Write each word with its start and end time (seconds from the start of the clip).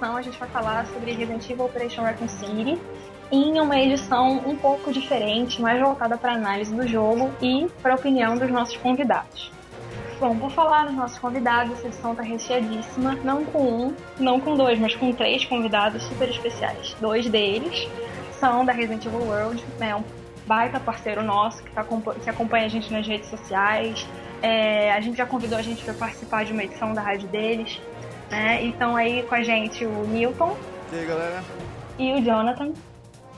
edição 0.00 0.16
a 0.16 0.22
gente 0.22 0.38
vai 0.38 0.48
falar 0.48 0.86
sobre 0.86 1.12
Resident 1.12 1.50
Evil 1.50 1.66
Operation 1.66 2.02
Raccoon 2.02 2.28
City 2.28 2.80
em 3.30 3.60
uma 3.60 3.78
edição 3.78 4.38
um 4.46 4.56
pouco 4.56 4.90
diferente, 4.92 5.60
mais 5.60 5.78
voltada 5.78 6.16
para 6.16 6.32
análise 6.32 6.74
do 6.74 6.88
jogo 6.88 7.30
e 7.40 7.68
para 7.82 7.92
a 7.92 7.96
opinião 7.96 8.36
dos 8.36 8.50
nossos 8.50 8.76
convidados. 8.78 9.52
Bom, 10.18 10.36
por 10.36 10.50
falar 10.50 10.86
nos 10.86 10.94
nossos 10.94 11.18
convidados, 11.18 11.72
essa 11.74 11.86
edição 11.86 12.12
está 12.12 12.22
recheadíssima, 12.22 13.14
não 13.22 13.44
com 13.44 13.62
um, 13.62 13.94
não 14.18 14.40
com 14.40 14.56
dois, 14.56 14.78
mas 14.78 14.96
com 14.96 15.12
três 15.12 15.44
convidados 15.44 16.02
super 16.04 16.28
especiais. 16.28 16.96
Dois 16.98 17.28
deles 17.28 17.86
são 18.32 18.64
da 18.64 18.72
Resident 18.72 19.04
Evil 19.04 19.20
World, 19.20 19.62
né, 19.78 19.94
um 19.94 20.02
baita 20.46 20.80
parceiro 20.80 21.22
nosso 21.22 21.62
que, 21.62 21.70
tá, 21.72 21.84
que 21.84 22.30
acompanha 22.30 22.64
a 22.64 22.68
gente 22.68 22.90
nas 22.92 23.06
redes 23.06 23.28
sociais. 23.28 24.06
É, 24.42 24.92
a 24.92 25.00
gente 25.00 25.18
já 25.18 25.26
convidou 25.26 25.58
a 25.58 25.62
gente 25.62 25.84
para 25.84 25.92
participar 25.92 26.44
de 26.44 26.52
uma 26.52 26.64
edição 26.64 26.94
da 26.94 27.02
rádio 27.02 27.28
deles. 27.28 27.80
Né? 28.30 28.64
E 28.64 28.70
estão 28.70 28.96
aí 28.96 29.22
com 29.24 29.34
a 29.34 29.42
gente 29.42 29.84
o 29.84 30.06
Newton. 30.06 30.56
E 30.92 30.98
aí, 30.98 31.06
galera? 31.06 31.44
E 31.98 32.12
o 32.12 32.22
Jonathan. 32.22 32.72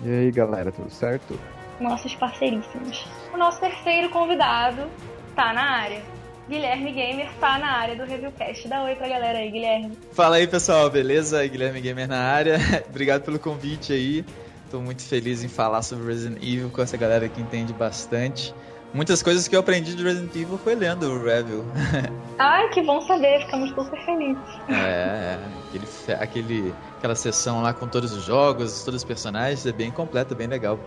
E 0.03 0.11
aí, 0.11 0.31
galera, 0.31 0.71
tudo 0.71 0.91
certo? 0.91 1.39
Nossos 1.81 2.15
parceiríssimos. 2.15 3.07
O 3.33 3.37
nosso 3.37 3.61
terceiro 3.61 4.11
convidado 4.11 4.87
tá 5.35 5.53
na 5.53 5.63
área. 5.63 6.03
Guilherme 6.49 6.93
Gamer 6.93 7.31
tá 7.41 7.59
na 7.59 7.73
área 7.73 7.97
do 7.97 8.05
Reviewcast. 8.05 8.69
Dá 8.69 8.83
oi 8.83 8.95
pra 8.95 9.09
galera 9.09 9.39
aí, 9.39 9.51
Guilherme. 9.51 9.97
Fala 10.13 10.37
aí, 10.37 10.47
pessoal, 10.47 10.91
beleza? 10.91 11.47
Guilherme 11.47 11.81
Gamer 11.81 12.09
na 12.09 12.21
área. 12.21 12.59
Obrigado 12.89 13.23
pelo 13.23 13.39
convite 13.39 13.93
aí. 13.93 14.25
Tô 14.71 14.81
muito 14.81 15.03
feliz 15.03 15.45
em 15.45 15.49
falar 15.49 15.83
sobre 15.83 16.07
Resident 16.07 16.43
Evil 16.43 16.71
com 16.71 16.83
essa 16.83 16.97
galera 16.97 17.29
que 17.29 17.41
entende 17.41 17.73
bastante. 17.73 18.55
Muitas 18.95 19.23
coisas 19.23 19.49
que 19.49 19.57
eu 19.57 19.61
aprendi 19.61 19.95
de 19.95 20.03
Resident 20.03 20.35
Evil 20.37 20.59
foi 20.59 20.75
lendo 20.75 21.07
o 21.07 21.25
review. 21.25 21.65
Ai, 22.39 22.69
que 22.69 22.83
bom 22.83 23.01
saber, 23.01 23.41
ficamos 23.45 23.71
super 23.71 24.05
felizes. 24.05 24.43
É, 24.69 25.39
aquele, 25.69 26.21
aquele, 26.21 26.75
aquela 26.99 27.15
sessão 27.15 27.63
lá 27.63 27.73
com 27.73 27.87
todos 27.89 28.13
os 28.13 28.25
jogos, 28.25 28.85
todos 28.85 29.01
os 29.01 29.05
personagens, 29.05 29.65
é 29.65 29.73
bem 29.73 29.91
completa, 29.91 30.35
bem 30.35 30.47
legal. 30.47 30.79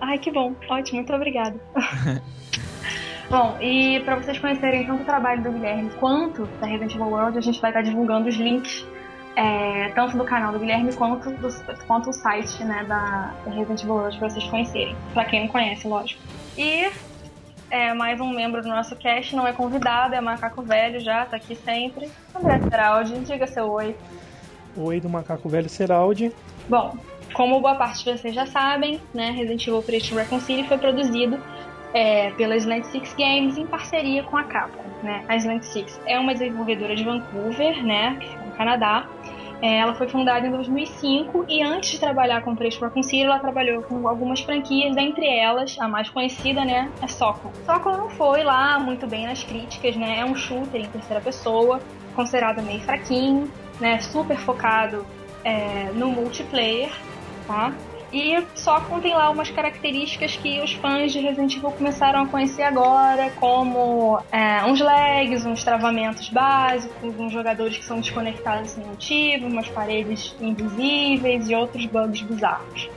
Ai, 0.00 0.18
que 0.18 0.30
bom, 0.30 0.54
ótimo, 0.68 0.98
muito 0.98 1.12
obrigada. 1.12 1.58
Bom, 3.28 3.58
e 3.60 3.98
para 4.04 4.16
vocês 4.16 4.38
conhecerem 4.38 4.86
tanto 4.86 5.02
o 5.02 5.04
trabalho 5.04 5.42
do 5.42 5.50
Guilherme 5.50 5.90
quanto 5.98 6.46
da 6.60 6.66
Resident 6.68 6.94
Evil 6.94 7.08
World, 7.08 7.36
a 7.36 7.40
gente 7.40 7.60
vai 7.60 7.70
estar 7.70 7.82
divulgando 7.82 8.28
os 8.28 8.36
links 8.36 8.86
é, 9.34 9.90
tanto 9.96 10.16
do 10.16 10.24
canal 10.24 10.52
do 10.52 10.58
Guilherme 10.58 10.92
quanto, 10.94 11.30
do, 11.30 11.48
quanto 11.86 12.10
o 12.10 12.12
site 12.12 12.64
né, 12.64 12.84
da, 12.84 13.34
Resident 13.46 13.82
Evil 13.82 13.94
World 13.94 14.18
para 14.18 14.30
vocês 14.30 14.44
conhecerem. 14.44 14.96
Para 15.12 15.24
quem 15.24 15.40
não 15.40 15.48
conhece, 15.48 15.88
lógico. 15.88 16.22
E 16.56 16.88
é, 17.70 17.92
mais 17.92 18.20
um 18.20 18.30
membro 18.30 18.62
do 18.62 18.68
nosso 18.68 18.94
cast, 18.96 19.34
não 19.34 19.46
é 19.46 19.52
convidado, 19.52 20.14
é 20.14 20.20
Macaco 20.20 20.62
Velho 20.62 21.00
já, 21.00 21.24
tá 21.24 21.36
aqui 21.36 21.54
sempre. 21.54 22.08
André 22.34 22.60
Seraldi, 22.60 23.18
diga 23.20 23.46
seu 23.46 23.70
oi. 23.70 23.96
Oi 24.76 25.00
do 25.00 25.08
Macaco 25.08 25.48
Velho 25.48 25.68
Seraldi. 25.68 26.32
Bom, 26.68 26.96
como 27.32 27.60
boa 27.60 27.74
parte 27.74 28.04
de 28.04 28.18
vocês 28.18 28.34
já 28.34 28.46
sabem, 28.46 29.00
né, 29.12 29.30
Resident 29.30 29.62
Evil 29.62 29.78
Operation 29.78 30.16
Reconcile 30.16 30.64
foi 30.64 30.78
produzido 30.78 31.38
é, 31.92 32.30
pela 32.32 32.56
Slant 32.56 32.84
Six 32.84 33.14
Games 33.14 33.56
em 33.56 33.66
parceria 33.66 34.22
com 34.22 34.36
a 34.36 34.44
Capcom. 34.44 34.82
Né? 35.02 35.24
A 35.28 35.36
Slant 35.36 35.62
Six 35.62 36.00
é 36.06 36.18
uma 36.18 36.32
desenvolvedora 36.32 36.94
de 36.94 37.04
Vancouver, 37.04 37.82
né, 37.84 38.18
no 38.44 38.52
Canadá, 38.52 39.08
ela 39.62 39.94
foi 39.94 40.08
fundada 40.08 40.46
em 40.46 40.50
2005 40.50 41.46
e 41.48 41.62
antes 41.62 41.90
de 41.90 42.00
trabalhar 42.00 42.42
com 42.42 42.54
Três 42.54 42.76
por 42.76 42.90
Concílio, 42.90 43.26
ela 43.26 43.38
trabalhou 43.38 43.82
com 43.82 44.06
algumas 44.08 44.40
franquias, 44.40 44.96
entre 44.96 45.26
elas, 45.26 45.76
a 45.80 45.88
mais 45.88 46.10
conhecida, 46.10 46.64
né, 46.64 46.90
é 47.02 47.08
Socon. 47.08 47.50
Socon 47.64 47.96
não 47.96 48.10
foi 48.10 48.42
lá 48.42 48.78
muito 48.78 49.06
bem 49.06 49.26
nas 49.26 49.42
críticas, 49.42 49.96
né, 49.96 50.20
é 50.20 50.24
um 50.24 50.34
shooter 50.34 50.82
em 50.82 50.88
terceira 50.88 51.20
pessoa, 51.20 51.80
considerado 52.14 52.62
meio 52.62 52.80
fraquinho, 52.80 53.50
né, 53.80 54.00
super 54.00 54.36
focado 54.36 55.06
é, 55.44 55.90
no 55.94 56.08
multiplayer, 56.08 56.90
tá? 57.46 57.72
E 58.16 58.42
só 58.54 58.80
contém 58.80 59.12
lá 59.12 59.28
umas 59.28 59.50
características 59.50 60.38
que 60.38 60.58
os 60.62 60.72
fãs 60.72 61.12
de 61.12 61.20
Resident 61.20 61.54
Evil 61.54 61.70
começaram 61.70 62.22
a 62.22 62.26
conhecer 62.26 62.62
agora, 62.62 63.30
como 63.32 64.18
é, 64.32 64.64
uns 64.64 64.80
lags, 64.80 65.44
uns 65.44 65.62
travamentos 65.62 66.30
básicos, 66.30 67.14
uns 67.20 67.30
jogadores 67.30 67.76
que 67.76 67.84
são 67.84 68.00
desconectados 68.00 68.70
sem 68.70 68.86
motivo, 68.86 69.46
umas 69.48 69.68
paredes 69.68 70.34
invisíveis 70.40 71.50
e 71.50 71.54
outros 71.54 71.84
bugs 71.84 72.22
bizarros. 72.22 72.88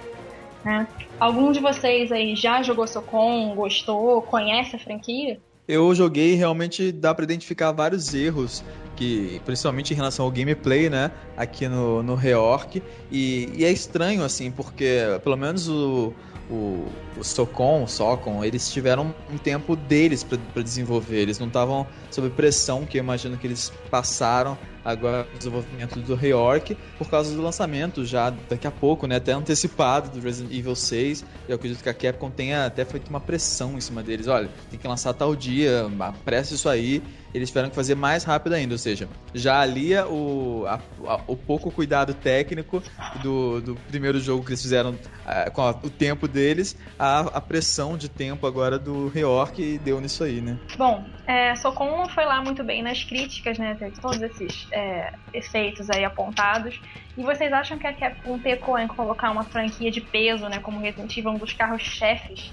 Né? 0.63 0.87
Algum 1.19 1.51
de 1.51 1.59
vocês 1.59 2.13
aí 2.13 2.33
já 2.33 2.63
jogou 2.63 2.87
Socom, 2.87 3.53
gostou, 3.55 4.21
conhece 4.21 4.77
a 4.77 4.79
franquia? 4.79 5.37
Eu 5.67 5.93
joguei 5.93 6.35
realmente 6.35 6.93
dá 6.93 7.13
para 7.13 7.25
identificar 7.25 7.73
vários 7.73 8.13
erros 8.13 8.63
que 8.99 9.41
principalmente 9.45 9.93
em 9.93 9.95
relação 9.95 10.25
ao 10.25 10.31
gameplay, 10.31 10.89
né, 10.89 11.09
aqui 11.37 11.69
no, 11.69 12.03
no 12.03 12.15
Reorc, 12.15 12.83
e, 13.09 13.49
e 13.55 13.63
é 13.63 13.71
estranho, 13.71 14.25
assim, 14.25 14.51
porque 14.51 14.99
pelo 15.23 15.37
menos 15.37 15.69
o, 15.69 16.13
o, 16.49 16.85
o 17.17 17.23
Socom, 17.23 17.83
o 17.83 17.87
Socom, 17.87 18.43
eles 18.43 18.69
tiveram 18.69 19.15
um 19.31 19.37
tempo 19.37 19.73
deles 19.77 20.21
para 20.21 20.61
desenvolver, 20.61 21.19
eles 21.19 21.39
não 21.39 21.47
estavam 21.47 21.87
sob 22.11 22.29
pressão 22.31 22.85
que 22.85 22.97
eu 22.97 22.99
imagino 22.99 23.37
que 23.37 23.47
eles 23.47 23.71
passaram 23.89 24.57
agora 24.83 25.27
no 25.31 25.37
desenvolvimento 25.37 25.99
do 25.99 26.15
Reorc 26.15 26.75
por 26.97 27.09
causa 27.09 27.35
do 27.35 27.41
lançamento 27.41 28.05
já 28.05 28.29
daqui 28.29 28.67
a 28.67 28.71
pouco, 28.71 29.07
né, 29.07 29.17
até 29.17 29.31
antecipado 29.31 30.09
do 30.09 30.23
Resident 30.23 30.53
Evil 30.53 30.75
6. 30.75 31.25
Eu 31.47 31.55
acredito 31.55 31.81
que 31.83 31.89
a 31.89 31.93
Capcom 31.93 32.29
tenha 32.29 32.65
até 32.65 32.85
feito 32.85 33.09
uma 33.09 33.19
pressão 33.19 33.77
em 33.77 33.81
cima 33.81 34.03
deles. 34.03 34.27
Olha, 34.27 34.49
tem 34.69 34.79
que 34.79 34.87
lançar 34.87 35.13
tal 35.13 35.35
dia, 35.35 35.89
apresse 35.99 36.55
isso 36.55 36.69
aí 36.69 37.01
eles 37.33 37.49
tiveram 37.49 37.69
que 37.69 37.75
fazer 37.75 37.95
mais 37.95 38.23
rápido 38.23 38.53
ainda, 38.53 38.73
ou 38.73 38.77
seja, 38.77 39.07
já 39.33 39.59
alia 39.59 40.07
o, 40.07 40.65
a, 40.65 40.79
a, 41.05 41.21
o 41.27 41.35
pouco 41.35 41.71
cuidado 41.71 42.13
técnico 42.13 42.81
do, 43.21 43.61
do 43.61 43.75
primeiro 43.87 44.19
jogo 44.19 44.43
que 44.43 44.51
eles 44.51 44.61
fizeram 44.61 44.91
uh, 44.91 45.51
com 45.51 45.61
a, 45.61 45.71
o 45.71 45.89
tempo 45.89 46.27
deles, 46.27 46.75
a, 46.97 47.19
a 47.19 47.41
pressão 47.41 47.97
de 47.97 48.09
tempo 48.09 48.47
agora 48.47 48.79
do 48.79 49.09
Reorc 49.09 49.77
deu 49.79 50.01
nisso 50.01 50.23
aí, 50.23 50.41
né? 50.41 50.57
Bom, 50.77 51.05
é, 51.29 51.55
Socom 51.55 51.95
não 51.95 52.09
foi 52.09 52.25
lá 52.25 52.41
muito 52.41 52.63
bem 52.63 52.81
nas 52.81 53.03
críticas, 53.03 53.59
né? 53.59 53.75
Tem 53.77 53.91
todos 53.91 54.19
esses 54.19 54.67
é, 54.71 55.13
efeitos 55.31 55.87
aí 55.91 56.03
apontados. 56.03 56.81
E 57.15 57.21
vocês 57.21 57.53
acham 57.53 57.77
que 57.77 57.85
a 57.85 57.93
Capcom 57.93 58.39
pecou 58.39 58.79
em 58.79 58.87
colocar 58.87 59.29
uma 59.29 59.43
franquia 59.43 59.91
de 59.91 60.01
peso, 60.01 60.49
né? 60.49 60.57
Como 60.59 60.79
Resident 60.79 61.15
Evil, 61.15 61.29
um 61.29 61.37
dos 61.37 61.53
carros-chefes 61.53 62.51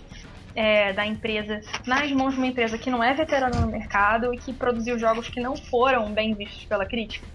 é, 0.55 0.93
da 0.93 1.07
empresa 1.07 1.63
nas 1.87 2.13
mãos 2.13 2.35
de 2.35 2.37
uma 2.37 2.49
empresa 2.49 2.77
que 2.77 2.91
não 2.91 3.03
é 3.03 3.15
veterana 3.15 3.59
no 3.59 3.69
mercado 3.69 4.35
e 4.35 4.37
que 4.37 4.53
produziu 4.53 4.99
jogos 4.99 5.31
que 5.31 5.41
não 5.41 5.57
foram 5.57 6.13
bem 6.13 6.35
vistos 6.35 6.67
pela 6.67 6.85
crítica? 6.85 7.27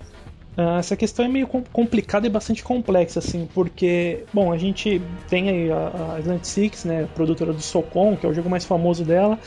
Uh, 0.56 0.78
essa 0.78 0.96
questão 0.96 1.26
é 1.26 1.28
meio 1.28 1.48
complicada 1.48 2.28
e 2.28 2.30
bastante 2.30 2.62
complexa, 2.62 3.18
assim, 3.18 3.50
porque, 3.52 4.26
bom, 4.32 4.52
a 4.52 4.58
gente 4.58 5.02
tem 5.28 5.50
aí 5.50 5.72
a, 5.72 5.76
a 5.76 6.18
Atlantic 6.18 6.46
Six, 6.46 6.86
né, 6.86 7.08
produtora 7.16 7.52
do 7.52 7.62
Socom, 7.62 8.16
que 8.16 8.28
é 8.28 8.30
o 8.30 8.34
jogo 8.34 8.50
mais 8.50 8.66
famoso 8.66 9.04
dela, 9.04 9.40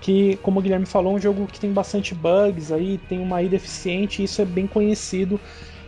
que, 0.00 0.36
como 0.38 0.58
o 0.58 0.62
Guilherme 0.62 0.86
falou, 0.86 1.12
é 1.12 1.16
um 1.16 1.20
jogo 1.20 1.46
que 1.46 1.60
tem 1.60 1.72
bastante 1.72 2.14
bugs 2.14 2.72
aí, 2.72 2.98
tem 3.08 3.20
uma 3.20 3.42
ida 3.42 3.56
eficiente, 3.56 4.22
isso 4.22 4.40
é 4.40 4.44
bem 4.44 4.66
conhecido, 4.66 5.34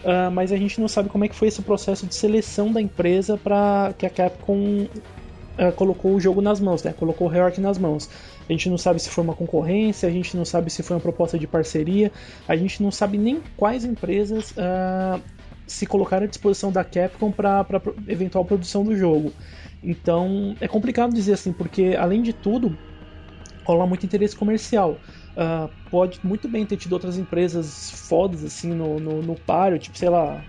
uh, 0.05 0.31
mas 0.31 0.53
a 0.53 0.57
gente 0.57 0.81
não 0.81 0.89
sabe 0.89 1.09
como 1.09 1.25
é 1.25 1.29
que 1.29 1.35
foi 1.35 1.49
esse 1.49 1.63
processo 1.63 2.07
de 2.07 2.15
seleção 2.15 2.71
da 2.71 2.81
empresa 2.81 3.39
para 3.39 3.95
que 3.97 4.05
a 4.05 4.11
Capcom 4.11 4.87
uh, 4.87 5.73
colocou 5.77 6.15
o 6.15 6.21
jogo 6.21 6.43
nas 6.43 6.61
mãos, 6.61 6.83
né? 6.83 6.93
Colocou 6.93 7.27
o 7.27 7.31
Reorg 7.31 7.59
nas 7.59 7.79
mãos. 7.79 8.09
A 8.49 8.53
gente 8.53 8.69
não 8.69 8.77
sabe 8.77 9.01
se 9.01 9.09
foi 9.09 9.25
uma 9.25 9.35
concorrência, 9.35 10.09
a 10.09 10.13
gente 10.13 10.37
não 10.37 10.45
sabe 10.45 10.71
se 10.71 10.83
foi 10.83 10.97
uma 10.97 11.03
proposta 11.03 11.39
de 11.39 11.47
parceria, 11.47 12.13
a 12.47 12.55
gente 12.55 12.83
não 12.83 12.91
sabe 12.91 13.17
nem 13.17 13.41
quais 13.57 13.85
empresas 13.85 14.51
uh, 14.53 15.23
se 15.67 15.87
colocaram 15.87 16.25
à 16.25 16.29
disposição 16.29 16.71
da 16.71 16.85
Capcom 16.85 17.33
para 17.33 17.65
eventual 18.07 18.45
produção 18.45 18.85
do 18.85 18.95
jogo. 18.95 19.33
Então 19.83 20.55
é 20.61 20.69
complicado 20.69 21.15
dizer 21.15 21.33
assim, 21.33 21.53
porque 21.53 21.97
além 21.99 22.21
de 22.21 22.35
tudo, 22.35 22.77
rola 23.65 23.87
muito 23.87 24.05
interesse 24.05 24.37
comercial. 24.37 25.01
Uh, 25.37 25.69
pode 25.91 26.21
muito 26.23 26.49
bem 26.49 26.67
ter 26.67 26.77
tido 26.77 26.93
outras 26.93 27.17
empresas 27.17 27.91
fodas 27.91 28.45
assim 28.45 28.73
no, 28.73 28.99
no, 28.99 29.23
no 29.23 29.35
páreo, 29.35 29.79
tipo, 29.79 29.97
sei 29.97 30.09
lá, 30.09 30.45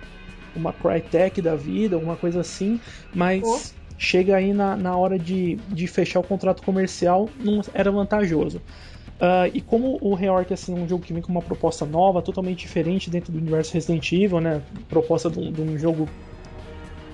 uma 0.56 0.74
Crytek 0.74 1.42
da 1.42 1.56
vida, 1.56 1.95
alguma 1.95 2.15
coisa 2.15 2.42
assim, 2.42 2.80
mas. 3.13 3.44
Oh 3.44 3.83
chega 3.98 4.36
aí 4.36 4.54
na, 4.54 4.75
na 4.75 4.98
hora 4.98 5.18
de, 5.18 5.56
de 5.69 5.88
fechar 5.88 6.19
o 6.19 6.24
contrato 6.24 6.62
comercial, 6.63 7.30
não 7.39 7.62
era 7.74 7.89
vantajoso. 7.89 8.57
Uh, 8.57 9.48
e 9.54 9.62
como 9.62 9.98
o 10.01 10.13
Reorg 10.13 10.54
assim, 10.54 10.77
é 10.77 10.80
um 10.80 10.88
jogo 10.88 11.04
que 11.04 11.13
vem 11.13 11.21
com 11.21 11.31
uma 11.31 11.42
proposta 11.42 11.86
nova, 11.86 12.21
totalmente 12.21 12.60
diferente 12.60 13.10
dentro 13.10 13.31
do 13.31 13.38
universo 13.38 13.74
Resident 13.74 14.12
Evil, 14.12 14.42
né? 14.42 14.62
Proposta 14.89 15.30
de 15.30 15.39
um, 15.39 15.51
de 15.51 15.62
um 15.62 15.77
jogo 15.77 16.10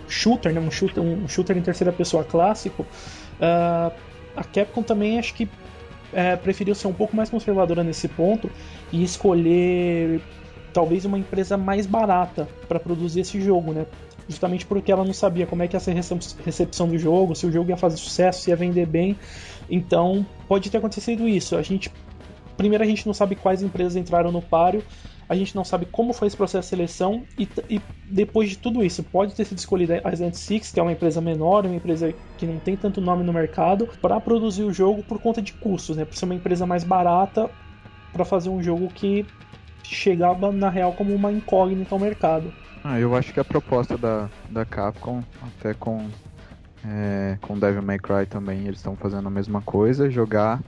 shooter, 0.07 0.51
né? 0.51 0.59
um, 0.59 0.71
shooter, 0.71 1.03
um 1.03 1.27
shooter 1.27 1.55
em 1.55 1.61
terceira 1.61 1.93
pessoa 1.93 2.23
clássico, 2.23 2.81
uh, 2.81 3.93
a 4.35 4.43
Capcom 4.43 4.81
também 4.81 5.19
acho 5.19 5.35
que 5.35 5.47
é, 6.13 6.35
preferiu 6.35 6.75
ser 6.75 6.87
um 6.87 6.93
pouco 6.93 7.15
mais 7.15 7.29
conservadora 7.29 7.83
nesse 7.83 8.07
ponto 8.07 8.49
e 8.91 9.03
escolher 9.03 10.21
talvez 10.73 11.05
uma 11.05 11.17
empresa 11.17 11.57
mais 11.57 11.85
barata 11.85 12.47
para 12.67 12.79
produzir 12.79 13.21
esse 13.21 13.41
jogo, 13.41 13.73
né? 13.73 13.85
justamente 14.29 14.63
porque 14.63 14.91
ela 14.91 15.03
não 15.03 15.11
sabia 15.11 15.47
como 15.47 15.63
é 15.63 15.67
que 15.67 15.75
ia 15.75 15.79
ser 15.79 15.91
a 15.91 16.43
recepção 16.45 16.87
do 16.87 16.97
jogo, 16.99 17.35
se 17.35 17.47
o 17.47 17.51
jogo 17.51 17.71
ia 17.71 17.77
fazer 17.77 17.97
sucesso, 17.97 18.43
se 18.43 18.51
ia 18.51 18.55
vender 18.55 18.85
bem. 18.85 19.17
Então, 19.67 20.23
pode 20.47 20.69
ter 20.69 20.77
acontecido 20.77 21.27
isso. 21.27 21.55
A 21.55 21.63
gente 21.63 21.91
primeiro 22.55 22.83
a 22.83 22.87
gente 22.87 23.07
não 23.07 23.13
sabe 23.13 23.35
quais 23.35 23.63
empresas 23.63 23.95
entraram 23.95 24.31
no 24.31 24.41
páreo. 24.41 24.83
A 25.29 25.35
gente 25.35 25.55
não 25.55 25.63
sabe 25.63 25.85
como 25.85 26.11
foi 26.11 26.27
esse 26.27 26.35
processo 26.35 26.65
de 26.65 26.69
seleção 26.69 27.23
e, 27.37 27.47
e 27.69 27.79
depois 28.03 28.49
de 28.49 28.57
tudo 28.57 28.83
isso, 28.83 29.03
pode 29.03 29.35
ter 29.35 29.45
sido 29.45 29.59
escolhida 29.59 30.01
a 30.03 30.11
Island 30.11 30.35
Six, 30.35 30.71
que 30.71 30.79
é 30.79 30.83
uma 30.83 30.91
empresa 30.91 31.21
menor, 31.21 31.67
uma 31.67 31.75
empresa 31.75 32.11
que 32.35 32.47
não 32.47 32.57
tem 32.57 32.75
tanto 32.75 32.99
nome 32.99 33.23
no 33.23 33.31
mercado, 33.31 33.87
para 34.01 34.19
produzir 34.19 34.63
o 34.63 34.73
jogo 34.73 35.03
por 35.03 35.19
conta 35.19 35.39
de 35.39 35.53
custos, 35.53 35.95
né? 35.95 36.03
Por 36.03 36.15
ser 36.15 36.25
uma 36.25 36.33
empresa 36.33 36.65
mais 36.65 36.83
barata 36.83 37.47
para 38.11 38.25
fazer 38.25 38.49
um 38.49 38.61
jogo 38.61 38.87
que 38.87 39.23
chegava 39.83 40.51
na 40.51 40.69
real 40.69 40.93
como 40.93 41.13
uma 41.13 41.31
incógnita 41.31 41.93
ao 41.93 41.99
mercado. 41.99 42.51
Ah, 42.83 42.99
eu 42.99 43.15
acho 43.15 43.31
que 43.31 43.39
a 43.39 43.45
proposta 43.45 43.95
da, 43.97 44.27
da 44.49 44.65
Capcom, 44.65 45.23
até 45.41 45.75
com 45.75 46.07
é, 46.83 47.37
com 47.41 47.59
Devil 47.59 47.83
May 47.83 47.99
Cry 47.99 48.25
também, 48.25 48.65
eles 48.65 48.79
estão 48.79 48.95
fazendo 48.95 49.27
a 49.27 49.31
mesma 49.31 49.61
coisa, 49.61 50.09
jogar 50.09 50.59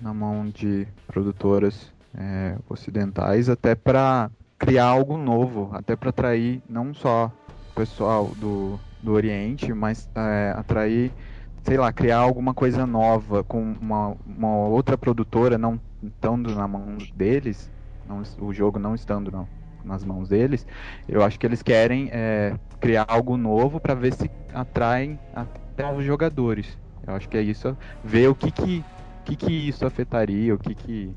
na 0.00 0.14
mão 0.14 0.46
de 0.46 0.86
produtoras 1.08 1.90
é, 2.16 2.56
ocidentais, 2.68 3.48
até 3.48 3.74
para 3.74 4.30
criar 4.58 4.86
algo 4.86 5.18
novo, 5.18 5.70
até 5.72 5.94
para 5.94 6.10
atrair 6.10 6.62
não 6.68 6.94
só 6.94 7.30
o 7.72 7.74
pessoal 7.74 8.28
do, 8.36 8.80
do 9.02 9.12
Oriente, 9.12 9.72
mas 9.72 10.08
é, 10.14 10.54
atrair, 10.56 11.12
sei 11.62 11.76
lá, 11.76 11.92
criar 11.92 12.18
alguma 12.18 12.54
coisa 12.54 12.86
nova 12.86 13.44
com 13.44 13.60
uma, 13.80 14.16
uma 14.26 14.56
outra 14.66 14.96
produtora 14.96 15.58
não 15.58 15.78
estando 16.02 16.54
na 16.54 16.66
mão 16.66 16.96
deles, 17.14 17.70
não, 18.08 18.22
o 18.40 18.52
jogo 18.52 18.78
não 18.78 18.94
estando 18.94 19.30
não, 19.30 19.46
nas 19.84 20.04
mãos 20.04 20.28
deles, 20.28 20.66
eu 21.08 21.22
acho 21.22 21.38
que 21.38 21.46
eles 21.46 21.62
querem 21.62 22.08
é, 22.12 22.54
criar 22.80 23.04
algo 23.08 23.36
novo 23.36 23.78
para 23.78 23.94
ver 23.94 24.14
se 24.14 24.30
atraem 24.54 25.18
até 25.34 25.92
os 25.92 26.04
jogadores. 26.04 26.78
Eu 27.06 27.14
acho 27.14 27.28
que 27.28 27.36
é 27.36 27.42
isso, 27.42 27.76
ver 28.02 28.28
o 28.28 28.34
que 28.34 28.50
que, 28.50 28.84
que, 29.24 29.36
que 29.36 29.52
isso 29.68 29.86
afetaria, 29.86 30.54
o 30.54 30.58
que 30.58 30.74
que 30.74 31.14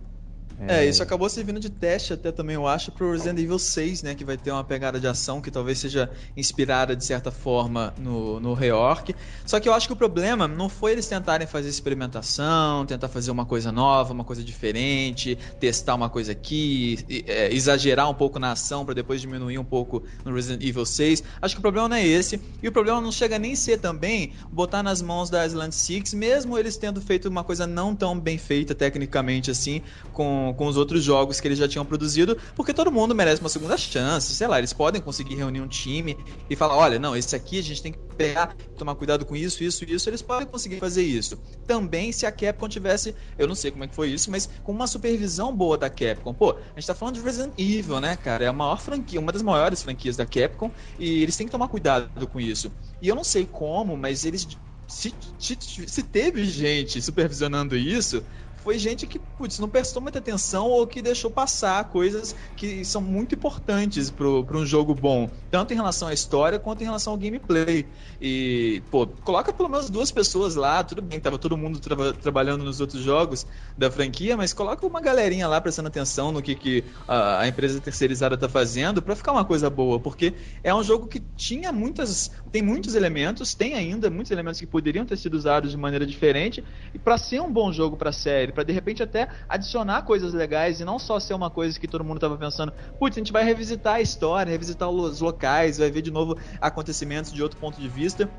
é... 0.68 0.86
é, 0.86 0.90
isso 0.90 1.02
acabou 1.02 1.30
servindo 1.30 1.60
de 1.60 1.70
teste 1.70 2.14
até 2.14 2.32
também, 2.32 2.56
eu 2.56 2.68
acho, 2.68 2.92
pro 2.92 3.12
Resident 3.12 3.40
Evil 3.40 3.60
6, 3.60 4.04
né? 4.04 4.16
Que 4.16 4.26
vai 4.26 4.38
ter 4.38 4.52
uma 4.52 4.64
pegada 4.64 5.00
de 5.00 5.08
ação 5.08 5.42
que 5.42 5.50
talvez 5.50 5.80
seja 5.80 6.10
inspirada 6.36 6.96
de 6.96 7.06
certa 7.06 7.32
forma 7.32 7.94
no, 7.98 8.40
no 8.40 8.54
Reorc. 8.54 9.16
Só 9.46 9.60
que 9.60 9.70
eu 9.70 9.74
acho 9.74 9.88
que 9.88 9.94
o 9.94 9.96
problema 9.96 10.48
não 10.48 10.68
foi 10.68 10.92
eles 10.92 11.08
tentarem 11.08 11.48
fazer 11.48 11.70
experimentação, 11.70 12.86
tentar 12.86 13.08
fazer 13.08 13.32
uma 13.32 13.46
coisa 13.46 13.72
nova, 13.72 14.12
uma 14.12 14.24
coisa 14.24 14.44
diferente, 14.44 15.38
testar 15.60 15.96
uma 15.96 16.10
coisa 16.10 16.32
aqui, 16.32 17.06
é, 17.28 17.54
exagerar 17.54 18.10
um 18.10 18.14
pouco 18.14 18.40
na 18.40 18.52
ação 18.52 18.84
para 18.84 18.94
depois 18.94 19.22
diminuir 19.22 19.58
um 19.58 19.64
pouco 19.64 20.04
no 20.26 20.34
Resident 20.34 20.64
Evil 20.64 20.86
6. 20.86 21.24
Acho 21.42 21.56
que 21.56 21.60
o 21.60 21.62
problema 21.62 21.88
não 21.88 21.96
é 21.96 22.06
esse. 22.06 22.40
E 22.62 22.68
o 22.68 22.72
problema 22.72 23.00
não 23.00 23.12
chega 23.12 23.40
nem 23.40 23.56
ser 23.56 23.80
também 23.80 24.34
botar 24.52 24.84
nas 24.84 25.02
mãos 25.02 25.30
da 25.30 25.46
Island 25.46 25.74
Six, 25.74 26.14
mesmo 26.14 26.58
eles 26.58 26.76
tendo 26.76 27.00
feito 27.02 27.30
uma 27.30 27.44
coisa 27.44 27.66
não 27.66 27.96
tão 27.96 28.20
bem 28.20 28.38
feita 28.38 28.76
tecnicamente 28.76 29.52
assim, 29.52 29.82
com 30.12 30.49
com, 30.54 30.68
os 30.68 30.78
outros 30.78 31.04
jogos 31.04 31.40
que 31.40 31.48
eles 31.48 31.58
já 31.58 31.68
tinham 31.68 31.86
produzido, 31.86 32.38
porque 32.56 32.74
todo 32.74 32.92
mundo 32.92 33.16
merece 33.16 33.42
uma 33.42 33.50
segunda 33.50 33.78
chance, 33.78 34.34
sei 34.34 34.48
lá, 34.48 34.58
eles 34.58 34.74
podem 34.74 35.02
conseguir 35.02 35.36
reunir 35.36 35.62
um 35.62 35.68
time 35.68 36.18
e 36.50 36.56
falar, 36.56 36.76
olha, 36.76 37.00
não, 37.00 37.16
esse 37.16 37.36
aqui 37.36 37.60
a 37.60 37.64
gente 37.64 37.82
tem 37.82 37.92
que 37.92 38.00
pegar, 38.18 38.56
tomar 38.78 38.96
cuidado 38.96 39.26
com 39.26 39.36
isso, 39.36 39.64
isso, 39.64 39.86
isso, 39.86 40.10
eles 40.10 40.22
podem 40.22 40.48
conseguir 40.48 40.78
fazer 40.80 41.04
isso. 41.04 41.40
Também 41.66 42.12
se 42.12 42.26
a 42.26 42.32
Capcom 42.32 42.68
tivesse, 42.68 43.16
eu 43.38 43.48
não 43.48 43.56
sei 43.56 43.72
como 43.72 43.84
é 43.84 43.88
que 43.88 43.96
foi 43.96 44.10
isso, 44.10 44.30
mas 44.30 44.50
com 44.64 44.72
uma 44.72 44.88
supervisão 44.88 45.56
boa 45.56 45.78
da 45.78 45.90
Capcom. 45.90 46.34
Pô, 46.34 46.52
a 46.52 46.80
gente 46.80 46.88
tá 46.88 46.94
falando 46.94 47.16
de 47.16 47.22
Resident 47.22 47.54
Evil, 47.58 48.00
né, 48.00 48.16
cara? 48.16 48.46
É 48.46 48.48
a 48.48 48.54
maior 48.54 48.80
franquia, 48.80 49.20
uma 49.20 49.32
das 49.32 49.42
maiores 49.42 49.82
franquias 49.82 50.18
da 50.18 50.26
Capcom, 50.26 50.72
e 50.98 51.24
eles 51.24 51.36
têm 51.36 51.48
que 51.48 51.52
tomar 51.52 51.68
cuidado 51.68 52.28
com 52.28 52.40
isso. 52.40 52.72
E 53.02 53.08
eu 53.08 53.16
não 53.16 53.24
sei 53.24 53.46
como, 53.46 53.96
mas 53.96 54.26
eles 54.26 54.48
se, 54.90 55.14
se, 55.38 55.58
se, 55.88 56.04
teve 56.04 56.44
gente 56.46 57.00
supervisionando 57.00 57.78
isso, 57.78 58.24
foi 58.64 58.78
gente 58.78 59.08
que, 59.08 59.18
putz, 59.18 59.58
não 59.60 59.70
prestou 59.70 60.02
muita 60.02 60.20
atenção 60.20 60.68
ou 60.68 60.86
que 60.86 61.02
deixou 61.02 61.32
passar 61.32 61.84
coisas 61.90 62.36
que 62.56 62.84
são 62.84 63.02
muito 63.02 63.36
importantes 63.36 64.10
para 64.12 64.28
um 64.28 64.66
jogo 64.66 64.94
bom, 64.94 65.30
tanto 65.50 65.74
em 65.74 65.76
relação 65.76 66.08
à 66.08 66.14
história 66.14 66.60
quanto 66.60 66.82
em 66.82 66.86
relação 66.86 67.14
ao 67.14 67.20
gameplay. 67.20 67.90
E, 68.20 68.84
pô, 68.92 69.08
coloca 69.08 69.54
pelo 69.54 69.70
menos 69.70 69.90
duas 69.90 70.12
pessoas 70.12 70.56
lá, 70.56 70.84
tudo 70.84 71.02
bem, 71.02 71.20
tava 71.20 71.38
todo 71.38 71.58
mundo 71.58 71.80
tra 71.80 72.14
trabalhando 72.14 72.64
nos 72.64 72.82
outros 72.82 73.02
jogos 73.02 73.46
da 73.78 73.90
franquia, 73.90 74.36
mas 74.36 74.54
coloca 74.54 74.86
uma 74.86 75.02
galerinha 75.02 75.48
lá 75.48 75.62
prestando 75.62 75.88
atenção 75.88 76.32
no 76.32 76.42
que, 76.42 76.56
que 76.56 76.84
a, 77.08 77.42
a 77.42 77.48
empresa 77.48 77.80
terceirizada 77.80 78.38
tá 78.38 78.50
fazendo 78.50 79.02
para 79.02 79.16
ficar 79.16 79.32
uma 79.32 79.46
coisa 79.46 79.70
boa, 79.70 80.00
porque 80.00 80.34
é 80.64 80.74
um 80.76 80.84
jogo 80.84 81.08
que 81.08 81.20
tinha 81.20 81.72
muitas, 81.72 82.30
tem 82.52 82.62
muitos 82.62 82.94
elementos, 82.94 83.56
tem 83.56 83.74
ainda 83.74 84.10
muitos 84.10 84.32
elementos 84.32 84.60
que 84.60 84.68
poderiam 84.68 85.06
ter 85.06 85.18
sido 85.18 85.36
usados 85.36 85.72
de 85.72 85.78
maneira 85.78 86.06
diferente, 86.06 86.64
e 86.94 87.00
para 87.00 87.18
ser 87.18 87.42
um 87.42 87.52
bom 87.52 87.72
jogo 87.72 87.96
para 87.96 88.12
série 88.12 88.49
série, 88.50 88.52
para 88.52 88.64
de 88.64 88.74
repente 88.74 89.02
até 89.02 89.28
adicionar 89.48 90.02
coisas 90.02 90.34
legais 90.34 90.80
e 90.80 90.86
não 90.86 91.00
só 91.00 91.20
ser 91.20 91.34
uma 91.34 91.50
coisa 91.50 91.80
que 91.80 91.88
todo 91.88 92.04
mundo 92.04 92.20
tava 92.20 92.38
pensando, 92.38 92.74
putz, 93.00 93.16
a 93.16 93.20
gente 93.20 93.32
vai 93.32 93.44
revisitar 93.44 93.96
a 93.96 94.02
história, 94.02 94.52
revisitar 94.52 94.90
os 94.90 95.22
locais, 95.22 95.78
vai 95.78 95.90
ver 95.90 96.02
de 96.02 96.12
novo 96.12 96.38
acontecimentos 96.60 97.32
de 97.32 97.42
outro 97.42 97.60
ponto 97.60 97.80
de 97.80 97.88
vista 97.88 98.30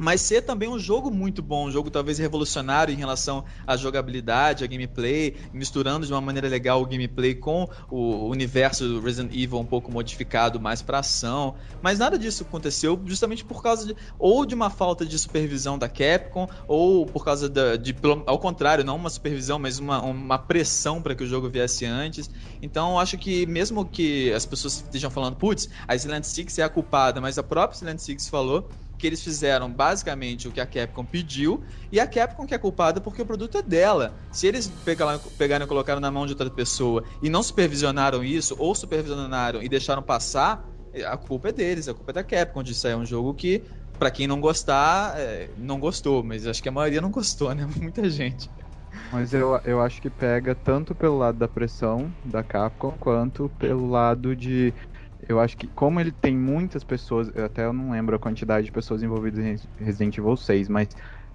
mas 0.00 0.22
ser 0.22 0.40
também 0.40 0.66
um 0.66 0.78
jogo 0.78 1.10
muito 1.10 1.42
bom, 1.42 1.66
um 1.66 1.70
jogo 1.70 1.90
talvez 1.90 2.18
revolucionário 2.18 2.90
em 2.90 2.96
relação 2.96 3.44
à 3.66 3.76
jogabilidade, 3.76 4.64
à 4.64 4.66
gameplay, 4.66 5.36
misturando 5.52 6.06
de 6.06 6.12
uma 6.12 6.22
maneira 6.22 6.48
legal 6.48 6.80
o 6.80 6.86
gameplay 6.86 7.34
com 7.34 7.68
o 7.90 8.26
universo 8.28 8.88
do 8.88 9.00
Resident 9.00 9.30
Evil 9.30 9.58
um 9.58 9.66
pouco 9.66 9.92
modificado 9.92 10.58
mais 10.58 10.80
para 10.80 11.00
ação. 11.00 11.54
Mas 11.82 11.98
nada 11.98 12.18
disso 12.18 12.44
aconteceu 12.44 12.98
justamente 13.04 13.44
por 13.44 13.62
causa 13.62 13.88
de 13.88 13.96
ou 14.18 14.46
de 14.46 14.54
uma 14.54 14.70
falta 14.70 15.04
de 15.04 15.18
supervisão 15.18 15.78
da 15.78 15.86
Capcom 15.86 16.48
ou 16.66 17.04
por 17.04 17.22
causa 17.22 17.46
da, 17.46 17.76
de 17.76 17.94
ao 18.24 18.38
contrário, 18.38 18.82
não 18.82 18.96
uma 18.96 19.10
supervisão, 19.10 19.58
mas 19.58 19.78
uma, 19.78 20.00
uma 20.00 20.38
pressão 20.38 21.02
para 21.02 21.14
que 21.14 21.24
o 21.24 21.26
jogo 21.26 21.50
viesse 21.50 21.84
antes. 21.84 22.30
Então, 22.62 22.98
acho 22.98 23.18
que 23.18 23.44
mesmo 23.44 23.84
que 23.84 24.32
as 24.32 24.46
pessoas 24.46 24.76
estejam 24.76 25.10
falando, 25.10 25.36
putz, 25.36 25.68
a 25.86 25.98
Silent 25.98 26.24
Six 26.24 26.58
é 26.58 26.62
a 26.62 26.70
culpada, 26.70 27.20
mas 27.20 27.36
a 27.36 27.42
própria 27.42 27.78
Silent 27.78 27.98
Six 27.98 28.30
falou 28.30 28.66
que 29.00 29.06
eles 29.06 29.22
fizeram 29.22 29.72
basicamente 29.72 30.46
o 30.46 30.52
que 30.52 30.60
a 30.60 30.66
Capcom 30.66 31.04
pediu, 31.04 31.64
e 31.90 31.98
a 31.98 32.06
Capcom 32.06 32.46
que 32.46 32.54
é 32.54 32.58
culpada 32.58 33.00
porque 33.00 33.22
o 33.22 33.26
produto 33.26 33.56
é 33.56 33.62
dela. 33.62 34.14
Se 34.30 34.46
eles 34.46 34.68
pegaram, 34.84 35.18
e 35.18 35.66
colocaram 35.66 36.00
na 36.00 36.10
mão 36.10 36.26
de 36.26 36.32
outra 36.32 36.50
pessoa 36.50 37.02
e 37.22 37.30
não 37.30 37.42
supervisionaram 37.42 38.22
isso, 38.22 38.54
ou 38.58 38.74
supervisionaram 38.74 39.62
e 39.62 39.68
deixaram 39.68 40.02
passar, 40.02 40.68
a 41.06 41.16
culpa 41.16 41.48
é 41.48 41.52
deles, 41.52 41.88
a 41.88 41.94
culpa 41.94 42.12
é 42.12 42.14
da 42.14 42.22
Capcom 42.22 42.62
de 42.62 42.74
sair 42.74 42.94
um 42.94 43.06
jogo 43.06 43.32
que, 43.32 43.62
para 43.98 44.10
quem 44.10 44.26
não 44.26 44.40
gostar, 44.40 45.18
é, 45.18 45.48
não 45.56 45.80
gostou, 45.80 46.22
mas 46.22 46.46
acho 46.46 46.62
que 46.62 46.68
a 46.68 46.72
maioria 46.72 47.00
não 47.00 47.10
gostou, 47.10 47.54
né? 47.54 47.66
Muita 47.80 48.08
gente. 48.10 48.50
Mas 49.12 49.32
eu, 49.32 49.58
eu 49.64 49.80
acho 49.80 50.02
que 50.02 50.10
pega 50.10 50.54
tanto 50.54 50.94
pelo 50.94 51.16
lado 51.16 51.38
da 51.38 51.48
pressão 51.48 52.12
da 52.24 52.42
Capcom 52.42 52.92
quanto 52.98 53.48
pelo 53.58 53.88
lado 53.88 54.36
de 54.36 54.74
eu 55.28 55.40
acho 55.40 55.56
que 55.56 55.68
como 55.68 56.00
ele 56.00 56.12
tem 56.12 56.36
muitas 56.36 56.84
pessoas, 56.84 57.30
eu 57.34 57.44
até 57.44 57.64
eu 57.64 57.72
não 57.72 57.90
lembro 57.90 58.16
a 58.16 58.18
quantidade 58.18 58.66
de 58.66 58.72
pessoas 58.72 59.02
envolvidas 59.02 59.44
em 59.44 59.84
Resident 59.84 60.16
Evil 60.18 60.36
6, 60.36 60.68
mas 60.68 60.88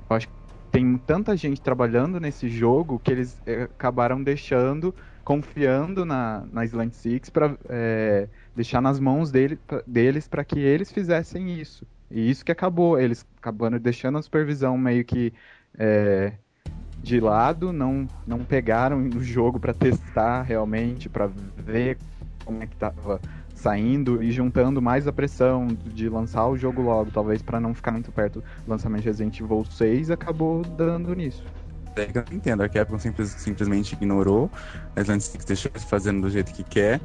eu 0.09 0.15
acho 0.15 0.27
que 0.27 0.33
tem 0.71 0.97
tanta 0.97 1.37
gente 1.37 1.61
trabalhando 1.61 2.19
nesse 2.19 2.49
jogo 2.49 2.99
que 2.99 3.11
eles 3.11 3.41
é, 3.45 3.63
acabaram 3.63 4.21
deixando, 4.21 4.93
confiando 5.23 6.05
na, 6.05 6.45
na 6.51 6.65
Slant 6.65 6.93
Six 6.93 7.29
para 7.29 7.57
é, 7.69 8.27
deixar 8.55 8.81
nas 8.81 8.99
mãos 8.99 9.31
dele, 9.31 9.55
pra, 9.55 9.81
deles 9.87 10.27
para 10.27 10.43
que 10.43 10.59
eles 10.59 10.91
fizessem 10.91 11.59
isso. 11.59 11.87
E 12.09 12.29
isso 12.29 12.43
que 12.43 12.51
acabou, 12.51 12.99
eles 12.99 13.25
acabaram 13.37 13.79
deixando 13.79 14.17
a 14.17 14.21
supervisão 14.21 14.77
meio 14.77 15.05
que 15.05 15.33
é, 15.77 16.33
de 16.97 17.19
lado, 17.19 17.71
não, 17.71 18.09
não 18.25 18.43
pegaram 18.45 19.01
o 19.01 19.21
jogo 19.23 19.59
para 19.59 19.73
testar 19.73 20.41
realmente, 20.41 21.09
para 21.09 21.27
ver 21.27 21.99
como 22.43 22.61
é 22.61 22.67
que 22.67 22.75
tava 22.77 23.21
saindo 23.65 24.21
e 24.21 24.31
juntando 24.31 24.79
mais 24.79 25.07
a 25.07 25.11
pressão 25.11 25.65
de 25.67 26.07
lançar 26.07 26.47
o 26.47 26.55
jogo 26.55 26.83
logo, 26.83 27.09
talvez 27.09 27.41
para 27.41 27.59
não 27.59 27.73
ficar 27.73 27.91
muito 27.91 28.11
perto 28.11 28.43
do 28.63 28.69
lançamento 28.69 29.01
de 29.01 29.07
Resident 29.07 29.39
Evil 29.39 29.65
6, 29.65 30.11
acabou 30.11 30.61
dando 30.61 31.15
nisso. 31.15 31.43
É 31.95 32.07
eu 32.13 32.23
entendo, 32.31 32.61
a 32.61 32.69
Capcom 32.69 32.99
simples, 32.99 33.29
simplesmente 33.31 33.93
ignorou, 33.93 34.51
a 34.95 35.01
Slant 35.01 35.21
Six 35.21 35.45
deixou 35.45 35.71
fazendo 35.77 36.21
do 36.21 36.29
jeito 36.29 36.53
que 36.53 36.63
quer, 36.63 37.01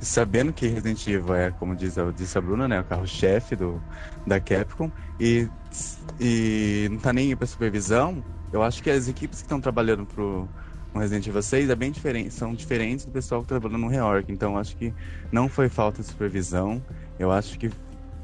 sabendo 0.00 0.50
que 0.50 0.66
Resident 0.66 1.06
Evil 1.06 1.34
é, 1.34 1.50
como 1.50 1.76
diz 1.76 1.98
a, 1.98 2.10
disse 2.10 2.38
a 2.38 2.40
Bruna, 2.40 2.66
né, 2.66 2.80
o 2.80 2.84
carro-chefe 2.84 3.54
da 4.26 4.40
Capcom, 4.40 4.90
e, 5.20 5.46
e 6.18 6.88
não 6.90 6.98
tá 6.98 7.12
nem 7.12 7.28
aí 7.28 7.36
pra 7.36 7.46
supervisão, 7.46 8.24
eu 8.50 8.62
acho 8.62 8.82
que 8.82 8.88
as 8.88 9.08
equipes 9.08 9.40
que 9.40 9.44
estão 9.44 9.60
trabalhando 9.60 10.06
pro 10.06 10.48
no 10.94 11.00
Resident 11.00 11.26
Evil 11.26 11.42
6 11.42 11.70
é 11.70 11.74
bem 11.74 11.90
diferente, 11.90 12.30
são 12.32 12.54
diferentes 12.54 13.04
do 13.04 13.12
pessoal 13.12 13.42
que 13.42 13.48
trabalhando 13.48 13.80
no 13.80 13.88
Reorg. 13.88 14.32
Então 14.32 14.56
acho 14.56 14.76
que 14.76 14.92
não 15.30 15.48
foi 15.48 15.68
falta 15.68 16.02
de 16.02 16.08
supervisão. 16.08 16.82
Eu 17.18 17.30
acho 17.30 17.58
que 17.58 17.70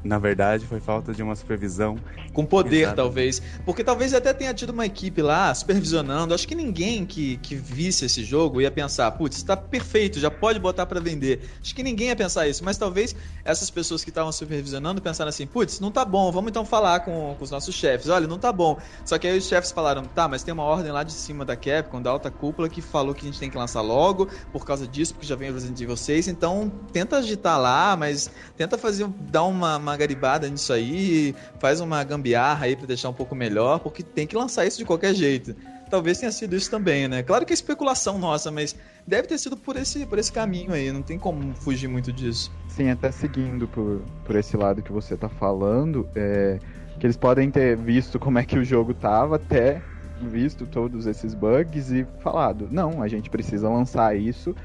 na 0.05 0.19
verdade, 0.19 0.67
foi 0.67 0.79
falta 0.79 1.11
de 1.11 1.23
uma 1.23 1.35
supervisão. 1.35 1.97
Com 2.31 2.45
poder, 2.45 2.81
Exato. 2.81 2.95
talvez. 2.95 3.41
Porque 3.65 3.83
talvez 3.83 4.13
até 4.13 4.33
tenha 4.33 4.53
tido 4.53 4.69
uma 4.69 4.85
equipe 4.85 5.19
lá 5.19 5.53
supervisionando. 5.53 6.33
Acho 6.33 6.47
que 6.47 6.53
ninguém 6.53 7.05
que, 7.05 7.37
que 7.37 7.55
visse 7.55 8.05
esse 8.05 8.23
jogo 8.23 8.61
ia 8.61 8.69
pensar, 8.69 9.09
putz, 9.11 9.37
está 9.37 9.57
perfeito, 9.57 10.19
já 10.19 10.29
pode 10.29 10.59
botar 10.59 10.85
para 10.85 10.99
vender. 10.99 11.49
Acho 11.59 11.73
que 11.73 11.81
ninguém 11.81 12.09
ia 12.09 12.15
pensar 12.15 12.47
isso. 12.47 12.63
Mas 12.63 12.77
talvez 12.77 13.15
essas 13.43 13.71
pessoas 13.71 14.03
que 14.03 14.11
estavam 14.11 14.31
supervisionando 14.31 15.01
pensaram 15.01 15.29
assim, 15.29 15.47
putz, 15.47 15.79
não 15.79 15.89
tá 15.89 16.05
bom, 16.05 16.31
vamos 16.31 16.49
então 16.49 16.63
falar 16.63 16.99
com, 16.99 17.35
com 17.35 17.43
os 17.43 17.49
nossos 17.49 17.73
chefes. 17.73 18.07
Olha, 18.07 18.27
não 18.27 18.37
tá 18.37 18.51
bom. 18.51 18.77
Só 19.03 19.17
que 19.17 19.25
aí 19.25 19.35
os 19.35 19.47
chefes 19.47 19.71
falaram, 19.71 20.03
tá, 20.03 20.27
mas 20.27 20.43
tem 20.43 20.53
uma 20.53 20.63
ordem 20.63 20.91
lá 20.91 21.03
de 21.03 21.13
cima 21.13 21.43
da 21.43 21.55
Capcom, 21.55 21.99
da 21.99 22.11
alta 22.11 22.29
cúpula, 22.29 22.69
que 22.69 22.81
falou 22.81 23.15
que 23.15 23.21
a 23.21 23.25
gente 23.25 23.39
tem 23.39 23.49
que 23.49 23.57
lançar 23.57 23.81
logo, 23.81 24.29
por 24.51 24.65
causa 24.65 24.87
disso, 24.87 25.15
porque 25.15 25.25
já 25.25 25.35
vem 25.35 25.49
o 25.49 25.53
Resident 25.53 25.81
Evil 25.81 25.97
6. 25.97 26.27
Então, 26.27 26.71
tenta 26.93 27.17
agitar 27.17 27.59
lá, 27.59 27.95
mas 27.97 28.29
tenta 28.55 28.77
fazer, 28.77 29.07
dar 29.31 29.43
uma, 29.45 29.77
uma 29.77 29.94
garibada 29.95 30.49
nisso 30.49 30.73
aí, 30.73 31.35
faz 31.59 31.79
uma 31.79 32.03
gambiarra 32.03 32.65
aí 32.65 32.75
para 32.75 32.87
deixar 32.87 33.09
um 33.09 33.13
pouco 33.13 33.35
melhor, 33.35 33.79
porque 33.79 34.03
tem 34.03 34.27
que 34.27 34.35
lançar 34.35 34.65
isso 34.65 34.77
de 34.77 34.85
qualquer 34.85 35.13
jeito. 35.13 35.55
Talvez 35.89 36.17
tenha 36.17 36.31
sido 36.31 36.55
isso 36.55 36.69
também, 36.69 37.07
né? 37.07 37.21
Claro 37.21 37.45
que 37.45 37.53
é 37.53 37.55
especulação 37.55 38.17
nossa, 38.17 38.51
mas 38.51 38.75
deve 39.05 39.27
ter 39.27 39.37
sido 39.37 39.55
por 39.55 39.75
esse, 39.75 40.05
por 40.05 40.17
esse 40.17 40.31
caminho 40.31 40.73
aí, 40.73 40.91
não 40.91 41.01
tem 41.01 41.17
como 41.17 41.53
fugir 41.55 41.87
muito 41.87 42.11
disso. 42.11 42.51
Sim, 42.67 42.89
até 42.89 43.11
seguindo 43.11 43.67
por, 43.67 44.01
por 44.25 44.35
esse 44.35 44.57
lado 44.57 44.81
que 44.81 44.91
você 44.91 45.15
tá 45.15 45.29
falando, 45.29 46.07
é, 46.15 46.59
que 46.99 47.05
eles 47.05 47.17
podem 47.17 47.51
ter 47.51 47.77
visto 47.77 48.19
como 48.19 48.39
é 48.39 48.43
que 48.43 48.57
o 48.57 48.63
jogo 48.63 48.93
tava 48.93 49.35
até 49.35 49.81
visto 50.21 50.65
todos 50.65 51.05
esses 51.05 51.33
bugs 51.33 51.91
e 51.91 52.05
falado, 52.19 52.67
não, 52.71 53.01
a 53.01 53.07
gente 53.07 53.29
precisa 53.29 53.69
lançar 53.69 54.17
isso 54.17 54.55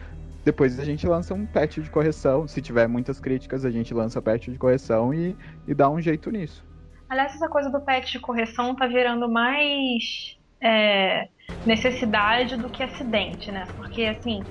depois 0.45 0.79
a 0.79 0.85
gente 0.85 1.07
lança 1.07 1.35
um 1.35 1.47
patch 1.47 1.79
de 1.79 1.91
correção. 1.91 2.49
Se 2.49 2.63
tiver 2.63 2.89
muitas 2.89 3.21
críticas, 3.21 3.65
a 3.65 3.71
gente 3.71 3.93
lança 3.93 4.23
patch 4.23 4.49
de 4.49 4.59
correção 4.59 5.13
e, 5.13 5.37
e 5.67 5.75
dá 5.75 5.89
um 5.91 6.01
jeito 6.01 6.31
nisso. 6.31 6.65
Aliás, 7.09 7.35
essa 7.35 7.49
coisa 7.49 7.69
do 7.71 7.81
patch 7.81 8.13
de 8.13 8.21
correção 8.21 8.75
tá 8.75 8.87
virando 8.87 9.29
mais 9.29 10.39
é, 10.61 11.29
necessidade 11.67 12.57
do 12.57 12.71
que 12.71 12.83
acidente, 12.83 13.51
né? 13.51 13.67
Porque 13.77 14.05
assim, 14.05 14.43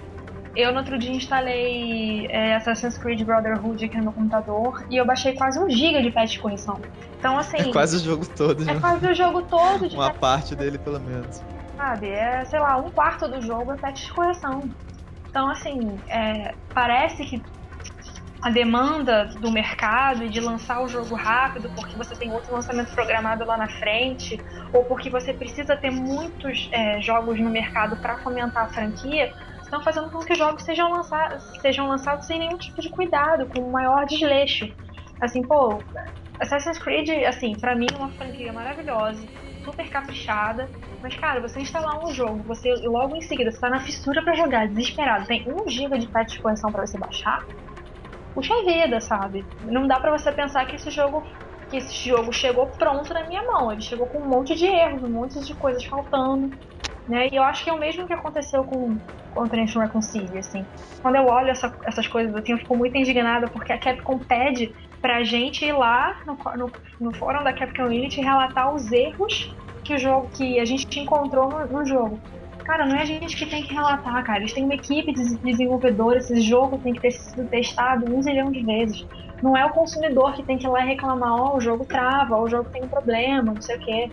eu 0.56 0.72
no 0.72 0.80
outro 0.80 0.98
dia 0.98 1.12
instalei 1.12 2.28
é, 2.28 2.56
Assassin's 2.56 2.98
Creed 2.98 3.24
Brotherhood 3.24 3.86
aqui 3.86 3.98
no 3.98 4.04
meu 4.04 4.14
computador 4.14 4.86
e 4.90 4.98
eu 4.98 5.06
baixei 5.06 5.34
quase 5.34 5.60
um 5.60 5.70
giga 5.70 6.02
de 6.02 6.12
patch 6.12 6.34
de 6.34 6.40
correção. 6.40 6.80
Então, 7.18 7.38
assim. 7.38 7.70
É 7.70 7.72
quase 7.72 7.98
o 7.98 8.00
jogo 8.00 8.26
todo, 8.26 8.64
É 8.64 8.74
né? 8.74 8.80
quase 8.80 9.08
o 9.08 9.14
jogo 9.14 9.42
todo 9.44 9.88
de 9.88 9.96
Uma 9.96 10.14
parte 10.14 10.56
dele, 10.56 10.78
pelo 10.78 11.00
menos. 11.00 11.44
Sabe? 11.78 12.10
É, 12.10 12.44
sei 12.46 12.60
lá, 12.60 12.78
um 12.78 12.90
quarto 12.92 13.28
do 13.28 13.42
jogo 13.42 13.72
é 13.72 13.78
patch 13.78 14.06
de 14.06 14.14
correção. 14.14 14.64
Então, 15.30 15.50
assim, 15.50 16.02
é, 16.10 16.56
parece 16.74 17.24
que 17.26 17.42
a 18.42 18.50
demanda 18.50 19.26
do 19.40 19.52
mercado 19.52 20.24
e 20.24 20.30
de 20.30 20.40
lançar 20.40 20.82
o 20.82 20.88
jogo 20.88 21.14
rápido 21.16 21.70
porque 21.76 21.98
você 21.98 22.16
tem 22.16 22.32
outro 22.32 22.54
lançamento 22.54 22.94
programado 22.96 23.46
lá 23.46 23.58
na 23.58 23.68
frente 23.68 24.38
ou 24.74 24.86
porque 24.86 25.10
você 25.10 25.34
precisa 25.34 25.76
ter 25.76 25.92
muitos 25.92 26.70
é, 26.72 27.02
jogos 27.02 27.40
no 27.40 27.50
mercado 27.50 27.98
para 27.98 28.18
fomentar 28.20 28.64
a 28.64 28.70
franquia 28.70 29.30
estão 29.62 29.84
fazendo 29.84 30.10
com 30.10 30.20
que 30.20 30.34
os 30.34 30.40
jogos 30.40 30.64
sejam 30.64 30.90
lançados, 30.90 31.44
sejam 31.62 31.88
lançados 31.88 32.26
sem 32.26 32.40
nenhum 32.40 32.58
tipo 32.58 32.82
de 32.82 32.90
cuidado, 32.90 33.48
com 33.50 33.62
o 33.62 33.72
maior 33.72 34.06
desleixo. 34.06 34.66
Assim, 35.22 35.46
pô, 35.46 35.84
Assassin's 36.42 36.80
Creed, 36.80 37.10
assim, 37.26 37.54
para 37.60 37.76
mim 37.76 37.86
é 37.94 37.98
uma 37.98 38.12
franquia 38.14 38.52
maravilhosa 38.52 39.28
super 39.64 39.90
caprichada. 39.90 40.70
Mas, 41.02 41.16
cara, 41.16 41.40
você 41.40 41.60
instalar 41.62 42.04
um 42.04 42.14
jogo, 42.14 42.44
você 42.44 42.74
logo 42.84 43.16
em 43.16 43.22
seguida, 43.22 43.52
você 43.52 43.60
tá 43.60 43.70
na 43.70 43.80
fissura 43.80 44.22
para 44.24 44.36
jogar, 44.36 44.68
desesperado, 44.68 45.26
tem 45.26 45.46
1 45.48 45.70
GB 45.70 45.98
de 45.98 46.08
patch 46.08 46.34
de 46.34 46.42
correção 46.42 46.72
para 46.72 46.86
você 46.86 46.98
baixar, 46.98 47.46
puxa 48.34 48.54
vida, 48.66 49.00
sabe? 49.00 49.46
Não 49.62 49.88
dá 49.88 50.00
para 50.00 50.12
você 50.12 50.32
pensar 50.32 50.66
que 50.66 50.76
esse 50.76 50.90
jogo 50.92 51.24
que 51.70 51.78
esse 51.78 52.10
jogo 52.10 52.34
chegou 52.34 52.66
pronto 52.68 53.14
na 53.14 53.28
minha 53.28 53.44
mão. 53.44 53.72
Ele 53.72 53.82
chegou 53.82 54.08
com 54.08 54.18
um 54.20 54.28
monte 54.28 54.56
de 54.56 54.66
erros, 54.66 55.04
um 55.04 55.10
monte 55.10 55.40
de 55.40 55.54
coisas 55.54 55.84
faltando. 55.86 56.52
Né? 57.08 57.28
E 57.32 57.36
eu 57.36 57.44
acho 57.44 57.64
que 57.64 57.70
é 57.70 57.74
o 57.74 57.80
mesmo 57.80 58.08
que 58.08 58.14
aconteceu 58.14 58.64
com, 58.64 58.98
com 59.32 59.44
o 59.44 59.48
Transform 59.48 59.86
Reconcilia, 59.86 60.40
assim. 60.40 60.66
Quando 61.02 61.16
eu 61.16 61.26
olho 61.26 61.50
essa, 61.50 61.72
essas 61.86 62.08
coisas, 62.08 62.36
assim, 62.36 62.54
eu 62.54 62.58
fico 62.58 62.76
muito 62.76 62.98
indignada 62.98 63.48
porque 63.48 63.72
a 63.72 63.78
Capcom 63.78 64.18
pede 64.20 64.74
pra 65.02 65.24
gente 65.24 65.66
ir 65.66 65.74
lá 65.74 66.22
no, 66.26 66.38
no, 66.58 66.72
no 67.00 67.14
fórum 67.14 67.44
da 67.44 67.54
Capcom 67.54 67.86
Unity 67.86 68.22
relatar 68.22 68.74
os 68.74 68.92
erros 68.92 69.54
que 69.84 69.96
o 69.96 69.98
jogo 69.98 70.30
que 70.36 70.60
a 70.60 70.66
gente 70.66 71.00
encontrou 71.00 71.50
no, 71.50 71.66
no, 71.66 71.86
jogo. 71.86 72.20
Cara, 72.64 72.86
não 72.86 72.96
é 72.96 73.02
a 73.02 73.06
gente 73.06 73.36
que 73.36 73.46
tem 73.46 73.64
que 73.64 73.74
relatar, 73.74 74.24
cara. 74.24 74.40
Eles 74.40 74.54
têm 74.54 74.64
uma 74.64 74.76
equipe 74.76 75.12
de 75.12 75.36
desenvolvedores, 75.38 76.30
esse 76.30 76.42
jogo 76.42 76.78
tem 76.78 76.94
que 76.94 77.02
ter 77.02 77.12
sido 77.12 77.48
testado 77.50 78.14
um 78.14 78.22
zilhão 78.22 78.52
de 78.52 78.64
vezes. 78.64 79.06
Não 79.42 79.58
é 79.58 79.66
o 79.66 79.72
consumidor 79.72 80.34
que 80.34 80.44
tem 80.44 80.58
que 80.58 80.68
ir 80.68 80.70
lá 80.70 80.82
reclamar, 80.82 81.34
ó, 81.34 81.54
oh, 81.54 81.58
o 81.58 81.62
jogo 81.62 81.86
trava, 81.86 82.36
ó, 82.36 82.44
o 82.44 82.50
jogo 82.50 82.70
tem 82.70 82.84
um 82.84 82.88
problema, 82.88 83.54
não 83.54 83.62
sei 83.62 83.78
o 83.78 83.80
quê. 83.80 84.12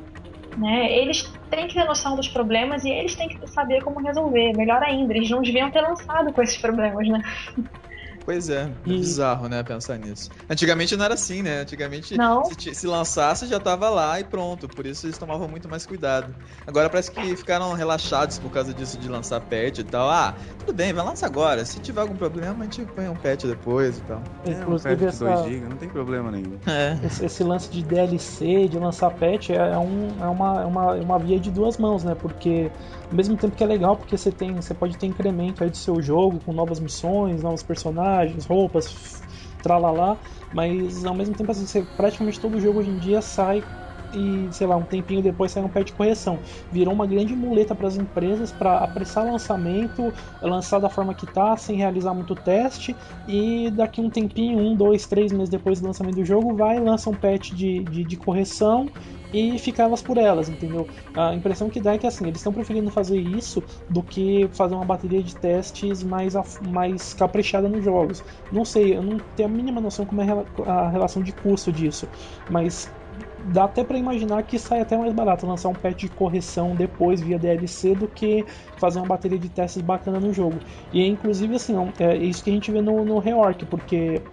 Né? 0.57 0.91
Eles 0.91 1.31
têm 1.51 1.67
que 1.67 1.75
ter 1.75 1.85
noção 1.85 2.17
dos 2.17 2.29
problemas 2.29 2.85
e 2.85 2.91
eles 2.91 3.15
têm 3.15 3.29
que 3.29 3.47
saber 3.47 3.83
como 3.83 4.01
resolver. 4.01 4.57
Melhor 4.57 4.83
ainda, 4.83 5.13
eles 5.13 5.29
não 5.29 5.43
deviam 5.43 5.71
ter 5.71 5.83
lançado 5.83 6.33
com 6.33 6.41
esses 6.41 6.57
problemas, 6.57 7.07
né? 7.07 7.21
Pois 8.27 8.51
é, 8.51 8.63
é 8.63 8.71
e... 8.85 8.99
bizarro, 8.99 9.49
né, 9.49 9.63
pensar 9.63 9.97
nisso. 9.97 10.31
Antigamente 10.51 10.97
não 10.97 11.05
era 11.05 11.15
assim, 11.15 11.43
né? 11.43 11.61
Antigamente, 11.61 12.19
não. 12.19 12.45
Se, 12.47 12.75
se, 12.75 12.87
lançasse, 12.87 13.47
já 13.47 13.61
tava 13.61 13.89
lá 13.89 14.19
e 14.19 14.25
pronto. 14.25 14.67
Por 14.67 14.85
isso 14.85 15.07
eles 15.07 15.17
tomavam 15.17 15.47
muito 15.47 15.69
mais 15.69 15.87
cuidado. 15.87 16.35
Agora 16.67 16.91
parece 16.91 17.13
que 17.13 17.37
ficaram 17.37 17.73
relaxados 17.73 18.41
por 18.41 18.51
causa 18.51 18.75
disso 18.75 18.99
de 18.99 19.09
lançar 19.09 19.41
patch 19.41 19.79
e 19.79 19.85
tal. 19.85 20.11
Ah, 20.11 20.35
tudo 20.59 20.75
bem, 20.75 20.93
vai 20.93 21.05
lançar 21.05 21.27
agora. 21.27 21.65
Se 21.65 21.79
tiver 21.79 22.01
algum 22.01 22.17
problema, 22.17 22.59
a 22.59 22.65
gente 22.65 22.85
põe 22.87 23.09
um 23.09 23.15
patch 23.15 23.45
depois 23.45 23.99
e 23.99 24.01
tal. 24.03 24.21
É, 24.45 24.51
Inclusive, 24.51 24.95
um 24.95 24.99
patch 24.99 25.09
essa... 25.09 25.25
2 25.25 25.45
GB, 25.45 25.69
não 25.69 25.77
tem 25.77 25.89
problema 25.89 26.33
nenhum. 26.33 26.59
É. 26.67 26.99
Esse, 27.07 27.25
esse, 27.25 27.45
lance 27.45 27.71
de 27.71 27.85
DLC, 27.85 28.67
de 28.67 28.77
lançar 28.77 29.11
patch, 29.13 29.51
é, 29.51 29.55
é, 29.55 29.79
um, 29.79 30.09
é 30.21 30.27
uma, 30.27 30.63
é 30.63 30.65
uma, 30.65 30.97
é 30.97 31.01
uma 31.01 31.19
via 31.21 31.39
de 31.39 31.53
duas 31.53 31.79
mãos, 31.79 32.03
né? 32.03 32.17
Porque 32.17 32.73
ao 33.11 33.17
mesmo 33.17 33.37
tempo 33.37 33.57
que 33.57 33.63
é 33.63 33.67
legal, 33.67 33.97
porque 33.97 34.17
você 34.17 34.33
tem, 34.33 34.55
você 34.55 34.75
pode 34.75 34.97
ter 34.99 35.07
incremento 35.07 35.63
aí 35.63 35.71
do 35.71 35.77
seu 35.77 36.01
jogo 36.03 36.41
com 36.41 36.53
novas 36.53 36.81
missões, 36.81 37.43
novos 37.43 37.63
personagens, 37.63 38.47
roupas, 38.47 39.23
tralalá, 39.63 40.19
mas 40.53 41.05
ao 41.05 41.15
mesmo 41.15 41.35
tempo 41.35 41.51
assim, 41.51 41.67
você, 41.67 41.83
praticamente 41.97 42.41
todo 42.41 42.61
jogo 42.61 42.81
hoje 42.81 42.91
em 42.91 42.99
dia 42.99 43.21
sai 43.21 43.63
e, 44.13 44.49
sei 44.53 44.67
lá, 44.67 44.77
um 44.77 44.85
tempinho 44.85 45.23
depois 45.23 45.53
sai 45.53 45.63
um 45.63 45.69
patch 45.69 45.89
de 45.89 45.93
correção. 45.93 46.41
Virou 46.71 46.95
uma 46.95 47.07
grande 47.07 47.35
muleta 47.35 47.75
para 47.75 47.89
as 47.89 47.97
empresas 47.97 48.53
para 48.53 48.79
apressar 48.79 49.25
o 49.25 49.33
lançamento, 49.33 50.13
lançar 50.41 50.79
da 50.79 50.89
forma 50.89 51.15
que 51.15 51.27
tá, 51.27 51.57
sem 51.57 51.77
realizar 51.77 52.15
muito 52.15 52.35
teste, 52.35 52.97
e 53.27 53.71
daqui 53.71 54.01
um 54.01 54.11
tempinho, 54.11 54.59
um, 54.59 54.77
dois, 54.77 55.07
três 55.07 55.33
meses 55.33 55.51
depois 55.51 55.81
do 55.81 55.87
lançamento 55.87 56.17
do 56.17 56.25
jogo, 56.25 56.57
vai 56.57 56.79
lança 56.81 57.11
um 57.11 57.15
patch 57.15 57.53
de, 57.53 57.85
de, 57.85 58.05
de 58.05 58.17
correção 58.17 58.87
e 59.39 59.59
ficar 59.59 59.85
elas 59.85 60.03
por 60.03 60.17
elas, 60.19 60.49
entendeu? 60.49 60.89
A 61.15 61.35
impressão 61.35 61.69
que 61.71 61.81
dá 61.81 61.95
é 61.95 61.99
que 61.99 62.07
assim, 62.07 62.27
eles 62.27 62.39
estão 62.41 62.53
preferindo 62.53 62.91
fazer 62.91 63.19
isso 63.19 63.65
do 63.89 64.03
que 64.03 64.49
fazer 64.55 64.75
uma 64.75 64.85
bateria 64.85 65.23
de 65.23 65.37
testes 65.37 66.03
mais, 66.03 66.35
mais 66.61 67.13
caprichada 67.15 67.69
nos 67.69 67.85
jogos. 67.85 68.25
Não 68.51 68.65
sei, 68.65 68.97
eu 68.97 69.03
não 69.03 69.21
tenho 69.21 69.49
a 69.49 69.53
mínima 69.53 69.81
noção 69.81 70.07
como 70.07 70.21
é 70.23 70.27
a 70.67 70.89
relação 70.91 71.23
de 71.23 71.33
custo 71.33 71.73
disso, 71.73 72.09
mas 72.49 72.95
dá 73.39 73.65
até 73.65 73.85
para 73.85 73.99
imaginar 73.99 74.43
que 74.45 74.59
sai 74.59 74.81
até 74.81 74.97
mais 74.97 75.13
barato 75.13 75.47
lançar 75.47 75.69
um 75.69 75.75
patch 75.75 76.01
de 76.01 76.09
correção 76.11 76.75
depois 76.75 77.21
via 77.21 77.39
DLC 77.39 77.95
do 77.95 78.09
que 78.09 78.47
fazer 78.77 78.99
uma 78.99 79.07
bateria 79.07 79.39
de 79.39 79.49
testes 79.51 79.83
bacana 79.83 80.21
no 80.21 80.33
jogo. 80.33 80.63
E 80.93 81.05
inclusive 81.07 81.55
assim, 81.55 81.75
é 81.99 82.17
isso 82.17 82.43
que 82.43 82.51
a 82.51 82.53
gente 82.53 82.71
vê 82.73 82.81
no, 82.81 83.05
no 83.05 83.19
rework, 83.19 83.65
porque 83.67 84.27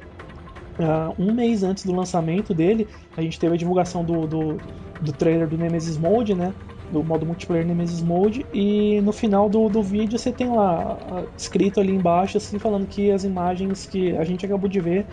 uh, 0.80 1.14
um 1.22 1.34
mês 1.34 1.64
antes 1.64 1.86
do 1.86 1.94
lançamento 1.94 2.54
dele, 2.54 2.88
a 3.16 3.22
gente 3.22 3.40
teve 3.40 3.54
a 3.56 3.58
divulgação 3.58 4.04
do, 4.04 4.28
do, 4.28 4.58
do 5.02 5.12
trailer 5.12 5.48
do 5.48 5.58
Nemesis 5.58 5.98
Mode, 5.98 6.34
né? 6.34 6.54
Do 6.92 7.04
modo 7.04 7.26
multiplayer 7.26 7.66
Nemesis 7.66 8.02
Mode, 8.02 8.46
e 8.54 9.02
no 9.02 9.12
final 9.12 9.50
do, 9.50 9.68
do 9.68 9.82
vídeo 9.82 10.20
você 10.20 10.32
tem 10.32 10.50
lá 10.50 10.96
uh, 10.96 11.28
escrito 11.36 11.80
ali 11.80 11.94
embaixo, 11.94 12.38
assim, 12.38 12.60
falando 12.60 12.86
que 12.86 13.12
as 13.12 13.24
imagens 13.24 13.86
que 13.86 14.16
a 14.16 14.24
gente 14.24 14.46
acabou 14.46 14.70
de 14.70 14.80
ver 14.80 15.08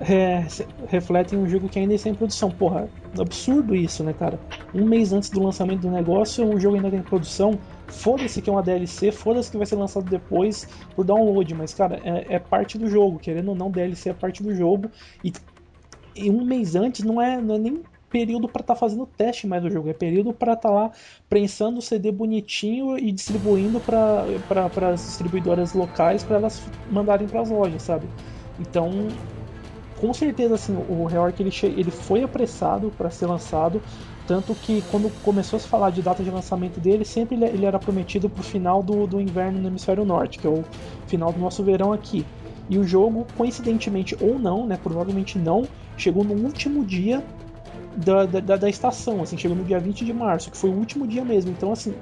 é, 0.00 0.44
refletem 0.88 1.38
um 1.38 1.48
jogo 1.48 1.68
que 1.68 1.78
ainda 1.78 1.94
está 1.94 2.08
em 2.08 2.14
produção. 2.14 2.50
Porra, 2.50 2.88
absurdo 3.18 3.74
isso, 3.74 4.02
né, 4.02 4.12
cara? 4.12 4.38
Um 4.74 4.84
mês 4.84 5.12
antes 5.12 5.30
do 5.30 5.42
lançamento 5.42 5.82
do 5.82 5.90
negócio, 5.90 6.44
um 6.44 6.58
jogo 6.58 6.76
ainda 6.76 6.88
está 6.88 6.98
em 6.98 7.02
produção. 7.02 7.58
Foda-se 7.88 8.40
que 8.40 8.48
é 8.48 8.52
uma 8.52 8.62
DLC, 8.62 9.12
foda-se 9.12 9.50
que 9.50 9.56
vai 9.56 9.66
ser 9.66 9.76
lançado 9.76 10.06
depois 10.08 10.66
por 10.94 11.04
download, 11.04 11.54
mas, 11.54 11.74
cara, 11.74 12.00
é, 12.02 12.34
é, 12.36 12.38
parte 12.38 12.78
do 12.78 12.88
jogo. 12.88 13.18
Querendo 13.18 13.48
ou 13.48 13.54
não, 13.54 13.70
DLC 13.70 14.10
é 14.10 14.14
parte 14.14 14.42
do 14.42 14.54
jogo. 14.54 14.90
E, 15.22 15.32
e 16.16 16.30
um 16.30 16.44
mês 16.44 16.74
antes 16.74 17.04
não 17.04 17.20
é, 17.20 17.40
não 17.40 17.56
é 17.56 17.58
nem 17.58 17.82
período 18.14 18.48
para 18.48 18.60
estar 18.60 18.74
tá 18.74 18.80
fazendo 18.80 19.06
teste 19.06 19.44
mais 19.44 19.60
do 19.60 19.68
jogo, 19.68 19.88
é 19.88 19.92
período 19.92 20.32
para 20.32 20.52
estar 20.52 20.68
tá 20.68 20.74
lá 20.74 20.92
prensando 21.28 21.78
o 21.78 21.82
CD 21.82 22.12
bonitinho 22.12 22.96
e 22.96 23.10
distribuindo 23.10 23.80
para 23.80 24.92
as 24.92 25.04
distribuidoras 25.04 25.72
locais 25.72 26.22
para 26.22 26.36
elas 26.36 26.62
mandarem 26.88 27.26
para 27.26 27.40
as 27.40 27.50
lojas, 27.50 27.82
sabe? 27.82 28.06
Então 28.60 29.08
com 30.00 30.12
certeza 30.12 30.54
assim, 30.54 30.76
o 30.88 31.06
Rework 31.06 31.42
ele, 31.42 31.50
ele 31.76 31.90
foi 31.90 32.22
apressado 32.22 32.92
para 32.96 33.10
ser 33.10 33.26
lançado, 33.26 33.82
tanto 34.26 34.54
que 34.54 34.82
quando 34.90 35.10
começou 35.22 35.56
a 35.58 35.60
se 35.60 35.68
falar 35.68 35.90
de 35.90 36.00
data 36.00 36.22
de 36.22 36.30
lançamento 36.30 36.80
dele, 36.80 37.04
sempre 37.04 37.36
ele, 37.36 37.64
era 37.64 37.78
prometido 37.78 38.28
para 38.28 38.40
o 38.40 38.44
final 38.44 38.82
do, 38.82 39.06
do 39.06 39.20
inverno 39.20 39.60
no 39.60 39.68
hemisfério 39.68 40.04
norte, 40.04 40.38
que 40.38 40.46
é 40.46 40.50
o 40.50 40.64
final 41.06 41.32
do 41.32 41.38
nosso 41.38 41.62
verão 41.62 41.92
aqui. 41.92 42.24
E 42.68 42.78
o 42.78 42.84
jogo, 42.84 43.26
coincidentemente 43.36 44.16
ou 44.20 44.38
não, 44.38 44.66
né, 44.66 44.78
provavelmente 44.82 45.38
não, 45.38 45.66
chegou 45.96 46.24
no 46.24 46.34
último 46.34 46.84
dia 46.84 47.22
da, 47.96 48.24
da, 48.24 48.56
da, 48.56 48.68
estação, 48.68 49.22
assim, 49.22 49.36
chegou 49.36 49.56
no 49.56 49.64
dia 49.64 49.78
20 49.78 50.04
de 50.04 50.12
março, 50.12 50.50
que 50.50 50.56
foi 50.56 50.70
o 50.70 50.74
último 50.74 51.06
dia 51.06 51.24
mesmo. 51.24 51.50
Então, 51.50 51.70
assim, 51.70 51.94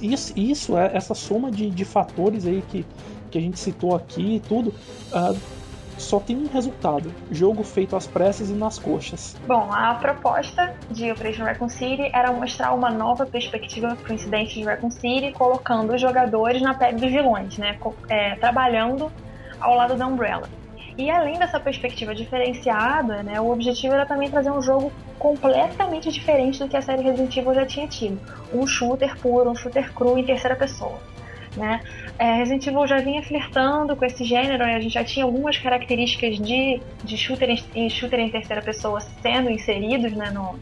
isso, 0.00 0.32
isso 0.38 0.76
é 0.76 0.90
essa 0.94 1.14
soma 1.14 1.50
de, 1.50 1.70
de 1.70 1.84
fatores 1.84 2.46
aí 2.46 2.62
que, 2.68 2.84
que 3.30 3.38
a 3.38 3.40
gente 3.40 3.58
citou 3.58 3.96
aqui 3.96 4.36
e 4.36 4.40
tudo, 4.40 4.74
uh, 5.12 5.36
só 6.00 6.18
tem 6.18 6.36
um 6.36 6.46
resultado: 6.46 7.12
jogo 7.30 7.62
feito 7.62 7.94
às 7.96 8.06
pressas 8.06 8.50
e 8.50 8.52
nas 8.52 8.78
coxas. 8.78 9.36
Bom, 9.46 9.68
a 9.72 9.94
proposta 9.94 10.74
de 10.90 11.10
Operation 11.12 11.44
Raccoon 11.44 11.68
City 11.68 12.10
era 12.12 12.32
mostrar 12.32 12.72
uma 12.72 12.90
nova 12.90 13.26
perspectiva 13.26 13.96
para 13.96 14.10
o 14.10 14.14
incidente 14.14 14.54
de 14.54 14.64
Raccoon 14.64 14.90
City, 14.90 15.32
colocando 15.32 15.94
os 15.94 16.00
jogadores 16.00 16.62
na 16.62 16.74
pele 16.74 16.98
dos 16.98 17.10
vilões, 17.10 17.58
né? 17.58 17.78
É, 18.08 18.34
trabalhando 18.36 19.10
ao 19.60 19.74
lado 19.74 19.94
da 19.94 20.06
Umbrella. 20.06 20.48
E 20.96 21.10
além 21.10 21.38
dessa 21.38 21.58
perspectiva 21.58 22.14
diferenciada, 22.14 23.22
né, 23.22 23.40
o 23.40 23.50
objetivo 23.50 23.94
era 23.94 24.04
também 24.04 24.30
trazer 24.30 24.50
um 24.50 24.60
jogo 24.60 24.92
completamente 25.18 26.10
diferente 26.10 26.58
do 26.58 26.68
que 26.68 26.76
a 26.76 26.82
série 26.82 27.02
Resident 27.02 27.34
Evil 27.36 27.54
já 27.54 27.64
tinha 27.64 27.86
tido. 27.86 28.20
Um 28.52 28.66
shooter 28.66 29.16
puro, 29.18 29.50
um 29.50 29.54
shooter 29.54 29.92
cru 29.94 30.18
em 30.18 30.24
terceira 30.24 30.56
pessoa. 30.56 30.98
Né? 31.56 31.80
É, 32.18 32.34
Resident 32.34 32.66
Evil 32.66 32.86
já 32.86 32.98
vinha 32.98 33.22
flertando 33.22 33.96
com 33.96 34.04
esse 34.04 34.22
gênero, 34.24 34.62
e 34.64 34.74
a 34.74 34.80
gente 34.80 34.94
já 34.94 35.02
tinha 35.02 35.24
algumas 35.24 35.58
características 35.58 36.38
de, 36.38 36.80
de 37.02 37.16
shooter, 37.16 37.50
em, 37.74 37.90
shooter 37.90 38.20
em 38.20 38.30
terceira 38.30 38.62
pessoa 38.62 39.00
sendo 39.00 39.50
inseridos 39.50 40.12
né, 40.12 40.30
no, 40.30 40.56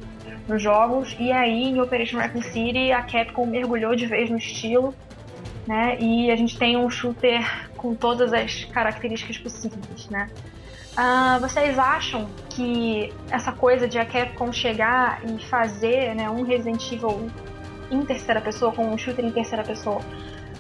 nos 0.48 0.62
jogos, 0.62 1.14
e 1.18 1.30
aí 1.30 1.64
em 1.64 1.80
Operation 1.80 2.18
Raccoon 2.18 2.42
City 2.42 2.90
a 2.90 3.02
Capcom 3.02 3.44
mergulhou 3.44 3.94
de 3.94 4.06
vez 4.06 4.30
no 4.30 4.38
estilo, 4.38 4.94
né, 5.66 5.98
e 6.00 6.30
a 6.30 6.36
gente 6.36 6.58
tem 6.58 6.78
um 6.78 6.88
shooter 6.88 7.68
com 7.76 7.94
todas 7.94 8.32
as 8.32 8.64
características 8.64 9.36
possíveis. 9.36 10.08
Né. 10.08 10.30
Uh, 10.98 11.38
vocês 11.40 11.78
acham 11.78 12.26
que 12.48 13.12
essa 13.30 13.52
coisa 13.52 13.86
de 13.86 13.98
a 13.98 14.06
Capcom 14.06 14.50
chegar 14.50 15.20
e 15.24 15.44
fazer 15.44 16.14
né, 16.14 16.30
um 16.30 16.42
Resident 16.42 16.90
Evil 16.90 17.30
em 17.90 18.02
terceira 18.04 18.40
pessoa, 18.40 18.72
com 18.72 18.84
um 18.90 18.98
shooter 18.98 19.24
em 19.24 19.30
terceira 19.30 19.62
pessoa, 19.62 20.00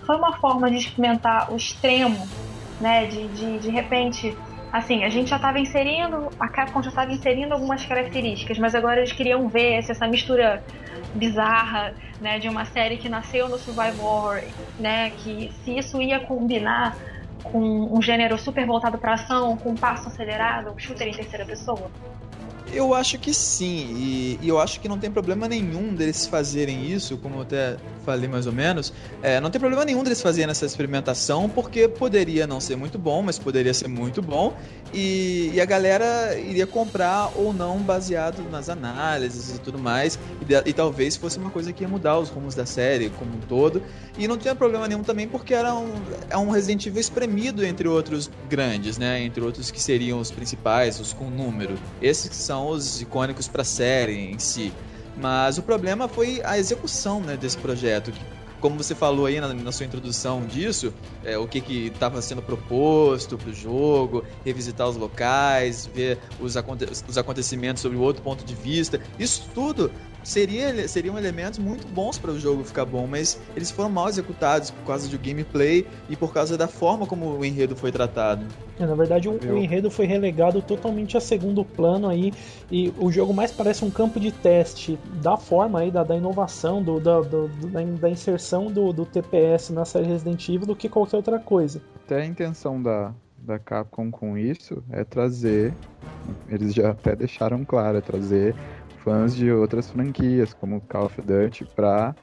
foi 0.08 0.16
uma 0.16 0.32
forma 0.38 0.70
de 0.70 0.78
experimentar 0.78 1.52
o 1.52 1.56
extremo, 1.56 2.26
né? 2.80 3.04
De, 3.04 3.28
de, 3.28 3.58
de 3.58 3.68
repente, 3.68 4.34
assim, 4.72 5.04
a 5.04 5.10
gente 5.10 5.28
já 5.28 5.36
estava 5.36 5.60
inserindo, 5.60 6.30
a 6.40 6.48
Capcom 6.48 6.82
já 6.82 6.88
estava 6.88 7.12
inserindo 7.12 7.52
algumas 7.52 7.84
características, 7.84 8.58
mas 8.58 8.74
agora 8.74 9.00
eles 9.00 9.12
queriam 9.12 9.46
ver 9.50 9.82
se 9.82 9.92
essa 9.92 10.08
mistura 10.08 10.64
bizarra, 11.14 11.94
né, 12.20 12.38
de 12.38 12.48
uma 12.48 12.64
série 12.64 12.96
que 12.96 13.08
nasceu 13.08 13.50
no 13.50 13.58
survival 13.58 14.06
horror, 14.06 14.40
né, 14.78 15.10
que 15.10 15.52
se 15.62 15.76
isso 15.76 16.00
ia 16.00 16.20
combinar 16.20 16.96
com 17.42 17.94
um 17.94 18.00
gênero 18.00 18.38
super 18.38 18.66
voltado 18.66 18.96
para 18.96 19.14
ação, 19.14 19.56
com 19.58 19.70
um 19.70 19.74
passo 19.74 20.08
acelerado, 20.08 20.70
um 20.70 20.78
shooter 20.78 21.08
em 21.08 21.12
terceira 21.12 21.44
pessoa. 21.44 21.90
Eu 22.72 22.92
acho 22.92 23.18
que 23.18 23.32
sim, 23.32 23.94
e, 23.96 24.38
e, 24.42 24.48
eu 24.48 24.60
acho 24.60 24.80
que 24.80 24.88
não 24.88 24.98
tem 24.98 25.10
problema 25.10 25.48
nenhum 25.48 25.94
deles 25.94 26.26
fazerem 26.26 26.92
isso, 26.92 27.16
como 27.16 27.36
eu 27.36 27.42
até 27.42 27.76
falei 28.04 28.28
mais 28.28 28.46
ou 28.46 28.52
menos. 28.52 28.92
É, 29.22 29.40
não 29.40 29.50
tem 29.50 29.58
problema 29.58 29.84
nenhum 29.84 30.02
deles 30.02 30.20
fazerem 30.20 30.50
essa 30.50 30.66
experimentação, 30.66 31.48
porque 31.48 31.88
poderia 31.88 32.46
não 32.46 32.60
ser 32.60 32.76
muito 32.76 32.98
bom, 32.98 33.22
mas 33.22 33.38
poderia 33.38 33.72
ser 33.72 33.88
muito 33.88 34.20
bom, 34.20 34.54
e, 34.92 35.50
e 35.54 35.60
a 35.60 35.64
galera 35.64 36.38
iria 36.38 36.66
comprar 36.66 37.32
ou 37.36 37.52
não 37.52 37.78
baseado 37.78 38.42
nas 38.50 38.68
análises 38.68 39.56
e 39.56 39.58
tudo 39.60 39.78
mais, 39.78 40.18
e, 40.46 40.68
e, 40.70 40.72
talvez 40.72 41.16
fosse 41.16 41.38
uma 41.38 41.50
coisa 41.50 41.72
que 41.72 41.82
ia 41.82 41.88
mudar 41.88 42.18
os 42.18 42.28
rumos 42.28 42.54
da 42.54 42.66
série 42.66 43.08
como 43.10 43.34
um 43.34 43.40
todo. 43.40 43.82
E 44.18 44.26
não 44.26 44.36
tinha 44.36 44.54
problema 44.54 44.88
nenhum 44.88 45.02
também, 45.02 45.28
porque 45.28 45.54
era 45.54 45.74
um, 45.74 45.92
é 46.28 46.36
um 46.36 46.50
Resident 46.50 46.84
Evil 46.86 47.00
espremido 47.00 47.64
entre 47.64 47.86
outros 47.86 48.28
grandes, 48.48 48.98
né? 48.98 49.22
Entre 49.22 49.42
outros 49.42 49.70
que 49.70 49.80
seriam 49.80 50.18
os 50.18 50.30
principais, 50.30 50.98
os 50.98 51.12
com 51.12 51.30
número. 51.30 51.78
Esses 52.02 52.28
que 52.28 52.34
são 52.34 52.57
são 52.58 52.68
os 52.68 53.00
icônicos 53.00 53.46
para 53.46 53.62
a 53.62 53.64
série 53.64 54.32
em 54.32 54.38
si. 54.38 54.72
Mas 55.16 55.58
o 55.58 55.62
problema 55.62 56.08
foi 56.08 56.40
a 56.44 56.58
execução 56.58 57.20
né, 57.20 57.36
desse 57.36 57.56
projeto. 57.56 58.12
Como 58.60 58.76
você 58.76 58.92
falou 58.92 59.26
aí 59.26 59.40
na, 59.40 59.54
na 59.54 59.70
sua 59.70 59.86
introdução 59.86 60.44
disso, 60.44 60.92
é, 61.24 61.38
o 61.38 61.46
que 61.46 61.58
estava 61.86 62.20
sendo 62.20 62.42
proposto 62.42 63.38
para 63.38 63.50
o 63.50 63.54
jogo, 63.54 64.24
revisitar 64.44 64.88
os 64.88 64.96
locais, 64.96 65.86
ver 65.86 66.18
os, 66.40 66.56
aconte 66.56 66.84
os 67.06 67.16
acontecimentos 67.16 67.80
sobre 67.80 67.96
outro 67.96 68.20
ponto 68.20 68.44
de 68.44 68.54
vista, 68.54 69.00
isso 69.16 69.48
tudo 69.54 69.92
seria, 70.22 70.86
seriam 70.88 71.18
elementos 71.18 71.58
muito 71.58 71.86
bons 71.88 72.18
para 72.18 72.30
o 72.30 72.38
jogo 72.38 72.64
ficar 72.64 72.84
bom, 72.84 73.06
mas 73.06 73.40
eles 73.56 73.70
foram 73.70 73.90
mal 73.90 74.08
executados 74.08 74.70
por 74.70 74.84
causa 74.86 75.08
do 75.08 75.18
gameplay 75.18 75.86
e 76.08 76.16
por 76.16 76.32
causa 76.32 76.56
da 76.56 76.68
forma 76.68 77.06
como 77.06 77.26
o 77.26 77.44
enredo 77.44 77.76
foi 77.76 77.92
tratado. 77.92 78.46
É, 78.78 78.86
na 78.86 78.94
verdade, 78.94 79.28
o, 79.28 79.32
o, 79.32 79.58
enredo 79.58 79.90
foi 79.90 80.06
relegado 80.06 80.62
totalmente 80.62 81.16
a 81.16 81.20
segundo 81.20 81.64
plano 81.64 82.08
aí 82.08 82.32
e 82.70 82.92
o 82.98 83.10
jogo 83.10 83.34
mais 83.34 83.50
parece 83.50 83.84
um 83.84 83.90
campo 83.90 84.20
de 84.20 84.30
teste 84.30 84.98
da 85.20 85.36
forma 85.36 85.80
aí 85.80 85.90
da, 85.90 86.04
da 86.04 86.16
inovação, 86.16 86.82
do, 86.82 87.00
da, 87.00 87.20
do, 87.20 87.48
da, 87.48 87.82
da, 87.82 88.10
inserção 88.10 88.66
do, 88.66 88.92
do 88.92 89.04
TPS 89.04 89.70
na 89.70 89.84
série 89.84 90.06
Resident 90.06 90.48
Evil 90.48 90.66
do 90.66 90.76
que 90.76 90.88
qualquer 90.88 91.16
outra 91.16 91.38
coisa. 91.38 91.82
Até 92.04 92.22
a 92.22 92.26
intenção 92.26 92.80
da, 92.80 93.12
da 93.38 93.58
Capcom 93.58 94.10
com 94.10 94.36
isso 94.36 94.82
é 94.90 95.04
trazer, 95.04 95.74
eles 96.48 96.74
já 96.74 96.90
até 96.90 97.16
deixaram 97.16 97.64
claro, 97.64 97.98
é 97.98 98.00
trazer 98.00 98.54
fãs 98.98 99.34
de 99.34 99.50
outras 99.50 99.90
franquias, 99.90 100.54
como 100.54 100.80
Call 100.82 101.06
of 101.06 101.22
Duty, 101.22 101.64
para 101.76 102.14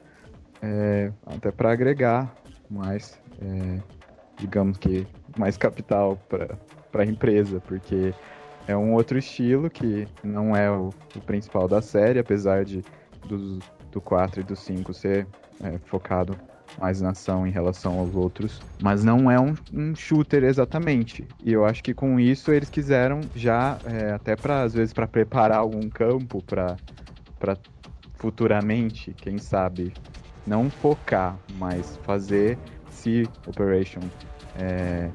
é, 0.62 1.12
até 1.26 1.50
para 1.50 1.72
agregar 1.72 2.34
mais, 2.70 3.20
é, 3.40 3.80
digamos 4.38 4.78
que, 4.78 5.06
mais 5.38 5.56
capital 5.56 6.18
para 6.28 7.02
a 7.02 7.06
empresa, 7.06 7.60
porque 7.60 8.14
é 8.66 8.76
um 8.76 8.94
outro 8.94 9.18
estilo 9.18 9.70
que 9.70 10.08
não 10.22 10.56
é 10.56 10.70
o, 10.70 10.90
o 11.14 11.20
principal 11.20 11.68
da 11.68 11.80
série, 11.80 12.18
apesar 12.18 12.64
de 12.64 12.82
do, 13.26 13.58
do 13.90 14.00
4 14.00 14.40
e 14.40 14.44
do 14.44 14.56
5 14.56 14.94
ser 14.94 15.26
é, 15.62 15.78
focado 15.86 16.36
mais 16.78 17.00
na 17.00 17.10
ação 17.10 17.46
em 17.46 17.50
relação 17.50 17.98
aos 17.98 18.14
outros, 18.14 18.62
mas 18.82 19.04
não 19.04 19.30
é 19.30 19.38
um, 19.40 19.54
um 19.72 19.94
shooter 19.94 20.44
exatamente. 20.44 21.26
E 21.44 21.52
eu 21.52 21.64
acho 21.64 21.82
que 21.82 21.94
com 21.94 22.20
isso 22.20 22.52
eles 22.52 22.68
quiseram 22.70 23.20
já, 23.34 23.78
é, 23.84 24.12
até 24.12 24.36
para 24.36 24.62
às 24.62 24.74
vezes 24.74 24.92
para 24.92 25.06
preparar 25.06 25.58
algum 25.58 25.88
campo 25.88 26.42
para 26.42 26.76
para 27.38 27.56
futuramente, 28.14 29.14
quem 29.20 29.38
sabe, 29.38 29.92
não 30.46 30.70
focar, 30.70 31.38
mas 31.58 31.98
fazer 31.98 32.58
se 32.88 33.28
Operation 33.46 34.00
é, 34.54 35.10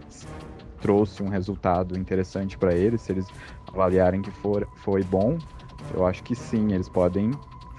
trouxe 0.80 1.24
um 1.24 1.30
resultado 1.30 1.98
interessante 1.98 2.58
para 2.58 2.76
eles, 2.76 3.02
se 3.02 3.12
eles 3.12 3.28
avaliarem 3.74 4.22
que 4.22 4.32
for, 4.32 4.68
foi 4.76 5.04
bom, 5.04 5.38
eu 5.94 6.06
acho 6.06 6.24
que 6.24 6.36
sim, 6.36 6.74
eles 6.74 6.88
podem 6.88 7.32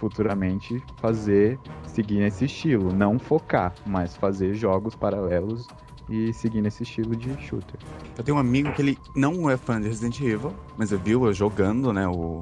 futuramente 0.02 0.82
fazer, 1.00 1.60
seguir 1.86 2.18
nesse 2.18 2.46
estilo. 2.46 2.92
Não 2.92 3.20
focar, 3.20 3.72
mas 3.86 4.16
fazer 4.16 4.52
jogos 4.52 4.96
paralelos 4.96 5.68
e 6.10 6.32
seguir 6.32 6.60
nesse 6.60 6.82
estilo 6.82 7.14
de 7.14 7.30
shooter. 7.40 7.78
Eu 8.18 8.24
tenho 8.24 8.36
um 8.36 8.40
amigo 8.40 8.72
que 8.72 8.82
ele 8.82 8.98
não 9.14 9.48
é 9.48 9.56
fã 9.56 9.80
de 9.80 9.86
Resident 9.86 10.20
Evil, 10.20 10.52
mas 10.76 10.90
eu 10.90 10.98
vi 10.98 11.12
eu 11.12 11.32
jogando, 11.32 11.92
né, 11.92 12.08
o, 12.08 12.40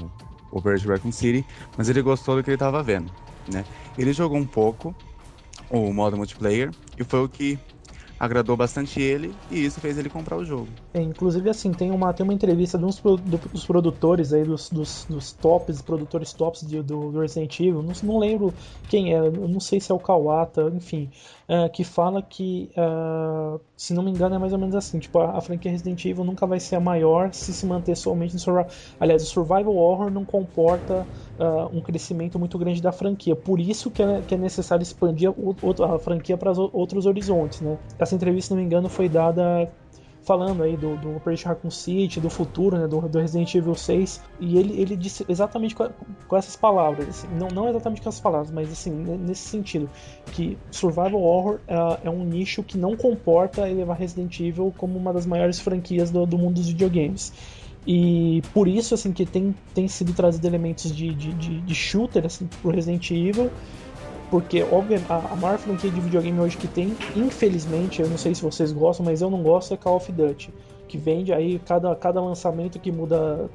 o 0.50 0.58
Bird 0.58 0.88
Raccoon 0.88 1.12
City, 1.12 1.44
mas 1.76 1.90
ele 1.90 2.00
gostou 2.00 2.34
do 2.34 2.42
que 2.42 2.48
ele 2.48 2.54
estava 2.54 2.82
vendo, 2.82 3.12
né? 3.52 3.62
Ele 3.98 4.14
jogou 4.14 4.38
um 4.38 4.46
pouco 4.46 4.94
o 5.68 5.92
modo 5.92 6.16
multiplayer 6.16 6.70
e 6.98 7.04
foi 7.04 7.22
o 7.22 7.28
que 7.28 7.58
agradou 8.20 8.54
bastante 8.54 9.00
ele 9.00 9.34
e 9.50 9.64
isso 9.64 9.80
fez 9.80 9.96
ele 9.96 10.10
comprar 10.10 10.36
o 10.36 10.44
jogo. 10.44 10.68
É, 10.92 11.00
inclusive, 11.00 11.48
assim, 11.48 11.72
tem 11.72 11.90
uma, 11.90 12.12
tem 12.12 12.22
uma 12.22 12.34
entrevista 12.34 12.76
de 12.76 12.84
uns 12.84 13.00
dos 13.00 13.64
produtores 13.64 14.34
aí, 14.34 14.44
dos, 14.44 14.68
dos, 14.68 15.06
dos 15.08 15.32
tops, 15.32 15.80
produtores 15.80 16.34
tops 16.34 16.60
de, 16.60 16.82
do, 16.82 17.10
do 17.10 17.20
Resident 17.20 17.58
Evil, 17.58 17.82
não, 17.82 17.94
não 18.02 18.18
lembro 18.18 18.52
quem 18.90 19.14
é, 19.14 19.30
não 19.30 19.58
sei 19.58 19.80
se 19.80 19.90
é 19.90 19.94
o 19.94 19.98
Kawata, 19.98 20.70
enfim, 20.74 21.08
uh, 21.50 21.68
que 21.70 21.82
fala 21.82 22.22
que, 22.22 22.70
uh, 22.76 23.60
se 23.76 23.92
não 23.92 24.02
me 24.04 24.10
engano, 24.10 24.36
é 24.36 24.38
mais 24.38 24.52
ou 24.52 24.58
menos 24.58 24.74
assim, 24.76 25.00
tipo, 25.00 25.18
a, 25.18 25.36
a, 25.36 25.40
franquia 25.40 25.70
Resident 25.70 26.04
Evil 26.04 26.24
nunca 26.24 26.46
vai 26.46 26.60
ser 26.60 26.76
a 26.76 26.80
maior 26.80 27.32
se 27.34 27.52
se 27.52 27.66
manter 27.66 27.96
somente 27.96 28.34
no 28.34 28.38
survival. 28.38 28.70
Aliás, 29.00 29.22
o 29.22 29.26
survival 29.26 29.74
horror 29.74 30.10
não 30.10 30.24
comporta 30.24 31.08
uh, 31.38 31.76
um 31.76 31.82
crescimento 31.82 32.38
muito 32.38 32.56
grande 32.56 32.80
da 32.80 32.92
franquia, 32.92 33.34
por 33.34 33.60
isso 33.60 33.90
que 33.90 34.02
é, 34.02 34.22
que 34.22 34.34
é 34.34 34.38
necessário 34.38 34.82
expandir 34.82 35.30
a, 35.30 35.94
a 35.94 35.98
franquia 35.98 36.36
para 36.38 36.52
outros 36.52 37.06
horizontes, 37.06 37.60
né? 37.60 37.78
Essa 37.98 38.14
entrevista, 38.14 38.48
se 38.48 38.54
não 38.54 38.60
me 38.60 38.66
engano, 38.66 38.88
foi 38.88 39.08
dada 39.08 39.70
falando 40.22 40.62
aí 40.62 40.76
do, 40.76 40.96
do 40.96 41.16
Operation 41.16 41.48
Raccoon 41.48 41.70
City, 41.70 42.20
do 42.20 42.28
futuro, 42.28 42.76
né, 42.76 42.86
do, 42.86 43.00
do, 43.00 43.18
Resident 43.18 43.54
Evil 43.54 43.74
6, 43.74 44.20
e 44.38 44.58
ele, 44.58 44.80
ele 44.80 44.96
disse 44.96 45.24
exatamente 45.28 45.74
com, 45.74 45.88
com 46.28 46.36
essas 46.36 46.56
palavras, 46.56 47.08
assim, 47.08 47.28
não, 47.38 47.48
não 47.48 47.68
exatamente 47.68 48.02
com 48.02 48.08
essas 48.08 48.20
palavras, 48.20 48.50
mas 48.50 48.70
assim, 48.70 48.90
nesse 48.90 49.48
sentido, 49.48 49.88
que 50.32 50.58
Survival 50.70 51.20
Horror 51.20 51.54
uh, 51.54 51.98
é 52.04 52.10
um 52.10 52.24
nicho 52.24 52.62
que 52.62 52.76
não 52.76 52.96
comporta 52.96 53.68
elevar 53.68 53.96
Resident 53.96 54.38
Evil 54.40 54.72
como 54.76 54.98
uma 54.98 55.12
das 55.12 55.26
maiores 55.26 55.58
franquias 55.58 56.10
do, 56.10 56.26
do 56.26 56.36
mundo 56.38 56.54
dos 56.54 56.68
videogames. 56.68 57.32
E 57.86 58.42
por 58.52 58.68
isso, 58.68 58.94
assim, 58.94 59.10
que 59.10 59.24
tem, 59.24 59.54
tem 59.74 59.88
sido 59.88 60.12
trazido 60.12 60.46
elementos 60.46 60.94
de, 60.94 61.14
de, 61.14 61.32
de, 61.32 61.60
de 61.62 61.74
shooter, 61.74 62.26
assim, 62.26 62.46
pro 62.60 62.70
Resident 62.70 63.10
Evil, 63.10 63.50
porque, 64.30 64.62
obviamente, 64.62 65.10
a, 65.10 65.36
maior 65.36 65.58
franquia 65.58 65.90
de 65.90 66.00
videogame 66.00 66.38
hoje 66.38 66.56
que 66.56 66.68
tem, 66.68 66.96
infelizmente, 67.16 68.00
eu 68.00 68.08
não 68.08 68.16
sei 68.16 68.34
se 68.34 68.42
vocês 68.42 68.70
gostam, 68.72 69.04
mas 69.04 69.20
eu 69.20 69.28
não 69.28 69.42
gosto, 69.42 69.74
é 69.74 69.76
Call 69.76 69.96
of 69.96 70.10
Duty. 70.12 70.52
que 70.86 70.96
vende 70.96 71.32
aí 71.32 71.58
cada, 71.58 71.94
cada 71.96 72.20
lançamento 72.20 72.78
que 72.78 72.90
muda 72.92 73.48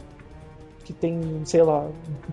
que 0.86 0.93
tem, 0.93 1.41
sei 1.45 1.63
lá, 1.63 1.88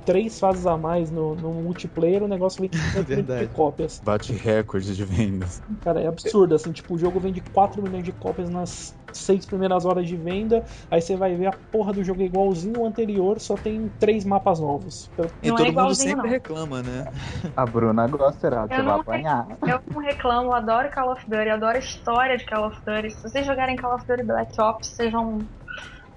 três 0.04 0.38
fases 0.38 0.66
a 0.66 0.76
mais 0.76 1.10
no, 1.10 1.34
no 1.34 1.50
multiplayer, 1.54 2.22
o 2.22 2.28
negócio 2.28 2.60
vem 2.60 2.70
Verdade. 3.02 3.46
de 3.46 3.52
cópias. 3.54 4.00
Bate 4.04 4.32
recorde 4.34 4.94
de 4.94 5.04
vendas. 5.04 5.62
Cara, 5.82 6.00
é 6.02 6.06
absurdo, 6.06 6.54
assim, 6.54 6.70
tipo, 6.70 6.94
o 6.94 6.98
jogo 6.98 7.18
vende 7.18 7.40
4 7.40 7.82
milhões 7.82 8.04
de 8.04 8.12
cópias 8.12 8.50
nas 8.50 8.94
seis 9.12 9.44
primeiras 9.44 9.84
horas 9.84 10.06
de 10.08 10.16
venda, 10.16 10.64
aí 10.90 11.00
você 11.00 11.16
vai 11.16 11.34
ver 11.34 11.46
a 11.46 11.52
porra 11.70 11.92
do 11.92 12.02
jogo 12.02 12.22
é 12.22 12.24
igualzinho 12.24 12.80
ao 12.80 12.86
anterior, 12.86 13.38
só 13.40 13.56
tem 13.56 13.90
três 14.00 14.24
mapas 14.24 14.58
novos. 14.58 15.10
Então, 15.12 15.26
E 15.42 15.48
Não 15.48 15.54
é 15.54 15.58
todo 15.58 15.66
mundo 15.66 15.72
igualzinho, 15.72 16.08
sempre 16.08 16.22
não. 16.26 16.30
reclama, 16.30 16.82
né? 16.82 17.12
A 17.56 17.66
Bruna 17.66 18.06
gosta, 18.06 18.46
Heraldo, 18.46 18.72
Eu 18.72 18.78
você 18.78 18.82
vai 18.84 19.00
apanhar. 19.00 19.46
Eu 19.66 19.80
não 19.92 20.00
reclamo, 20.00 20.48
eu 20.48 20.54
adoro 20.54 20.90
Call 20.90 21.12
of 21.12 21.28
Duty, 21.28 21.48
adoro 21.50 21.76
a 21.76 21.78
história 21.80 22.36
de 22.38 22.46
Call 22.46 22.68
of 22.68 22.78
Duty. 22.86 23.10
Se 23.10 23.22
vocês 23.22 23.46
jogarem 23.46 23.76
Call 23.76 23.94
of 23.94 24.06
Duty 24.06 24.22
Black 24.22 24.58
Ops, 24.60 24.88
vocês 24.88 25.12
vão 25.12 25.40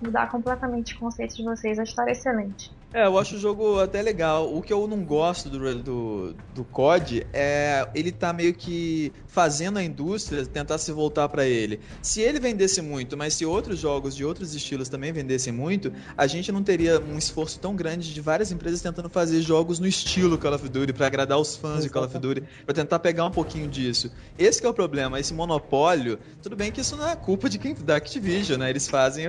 mudar 0.05 0.29
completamente 0.29 0.95
o 0.95 0.99
conceito 0.99 1.35
de 1.35 1.43
vocês. 1.43 1.79
A 1.79 1.83
história 1.83 2.11
é 2.11 2.13
excelente. 2.13 2.71
É, 2.95 3.05
eu 3.05 3.19
acho 3.19 3.35
o 3.35 3.37
jogo 3.37 3.81
até 3.81 4.01
legal. 4.01 4.55
O 4.55 4.61
que 4.61 4.71
eu 4.71 4.87
não 4.87 5.03
gosto 5.03 5.49
do, 5.49 5.83
do, 5.83 6.35
do 6.53 6.63
COD 6.63 7.27
é 7.33 7.85
ele 7.93 8.09
tá 8.09 8.31
meio 8.31 8.53
que 8.53 9.11
fazendo 9.27 9.77
a 9.77 9.83
indústria 9.83 10.45
tentar 10.45 10.77
se 10.77 10.93
voltar 10.93 11.27
pra 11.27 11.45
ele. 11.45 11.81
Se 12.01 12.21
ele 12.21 12.39
vendesse 12.39 12.81
muito, 12.81 13.17
mas 13.17 13.33
se 13.33 13.45
outros 13.45 13.79
jogos 13.79 14.15
de 14.15 14.23
outros 14.23 14.55
estilos 14.55 14.87
também 14.87 15.11
vendessem 15.11 15.51
muito, 15.51 15.91
a 16.15 16.25
gente 16.25 16.53
não 16.53 16.63
teria 16.63 16.97
um 17.01 17.17
esforço 17.17 17.59
tão 17.59 17.75
grande 17.75 18.13
de 18.13 18.21
várias 18.21 18.49
empresas 18.49 18.81
tentando 18.81 19.09
fazer 19.09 19.41
jogos 19.41 19.77
no 19.77 19.85
estilo 19.85 20.37
Call 20.37 20.53
of 20.53 20.69
Duty 20.69 20.93
pra 20.93 21.07
agradar 21.07 21.37
os 21.37 21.57
fãs 21.57 21.83
de 21.83 21.89
Call 21.89 22.05
of 22.05 22.17
Duty, 22.17 22.43
pra 22.65 22.73
tentar 22.73 22.99
pegar 22.99 23.25
um 23.25 23.31
pouquinho 23.31 23.67
disso. 23.67 24.09
Esse 24.39 24.61
que 24.61 24.67
é 24.67 24.69
o 24.69 24.73
problema, 24.73 25.19
esse 25.19 25.33
monopólio. 25.33 26.17
Tudo 26.41 26.55
bem 26.55 26.71
que 26.71 26.79
isso 26.79 26.95
não 26.95 27.09
é 27.09 27.15
culpa 27.17 27.49
de 27.49 27.59
quem 27.59 27.75
da 27.75 27.97
Activision, 27.97 28.57
né? 28.57 28.69
Eles 28.69 28.87
fazem, 28.87 29.25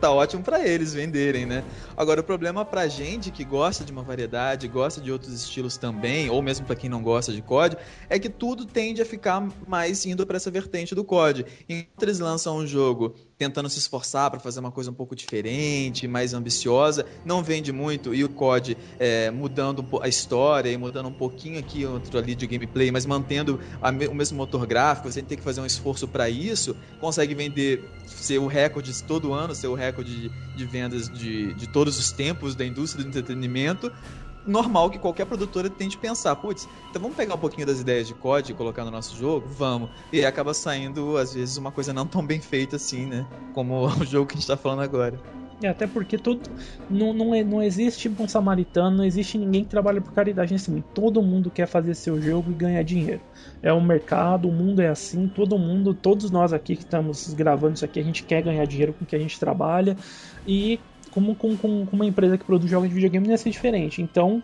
tá 0.00 0.10
ótimo 0.10 0.42
pra 0.42 0.66
eles 0.66 0.94
venderem, 0.94 1.44
né? 1.44 1.62
Agora 1.94 2.22
o 2.22 2.24
problema 2.24 2.69
pra 2.70 2.86
gente 2.86 3.30
que 3.30 3.44
gosta 3.44 3.84
de 3.84 3.90
uma 3.90 4.02
variedade, 4.02 4.68
gosta 4.68 5.00
de 5.00 5.10
outros 5.10 5.34
estilos 5.34 5.76
também, 5.76 6.30
ou 6.30 6.40
mesmo 6.40 6.64
pra 6.64 6.76
quem 6.76 6.88
não 6.88 7.02
gosta 7.02 7.32
de 7.32 7.42
COD, 7.42 7.76
é 8.08 8.18
que 8.18 8.28
tudo 8.28 8.64
tende 8.64 9.02
a 9.02 9.04
ficar 9.04 9.46
mais 9.66 10.06
indo 10.06 10.24
pra 10.26 10.36
essa 10.36 10.50
vertente 10.50 10.94
do 10.94 11.04
COD. 11.04 11.44
Enquanto 11.68 12.02
eles 12.02 12.20
lançam 12.20 12.56
um 12.56 12.66
jogo 12.66 13.14
tentando 13.40 13.70
se 13.70 13.78
esforçar 13.78 14.30
pra 14.30 14.38
fazer 14.38 14.60
uma 14.60 14.70
coisa 14.70 14.90
um 14.90 14.94
pouco 14.94 15.16
diferente, 15.16 16.06
mais 16.06 16.34
ambiciosa, 16.34 17.06
não 17.24 17.42
vende 17.42 17.72
muito 17.72 18.14
e 18.14 18.22
o 18.22 18.28
COD 18.28 18.76
é, 18.98 19.30
mudando 19.30 19.82
a 20.02 20.08
história 20.08 20.70
e 20.70 20.76
mudando 20.76 21.08
um 21.08 21.12
pouquinho 21.12 21.58
aqui 21.58 21.86
outro 21.86 22.18
ali 22.18 22.34
de 22.34 22.46
gameplay, 22.46 22.90
mas 22.90 23.06
mantendo 23.06 23.58
a 23.80 23.88
o 23.88 24.14
mesmo 24.14 24.36
motor 24.36 24.66
gráfico, 24.66 25.10
sem 25.10 25.24
ter 25.24 25.38
que 25.38 25.42
fazer 25.42 25.62
um 25.62 25.64
esforço 25.64 26.06
pra 26.06 26.28
isso, 26.28 26.76
consegue 27.00 27.34
vender 27.34 27.82
ser 28.04 28.36
o 28.36 28.46
recorde 28.46 28.92
todo 29.04 29.32
ano, 29.32 29.54
ser 29.54 29.68
o 29.68 29.74
recorde 29.74 30.28
de, 30.28 30.30
de 30.54 30.66
vendas 30.66 31.08
de, 31.08 31.54
de 31.54 31.66
todos 31.66 31.98
os 31.98 32.12
tempos 32.12 32.54
da 32.54 32.66
indústria 32.66 33.02
do 33.02 33.08
entretenimento. 33.08 33.90
Normal 34.46 34.90
que 34.90 34.98
qualquer 34.98 35.26
produtora 35.26 35.68
tente 35.68 35.98
pensar, 35.98 36.34
putz, 36.36 36.68
então 36.88 37.00
vamos 37.00 37.16
pegar 37.16 37.34
um 37.34 37.38
pouquinho 37.38 37.66
das 37.66 37.80
ideias 37.80 38.06
de 38.08 38.14
COD 38.14 38.52
e 38.52 38.54
colocar 38.54 38.84
no 38.84 38.90
nosso 38.90 39.16
jogo? 39.16 39.46
Vamos. 39.48 39.90
E 40.12 40.24
acaba 40.24 40.54
saindo, 40.54 41.16
às 41.16 41.34
vezes, 41.34 41.56
uma 41.56 41.70
coisa 41.70 41.92
não 41.92 42.06
tão 42.06 42.24
bem 42.24 42.40
feita 42.40 42.76
assim, 42.76 43.06
né? 43.06 43.26
Como 43.52 43.86
o 44.00 44.04
jogo 44.04 44.26
que 44.26 44.34
a 44.34 44.38
gente 44.38 44.46
tá 44.46 44.56
falando 44.56 44.80
agora. 44.80 45.20
É, 45.62 45.68
até 45.68 45.86
porque 45.86 46.16
todo, 46.16 46.40
não, 46.88 47.12
não, 47.12 47.34
é, 47.34 47.44
não 47.44 47.62
existe 47.62 48.08
bom 48.08 48.26
samaritano, 48.26 48.96
não 48.96 49.04
existe 49.04 49.36
ninguém 49.36 49.62
que 49.62 49.68
trabalha 49.68 50.00
por 50.00 50.12
caridade 50.12 50.54
mundo. 50.70 50.84
Todo 50.94 51.22
mundo 51.22 51.50
quer 51.50 51.66
fazer 51.66 51.94
seu 51.94 52.20
jogo 52.20 52.50
e 52.50 52.54
ganhar 52.54 52.82
dinheiro. 52.82 53.20
É 53.62 53.70
o 53.70 53.80
mercado, 53.80 54.48
o 54.48 54.52
mundo 54.52 54.80
é 54.80 54.88
assim, 54.88 55.28
todo 55.28 55.58
mundo, 55.58 55.92
todos 55.92 56.30
nós 56.30 56.54
aqui 56.54 56.76
que 56.76 56.82
estamos 56.82 57.34
gravando 57.34 57.74
isso 57.74 57.84
aqui, 57.84 58.00
a 58.00 58.02
gente 58.02 58.22
quer 58.22 58.42
ganhar 58.42 58.64
dinheiro 58.64 58.94
com 58.94 59.04
o 59.04 59.06
que 59.06 59.14
a 59.14 59.18
gente 59.18 59.38
trabalha. 59.38 59.98
E 60.46 60.80
como 61.10 61.34
com, 61.34 61.56
com, 61.56 61.86
com 61.86 61.96
uma 61.96 62.06
empresa 62.06 62.38
que 62.38 62.44
produz 62.44 62.70
jogos 62.70 62.88
de 62.88 62.94
videogame 62.94 63.26
não 63.26 63.32
ia 63.32 63.38
ser 63.38 63.50
diferente. 63.50 64.02
Então 64.02 64.42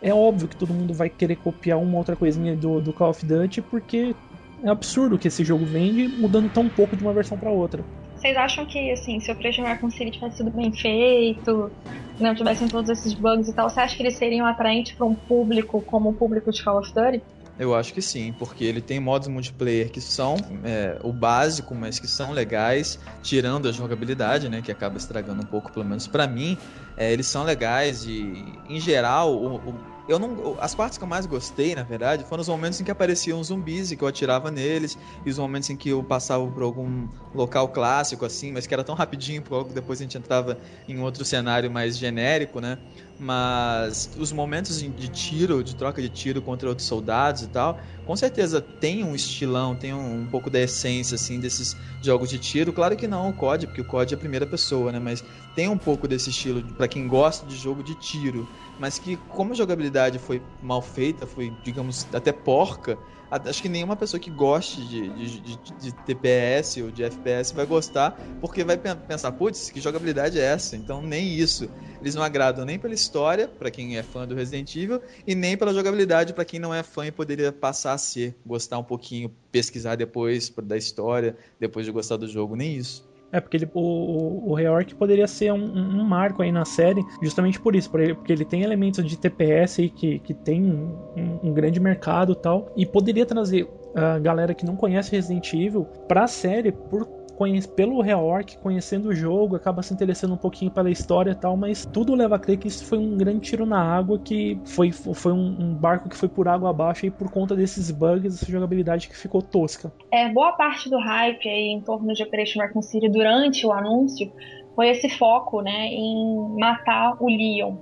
é 0.00 0.12
óbvio 0.12 0.48
que 0.48 0.56
todo 0.56 0.74
mundo 0.74 0.92
vai 0.92 1.08
querer 1.08 1.36
copiar 1.36 1.78
uma 1.78 1.98
outra 1.98 2.16
coisinha 2.16 2.54
do, 2.54 2.80
do 2.80 2.92
Call 2.92 3.10
of 3.10 3.24
Duty, 3.24 3.62
porque 3.62 4.14
é 4.62 4.68
absurdo 4.68 5.18
que 5.18 5.28
esse 5.28 5.44
jogo 5.44 5.64
vende 5.64 6.08
mudando 6.08 6.50
tão 6.50 6.68
pouco 6.68 6.96
de 6.96 7.02
uma 7.02 7.12
versão 7.12 7.38
para 7.38 7.50
outra. 7.50 7.84
Vocês 8.16 8.36
acham 8.36 8.64
que, 8.64 8.90
assim, 8.90 9.20
se 9.20 9.30
o 9.30 9.34
Operation 9.34 9.62
Raccoon 9.62 9.90
City 9.90 10.10
tivesse 10.10 10.38
sido 10.38 10.50
bem 10.50 10.72
feito, 10.72 11.70
não 12.18 12.34
tivessem 12.34 12.66
todos 12.66 12.90
esses 12.90 13.12
bugs 13.12 13.48
e 13.48 13.54
tal, 13.54 13.68
você 13.68 13.80
acha 13.80 13.96
que 13.96 14.02
eles 14.02 14.16
seriam 14.16 14.46
atraentes 14.46 14.92
para 14.92 15.06
um 15.06 15.14
público 15.14 15.82
como 15.82 16.10
o 16.10 16.14
público 16.14 16.50
de 16.50 16.62
Call 16.62 16.78
of 16.78 16.92
Duty? 16.92 17.22
Eu 17.58 17.74
acho 17.74 17.94
que 17.94 18.02
sim, 18.02 18.34
porque 18.34 18.64
ele 18.64 18.82
tem 18.82 19.00
modos 19.00 19.28
multiplayer 19.28 19.90
que 19.90 19.98
são 19.98 20.36
é, 20.62 20.98
o 21.02 21.10
básico, 21.10 21.74
mas 21.74 21.98
que 21.98 22.06
são 22.06 22.32
legais, 22.32 22.98
tirando 23.22 23.66
a 23.66 23.72
jogabilidade, 23.72 24.46
né, 24.50 24.60
que 24.60 24.70
acaba 24.70 24.98
estragando 24.98 25.42
um 25.42 25.46
pouco, 25.46 25.72
pelo 25.72 25.86
menos 25.86 26.06
pra 26.06 26.26
mim. 26.26 26.58
É, 26.94 27.10
eles 27.10 27.26
são 27.28 27.44
legais 27.44 28.04
e, 28.04 28.62
em 28.68 28.78
geral, 28.78 29.34
o, 29.34 29.70
o- 29.70 29.96
eu 30.06 30.18
não, 30.20 30.56
as 30.60 30.74
partes 30.74 30.98
que 30.98 31.02
eu 31.04 31.08
mais 31.08 31.24
gostei, 31.26 31.74
na 31.74 31.82
verdade, 31.82 32.24
foram 32.28 32.40
os 32.42 32.48
momentos 32.48 32.80
em 32.80 32.84
que 32.84 32.90
apareciam 32.92 33.42
zumbis 33.42 33.90
e 33.90 33.96
que 33.96 34.04
eu 34.04 34.08
atirava 34.08 34.50
neles, 34.50 34.96
e 35.24 35.30
os 35.30 35.38
momentos 35.38 35.68
em 35.70 35.76
que 35.76 35.88
eu 35.88 36.04
passava 36.04 36.46
por 36.48 36.62
algum 36.62 37.08
local 37.34 37.70
clássico, 37.70 38.24
assim, 38.24 38.52
mas 38.52 38.66
que 38.66 38.74
era 38.74 38.84
tão 38.84 38.94
rapidinho, 38.94 39.42
porque 39.42 39.54
logo 39.54 39.72
depois 39.72 39.98
a 40.00 40.04
gente 40.04 40.16
entrava 40.16 40.58
em 40.86 41.00
outro 41.00 41.24
cenário 41.24 41.70
mais 41.70 41.96
genérico, 41.98 42.60
né? 42.60 42.78
Mas 43.18 44.10
os 44.14 44.30
momentos 44.30 44.78
de 44.78 45.08
tiro, 45.08 45.64
de 45.64 45.74
troca 45.74 46.02
de 46.02 46.10
tiro 46.10 46.42
contra 46.42 46.68
outros 46.68 46.86
soldados 46.86 47.40
e 47.42 47.48
tal, 47.48 47.80
com 48.04 48.14
certeza 48.14 48.60
tem 48.60 49.02
um 49.02 49.14
estilão, 49.14 49.74
tem 49.74 49.94
um, 49.94 50.20
um 50.20 50.26
pouco 50.28 50.50
da 50.50 50.60
essência 50.60 51.14
assim 51.14 51.40
desses 51.40 51.74
jogos 51.98 52.28
de 52.28 52.38
tiro. 52.38 52.74
Claro 52.74 52.94
que 52.94 53.08
não 53.08 53.30
o 53.30 53.32
COD, 53.32 53.68
porque 53.68 53.80
o 53.80 53.84
COD 53.86 54.12
é 54.12 54.16
a 54.16 54.18
primeira 54.18 54.46
pessoa, 54.46 54.92
né? 54.92 54.98
Mas 54.98 55.24
tem 55.54 55.66
um 55.66 55.78
pouco 55.78 56.06
desse 56.06 56.28
estilo 56.28 56.62
para 56.74 56.88
quem 56.88 57.08
gosta 57.08 57.46
de 57.46 57.56
jogo 57.56 57.82
de 57.82 57.94
tiro, 57.94 58.50
mas 58.76 58.98
que 58.98 59.16
como 59.16 59.52
a 59.52 59.56
jogabilidade 59.56 60.18
foi 60.18 60.42
mal 60.60 60.82
feita, 60.82 61.26
foi 61.26 61.50
digamos 61.62 62.06
até 62.12 62.32
porca, 62.32 62.98
acho 63.30 63.62
que 63.62 63.68
nenhuma 63.68 63.96
pessoa 63.96 64.20
que 64.20 64.30
goste 64.30 64.80
de, 64.86 65.08
de, 65.08 65.40
de, 65.40 65.56
de 65.78 65.92
TPS 65.92 66.82
ou 66.82 66.90
de 66.90 67.02
FPS 67.02 67.54
vai 67.54 67.66
gostar, 67.66 68.12
porque 68.40 68.64
vai 68.64 68.76
pen- 68.76 68.96
pensar, 68.96 69.32
putz, 69.32 69.70
que 69.70 69.80
jogabilidade 69.80 70.38
é 70.38 70.42
essa? 70.44 70.76
Então 70.76 71.02
nem 71.02 71.34
isso. 71.34 71.68
Eles 72.00 72.14
não 72.14 72.22
agradam 72.22 72.64
nem 72.64 72.78
pela 72.78 72.94
história, 72.94 73.48
pra 73.48 73.70
quem 73.70 73.96
é 73.96 74.02
fã 74.02 74.26
do 74.26 74.34
Resident 74.34 74.74
Evil, 74.76 75.00
e 75.26 75.34
nem 75.34 75.56
pela 75.56 75.72
jogabilidade 75.72 76.32
pra 76.34 76.44
quem 76.44 76.60
não 76.60 76.72
é 76.72 76.82
fã 76.82 77.06
e 77.06 77.10
poderia 77.10 77.50
passar 77.52 77.94
a 77.94 77.98
ser, 77.98 78.36
gostar 78.44 78.78
um 78.78 78.84
pouquinho, 78.84 79.34
pesquisar 79.50 79.96
depois 79.96 80.52
da 80.62 80.76
história, 80.76 81.36
depois 81.58 81.86
de 81.86 81.92
gostar 81.92 82.16
do 82.16 82.28
jogo, 82.28 82.54
nem 82.54 82.76
isso. 82.76 83.04
É, 83.36 83.40
porque 83.40 83.58
ele, 83.58 83.68
o, 83.74 83.80
o, 83.80 84.50
o 84.50 84.54
Reorg 84.54 84.94
poderia 84.94 85.26
ser 85.26 85.52
um, 85.52 85.56
um- 85.62 86.00
um 86.00 86.04
marco 86.04 86.42
aí 86.42 86.50
na 86.50 86.64
série, 86.64 87.04
justamente 87.20 87.60
por 87.60 87.76
isso, 87.76 87.90
por 87.90 88.00
ele- 88.00 88.14
porque 88.14 88.32
ele 88.32 88.44
tem 88.44 88.62
elementos 88.62 89.04
de 89.04 89.16
TPS 89.16 89.82
aí 89.82 89.90
que, 89.90 90.18
que 90.20 90.32
tem 90.32 90.62
um, 90.64 91.38
um 91.42 91.52
grande 91.52 91.78
mercado 91.78 92.32
e 92.32 92.36
tal, 92.36 92.72
e 92.76 92.86
poderia 92.86 93.26
trazer 93.26 93.68
a 93.94 94.18
galera 94.18 94.54
que 94.54 94.64
não 94.64 94.76
conhece 94.76 95.10
Resident 95.12 95.52
Evil 95.52 95.84
pra 96.08 96.26
série 96.26 96.70
por 96.72 97.06
conhe- 97.36 97.66
pelo 97.68 98.00
Reorg, 98.00 98.56
conhecendo 98.58 99.10
o 99.10 99.14
jogo, 99.14 99.56
acaba 99.56 99.82
se 99.82 99.92
interessando 99.92 100.34
um 100.34 100.38
pouquinho 100.38 100.70
pela 100.70 100.90
história 100.90 101.30
e 101.30 101.34
tal, 101.34 101.56
mas 101.56 101.84
tudo 101.86 102.14
leva 102.14 102.36
a 102.36 102.38
crer 102.38 102.56
que 102.56 102.68
isso 102.68 102.84
foi 102.84 102.98
um 102.98 103.16
grande 103.16 103.40
tiro 103.40 103.66
na 103.66 103.80
água, 103.80 104.18
que 104.18 104.58
foi, 104.64 104.90
foi 104.90 105.32
um, 105.32 105.56
um 105.60 105.74
barco 105.74 106.08
que 106.08 106.16
foi 106.16 106.28
por 106.28 106.48
água 106.48 106.70
abaixo 106.70 107.04
aí 107.04 107.10
por 107.10 107.30
conta 107.30 107.54
desses 107.54 107.90
bugs, 107.90 108.42
essa 108.42 108.50
jogabilidade 108.50 109.08
que 109.08 109.16
ficou 109.16 109.42
tosca. 109.42 109.92
É, 110.10 110.28
boa 110.32 110.52
parte 110.52 110.88
do 110.88 110.98
hype 110.98 111.48
aí 111.48 111.68
em 111.68 111.80
torno 111.80 112.12
de 112.12 112.22
Operation 112.22 112.60
Raccoon 112.60 112.82
City 112.82 113.08
durante 113.08 113.66
o 113.66 113.72
anúncio 113.72 114.32
foi 114.74 114.88
esse 114.90 115.08
foco, 115.08 115.60
né, 115.62 115.86
em 115.86 116.58
matar 116.58 117.16
o 117.20 117.26
Leon. 117.28 117.76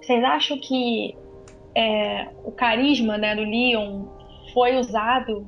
Vocês 0.00 0.22
acham 0.24 0.58
que 0.58 1.14
é, 1.74 2.28
o 2.44 2.52
carisma, 2.52 3.16
né, 3.16 3.34
do 3.36 3.42
Leon 3.42 4.04
foi 4.52 4.76
usado 4.76 5.46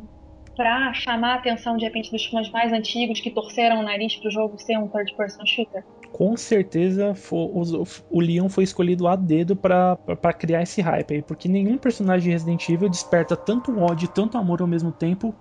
pra 0.56 0.92
chamar 0.94 1.32
a 1.32 1.34
atenção 1.36 1.76
de 1.76 1.84
repente 1.84 2.10
dos 2.10 2.24
fãs 2.26 2.50
mais 2.50 2.72
antigos 2.72 3.20
que 3.20 3.30
torceram 3.30 3.80
o 3.80 3.82
nariz 3.82 4.16
pro 4.16 4.30
jogo 4.30 4.58
ser 4.58 4.78
um 4.78 4.88
third 4.88 5.14
person 5.16 5.44
shooter? 5.46 5.84
com 6.12 6.36
certeza 6.36 7.12
os- 7.32 8.04
o 8.08 8.20
Leon 8.20 8.48
foi 8.48 8.62
escolhido 8.62 9.08
a 9.08 9.16
dedo 9.16 9.56
pra 9.56 9.96
criar 10.38 10.62
esse 10.62 10.80
hype 10.80 11.14
aí, 11.14 11.22
porque 11.22 11.48
nenhum 11.48 11.76
personagem 11.76 12.24
de 12.24 12.30
Resident 12.30 12.68
Evil 12.68 12.88
desperta 12.88 13.36
tanto 13.36 13.76
ódio 13.80 14.04
e 14.06 14.08
tanto 14.08 14.38
amor 14.38 14.60
ao 14.60 14.68
mesmo 14.68 14.92
tempo 14.92 15.34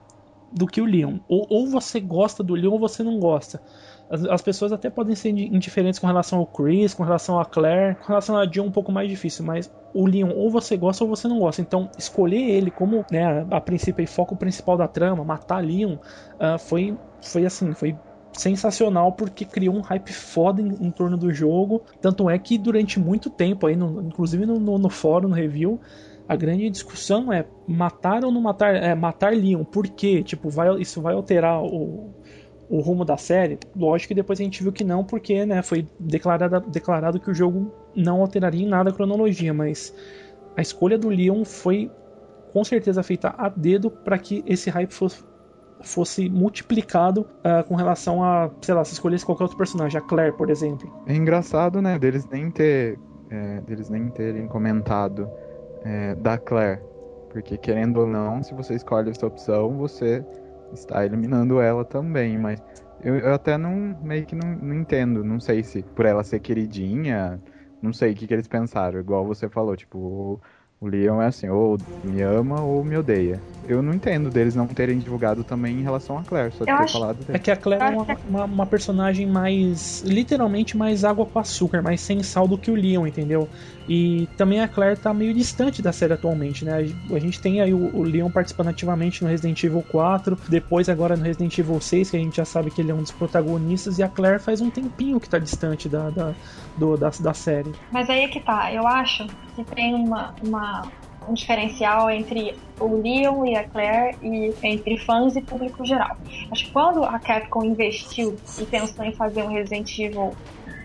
do 0.52 0.66
que 0.66 0.82
o 0.82 0.86
Leon. 0.86 1.20
Ou, 1.28 1.46
ou 1.50 1.68
você 1.68 2.00
gosta 2.00 2.44
do 2.44 2.56
Leon 2.56 2.72
ou 2.72 2.80
você 2.80 3.04
não 3.04 3.20
gosta. 3.20 3.62
As, 4.14 4.24
as 4.26 4.42
pessoas 4.42 4.72
até 4.72 4.90
podem 4.90 5.16
ser 5.16 5.30
indi- 5.30 5.48
indiferentes 5.56 6.00
com 6.00 6.08
relação 6.08 6.40
ao 6.40 6.48
Chris, 6.48 6.94
com 6.94 7.04
relação 7.04 7.40
a 7.40 7.46
Claire, 7.46 7.98
com 8.00 8.08
relação 8.08 8.38
a 8.38 8.46
Jill 8.50 8.64
um 8.64 8.72
pouco 8.72 8.92
mais 8.92 9.10
difícil, 9.10 9.44
mas 9.46 9.72
o 9.94 10.06
Leon 10.08 10.30
ou 10.36 10.52
você 10.52 10.78
gosta 10.78 11.04
ou 11.04 11.10
você 11.10 11.28
não 11.28 11.40
gosta. 11.40 11.62
Então, 11.62 11.90
escolher 11.98 12.42
ele 12.42 12.72
como, 12.72 13.06
né, 13.12 13.26
a, 13.52 13.58
a 13.58 13.62
princípio, 13.62 14.08
foco 14.08 14.38
principal 14.38 14.78
da 14.78 14.88
trama, 14.88 15.26
matar 15.26 15.64
Leon, 15.66 15.98
ah, 16.40 16.58
foi, 16.60 17.00
foi 17.24 17.46
assim, 17.46 17.74
foi 17.74 18.00
sensacional 18.38 19.14
porque 19.16 19.46
criou 19.46 19.76
um 19.76 19.82
hype 19.82 20.12
foda 20.14 20.62
em, 20.62 20.68
em 20.88 20.92
torno 20.92 21.18
do 21.18 21.32
jogo. 21.34 21.84
Tanto 22.02 22.30
é 22.30 22.38
que 22.40 22.58
durante 22.58 23.00
muito 23.00 23.30
tempo, 23.30 23.68
aí, 23.68 23.76
no- 23.76 24.02
inclusive 24.04 24.46
no, 24.46 24.60
no, 24.60 24.78
no 24.80 24.90
fórum, 24.90 25.28
no 25.30 25.36
review, 25.36 25.80
a 26.28 26.36
grande 26.36 26.70
discussão 26.70 27.32
é 27.32 27.50
matar 27.68 28.24
ou 28.26 28.32
não 28.32 28.42
matar, 28.42 28.76
é, 28.76 28.96
matar 28.96 29.34
Leon. 29.34 29.64
Por 29.66 29.88
quê? 29.90 30.24
Tipo, 30.24 30.50
vai, 30.50 30.70
isso 30.82 31.02
vai 31.02 31.14
alterar 31.14 31.62
o, 31.64 32.16
o 32.74 32.80
rumo 32.80 33.06
da 33.06 33.18
série? 33.18 33.60
Lógico 33.76 34.10
que 34.10 34.16
depois 34.16 34.40
a 34.40 34.44
gente 34.44 34.64
viu 34.64 34.72
que 34.72 34.84
não, 34.84 35.04
porque 35.04 35.46
né, 35.46 35.62
foi 35.62 35.88
declarado, 36.00 36.60
declarado 36.68 37.20
que 37.20 37.30
o 37.30 37.34
jogo 37.34 37.72
não 37.96 38.22
alteraria 38.22 38.66
em 38.66 38.68
nada 38.68 38.90
a 38.90 38.94
cronologia, 38.94 39.54
mas 39.54 39.94
a 40.58 40.62
escolha 40.62 40.98
do 40.98 41.08
Leon 41.10 41.46
foi 41.46 41.92
com 42.52 42.64
certeza 42.64 43.04
feita 43.04 43.36
a 43.38 43.48
dedo 43.48 43.92
para 43.92 44.18
que 44.18 44.44
esse 44.48 44.72
hype 44.72 44.92
fosse, 44.92 45.24
fosse 45.82 46.28
multiplicado 46.28 47.28
uh, 47.46 47.64
com 47.68 47.76
relação 47.76 48.24
a, 48.24 48.50
sei 48.60 48.74
lá, 48.74 48.84
se 48.84 48.94
escolhesse 48.94 49.24
qualquer 49.24 49.44
outro 49.44 49.58
personagem, 49.58 50.00
a 50.00 50.02
Claire, 50.02 50.36
por 50.36 50.50
exemplo. 50.50 50.92
É 51.06 51.14
engraçado, 51.14 51.80
né, 51.80 52.00
deles 52.00 52.28
nem 52.28 52.50
ter, 52.50 52.98
é, 53.30 53.62
deles 53.62 53.88
nem 53.88 54.10
terem 54.10 54.48
comentado 54.48 55.30
é, 55.84 56.16
da 56.16 56.40
Claire, 56.40 56.82
porque 57.30 57.56
querendo 57.56 57.98
ou 57.98 58.08
não, 58.08 58.42
se 58.42 58.52
você 58.56 58.74
escolhe 58.74 59.12
essa 59.12 59.28
opção, 59.28 59.78
você 59.78 60.26
está 60.74 61.06
eliminando 61.06 61.60
ela 61.62 61.86
também, 61.86 62.38
mas 62.38 62.64
eu, 63.00 63.16
eu 63.18 63.34
até 63.34 63.58
não 63.58 63.96
meio 64.02 64.26
que 64.26 64.36
não, 64.36 64.56
não, 64.56 64.76
entendo, 64.76 65.24
não 65.24 65.40
sei 65.40 65.64
se 65.64 65.84
por 65.84 66.06
ela 66.06 66.24
ser 66.24 66.40
queridinha, 66.40 67.44
não 67.82 67.94
sei 67.94 68.14
o 68.14 68.16
que, 68.16 68.28
que 68.28 68.34
eles 68.34 68.48
pensaram, 68.48 69.00
igual 69.00 69.26
você 69.26 69.50
falou, 69.50 69.76
tipo, 69.76 70.42
o 70.84 70.88
Leon 70.88 71.22
é 71.22 71.28
assim, 71.28 71.48
ou 71.48 71.78
me 72.04 72.22
ama 72.22 72.62
ou 72.62 72.84
me 72.84 72.98
odeia. 72.98 73.40
Eu 73.66 73.82
não 73.82 73.94
entendo 73.94 74.30
deles 74.30 74.54
não 74.54 74.68
terem 74.68 75.00
divulgado 75.00 75.42
também 75.42 75.80
em 75.80 75.82
relação 75.82 76.18
a 76.18 76.24
Claire, 76.24 76.52
só 76.52 76.66
de 76.66 76.78
ter 76.78 76.92
falado 76.92 77.18
dele. 77.20 77.38
É 77.38 77.40
que 77.40 77.50
a 77.50 77.56
Claire 77.56 77.82
é 77.82 77.90
uma, 77.90 78.18
uma, 78.28 78.44
uma, 78.44 78.66
personagem 78.66 79.26
mais. 79.26 80.04
literalmente 80.06 80.76
mais 80.76 81.06
água 81.06 81.26
com 81.26 81.40
açúcar, 81.40 81.82
mais 81.82 82.02
sem 82.02 82.22
sal 82.22 82.46
do 82.46 82.58
que 82.58 82.70
o 82.70 82.76
Leon, 82.76 83.08
entendeu? 83.08 83.48
E 83.88 84.28
também 84.38 84.60
a 84.60 84.68
Claire 84.68 85.00
tá 85.00 85.14
meio 85.14 85.34
distante 85.34 85.82
da 85.82 85.94
série 85.94 86.12
atualmente, 86.12 86.66
né? 86.66 86.86
A 87.10 87.20
gente 87.20 87.40
tem 87.40 87.62
aí 87.62 87.74
o, 87.74 87.96
o 87.96 88.04
Leon 88.04 88.30
participando 88.30 88.68
ativamente 88.68 89.24
no 89.24 89.30
Resident 89.30 89.64
Evil 89.64 89.84
4, 89.90 90.38
depois 90.50 90.90
agora 90.90 91.16
no 91.16 91.24
Resident 91.24 91.58
Evil 91.58 91.80
6, 91.80 92.12
que 92.12 92.18
a 92.18 92.20
gente 92.20 92.36
já 92.36 92.46
sabe 92.46 92.70
que 92.70 92.82
ele 92.82 92.92
é 92.92 92.94
um 92.94 93.02
dos 93.02 93.12
protagonistas, 93.12 93.98
e 93.98 94.04
a 94.04 94.10
Claire 94.10 94.40
faz 94.40 94.60
um 94.60 94.70
tempinho 94.70 95.22
que 95.22 95.30
tá 95.30 95.40
distante 95.40 95.88
da, 95.88 96.10
da, 96.10 96.34
do, 96.78 96.98
da, 96.98 97.10
da 97.10 97.34
série. 97.34 97.72
Mas 97.92 98.10
aí 98.10 98.24
é 98.24 98.28
que 98.28 98.40
tá, 98.40 98.74
eu 98.74 98.86
acho 98.88 99.28
que 99.56 99.64
tem 99.66 99.94
uma, 99.94 100.36
uma 100.42 100.92
um 101.28 101.34
diferencial 101.34 102.10
entre 102.10 102.58
o 102.80 103.02
Leon 103.02 103.46
e 103.46 103.56
a 103.56 103.64
Claire 103.64 104.18
e 104.22 104.54
entre 104.64 104.98
fãs 104.98 105.36
e 105.36 105.42
público 105.42 105.86
geral. 105.86 106.18
Acho 106.52 106.66
que 106.66 106.72
quando 106.72 107.04
a 107.04 107.20
Capcom 107.20 107.64
investiu 107.64 108.40
e 108.60 108.66
pensou 108.66 109.06
em 109.06 109.14
fazer 109.14 109.44
um 109.44 109.48
Resident 109.48 109.98
Evil 109.98 110.36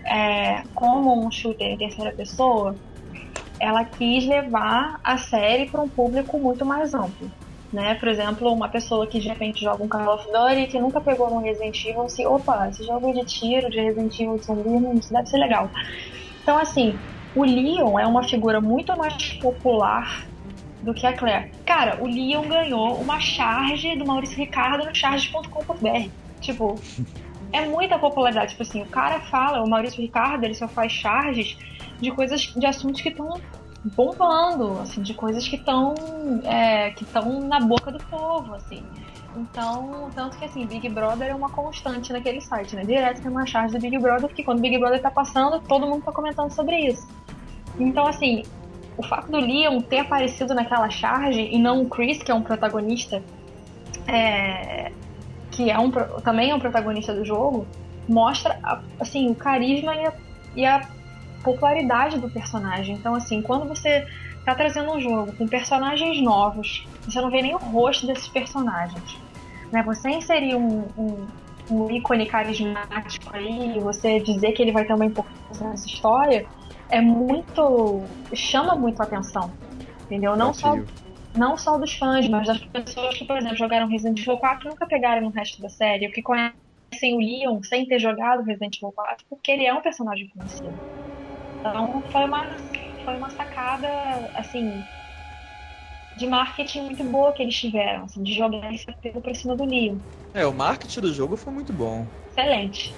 é, 0.07 0.63
como 0.73 1.25
um 1.25 1.29
shooter 1.29 1.67
em 1.67 1.77
terceira 1.77 2.11
pessoa, 2.11 2.75
ela 3.59 3.83
quis 3.83 4.25
levar 4.25 4.99
a 5.03 5.17
série 5.17 5.69
para 5.69 5.81
um 5.81 5.89
público 5.89 6.39
muito 6.39 6.65
mais 6.65 6.93
amplo. 6.93 7.29
Né? 7.71 7.93
Por 7.95 8.07
exemplo, 8.07 8.51
uma 8.51 8.67
pessoa 8.67 9.05
que 9.05 9.19
de 9.19 9.27
repente 9.27 9.61
joga 9.63 9.83
um 9.83 9.87
Call 9.87 10.15
of 10.15 10.25
Duty 10.25 10.67
que 10.67 10.79
nunca 10.79 10.99
pegou 10.99 11.31
um 11.31 11.41
Resident 11.41 11.85
Evil, 11.85 12.09
se, 12.09 12.25
opa, 12.25 12.67
esse 12.67 12.83
jogo 12.83 13.13
de 13.13 13.23
tiro, 13.25 13.69
de 13.69 13.79
Resident 13.79 14.19
Evil 14.19 14.37
de 14.37 14.45
zumbi, 14.45 14.99
isso 14.99 15.13
deve 15.13 15.27
ser 15.27 15.37
legal. 15.37 15.69
Então, 16.41 16.57
assim, 16.57 16.97
o 17.35 17.43
Leon 17.43 17.99
é 17.99 18.07
uma 18.07 18.23
figura 18.23 18.59
muito 18.59 18.97
mais 18.97 19.33
popular 19.33 20.25
do 20.81 20.93
que 20.93 21.05
a 21.05 21.13
Claire. 21.15 21.51
Cara, 21.65 22.01
o 22.01 22.07
Leon 22.07 22.47
ganhou 22.47 22.95
uma 22.95 23.19
charge 23.19 23.95
do 23.95 24.05
Maurício 24.05 24.37
Ricardo 24.37 24.85
no 24.85 24.95
charge.com.br. 24.95 26.09
Tipo, 26.41 26.79
é 27.51 27.65
muita 27.65 27.99
popularidade. 27.99 28.51
Tipo 28.51 28.63
assim, 28.63 28.81
o 28.81 28.87
cara 28.87 29.19
fala, 29.19 29.63
o 29.63 29.69
Maurício 29.69 30.01
Ricardo, 30.01 30.43
ele 30.43 30.55
só 30.55 30.67
faz 30.67 30.91
charges 30.91 31.57
de 31.99 32.11
coisas, 32.11 32.41
de 32.41 32.65
assuntos 32.65 33.01
que 33.01 33.09
estão 33.09 33.39
bombando, 33.83 34.79
assim, 34.79 35.01
de 35.01 35.13
coisas 35.13 35.47
que 35.47 35.55
estão 35.55 35.95
é, 36.43 36.91
que 36.91 37.03
estão 37.03 37.39
na 37.41 37.59
boca 37.59 37.91
do 37.91 37.99
povo, 38.05 38.53
assim. 38.55 38.83
Então, 39.35 40.09
tanto 40.15 40.37
que 40.37 40.45
assim, 40.45 40.65
Big 40.65 40.89
Brother 40.89 41.29
é 41.29 41.35
uma 41.35 41.49
constante 41.49 42.11
naquele 42.11 42.41
site, 42.41 42.75
né? 42.75 42.83
Direto 42.83 43.21
tem 43.21 43.31
uma 43.31 43.45
charge 43.45 43.73
do 43.73 43.79
Big 43.79 43.97
Brother, 43.97 44.27
porque 44.27 44.43
quando 44.43 44.59
Big 44.59 44.77
Brother 44.77 45.01
tá 45.01 45.11
passando, 45.11 45.59
todo 45.61 45.85
mundo 45.85 46.03
tá 46.03 46.11
comentando 46.11 46.51
sobre 46.51 46.77
isso. 46.77 47.07
Então, 47.79 48.07
assim, 48.07 48.43
o 48.97 49.03
fato 49.03 49.31
do 49.31 49.39
Leon 49.39 49.81
ter 49.81 49.99
aparecido 49.99 50.53
naquela 50.53 50.89
charge 50.89 51.41
e 51.41 51.57
não 51.57 51.83
o 51.83 51.89
Chris, 51.89 52.21
que 52.21 52.31
é 52.31 52.35
um 52.35 52.41
protagonista, 52.41 53.23
é, 54.07 54.91
que 55.51 55.69
é 55.69 55.79
um, 55.79 55.91
também 56.21 56.49
é 56.49 56.55
um 56.55 56.59
protagonista 56.59 57.13
do 57.13 57.23
jogo, 57.23 57.65
mostra 58.07 58.59
assim 58.99 59.29
o 59.29 59.35
carisma 59.35 59.95
e 59.95 60.05
a, 60.05 60.13
e 60.55 60.65
a 60.65 60.89
popularidade 61.43 62.19
do 62.19 62.29
personagem. 62.29 62.95
Então, 62.95 63.15
assim, 63.15 63.41
quando 63.41 63.67
você 63.67 64.05
tá 64.45 64.55
trazendo 64.55 64.91
um 64.91 64.99
jogo 64.99 65.33
com 65.33 65.47
personagens 65.47 66.21
novos, 66.21 66.87
você 67.05 67.21
não 67.21 67.29
vê 67.29 67.41
nem 67.41 67.55
o 67.55 67.57
rosto 67.57 68.07
desses 68.07 68.27
personagens. 68.27 69.17
Né? 69.71 69.83
Você 69.83 70.09
inserir 70.09 70.55
um, 70.55 70.85
um, 70.97 71.27
um 71.69 71.91
ícone 71.91 72.25
carismático 72.25 73.29
aí, 73.35 73.79
você 73.79 74.19
dizer 74.19 74.53
que 74.53 74.61
ele 74.61 74.71
vai 74.71 74.85
ter 74.85 74.93
uma 74.93 75.05
importância 75.05 75.67
nessa 75.67 75.87
história, 75.87 76.45
é 76.89 76.99
muito. 76.99 78.03
chama 78.33 78.75
muito 78.75 78.99
a 79.01 79.05
atenção. 79.05 79.51
Entendeu? 80.05 80.35
Não 80.35 80.53
só, 80.53 80.75
não 81.35 81.55
só 81.55 81.77
dos 81.77 81.93
fãs, 81.93 82.27
mas 82.27 82.47
das 82.47 82.59
pessoas 82.59 83.15
que, 83.15 83.25
por 83.25 83.37
exemplo, 83.37 83.55
jogaram 83.55 83.87
Resident 83.87 84.19
Evil 84.19 84.37
4 84.37 84.67
e 84.67 84.69
nunca 84.69 84.87
pegaram 84.87 85.21
no 85.21 85.29
resto 85.29 85.61
da 85.61 85.69
série, 85.69 86.07
ou 86.07 86.11
que 86.11 86.23
conhecem 86.23 86.53
o 87.13 87.19
Leon 87.19 87.61
sem 87.61 87.85
ter 87.85 87.99
jogado 87.99 88.41
Resident 88.41 88.77
Evil 88.77 88.91
4, 88.91 89.25
porque 89.29 89.51
ele 89.51 89.65
é 89.65 89.73
um 89.73 89.81
personagem 89.81 90.27
conhecido. 90.29 90.73
Então 91.59 92.01
foi 92.11 92.23
uma, 92.25 92.45
foi 93.03 93.15
uma 93.15 93.29
sacada, 93.29 93.87
assim, 94.35 94.83
de 96.15 96.27
marketing 96.27 96.81
muito 96.83 97.03
boa 97.03 97.31
que 97.31 97.43
eles 97.43 97.55
tiveram, 97.55 98.03
assim, 98.05 98.23
de 98.23 98.33
jogar 98.33 98.73
esse 98.73 98.89
apelo 98.89 99.21
pra 99.21 99.33
cima 99.33 99.55
do 99.55 99.65
Leon. 99.65 99.97
É, 100.33 100.45
o 100.45 100.53
marketing 100.53 101.01
do 101.01 101.13
jogo 101.13 101.35
foi 101.35 101.53
muito 101.53 101.73
bom. 101.73 102.05
Excelente. 102.31 102.93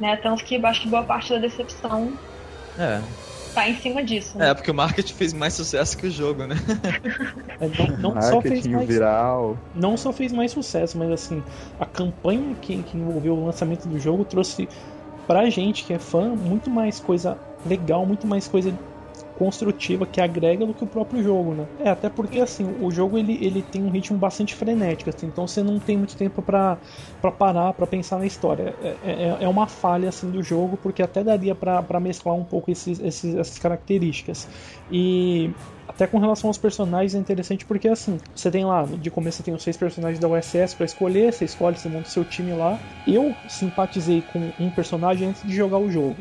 Né? 0.00 0.16
Tanto 0.16 0.44
que 0.44 0.56
acho 0.64 0.82
que 0.82 0.88
boa 0.88 1.04
parte 1.04 1.32
da 1.32 1.38
decepção 1.38 2.12
é 2.78 3.00
tá 3.56 3.66
em 3.66 3.74
cima 3.76 4.04
disso. 4.04 4.36
Né? 4.36 4.50
É, 4.50 4.54
porque 4.54 4.70
o 4.70 4.74
marketing 4.74 5.14
fez 5.14 5.32
mais 5.32 5.54
sucesso 5.54 5.96
que 5.96 6.06
o 6.06 6.10
jogo, 6.10 6.46
né? 6.46 6.56
É, 7.58 7.68
não, 7.68 8.12
não 8.12 8.22
só 8.22 8.42
fez 8.42 8.66
mais, 8.66 8.86
viral. 8.86 9.56
Não 9.74 9.96
só 9.96 10.12
fez 10.12 10.30
mais 10.30 10.52
sucesso, 10.52 10.98
mas 10.98 11.10
assim, 11.10 11.42
a 11.80 11.86
campanha 11.86 12.54
que, 12.60 12.82
que 12.82 12.98
envolveu 12.98 13.32
o 13.32 13.46
lançamento 13.46 13.88
do 13.88 13.98
jogo 13.98 14.26
trouxe 14.26 14.68
pra 15.26 15.48
gente 15.48 15.84
que 15.84 15.94
é 15.94 15.98
fã 15.98 16.34
muito 16.34 16.68
mais 16.68 17.00
coisa 17.00 17.38
legal, 17.66 18.06
muito 18.06 18.26
mais 18.26 18.48
coisa 18.48 18.72
construtiva 19.38 20.06
que 20.06 20.20
agrega 20.20 20.64
do 20.66 20.72
que 20.72 20.82
o 20.82 20.86
próprio 20.86 21.22
jogo, 21.22 21.54
né? 21.54 21.66
É, 21.84 21.90
até 21.90 22.08
porque 22.08 22.40
assim, 22.40 22.64
o 22.80 22.90
jogo 22.90 23.18
ele, 23.18 23.38
ele 23.44 23.62
tem 23.62 23.82
um 23.82 23.90
ritmo 23.90 24.16
bastante 24.16 24.54
frenético, 24.54 25.10
assim, 25.10 25.26
então 25.26 25.46
você 25.46 25.62
não 25.62 25.78
tem 25.78 25.96
muito 25.96 26.16
tempo 26.16 26.42
para 26.42 26.78
parar, 27.38 27.72
para 27.74 27.86
pensar 27.86 28.18
na 28.18 28.26
história. 28.26 28.74
É, 28.82 28.96
é, 29.04 29.36
é, 29.40 29.48
uma 29.48 29.66
falha 29.66 30.08
assim 30.08 30.30
do 30.30 30.42
jogo, 30.42 30.78
porque 30.82 31.02
até 31.02 31.22
daria 31.22 31.54
para 31.54 32.00
mesclar 32.00 32.34
um 32.34 32.44
pouco 32.44 32.70
esses, 32.70 32.98
esses, 32.98 33.34
essas 33.34 33.58
características. 33.58 34.48
E 34.90 35.50
até 35.86 36.06
com 36.06 36.18
relação 36.18 36.48
aos 36.48 36.58
personagens 36.58 37.14
é 37.14 37.18
interessante 37.18 37.64
porque 37.64 37.88
assim, 37.88 38.18
você 38.34 38.50
tem 38.50 38.64
lá, 38.64 38.84
de 38.84 39.10
começo 39.10 39.38
você 39.38 39.42
tem 39.42 39.54
os 39.54 39.62
seis 39.62 39.76
personagens 39.76 40.18
da 40.18 40.28
USS 40.28 40.74
para 40.74 40.86
escolher, 40.86 41.32
você 41.32 41.44
escolhe, 41.44 41.78
você 41.78 41.88
monta 41.88 42.08
o 42.08 42.10
seu 42.10 42.24
time 42.24 42.52
lá. 42.52 42.78
Eu 43.06 43.34
simpatizei 43.46 44.22
com 44.22 44.50
um 44.58 44.70
personagem 44.70 45.28
antes 45.28 45.42
de 45.42 45.54
jogar 45.54 45.78
o 45.78 45.90
jogo. 45.90 46.16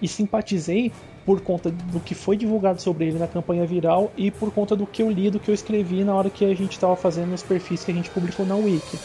E 0.00 0.08
simpatizei 0.08 0.92
por 1.24 1.40
conta 1.40 1.70
do 1.70 2.00
que 2.00 2.14
foi 2.14 2.36
divulgado 2.36 2.80
sobre 2.80 3.06
ele 3.06 3.18
na 3.18 3.26
campanha 3.26 3.64
viral 3.64 4.12
e 4.16 4.30
por 4.30 4.52
conta 4.52 4.76
do 4.76 4.86
que 4.86 5.02
eu 5.02 5.10
li, 5.10 5.30
do 5.30 5.40
que 5.40 5.50
eu 5.50 5.54
escrevi 5.54 6.04
na 6.04 6.14
hora 6.14 6.28
que 6.28 6.44
a 6.44 6.54
gente 6.54 6.72
estava 6.72 6.94
fazendo 6.96 7.32
os 7.32 7.42
perfis 7.42 7.82
que 7.84 7.90
a 7.90 7.94
gente 7.94 8.10
publicou 8.10 8.44
na 8.44 8.56
Wiki. 8.56 8.98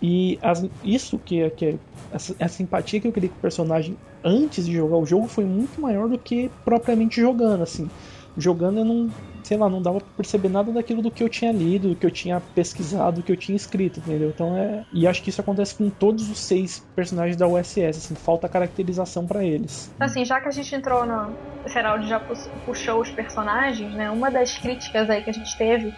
E 0.00 0.38
as, 0.42 0.64
isso 0.84 1.18
que, 1.18 1.48
que 1.50 1.78
essa, 2.12 2.34
essa, 2.38 2.54
simpatia 2.54 3.00
que 3.00 3.08
eu 3.08 3.12
criei 3.12 3.28
com 3.28 3.36
o 3.36 3.40
personagem 3.40 3.96
antes 4.22 4.66
de 4.66 4.72
jogar 4.72 4.96
o 4.96 5.06
jogo 5.06 5.26
foi 5.26 5.44
muito 5.44 5.80
maior 5.80 6.08
do 6.08 6.18
que 6.18 6.50
propriamente 6.64 7.20
jogando, 7.20 7.62
assim. 7.62 7.90
Jogando 8.36 8.78
eu 8.78 8.84
não, 8.84 9.10
sei 9.42 9.56
lá, 9.56 9.68
não 9.68 9.80
dava 9.80 9.98
pra 9.98 10.08
perceber 10.16 10.48
nada 10.48 10.72
daquilo 10.72 11.02
do 11.02 11.10
que 11.10 11.22
eu 11.22 11.28
tinha 11.28 11.52
lido, 11.52 11.90
do 11.90 11.96
que 11.96 12.06
eu 12.06 12.10
tinha 12.10 12.40
pesquisado, 12.40 13.16
do 13.16 13.22
que 13.22 13.32
eu 13.32 13.36
tinha 13.36 13.56
escrito, 13.56 14.00
entendeu? 14.00 14.30
Então 14.30 14.56
é. 14.56 14.84
E 14.92 15.06
acho 15.06 15.22
que 15.22 15.30
isso 15.30 15.40
acontece 15.40 15.74
com 15.74 15.88
todos 15.90 16.30
os 16.30 16.38
seis 16.38 16.84
personagens 16.94 17.36
da 17.36 17.46
USS, 17.46 17.98
assim, 17.98 18.14
falta 18.14 18.48
caracterização 18.48 19.26
para 19.26 19.44
eles. 19.44 19.90
Assim, 20.00 20.24
já 20.24 20.40
que 20.40 20.48
a 20.48 20.52
gente 20.52 20.74
entrou 20.74 21.06
no. 21.06 21.34
O 21.64 21.68
Seraldo 21.68 22.06
já 22.06 22.20
puxou 22.64 23.00
os 23.00 23.10
personagens, 23.10 23.92
né? 23.94 24.10
Uma 24.10 24.30
das 24.30 24.56
críticas 24.56 25.10
aí 25.10 25.22
que 25.22 25.30
a 25.30 25.32
gente 25.32 25.56
teve 25.58 25.92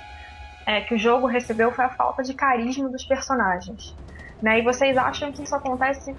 é, 0.67 0.81
que 0.81 0.95
o 0.95 0.99
jogo 0.99 1.27
recebeu 1.27 1.73
foi 1.73 1.85
a 1.85 1.91
falta 1.91 2.23
de 2.23 2.35
carisma 2.35 2.89
dos 2.89 3.05
personagens. 3.05 3.95
Né? 4.41 4.61
E 4.61 4.63
vocês 4.63 4.97
acham 4.97 5.33
que 5.33 5.43
isso 5.43 5.55
acontece 5.55 6.15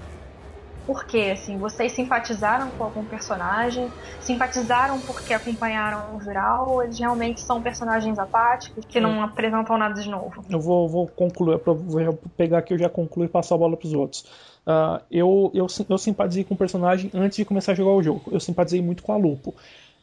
por 0.86 1.06
quê? 1.06 1.32
Assim, 1.34 1.58
vocês 1.58 1.92
simpatizaram 1.92 2.70
com 2.72 2.84
algum 2.84 3.06
personagem? 3.06 3.88
Simpatizaram 4.20 5.00
porque 5.00 5.34
acompanharam 5.34 6.16
o 6.16 6.20
viral? 6.20 6.70
Ou 6.70 6.84
eles 6.84 6.98
realmente 6.98 7.42
são 7.42 7.62
personagens 7.62 8.18
apáticos 8.18 8.84
que 8.86 9.00
não 9.00 9.22
apresentam 9.22 9.78
nada 9.78 10.02
de 10.02 10.10
novo? 10.10 10.44
Eu 10.50 10.60
vou, 10.60 10.90
vou 10.90 11.08
concluir, 11.08 11.60
vou 11.64 12.20
pegar 12.36 12.60
aqui 12.60 12.74
eu 12.74 12.78
já 12.78 12.90
concluo 12.90 13.26
e 13.26 13.30
passar 13.30 13.56
a 13.56 13.58
bola 13.58 13.78
para 13.78 13.88
os 13.88 13.94
outros. 13.94 14.22
Uh, 14.66 15.02
eu, 15.12 15.52
eu, 15.54 15.68
eu 15.90 15.98
simpatizei 15.98 16.44
com 16.44 16.54
o 16.54 16.58
personagem 16.58 17.10
antes 17.14 17.38
de 17.38 17.46
começar 17.46 17.72
a 17.72 17.76
jogar 17.76 17.92
o 17.92 18.04
jogo. 18.04 18.24
Eu 18.32 18.40
simpatizei 18.40 18.82
muito 18.82 19.04
com 19.04 19.12
a 19.12 19.18
Lupo. 19.18 19.52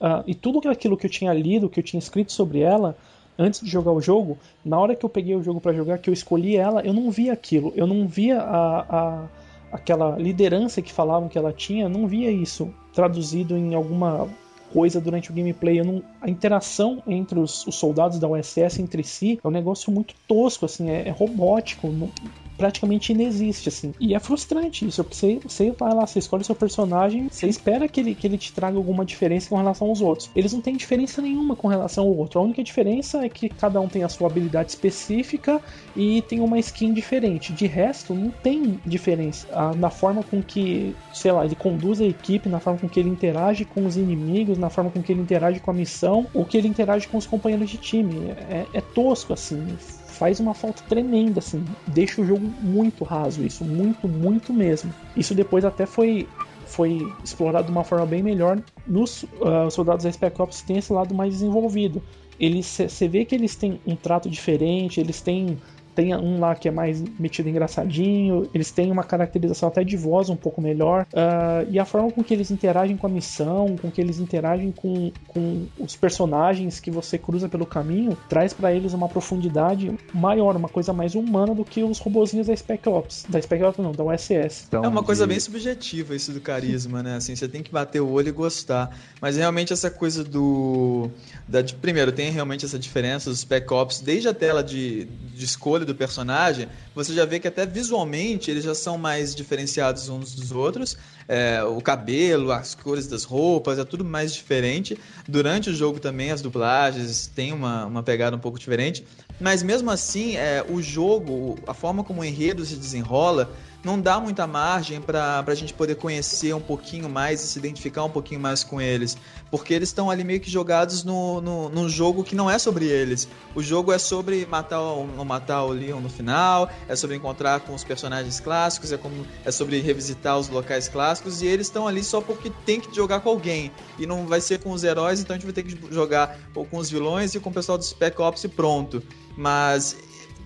Uh, 0.01 0.23
e 0.27 0.35
tudo 0.35 0.69
aquilo 0.71 0.97
que 0.97 1.07
eu 1.07 1.11
tinha 1.11 1.33
lido, 1.33 1.69
que 1.69 1.81
eu 1.81 1.85
tinha 1.85 1.99
escrito 1.99 2.33
sobre 2.33 2.61
ela, 2.61 2.97
antes 3.39 3.61
de 3.61 3.69
jogar 3.69 3.93
o 3.93 4.01
jogo, 4.01 4.39
na 4.65 4.79
hora 4.79 4.97
que 4.97 5.05
eu 5.05 5.09
peguei 5.09 5.35
o 5.35 5.43
jogo 5.43 5.61
para 5.61 5.73
jogar, 5.73 5.99
que 5.99 6.11
eu 6.11 6.15
escolhi 6.15 6.57
ela, 6.57 6.83
eu 6.83 6.93
não 6.93 7.11
via 7.11 7.33
aquilo. 7.33 7.73
Eu 7.77 7.87
não 7.87 8.07
via 8.07 8.41
a, 8.41 8.81
a 8.89 9.25
aquela 9.73 10.17
liderança 10.17 10.83
que 10.83 10.93
falavam 10.93 11.29
que 11.29 11.39
ela 11.39 11.53
tinha, 11.53 11.89
não 11.89 12.07
via 12.07 12.31
isso 12.31 12.73
traduzido 12.93 13.57
em 13.57 13.75
alguma 13.75 14.29
coisa 14.73 15.01
durante 15.01 15.31
o 15.31 15.35
gameplay. 15.35 15.83
Não, 15.83 16.03
a 16.21 16.29
interação 16.29 17.03
entre 17.07 17.39
os, 17.39 17.67
os, 17.67 17.75
soldados 17.75 18.19
da 18.19 18.29
USS 18.29 18.81
entre 18.81 19.03
si 19.03 19.39
é 19.43 19.49
um 19.49 19.51
negócio 19.51 19.93
muito 19.93 20.15
tosco, 20.27 20.65
assim, 20.65 20.91
é, 20.91 21.09
é 21.09 21.11
robótico. 21.11 21.89
Não, 21.89 22.11
praticamente 22.59 23.13
inexiste, 23.13 23.69
assim. 23.69 23.95
E 24.01 24.15
é 24.15 24.19
frustrante 24.19 24.85
isso, 24.85 25.03
você, 25.09 25.39
você 25.43 25.71
vai 25.71 25.95
lá, 25.95 26.05
você 26.05 26.19
escolhe 26.19 26.43
seu 26.43 26.57
personagem, 26.57 27.29
você 27.31 27.47
espera 27.47 27.87
que 27.89 28.01
ele, 28.01 28.15
que 28.15 28.27
ele 28.27 28.37
te 28.37 28.53
traga 28.53 28.77
alguma 28.77 29.05
diferença 29.05 29.49
com 29.49 29.57
relação 29.57 29.89
aos 29.89 30.01
outros. 30.01 30.29
Eles 30.35 30.53
não 30.53 30.61
têm 30.61 30.77
diferença 30.77 31.23
nenhuma 31.23 31.55
com 31.55 31.69
relação 31.69 32.05
ao 32.05 32.17
outro. 32.17 32.41
A 32.41 32.43
única 32.43 32.63
diferença 32.63 33.25
é 33.25 33.29
que 33.29 33.49
cada 33.49 33.81
um 33.81 33.89
tem 33.89 34.03
a 34.03 34.09
sua 34.09 34.27
habilidade 34.27 34.71
específica 34.71 35.63
e 35.97 36.21
tem 36.23 36.41
uma 36.41 36.59
skin 36.59 36.93
diferente. 36.93 37.53
De 37.53 37.67
resto, 37.67 38.13
não 38.13 38.31
tem 38.31 38.81
diferença 38.85 39.47
ah, 39.53 39.73
na 39.75 39.89
forma 39.89 40.25
com 40.25 40.43
que, 40.43 40.95
sei 41.15 41.31
lá, 41.31 41.45
ele 41.45 41.55
conduz 41.55 42.01
a 42.01 42.05
equipe, 42.05 42.49
na 42.49 42.59
forma 42.59 42.81
com 42.81 42.89
que 42.89 42.99
ele 42.99 43.09
interage 43.09 43.65
com 43.65 43.87
os 43.87 43.97
inimigos, 43.97 44.59
na 44.59 44.68
forma 44.71 44.91
com 44.91 45.03
que 45.03 45.13
ele 45.13 45.21
interage 45.21 45.61
com 45.61 45.71
a 45.71 45.75
missão, 45.75 46.27
ou 46.35 46.45
que 46.45 46.57
ele 46.57 46.69
interage 46.69 47.07
com 47.09 47.17
os 47.17 47.27
companheiros 47.27 47.71
de 47.71 47.77
time. 47.77 48.31
É, 48.31 48.67
é 48.73 48.81
tosco, 48.81 49.33
assim 49.33 49.77
faz 50.19 50.41
uma 50.41 50.53
falta 50.53 50.83
tremenda, 50.89 51.39
assim. 51.39 51.65
Deixa 51.87 52.21
o 52.21 52.27
jogo 52.27 52.45
muito 52.61 53.05
raso, 53.05 53.45
isso, 53.45 53.65
muito, 53.65 54.09
muito 54.09 54.53
mesmo. 54.53 54.93
Isso 55.17 55.35
depois 55.35 55.65
até 55.65 55.87
foi 55.87 56.29
foi 56.67 57.01
explorado 57.25 57.67
de 57.67 57.73
uma 57.73 57.83
forma 57.83 58.05
bem 58.05 58.23
melhor 58.23 58.61
nos 58.87 59.23
uh, 59.23 59.71
soldados 59.71 60.05
da 60.05 60.13
Spec 60.13 60.39
Ops 60.39 60.61
tem 60.61 60.77
esse 60.77 60.93
lado 60.93 61.15
mais 61.15 61.33
desenvolvido. 61.33 62.03
Eles 62.39 62.67
você 62.67 63.09
vê 63.09 63.25
que 63.25 63.35
eles 63.35 63.57
têm 63.57 63.81
um 63.87 63.97
trato 63.97 64.29
diferente, 64.29 65.01
eles 65.01 65.23
têm 65.23 65.57
tem 65.99 66.15
um 66.15 66.39
lá 66.39 66.55
que 66.55 66.69
é 66.69 66.71
mais 66.71 67.03
metido 67.19 67.49
engraçadinho, 67.49 68.49
eles 68.55 68.71
têm 68.71 68.93
uma 68.93 69.03
caracterização 69.03 69.69
até 69.69 69.83
de 69.83 69.97
voz 69.97 70.31
um 70.31 70.37
pouco 70.37 70.63
melhor, 70.63 71.05
uh, 71.13 71.69
e 71.69 71.77
a 71.77 71.85
forma 71.85 72.13
com 72.13 72.23
que 72.23 72.33
eles 72.33 72.53
interagem 72.53 72.97
com 72.97 73.09
a 73.09 73.11
missão, 73.11 73.77
com 73.77 73.91
que 73.91 74.01
eles 74.01 74.21
interagem 74.21 74.71
com, 74.71 75.11
com 75.27 75.67
os 75.77 75.97
personagens 75.97 76.79
que 76.79 76.89
você 76.89 77.19
cruza 77.19 77.49
pelo 77.49 77.67
caminho, 77.67 78.17
traz 78.29 78.53
para 78.53 78.73
eles 78.73 78.95
uma 78.95 79.09
profundidade 79.09 79.93
maior, 80.15 80.55
uma 80.55 80.69
coisa 80.69 80.93
mais 80.93 81.17
humana 81.17 81.53
do 81.53 81.65
que 81.65 81.83
os 81.83 81.99
robozinhos 81.99 82.47
da 82.47 82.55
Spec 82.55 82.89
Ops. 82.89 83.27
Da 83.29 83.43
Spec 83.43 83.61
Ops 83.65 83.83
não, 83.83 83.91
da 83.91 84.05
USS. 84.05 84.67
Então, 84.69 84.85
é 84.85 84.89
uma 84.89 85.03
coisa 85.03 85.27
bem 85.27 85.41
subjetiva 85.41 86.15
isso 86.15 86.31
do 86.33 86.41
carisma, 86.41 87.03
né? 87.03 87.17
Assim, 87.17 87.35
você 87.35 87.49
tem 87.49 87.61
que 87.61 87.73
bater 87.73 88.01
o 88.01 88.09
olho 88.09 88.29
e 88.29 88.33
gostar. 88.33 88.97
Mas 89.21 89.37
realmente 89.37 89.73
essa 89.73 89.91
coisa 89.91 90.23
do. 90.23 91.11
Da, 91.49 91.61
de, 91.61 91.75
primeiro, 91.75 92.13
tem 92.13 92.31
realmente 92.31 92.65
essa 92.65 92.79
diferença 92.79 93.31
dos 93.31 93.41
Spec 93.41 93.73
Ops, 93.73 94.01
desde 94.01 94.29
a 94.29 94.35
tela 94.35 94.63
de, 94.63 95.07
de 95.35 95.45
escolha 95.45 95.88
do 95.89 95.95
personagem, 95.95 96.69
você 96.95 97.13
já 97.13 97.25
vê 97.25 97.41
que 97.41 97.49
até 97.49 97.67
visualmente 97.67 98.51
eles 98.51 98.63
já 98.63 98.75
são 98.75 98.97
mais 98.97 99.35
diferenciados 99.35 100.09
uns 100.09 100.35
dos 100.35 100.53
outros. 100.53 100.97
É, 101.27 101.63
o 101.65 101.81
cabelo, 101.81 102.53
as 102.53 102.75
cores 102.75 103.07
das 103.07 103.25
roupas, 103.25 103.79
é 103.79 103.85
tudo 103.85 104.05
mais 104.05 104.33
diferente. 104.33 104.97
Durante 105.27 105.71
o 105.71 105.75
jogo 105.75 105.99
também 105.99 106.31
as 106.31 106.41
dublagens 106.41 107.27
têm 107.27 107.53
uma, 107.53 107.87
uma 107.87 108.03
pegada 108.03 108.37
um 108.37 108.41
pouco 108.41 108.59
diferente. 108.59 109.05
Mas 109.41 109.63
mesmo 109.63 109.91
assim, 109.91 110.37
é, 110.37 110.65
o 110.69 110.83
jogo, 110.83 111.59
a 111.67 111.75
forma 111.75 112.05
como 112.05 112.21
o 112.21 112.25
enredo 112.25 112.65
se 112.65 112.77
desenrola, 112.77 113.51
não 113.89 113.99
dá 113.99 114.21
muita 114.21 114.47
margem 114.47 115.01
para 115.01 115.43
a 115.47 115.55
gente 115.55 115.73
poder 115.73 115.95
conhecer 115.95 116.55
um 116.55 116.61
pouquinho 116.61 117.09
mais 117.09 117.43
e 117.43 117.47
se 117.47 117.59
identificar 117.59 118.05
um 118.05 118.11
pouquinho 118.11 118.39
mais 118.39 118.63
com 118.63 118.79
eles. 118.79 119.17
Porque 119.51 119.73
eles 119.73 119.89
estão 119.89 120.11
ali 120.11 120.23
meio 120.25 120.41
que 120.41 120.51
jogados 120.51 121.05
no, 121.05 121.41
no, 121.41 121.71
num 121.71 121.89
jogo 121.89 122.23
que 122.23 122.35
não 122.35 122.51
é 122.51 122.59
sobre 122.59 122.85
eles. 122.85 123.27
O 123.55 123.63
jogo 123.63 123.91
é 123.91 123.99
sobre 123.99 124.45
matar 124.45 124.83
ou 124.83 125.07
matar 125.25 125.65
o 125.65 125.71
Leon 125.71 126.01
no 126.01 126.11
final, 126.11 126.69
é 126.87 126.95
sobre 126.95 127.17
encontrar 127.17 127.61
com 127.61 127.75
os 127.75 127.83
personagens 127.83 128.39
clássicos, 128.41 128.93
é, 128.93 128.99
como, 128.99 129.27
é 129.43 129.51
sobre 129.51 129.81
revisitar 129.81 130.39
os 130.39 130.51
locais 130.51 130.87
clássicos, 130.87 131.41
e 131.41 131.47
eles 131.47 131.69
estão 131.69 131.89
ali 131.89 132.05
só 132.05 132.21
porque 132.21 132.53
tem 132.67 132.79
que 132.81 132.95
jogar 132.95 133.21
com 133.21 133.31
alguém. 133.31 133.73
E 133.99 134.07
não 134.07 134.27
vai 134.27 134.43
ser 134.43 134.59
com 134.59 134.71
os 134.71 134.85
heróis, 134.85 135.19
então 135.19 135.35
a 135.35 135.39
gente 135.39 135.51
vai 135.51 135.55
ter 135.55 135.63
que 135.63 135.95
jogar 135.95 136.39
ou 136.55 136.67
com 136.67 136.77
os 136.77 136.91
vilões 136.91 137.35
e 137.35 137.41
com 137.41 137.49
o 137.49 137.55
pessoal 137.55 137.79
do 137.79 137.85
Spec 137.85 138.21
Ops 138.21 138.45
e 138.45 138.49
pronto. 138.49 139.03
Mas 139.35 139.97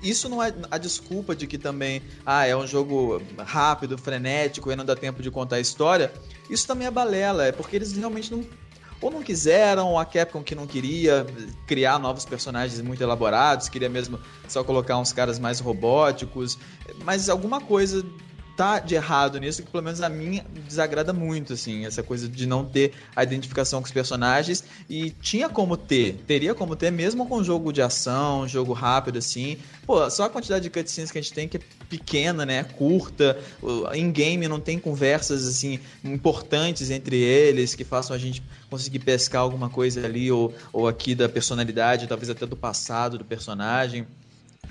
isso 0.02 0.28
não 0.28 0.42
é 0.42 0.52
a 0.70 0.78
desculpa 0.78 1.34
de 1.34 1.46
que 1.46 1.56
também 1.56 2.02
ah, 2.26 2.46
é 2.46 2.56
um 2.56 2.66
jogo 2.66 3.22
rápido, 3.38 3.96
frenético 3.96 4.70
e 4.70 4.76
não 4.76 4.84
dá 4.84 4.96
tempo 4.96 5.22
de 5.22 5.30
contar 5.30 5.56
a 5.56 5.60
história. 5.60 6.12
Isso 6.50 6.66
também 6.66 6.86
é 6.86 6.90
balela, 6.90 7.46
é 7.46 7.52
porque 7.52 7.76
eles 7.76 7.92
realmente 7.92 8.30
não 8.30 8.44
ou 9.00 9.10
não 9.10 9.20
quiseram, 9.20 9.88
ou 9.88 9.98
a 9.98 10.04
Capcom 10.04 10.44
que 10.44 10.54
não 10.54 10.64
queria 10.64 11.26
criar 11.66 11.98
novos 11.98 12.24
personagens 12.24 12.80
muito 12.80 13.02
elaborados, 13.02 13.68
queria 13.68 13.88
mesmo 13.88 14.18
só 14.46 14.62
colocar 14.62 14.96
uns 14.96 15.12
caras 15.12 15.40
mais 15.40 15.58
robóticos, 15.58 16.56
mas 17.04 17.28
alguma 17.28 17.60
coisa 17.60 18.06
tá 18.56 18.78
de 18.78 18.94
errado 18.94 19.38
nisso, 19.38 19.62
que 19.62 19.70
pelo 19.70 19.82
menos 19.82 20.00
a 20.00 20.08
mim 20.08 20.42
desagrada 20.66 21.12
muito, 21.12 21.52
assim, 21.52 21.86
essa 21.86 22.02
coisa 22.02 22.28
de 22.28 22.46
não 22.46 22.64
ter 22.64 22.92
a 23.14 23.22
identificação 23.22 23.80
com 23.80 23.86
os 23.86 23.92
personagens. 23.92 24.64
E 24.88 25.10
tinha 25.10 25.48
como 25.48 25.76
ter, 25.76 26.22
teria 26.26 26.54
como 26.54 26.76
ter, 26.76 26.90
mesmo 26.90 27.26
com 27.26 27.42
jogo 27.42 27.72
de 27.72 27.82
ação, 27.82 28.46
jogo 28.46 28.72
rápido, 28.72 29.18
assim. 29.18 29.58
Pô, 29.86 30.08
só 30.10 30.24
a 30.24 30.30
quantidade 30.30 30.62
de 30.62 30.70
cutscenes 30.70 31.10
que 31.10 31.18
a 31.18 31.22
gente 31.22 31.32
tem 31.32 31.48
que 31.48 31.56
é 31.56 31.60
pequena, 31.88 32.46
né? 32.46 32.64
Curta. 32.64 33.38
Em 33.92 34.10
game 34.10 34.46
não 34.48 34.60
tem 34.60 34.78
conversas, 34.78 35.46
assim, 35.46 35.80
importantes 36.04 36.90
entre 36.90 37.16
eles 37.16 37.74
que 37.74 37.84
façam 37.84 38.14
a 38.14 38.18
gente 38.18 38.42
conseguir 38.70 39.00
pescar 39.00 39.42
alguma 39.42 39.68
coisa 39.68 40.04
ali, 40.04 40.30
ou, 40.30 40.54
ou 40.72 40.88
aqui 40.88 41.14
da 41.14 41.28
personalidade, 41.28 42.06
talvez 42.06 42.30
até 42.30 42.46
do 42.46 42.56
passado 42.56 43.18
do 43.18 43.24
personagem. 43.24 44.06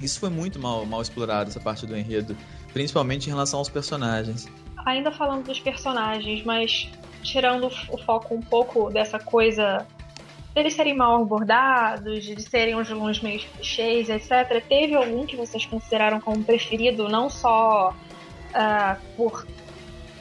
Isso 0.01 0.19
foi 0.19 0.29
muito 0.29 0.59
mal, 0.59 0.85
mal 0.85 1.01
explorado, 1.01 1.49
essa 1.49 1.59
parte 1.59 1.85
do 1.85 1.95
enredo 1.95 2.35
principalmente 2.73 3.27
em 3.27 3.29
relação 3.29 3.59
aos 3.59 3.69
personagens. 3.69 4.47
Ainda 4.85 5.11
falando 5.11 5.45
dos 5.45 5.59
personagens, 5.59 6.43
mas 6.43 6.89
tirando 7.21 7.67
o 7.67 7.97
foco 7.97 8.33
um 8.33 8.41
pouco 8.41 8.89
dessa 8.89 9.19
coisa 9.19 9.85
deles 10.53 10.73
serem 10.73 10.95
mal 10.95 11.21
abordados, 11.21 12.25
de 12.25 12.41
serem 12.41 12.75
uns 12.75 12.87
vilões 12.87 13.21
meio 13.21 13.39
clichês, 13.39 14.09
etc. 14.09 14.63
Teve 14.67 14.95
algum 14.95 15.25
que 15.25 15.35
vocês 15.35 15.65
consideraram 15.65 16.19
como 16.19 16.43
preferido, 16.43 17.07
não 17.07 17.29
só 17.29 17.91
uh, 17.91 19.15
por 19.15 19.47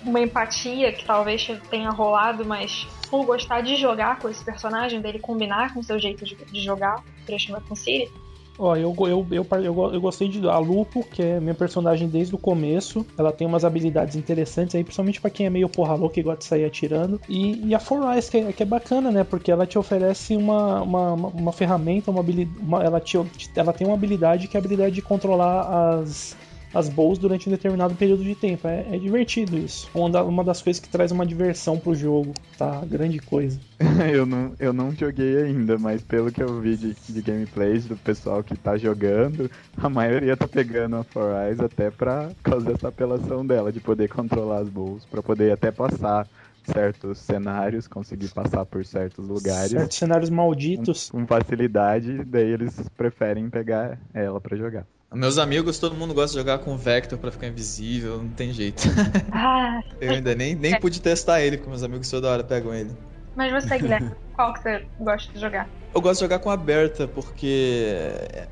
uma 0.04 0.20
empatia 0.20 0.92
que 0.92 1.04
talvez 1.04 1.46
tenha 1.68 1.90
rolado, 1.90 2.44
mas 2.44 2.86
por 3.10 3.24
gostar 3.24 3.60
de 3.60 3.74
jogar 3.76 4.18
com 4.20 4.28
esse 4.28 4.44
personagem, 4.44 5.00
dele 5.00 5.18
combinar 5.18 5.74
com 5.74 5.82
seu 5.82 5.98
jeito 5.98 6.24
de, 6.24 6.36
de 6.36 6.60
jogar, 6.60 7.02
Christian 7.26 7.56
Raccoon 7.56 7.74
City? 7.74 8.10
Ó, 8.58 8.76
eu, 8.76 8.94
eu, 9.00 9.26
eu, 9.30 9.46
eu, 9.94 10.00
gostei 10.00 10.28
de 10.28 10.46
a 10.48 10.58
Lupo, 10.58 11.04
que 11.04 11.22
é 11.22 11.40
minha 11.40 11.54
personagem 11.54 12.08
desde 12.08 12.34
o 12.34 12.38
começo. 12.38 13.06
Ela 13.16 13.32
tem 13.32 13.46
umas 13.46 13.64
habilidades 13.64 14.16
interessantes 14.16 14.74
aí, 14.74 14.84
principalmente 14.84 15.20
para 15.20 15.30
quem 15.30 15.46
é 15.46 15.50
meio 15.50 15.68
porra 15.68 15.94
louca 15.94 16.20
e 16.20 16.22
gosta 16.22 16.38
de 16.40 16.44
sair 16.44 16.64
atirando. 16.64 17.20
E, 17.28 17.74
a 17.74 17.78
For 17.78 18.12
Eyes, 18.12 18.28
que 18.28 18.38
é, 18.38 18.52
que 18.52 18.62
é 18.62 18.66
bacana, 18.66 19.10
né? 19.10 19.24
Porque 19.24 19.50
ela 19.50 19.66
te 19.66 19.78
oferece 19.78 20.36
uma, 20.36 20.82
uma, 20.82 21.12
uma 21.14 21.52
ferramenta, 21.52 22.10
uma 22.10 22.20
habilidade. 22.20 22.84
ela, 22.84 23.00
te, 23.00 23.18
ela 23.56 23.72
tem 23.72 23.86
uma 23.86 23.94
habilidade 23.94 24.46
que 24.46 24.56
é 24.56 24.58
a 24.58 24.60
habilidade 24.60 24.94
de 24.94 25.02
controlar 25.02 26.00
as 26.00 26.36
as 26.72 26.88
bows 26.88 27.18
durante 27.18 27.48
um 27.48 27.52
determinado 27.52 27.94
período 27.94 28.22
de 28.22 28.34
tempo. 28.34 28.66
É, 28.66 28.86
é 28.92 28.98
divertido 28.98 29.58
isso. 29.58 29.88
Uma, 29.94 30.22
uma 30.22 30.44
das 30.44 30.62
coisas 30.62 30.80
que 30.80 30.88
traz 30.88 31.10
uma 31.12 31.26
diversão 31.26 31.78
pro 31.78 31.94
jogo, 31.94 32.32
tá? 32.56 32.82
Grande 32.84 33.18
coisa. 33.18 33.58
eu, 34.12 34.24
não, 34.24 34.52
eu 34.58 34.72
não 34.72 34.92
joguei 34.92 35.42
ainda, 35.42 35.78
mas 35.78 36.02
pelo 36.02 36.30
que 36.30 36.42
eu 36.42 36.60
vi 36.60 36.76
de, 36.76 36.94
de 37.08 37.22
gameplays 37.22 37.84
do 37.86 37.96
pessoal 37.96 38.42
que 38.42 38.56
tá 38.56 38.76
jogando, 38.76 39.50
a 39.76 39.88
maioria 39.88 40.36
tá 40.36 40.46
pegando 40.46 40.96
a 40.96 41.04
For 41.04 41.34
Eyes 41.46 41.60
até 41.60 41.90
pra 41.90 42.30
causa 42.42 42.72
dessa 42.72 42.88
apelação 42.88 43.44
dela, 43.44 43.72
de 43.72 43.80
poder 43.80 44.08
controlar 44.08 44.58
as 44.58 44.68
bows, 44.68 45.04
pra 45.04 45.22
poder 45.22 45.52
até 45.52 45.70
passar 45.70 46.26
certos 46.64 47.18
cenários, 47.18 47.88
conseguir 47.88 48.28
passar 48.28 48.64
por 48.66 48.84
certos 48.84 49.26
lugares. 49.26 49.70
Certos 49.70 49.98
cenários 49.98 50.30
malditos. 50.30 51.10
Com, 51.10 51.20
com 51.20 51.26
facilidade, 51.26 52.24
daí 52.24 52.50
eles 52.52 52.78
preferem 52.96 53.48
pegar 53.48 53.98
ela 54.12 54.40
para 54.40 54.56
jogar. 54.56 54.86
Meus 55.12 55.38
amigos, 55.38 55.80
todo 55.80 55.96
mundo 55.96 56.14
gosta 56.14 56.30
de 56.30 56.38
jogar 56.38 56.58
com 56.58 56.76
Vector 56.76 57.18
para 57.18 57.32
ficar 57.32 57.48
invisível, 57.48 58.18
não 58.18 58.30
tem 58.30 58.52
jeito. 58.52 58.82
Ah. 59.32 59.80
Eu 60.00 60.10
ainda 60.10 60.34
nem, 60.34 60.54
nem 60.54 60.78
pude 60.78 61.00
testar 61.00 61.40
ele, 61.40 61.56
porque 61.56 61.70
meus 61.70 61.82
amigos 61.82 62.10
toda 62.10 62.28
hora 62.28 62.44
pegam 62.44 62.74
ele. 62.74 62.90
Mas 63.34 63.52
você, 63.52 63.78
Guilherme, 63.78 64.10
qual 64.34 64.52
que 64.52 64.60
você 64.60 64.86
gosta 64.98 65.32
de 65.32 65.40
jogar? 65.40 65.68
Eu 65.94 66.00
gosto 66.00 66.20
de 66.20 66.24
jogar 66.26 66.38
com 66.38 66.50
a 66.50 66.56
Berta, 66.56 67.08
porque 67.08 67.96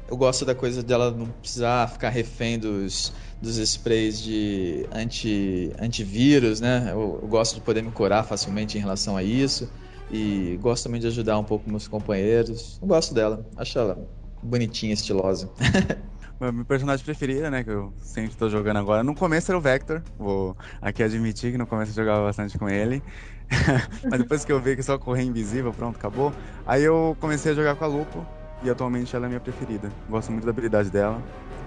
eu 0.08 0.16
gosto 0.16 0.44
da 0.44 0.54
coisa 0.54 0.82
dela 0.82 1.10
não 1.10 1.26
precisar 1.26 1.88
ficar 1.88 2.08
refém 2.08 2.58
dos, 2.58 3.12
dos 3.40 3.58
sprays 3.58 4.20
de 4.20 4.86
anti, 4.92 5.72
antivírus, 5.78 6.60
né? 6.60 6.88
Eu, 6.90 7.20
eu 7.22 7.28
gosto 7.28 7.54
de 7.54 7.60
poder 7.60 7.82
me 7.82 7.92
curar 7.92 8.24
facilmente 8.24 8.78
em 8.78 8.80
relação 8.80 9.16
a 9.16 9.22
isso. 9.22 9.70
E 10.10 10.58
gosto 10.60 10.84
também 10.84 11.00
de 11.00 11.06
ajudar 11.06 11.38
um 11.38 11.44
pouco 11.44 11.68
meus 11.70 11.86
companheiros. 11.86 12.78
Eu 12.80 12.88
gosto 12.88 13.14
dela, 13.14 13.46
acho 13.56 13.78
ela 13.78 14.08
bonitinha, 14.42 14.94
estilosa. 14.94 15.50
Meu 16.40 16.64
personagem 16.64 17.04
preferido, 17.04 17.50
né, 17.50 17.64
que 17.64 17.70
eu 17.70 17.92
sempre 18.00 18.36
tô 18.36 18.48
jogando 18.48 18.76
agora. 18.78 19.02
No 19.02 19.14
começo 19.14 19.50
era 19.50 19.58
o 19.58 19.60
Vector, 19.60 20.00
vou 20.16 20.56
aqui 20.80 21.02
admitir 21.02 21.50
que 21.52 21.58
no 21.58 21.66
começo 21.66 21.90
eu 21.90 21.96
jogava 21.96 22.24
bastante 22.24 22.56
com 22.56 22.68
ele. 22.68 23.02
Mas 24.08 24.20
depois 24.20 24.44
que 24.44 24.52
eu 24.52 24.60
vi 24.60 24.76
que 24.76 24.82
só 24.82 24.96
correr 24.98 25.22
invisível, 25.22 25.72
pronto, 25.72 25.96
acabou. 25.96 26.32
Aí 26.64 26.84
eu 26.84 27.16
comecei 27.20 27.52
a 27.52 27.54
jogar 27.54 27.74
com 27.74 27.84
a 27.84 27.88
Lupo. 27.88 28.24
e 28.62 28.70
atualmente 28.70 29.14
ela 29.16 29.26
é 29.26 29.28
minha 29.28 29.40
preferida. 29.40 29.90
Gosto 30.08 30.30
muito 30.32 30.44
da 30.44 30.50
habilidade 30.50 30.90
dela, 30.90 31.20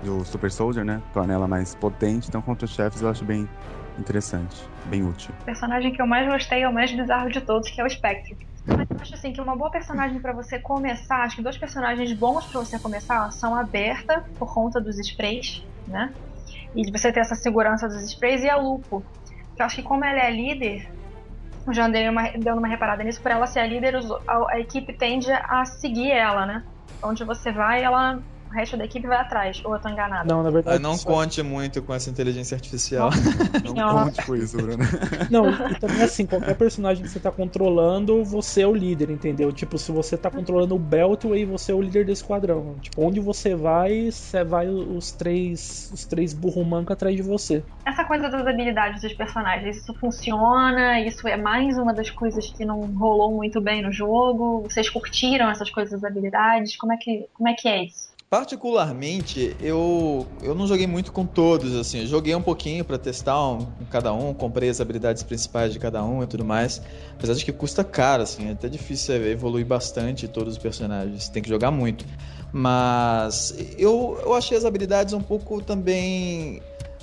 do 0.04 0.24
Super 0.26 0.52
Soldier, 0.52 0.86
né? 0.86 1.02
Torna 1.14 1.34
ela 1.34 1.48
mais 1.48 1.76
potente, 1.76 2.28
então 2.30 2.42
contra 2.42 2.66
os 2.66 2.72
chefes 2.74 3.02
eu 3.02 3.10
acho 3.10 3.26
bem 3.26 3.48
interessante, 4.00 4.64
bem 4.86 5.04
útil. 5.04 5.34
O 5.42 5.46
personagem 5.46 5.94
que 5.94 6.02
eu 6.02 6.08
mais 6.08 6.28
gostei 6.28 6.64
é 6.64 6.70
o 6.70 6.74
mais 6.74 6.92
bizarro 6.92 7.30
de 7.30 7.42
todos, 7.42 7.70
que 7.70 7.82
é 7.82 7.86
o 7.86 7.90
Spectre. 7.90 8.38
Mas 8.66 8.88
eu 8.90 8.98
acho 9.00 9.16
assim 9.16 9.34
que 9.34 9.42
uma 9.42 9.56
boa 9.56 9.72
personagem 9.72 10.20
para 10.22 10.34
você 10.34 10.60
começar, 10.60 11.24
acho 11.24 11.38
que 11.38 11.42
dois 11.42 11.58
personagens 11.58 12.14
bons 12.14 12.46
para 12.48 12.60
você 12.64 12.80
começar 12.80 13.32
são 13.32 13.56
a 13.56 13.64
Berta, 13.64 14.24
por 14.38 14.54
conta 14.54 14.80
dos 14.80 15.00
sprays, 15.00 15.66
né? 15.88 16.14
E 16.76 16.84
de 16.84 16.92
você 16.92 17.12
ter 17.12 17.22
essa 17.22 17.36
segurança 17.36 17.88
dos 17.88 18.04
sprays, 18.04 18.44
e 18.44 18.50
a 18.50 18.56
Lupo. 18.56 19.04
Eu 19.58 19.66
acho 19.66 19.78
que 19.78 19.84
como 19.84 20.06
ela 20.06 20.20
é 20.20 20.32
líder, 20.32 20.88
eu 21.68 21.74
já 21.74 21.86
andei 21.86 22.08
uma, 22.08 22.32
dando 22.40 22.60
uma 22.60 22.68
reparada 22.68 23.04
nisso, 23.04 23.22
por 23.22 23.32
ela 23.32 23.48
ser 23.48 23.60
a 23.60 23.68
líder, 23.68 23.96
a, 24.28 24.54
a 24.56 24.60
equipe 24.60 24.94
tende 24.94 25.32
a 25.32 25.66
seguir 25.66 26.12
ela, 26.12 26.46
né? 26.46 26.64
Onde 27.04 27.24
você 27.24 27.52
vai, 27.52 27.84
ela 27.84 28.22
o 28.52 28.54
resto 28.54 28.76
da 28.76 28.84
equipe 28.84 29.08
vai 29.08 29.18
atrás, 29.18 29.62
ou 29.64 29.74
eu 29.74 29.80
tô 29.80 29.88
enganado? 29.88 30.28
Não, 30.28 30.44
na 30.44 30.50
verdade. 30.50 30.80
não 30.80 30.96
só... 30.96 31.10
conte 31.10 31.42
muito 31.42 31.82
com 31.82 31.94
essa 31.94 32.10
inteligência 32.10 32.56
artificial. 32.56 33.10
Não, 33.64 33.74
não 33.74 34.04
conte 34.06 34.26
com 34.26 34.36
isso, 34.36 34.58
Bruno. 34.58 34.84
Não, 35.32 35.50
e 35.70 35.80
também 35.80 36.02
assim, 36.02 36.26
qualquer 36.26 36.56
personagem 36.56 37.04
que 37.04 37.10
você 37.10 37.20
tá 37.20 37.32
controlando, 37.32 38.24
você 38.24 38.62
é 38.62 38.68
o 38.68 38.74
líder, 38.74 39.10
entendeu? 39.10 39.52
Tipo, 39.54 39.78
se 39.78 39.92
você 39.92 40.18
tá 40.18 40.30
controlando 40.30 40.76
o 40.76 40.80
Beltway, 40.80 41.46
você 41.46 41.72
é 41.72 41.76
o 41.76 41.82
líder 41.82 42.06
do 42.06 42.12
esquadrão. 42.12 42.76
Tipo, 42.82 43.06
onde 43.06 43.20
você 43.20 43.56
vai, 43.56 44.12
você 44.12 44.44
vai 44.44 44.68
os 44.68 45.12
três, 45.12 45.90
os 45.94 46.06
três 46.06 46.34
burro 46.34 46.66
manco 46.66 46.92
atrás 46.92 47.16
de 47.16 47.22
você. 47.22 47.64
Essa 47.86 48.04
coisa 48.04 48.30
das 48.30 48.46
habilidades 48.46 49.02
dos 49.02 49.14
personagens, 49.14 49.78
isso 49.78 49.94
funciona? 49.94 51.00
Isso 51.00 51.26
é 51.28 51.38
mais 51.38 51.78
uma 51.78 51.94
das 51.94 52.10
coisas 52.10 52.52
que 52.52 52.66
não 52.66 52.82
rolou 52.82 53.32
muito 53.34 53.62
bem 53.62 53.82
no 53.82 53.92
jogo? 53.92 54.64
Vocês 54.64 54.90
curtiram 54.90 55.50
essas 55.50 55.70
coisas 55.70 56.02
das 56.02 56.04
habilidades? 56.04 56.76
Como 56.76 56.92
é 56.92 56.98
que, 56.98 57.28
como 57.34 57.48
é, 57.48 57.54
que 57.54 57.68
é 57.70 57.86
isso? 57.86 58.11
Particularmente, 58.32 59.58
eu, 59.60 60.26
eu 60.42 60.56
não 60.56 60.66
joguei 60.66 60.88
muito 60.88 61.12
com 61.12 61.26
todos, 61.26 61.76
assim. 61.76 62.00
Eu 62.00 62.08
joguei 62.08 62.34
um 62.34 62.42
pouquinho 62.42 62.86
para 62.86 62.98
testar 62.98 63.46
um, 63.46 63.68
cada 63.90 64.14
um, 64.14 64.34
comprei 64.34 64.70
as 64.70 64.80
habilidades 64.80 65.22
principais 65.22 65.74
de 65.74 65.80
cada 65.80 66.02
um 66.02 66.24
e 66.24 66.28
tudo 66.28 66.46
mais. 66.46 66.82
Apesar 67.14 67.34
de 67.34 67.44
que 67.44 67.52
custa 67.52 67.84
caro, 67.84 68.24
assim, 68.24 68.48
é 68.48 68.52
até 68.54 68.70
difícil 68.70 69.16
evoluir 69.28 69.66
bastante 69.66 70.30
todos 70.30 70.54
os 70.54 70.58
personagens. 70.58 71.28
Tem 71.28 71.44
que 71.44 71.50
jogar 71.50 71.72
muito. 71.72 72.06
Mas 72.54 73.54
eu, 73.78 74.18
eu 74.24 74.34
achei 74.34 74.58
as 74.58 74.64
habilidades 74.64 75.14
um 75.14 75.22
pouco 75.22 75.62
também 75.62 76.62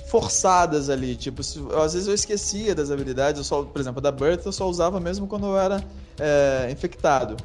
forçadas 0.09 0.89
ali. 0.89 1.15
Tipo, 1.15 1.43
se, 1.43 1.59
às 1.81 1.93
vezes 1.93 2.07
eu 2.07 2.13
esquecia 2.13 2.73
das 2.73 2.91
habilidades. 2.91 3.39
Eu 3.39 3.45
só, 3.45 3.63
por 3.63 3.79
exemplo, 3.79 4.01
da 4.01 4.11
Bertha 4.11 4.47
eu 4.47 4.51
só 4.51 4.67
usava 4.67 4.99
mesmo 4.99 5.27
quando 5.27 5.45
eu 5.45 5.57
era 5.57 5.83
é, 6.19 6.67
infectado. 6.71 7.37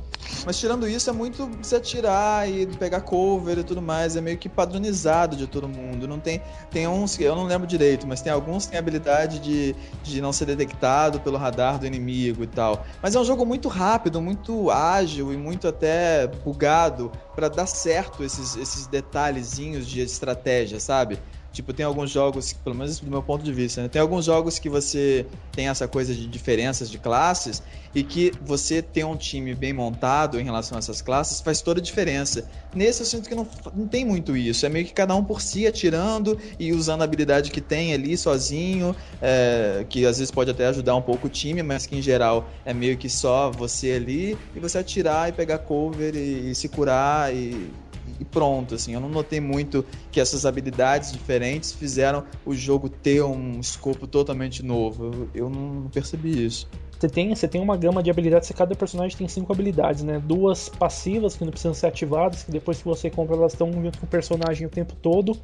Mas 0.46 0.58
tirando 0.58 0.88
isso, 0.88 1.08
é 1.08 1.12
muito 1.12 1.48
se 1.62 1.76
atirar 1.76 2.50
e 2.50 2.66
pegar 2.66 3.02
cover 3.02 3.58
e 3.58 3.64
tudo 3.64 3.82
mais. 3.82 4.16
É 4.16 4.20
meio 4.20 4.38
que 4.38 4.48
padronizado 4.48 5.36
de 5.36 5.46
todo 5.46 5.68
mundo. 5.68 6.08
Não 6.08 6.18
tem. 6.18 6.40
Tem 6.70 6.88
uns 6.88 7.16
que 7.16 7.22
eu 7.22 7.36
não 7.36 7.44
lembro 7.44 7.66
direito, 7.66 8.06
mas 8.06 8.22
tem 8.22 8.32
alguns 8.32 8.64
que 8.64 8.72
têm 8.72 8.78
habilidade 8.78 9.38
de, 9.38 9.76
de 10.02 10.20
não 10.20 10.32
ser 10.32 10.46
detectado 10.46 11.20
pelo 11.20 11.36
radar 11.36 11.78
do 11.78 11.86
inimigo 11.86 12.42
e 12.42 12.46
tal. 12.46 12.84
Mas 13.02 13.14
é 13.14 13.20
um 13.20 13.24
jogo 13.24 13.44
muito 13.44 13.68
rápido, 13.68 14.20
muito 14.20 14.70
ágil 14.70 15.32
e 15.32 15.36
muito 15.36 15.68
até 15.68 16.26
bugado 16.26 17.12
para 17.34 17.48
dar 17.48 17.66
certo 17.66 18.24
esses, 18.24 18.56
esses 18.56 18.86
detalhezinhos 18.86 19.86
de 19.86 20.00
estratégia, 20.00 20.80
sabe? 20.80 21.18
Tipo, 21.54 21.72
tem 21.72 21.86
alguns 21.86 22.10
jogos, 22.10 22.52
pelo 22.52 22.74
menos 22.74 22.98
do 22.98 23.08
meu 23.08 23.22
ponto 23.22 23.44
de 23.44 23.52
vista, 23.52 23.80
né? 23.80 23.88
tem 23.88 24.02
alguns 24.02 24.24
jogos 24.24 24.58
que 24.58 24.68
você 24.68 25.24
tem 25.52 25.68
essa 25.68 25.86
coisa 25.86 26.12
de 26.12 26.26
diferenças 26.26 26.90
de 26.90 26.98
classes 26.98 27.62
e 27.94 28.02
que 28.02 28.32
você 28.42 28.82
ter 28.82 29.04
um 29.04 29.16
time 29.16 29.54
bem 29.54 29.72
montado 29.72 30.40
em 30.40 30.42
relação 30.42 30.76
a 30.76 30.80
essas 30.80 31.00
classes 31.00 31.40
faz 31.40 31.62
toda 31.62 31.78
a 31.78 31.82
diferença. 31.82 32.50
Nesse 32.74 33.02
eu 33.02 33.06
sinto 33.06 33.28
que 33.28 33.36
não, 33.36 33.46
não 33.72 33.86
tem 33.86 34.04
muito 34.04 34.36
isso, 34.36 34.66
é 34.66 34.68
meio 34.68 34.84
que 34.84 34.92
cada 34.92 35.14
um 35.14 35.22
por 35.22 35.40
si 35.40 35.64
atirando 35.64 36.36
e 36.58 36.72
usando 36.72 37.02
a 37.02 37.04
habilidade 37.04 37.52
que 37.52 37.60
tem 37.60 37.94
ali 37.94 38.16
sozinho, 38.16 38.94
é, 39.22 39.86
que 39.88 40.04
às 40.04 40.18
vezes 40.18 40.32
pode 40.32 40.50
até 40.50 40.66
ajudar 40.66 40.96
um 40.96 41.02
pouco 41.02 41.28
o 41.28 41.30
time, 41.30 41.62
mas 41.62 41.86
que 41.86 41.96
em 41.96 42.02
geral 42.02 42.48
é 42.64 42.74
meio 42.74 42.96
que 42.96 43.08
só 43.08 43.48
você 43.48 43.92
ali 43.92 44.36
e 44.56 44.58
você 44.58 44.78
atirar 44.78 45.28
e 45.28 45.32
pegar 45.32 45.58
cover 45.58 46.16
e, 46.16 46.50
e 46.50 46.54
se 46.56 46.68
curar 46.68 47.32
e 47.32 47.70
e 48.18 48.24
pronto, 48.24 48.74
assim, 48.74 48.94
eu 48.94 49.00
não 49.00 49.08
notei 49.08 49.40
muito 49.40 49.84
que 50.10 50.20
essas 50.20 50.46
habilidades 50.46 51.12
diferentes 51.12 51.72
fizeram 51.72 52.24
o 52.44 52.54
jogo 52.54 52.88
ter 52.88 53.22
um 53.22 53.60
escopo 53.60 54.06
totalmente 54.06 54.62
novo. 54.62 55.04
Eu, 55.04 55.28
eu 55.34 55.50
não 55.50 55.88
percebi 55.90 56.44
isso. 56.44 56.68
Você 56.98 57.08
tem, 57.08 57.34
você 57.34 57.48
tem 57.48 57.60
uma 57.60 57.76
gama 57.76 58.02
de 58.02 58.10
habilidades, 58.10 58.50
cada 58.52 58.74
personagem 58.74 59.16
tem 59.16 59.28
cinco 59.28 59.52
habilidades, 59.52 60.02
né? 60.02 60.22
Duas 60.24 60.68
passivas 60.68 61.36
que 61.36 61.44
não 61.44 61.50
precisam 61.50 61.74
ser 61.74 61.86
ativadas, 61.86 62.44
que 62.44 62.50
depois 62.50 62.78
que 62.78 62.84
você 62.84 63.10
compra 63.10 63.36
elas 63.36 63.52
estão 63.52 63.70
junto 63.72 63.98
com 63.98 64.06
o 64.06 64.08
personagem 64.08 64.66
o 64.66 64.70
tempo 64.70 64.94
todo 64.94 65.36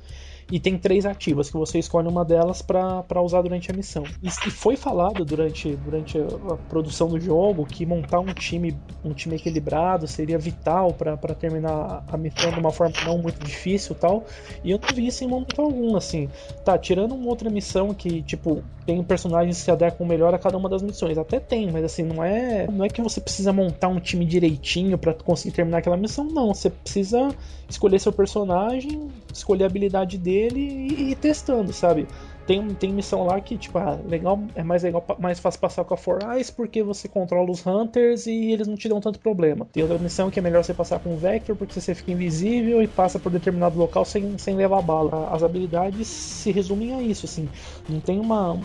e 0.51 0.59
tem 0.59 0.77
três 0.77 1.07
ativas 1.07 1.49
que 1.49 1.57
você 1.57 1.79
escolhe 1.79 2.09
uma 2.09 2.25
delas 2.25 2.61
para 2.61 3.23
usar 3.23 3.43
durante 3.43 3.71
a 3.71 3.75
missão. 3.75 4.05
E, 4.23 4.29
e, 4.29 4.51
foi 4.51 4.77
falado 4.77 5.25
durante, 5.25 5.77
durante 5.77 6.19
a, 6.19 6.57
produção 6.69 7.09
do 7.09 7.21
jogo 7.21 7.65
que 7.65 7.87
montar 7.87 8.21
um 8.21 8.33
time 8.35 8.77
um 9.05 9.13
time 9.13 9.37
equilibrado 9.37 10.07
seria 10.07 10.39
vital 10.39 10.93
para 10.93 11.17
terminar 11.35 12.05
a 12.07 12.17
missão 12.17 12.51
de 12.51 12.59
uma 12.59 12.71
forma 12.71 12.95
não 13.05 13.19
muito 13.19 13.43
difícil 13.45 13.95
tal. 13.95 14.25
E 14.65 14.71
eu 14.71 14.79
não 14.79 14.95
vi 14.95 15.07
isso 15.07 15.25
em 15.25 15.29
momento 15.29 15.61
algum, 15.61 15.97
assim. 15.97 16.29
Tá, 16.65 16.77
tirando 16.77 17.15
uma 17.15 17.29
outra 17.29 17.49
missão 17.49 17.95
que, 17.95 18.23
tipo, 18.23 18.63
tem 18.85 19.03
personagens 19.03 19.59
que 19.59 19.65
se 19.65 19.71
adequam 19.71 20.05
melhor 20.05 20.35
a 20.35 20.39
cada 20.39 20.57
uma 20.57 20.69
das 20.69 20.83
missões. 20.83 21.17
Até 21.17 21.39
tem, 21.39 21.71
mas 21.71 21.85
assim, 21.85 22.03
não 22.03 22.23
é, 22.23 22.67
não 22.67 22.85
é 22.85 22.89
que 22.89 23.01
você 23.01 23.21
precisa 23.21 23.53
montar 23.53 23.89
um 23.89 24.01
time 24.01 24.25
direitinho 24.25 24.99
para 24.99 25.15
conseguir 25.15 25.55
terminar 25.55 25.79
aquela 25.79 25.97
missão, 25.97 26.25
não. 26.25 26.53
Você 26.53 26.71
precisa 26.71 27.35
escolher 27.69 27.99
seu 28.01 28.13
personagem, 28.13 29.09
escolher 29.33 29.65
a 29.65 29.67
habilidade 29.67 30.19
dele 30.19 30.39
e, 30.49 30.95
e 30.95 31.11
ir 31.11 31.16
testando, 31.16 31.72
sabe? 31.72 32.07
Tem, 32.51 32.75
tem 32.75 32.93
missão 32.93 33.23
lá 33.23 33.41
que, 33.41 33.57
tipo, 33.57 33.79
ah, 33.79 33.97
legal, 34.05 34.37
é 34.57 34.65
mais 34.65 34.83
legal, 34.83 35.07
mais 35.21 35.39
fácil 35.39 35.61
passar 35.61 35.85
com 35.85 35.95
a 35.95 35.97
For 35.97 36.19
Eyes 36.35 36.51
porque 36.51 36.83
você 36.83 37.07
controla 37.07 37.49
os 37.49 37.65
Hunters 37.65 38.27
e 38.27 38.51
eles 38.51 38.67
não 38.67 38.75
te 38.75 38.89
dão 38.89 39.01
tanto 39.01 39.21
problema. 39.21 39.69
Tem 39.73 39.85
outra 39.85 40.01
missão 40.01 40.33
que 40.33 40.41
é 40.41 40.43
melhor 40.43 40.65
você 40.65 40.75
passar 40.75 40.99
com 40.99 41.15
o 41.15 41.17
Vector 41.17 41.55
porque 41.55 41.81
você 41.81 41.95
fica 41.95 42.11
invisível 42.11 42.83
e 42.83 42.89
passa 42.89 43.21
por 43.21 43.31
determinado 43.31 43.79
local 43.79 44.05
sem, 44.05 44.37
sem 44.37 44.57
levar 44.57 44.83
bala. 44.83 45.33
As 45.33 45.45
habilidades 45.45 46.09
se 46.09 46.51
resumem 46.51 46.93
a 46.93 47.01
isso, 47.01 47.25
assim. 47.25 47.49
Não 47.89 48.01
tem 48.01 48.19
uma, 48.19 48.59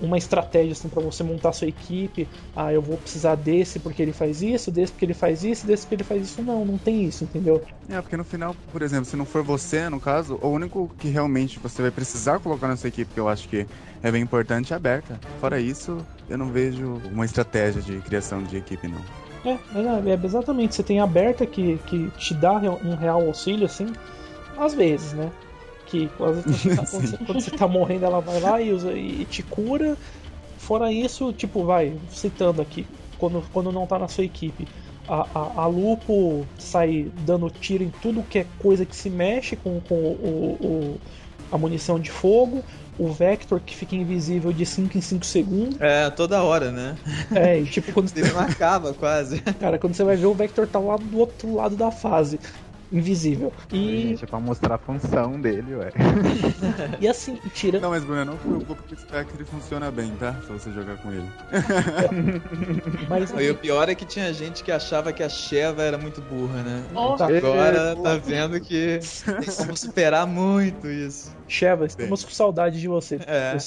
uma 0.00 0.16
estratégia 0.16 0.70
assim 0.70 0.88
para 0.88 1.02
você 1.02 1.24
montar 1.24 1.52
sua 1.52 1.66
equipe. 1.66 2.28
Ah, 2.54 2.72
eu 2.72 2.80
vou 2.80 2.96
precisar 2.98 3.34
desse 3.34 3.80
porque 3.80 4.00
ele 4.00 4.12
faz 4.12 4.42
isso, 4.42 4.70
desse 4.70 4.92
porque 4.92 5.06
ele 5.06 5.14
faz 5.14 5.42
isso, 5.42 5.66
desse 5.66 5.82
porque 5.82 5.96
ele 5.96 6.04
faz 6.04 6.24
isso. 6.24 6.40
Não, 6.40 6.64
não 6.64 6.78
tem 6.78 7.02
isso, 7.02 7.24
entendeu? 7.24 7.60
É, 7.88 8.00
porque 8.00 8.16
no 8.16 8.24
final, 8.24 8.54
por 8.70 8.80
exemplo, 8.80 9.06
se 9.06 9.16
não 9.16 9.26
for 9.26 9.42
você, 9.42 9.88
no 9.88 9.98
caso, 9.98 10.38
o 10.40 10.48
único 10.50 10.88
que 10.96 11.08
realmente 11.08 11.58
você 11.58 11.82
vai 11.82 11.90
precisar 11.90 12.38
colocar 12.38 12.68
na 12.68 12.76
sua 12.76 12.88
equipe 12.88 13.23
eu 13.24 13.28
acho 13.28 13.48
que 13.48 13.66
é 14.02 14.10
bem 14.10 14.22
importante, 14.22 14.72
é 14.72 14.76
aberta. 14.76 15.18
Fora 15.40 15.60
isso, 15.60 15.98
eu 16.28 16.36
não 16.36 16.48
vejo 16.48 17.00
uma 17.10 17.24
estratégia 17.24 17.80
de 17.80 17.98
criação 18.00 18.42
de 18.42 18.56
equipe, 18.56 18.86
não. 18.86 19.00
É, 19.44 19.52
é, 19.52 20.10
é 20.10 20.20
exatamente. 20.24 20.74
Você 20.74 20.82
tem 20.82 21.00
aberta 21.00 21.44
que, 21.46 21.78
que 21.86 22.10
te 22.18 22.34
dá 22.34 22.52
um 22.54 22.94
real 22.94 23.26
auxílio, 23.26 23.66
assim, 23.66 23.86
às 24.56 24.74
vezes, 24.74 25.12
né? 25.12 25.30
Que 25.86 26.10
às 26.20 26.44
vezes, 26.44 26.62
quando, 26.62 26.66
você 26.66 26.76
tá, 26.76 26.86
quando, 26.90 27.06
você, 27.06 27.16
quando, 27.18 27.40
você 27.40 27.50
tá, 27.50 27.68
morrendo, 27.68 28.04
ela 28.06 28.20
vai 28.20 28.40
lá 28.40 28.60
e, 28.60 28.72
usa, 28.72 28.92
e 28.92 29.24
te 29.24 29.42
cura. 29.42 29.96
Fora 30.58 30.90
isso, 30.90 31.32
tipo, 31.32 31.64
vai, 31.64 31.94
citando 32.08 32.62
aqui, 32.62 32.86
quando, 33.18 33.42
quando 33.52 33.70
não 33.70 33.86
tá 33.86 33.98
na 33.98 34.08
sua 34.08 34.24
equipe. 34.24 34.66
A, 35.06 35.26
a, 35.34 35.62
a, 35.62 35.66
Lupo 35.66 36.46
sai 36.58 37.12
dando 37.26 37.50
tiro 37.50 37.84
em 37.84 37.90
tudo 37.90 38.22
que 38.22 38.38
é 38.38 38.46
coisa 38.58 38.86
que 38.86 38.96
se 38.96 39.10
mexe 39.10 39.54
com, 39.54 39.78
com 39.80 39.94
o, 39.94 40.56
o, 40.58 41.00
a 41.52 41.58
munição 41.58 42.00
de 42.00 42.10
fogo 42.10 42.64
o 42.98 43.12
Vector 43.12 43.60
que 43.60 43.76
fica 43.76 43.94
invisível 43.96 44.52
de 44.52 44.64
5 44.64 44.96
em 44.96 45.00
5 45.00 45.26
segundos. 45.26 45.80
É, 45.80 46.10
toda 46.10 46.42
hora, 46.42 46.70
né? 46.70 46.96
É, 47.34 47.60
e 47.60 47.66
tipo 47.66 47.92
quando 47.92 48.10
Ele 48.16 48.30
não 48.32 48.40
acaba 48.40 48.94
quase. 48.94 49.40
Cara, 49.40 49.78
quando 49.78 49.94
você 49.94 50.04
vai 50.04 50.16
ver 50.16 50.26
o 50.26 50.34
Vector 50.34 50.66
tá 50.66 50.78
lá 50.78 50.96
do 50.96 51.18
outro 51.18 51.54
lado 51.54 51.76
da 51.76 51.90
fase 51.90 52.38
invisível. 52.94 53.52
E. 53.72 54.08
Gente, 54.08 54.24
é 54.24 54.26
pra 54.26 54.38
mostrar 54.38 54.76
a 54.76 54.78
função 54.78 55.40
dele, 55.40 55.74
ué. 55.74 55.90
e 57.00 57.08
assim, 57.08 57.36
tira. 57.52 57.80
Não, 57.80 57.90
mas 57.90 58.04
Bruno, 58.04 58.24
não 58.24 58.38
se 58.38 58.46
preocupe 58.46 58.82
que 58.84 58.94
o 58.94 58.98
Spectre 58.98 59.44
funciona 59.44 59.90
bem, 59.90 60.12
tá? 60.12 60.34
Se 60.42 60.52
você 60.52 60.72
jogar 60.72 60.96
com 60.98 61.12
ele. 61.12 61.28
mas, 63.08 63.30
e 63.32 63.50
o 63.50 63.54
pior 63.56 63.88
é 63.88 63.94
que 63.94 64.04
tinha 64.04 64.32
gente 64.32 64.62
que 64.62 64.70
achava 64.70 65.12
que 65.12 65.22
a 65.22 65.28
Sheva 65.28 65.82
era 65.82 65.98
muito 65.98 66.20
burra, 66.22 66.62
né? 66.62 66.84
Oh. 66.94 67.16
Agora 67.22 67.96
tá 67.96 68.16
vendo 68.16 68.60
que 68.60 69.00
como 69.56 69.76
superar 69.76 70.26
muito 70.26 70.88
isso. 70.88 71.34
Sheva, 71.48 71.86
estamos 71.86 72.24
com 72.24 72.30
saudade 72.30 72.80
de 72.80 72.88
você. 72.88 73.16
É. 73.26 73.56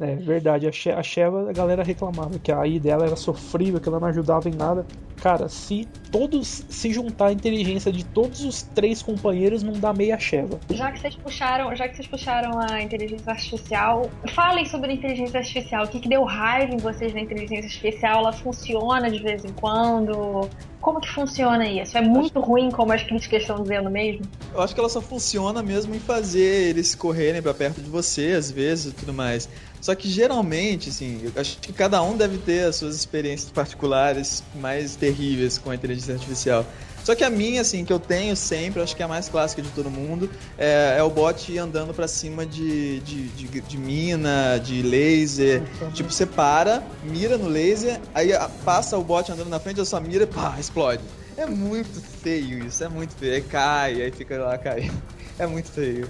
É 0.00 0.16
verdade, 0.16 0.66
a 0.66 1.02
Sheva, 1.02 1.48
a 1.48 1.52
galera 1.52 1.84
reclamava 1.84 2.38
que 2.40 2.50
a 2.50 2.60
AI 2.60 2.80
dela 2.80 3.06
era 3.06 3.14
sofrível, 3.14 3.80
que 3.80 3.88
ela 3.88 4.00
não 4.00 4.08
ajudava 4.08 4.48
em 4.48 4.54
nada. 4.54 4.84
Cara, 5.22 5.48
se 5.48 5.86
todos 6.10 6.64
se 6.68 6.92
juntarem 6.92 7.36
inteligência 7.54 7.92
de 7.92 8.04
todos 8.04 8.44
os 8.44 8.62
três 8.62 9.02
companheiros 9.02 9.62
não 9.62 9.72
dá 9.72 9.92
meia 9.92 10.18
cheva. 10.18 10.58
Já 10.70 10.90
que 10.90 11.00
vocês 11.00 11.14
puxaram, 11.14 11.74
já 11.74 11.88
que 11.88 11.96
vocês 11.96 12.08
puxaram 12.08 12.58
a 12.58 12.82
inteligência 12.82 13.30
artificial, 13.30 14.10
falem 14.28 14.64
sobre 14.66 14.90
a 14.90 14.94
inteligência 14.94 15.38
artificial. 15.38 15.84
O 15.84 15.88
que, 15.88 16.00
que 16.00 16.08
deu 16.08 16.24
raiva 16.24 16.74
em 16.74 16.78
vocês 16.78 17.14
na 17.14 17.20
inteligência 17.20 17.64
artificial? 17.64 18.18
Ela 18.18 18.32
funciona 18.32 19.10
de 19.10 19.22
vez 19.22 19.44
em 19.44 19.52
quando? 19.52 20.48
Como 20.80 21.00
que 21.00 21.08
funciona 21.08 21.66
isso? 21.66 21.96
É 21.96 22.02
muito 22.02 22.38
ruim 22.40 22.70
como 22.70 22.92
as 22.92 23.02
críticas 23.02 23.42
estão 23.42 23.62
dizendo 23.62 23.90
mesmo? 23.90 24.26
Eu 24.52 24.60
acho 24.60 24.74
que 24.74 24.80
ela 24.80 24.88
só 24.90 25.00
funciona 25.00 25.62
mesmo 25.62 25.94
em 25.94 25.98
fazer 25.98 26.68
eles 26.68 26.94
correrem 26.94 27.40
para 27.40 27.54
perto 27.54 27.80
de 27.80 27.88
você, 27.88 28.32
às 28.32 28.50
vezes, 28.50 28.92
e 28.92 28.94
tudo 28.94 29.14
mais. 29.14 29.48
Só 29.80 29.94
que 29.94 30.08
geralmente, 30.08 30.90
assim, 30.90 31.20
eu 31.24 31.40
acho 31.40 31.58
que 31.58 31.72
cada 31.72 32.02
um 32.02 32.16
deve 32.16 32.36
ter 32.38 32.66
as 32.66 32.76
suas 32.76 32.96
experiências 32.96 33.50
particulares 33.50 34.42
mais 34.54 34.94
terríveis 34.94 35.56
com 35.56 35.70
a 35.70 35.74
inteligência 35.74 36.14
artificial. 36.14 36.66
Só 37.04 37.14
que 37.14 37.22
a 37.22 37.28
minha, 37.28 37.60
assim, 37.60 37.84
que 37.84 37.92
eu 37.92 38.00
tenho 38.00 38.34
sempre, 38.34 38.80
acho 38.82 38.96
que 38.96 39.02
é 39.02 39.04
a 39.04 39.08
mais 39.08 39.28
clássica 39.28 39.60
de 39.60 39.68
todo 39.68 39.90
mundo, 39.90 40.30
é, 40.56 40.96
é 40.98 41.02
o 41.02 41.10
bot 41.10 41.56
andando 41.58 41.92
para 41.92 42.08
cima 42.08 42.46
de, 42.46 43.00
de, 43.00 43.28
de, 43.28 43.60
de, 43.60 43.78
mina, 43.78 44.58
de 44.58 44.80
laser. 44.82 45.62
Tipo, 45.92 46.10
você 46.10 46.24
para, 46.24 46.82
mira 47.02 47.36
no 47.36 47.46
laser, 47.46 48.00
aí 48.14 48.30
passa 48.64 48.96
o 48.96 49.04
bot 49.04 49.30
andando 49.30 49.50
na 49.50 49.60
frente 49.60 49.76
da 49.76 49.84
sua 49.84 50.00
mira 50.00 50.24
e 50.24 50.26
pá, 50.26 50.56
explode. 50.58 51.02
É 51.36 51.46
muito 51.46 52.00
feio 52.22 52.64
isso, 52.64 52.82
é 52.82 52.88
muito 52.88 53.14
feio. 53.14 53.34
Aí 53.34 53.42
cai, 53.42 54.02
aí 54.02 54.10
fica 54.10 54.38
lá 54.38 54.56
caindo. 54.56 54.94
É 55.36 55.48
muito 55.48 55.68
feio. 55.68 56.08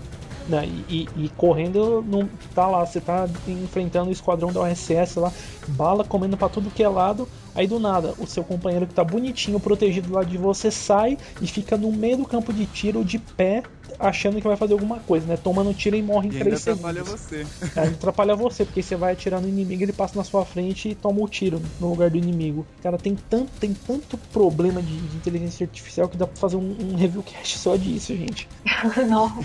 Né? 0.48 0.66
E, 0.66 1.08
e, 1.16 1.24
e, 1.24 1.28
correndo, 1.30 2.04
não 2.06 2.28
tá 2.54 2.66
lá, 2.66 2.84
você 2.84 3.00
tá 3.00 3.26
enfrentando 3.46 4.10
o 4.10 4.12
esquadrão 4.12 4.52
da 4.52 4.62
USS 4.62 5.16
lá, 5.16 5.32
bala 5.68 6.04
comendo 6.04 6.36
para 6.36 6.48
tudo 6.48 6.70
que 6.70 6.82
é 6.82 6.88
lado. 6.88 7.26
Aí 7.54 7.68
do 7.68 7.78
nada, 7.78 8.14
o 8.18 8.26
seu 8.26 8.42
companheiro 8.42 8.86
que 8.86 8.92
tá 8.92 9.04
bonitinho, 9.04 9.60
protegido 9.60 10.12
lá 10.12 10.24
de 10.24 10.36
você, 10.36 10.72
sai 10.72 11.16
e 11.40 11.46
fica 11.46 11.76
no 11.76 11.92
meio 11.92 12.16
do 12.16 12.26
campo 12.26 12.52
de 12.52 12.66
tiro, 12.66 13.04
de 13.04 13.18
pé, 13.18 13.62
achando 13.98 14.40
que 14.40 14.46
vai 14.46 14.56
fazer 14.56 14.72
alguma 14.72 14.98
coisa, 14.98 15.26
né? 15.26 15.36
Tomando 15.36 15.72
tiro 15.72 15.94
e 15.94 16.02
morre 16.02 16.28
em 16.28 16.32
3 16.32 16.60
segundos. 16.60 16.84
atrapalha 16.84 17.04
você. 17.04 17.46
É, 17.76 17.80
atrapalha 17.80 18.36
você, 18.36 18.64
porque 18.64 18.82
você 18.82 18.96
vai 18.96 19.12
atirar 19.12 19.40
no 19.40 19.48
inimigo, 19.48 19.82
ele 19.82 19.92
passa 19.92 20.18
na 20.18 20.24
sua 20.24 20.44
frente 20.44 20.88
e 20.88 20.94
toma 20.94 21.20
o 21.20 21.28
tiro 21.28 21.62
no 21.80 21.90
lugar 21.90 22.10
do 22.10 22.16
inimigo. 22.16 22.66
Cara, 22.82 22.98
tem 22.98 23.14
tanto, 23.14 23.50
tem 23.60 23.72
tanto 23.72 24.18
problema 24.32 24.82
de, 24.82 24.96
de 24.96 25.16
inteligência 25.16 25.64
artificial 25.64 26.08
que 26.08 26.16
dá 26.16 26.26
pra 26.26 26.36
fazer 26.36 26.56
um, 26.56 26.76
um 26.80 26.96
review 26.96 27.22
cast 27.22 27.58
só 27.58 27.76
disso, 27.76 28.16
gente. 28.16 28.48
Não. 29.08 29.44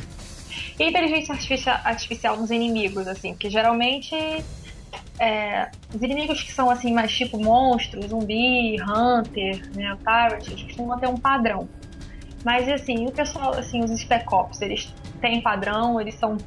E 0.80 0.90
inteligência 0.90 1.34
artificial, 1.34 1.80
artificial 1.84 2.38
nos 2.38 2.52
inimigos, 2.52 3.08
assim, 3.08 3.34
porque 3.34 3.50
geralmente 3.50 4.16
é, 5.20 5.70
os 5.94 6.02
inimigos 6.02 6.42
que 6.42 6.52
são 6.52 6.70
assim 6.70 6.94
mais 6.94 7.12
tipo 7.12 7.38
monstros, 7.38 8.08
zumbi, 8.08 8.78
hunter, 8.82 9.70
né, 9.76 9.98
tyrant, 10.04 10.48
eles 10.48 10.64
costumam 10.64 10.98
ter 10.98 11.08
um 11.08 11.18
padrão. 11.18 11.68
Mas 12.44 12.70
assim, 12.70 13.06
o 13.06 13.12
pessoal, 13.12 13.54
assim, 13.54 13.84
os 13.84 13.92
spec 14.00 14.26
ops, 14.34 14.62
eles 14.62 14.94
têm 15.20 15.42
padrão, 15.42 16.00
eles 16.00 16.16
são 16.16 16.38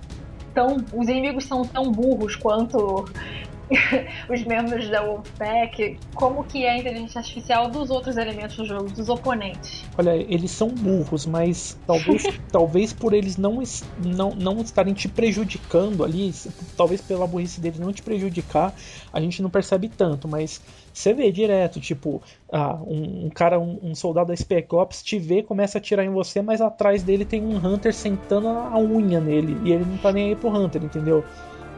tão, 0.55 0.77
os 0.93 1.09
inimigos 1.09 1.45
são 1.45 1.63
tão 1.63 1.93
burros 1.93 2.35
quanto 2.35 3.05
os 4.29 4.45
membros 4.45 4.89
da 4.89 5.03
Wolfpack, 5.03 5.99
como 6.15 6.45
que 6.45 6.65
é 6.65 6.73
a 6.73 6.79
inteligência 6.79 7.19
artificial 7.19 7.71
dos 7.71 7.91
outros 7.91 8.17
elementos 8.17 8.57
do 8.57 8.65
jogo, 8.65 8.91
dos 8.91 9.09
oponentes. 9.09 9.85
Olha, 9.97 10.15
eles 10.17 10.51
são 10.51 10.69
burros, 10.69 11.27
mas 11.27 11.77
talvez, 11.87 12.23
talvez 12.51 12.93
por 12.93 13.15
eles 13.15 13.37
não, 13.37 13.63
não, 13.99 14.31
não 14.31 14.61
estarem 14.61 14.95
te 14.95 15.09
prejudicando 15.09 16.05
ali, 16.05 16.33
talvez 16.77 17.01
pela 17.01 17.27
burrice 17.27 17.61
deles 17.61 17.79
não 17.79 17.93
te 17.93 18.03
prejudicar, 18.03 18.75
a 19.13 19.21
gente 19.21 19.43
não 19.43 19.51
percebe 19.51 19.89
tanto, 19.89 20.29
mas 20.29 20.61
você 20.93 21.15
vê 21.15 21.33
direto, 21.33 21.81
tipo, 21.81 22.23
ah, 22.53 22.75
um, 22.87 23.27
um 23.27 23.31
cara, 23.31 23.59
um, 23.59 23.79
um, 23.83 23.95
soldado 23.95 24.29
da 24.29 24.37
Spec 24.37 24.73
Ops 24.75 25.03
te 25.03 25.19
vê, 25.19 25.43
começa 25.43 25.79
a 25.79 25.81
atirar 25.81 26.05
em 26.05 26.11
você, 26.11 26.43
mas 26.43 26.61
atrás 26.61 27.03
dele 27.03 27.25
tem 27.25 27.43
um 27.43 27.57
Hunter 27.57 27.95
sentando 27.95 28.49
a 28.49 28.79
unha 28.79 29.21
nele, 29.21 29.57
e 29.65 29.73
ele 29.73 29.85
não 29.85 29.97
tá 29.97 30.13
nem 30.13 30.29
aí 30.29 30.37
pro 30.37 30.51
Hunter, 30.51 30.85
entendeu? 30.85 31.25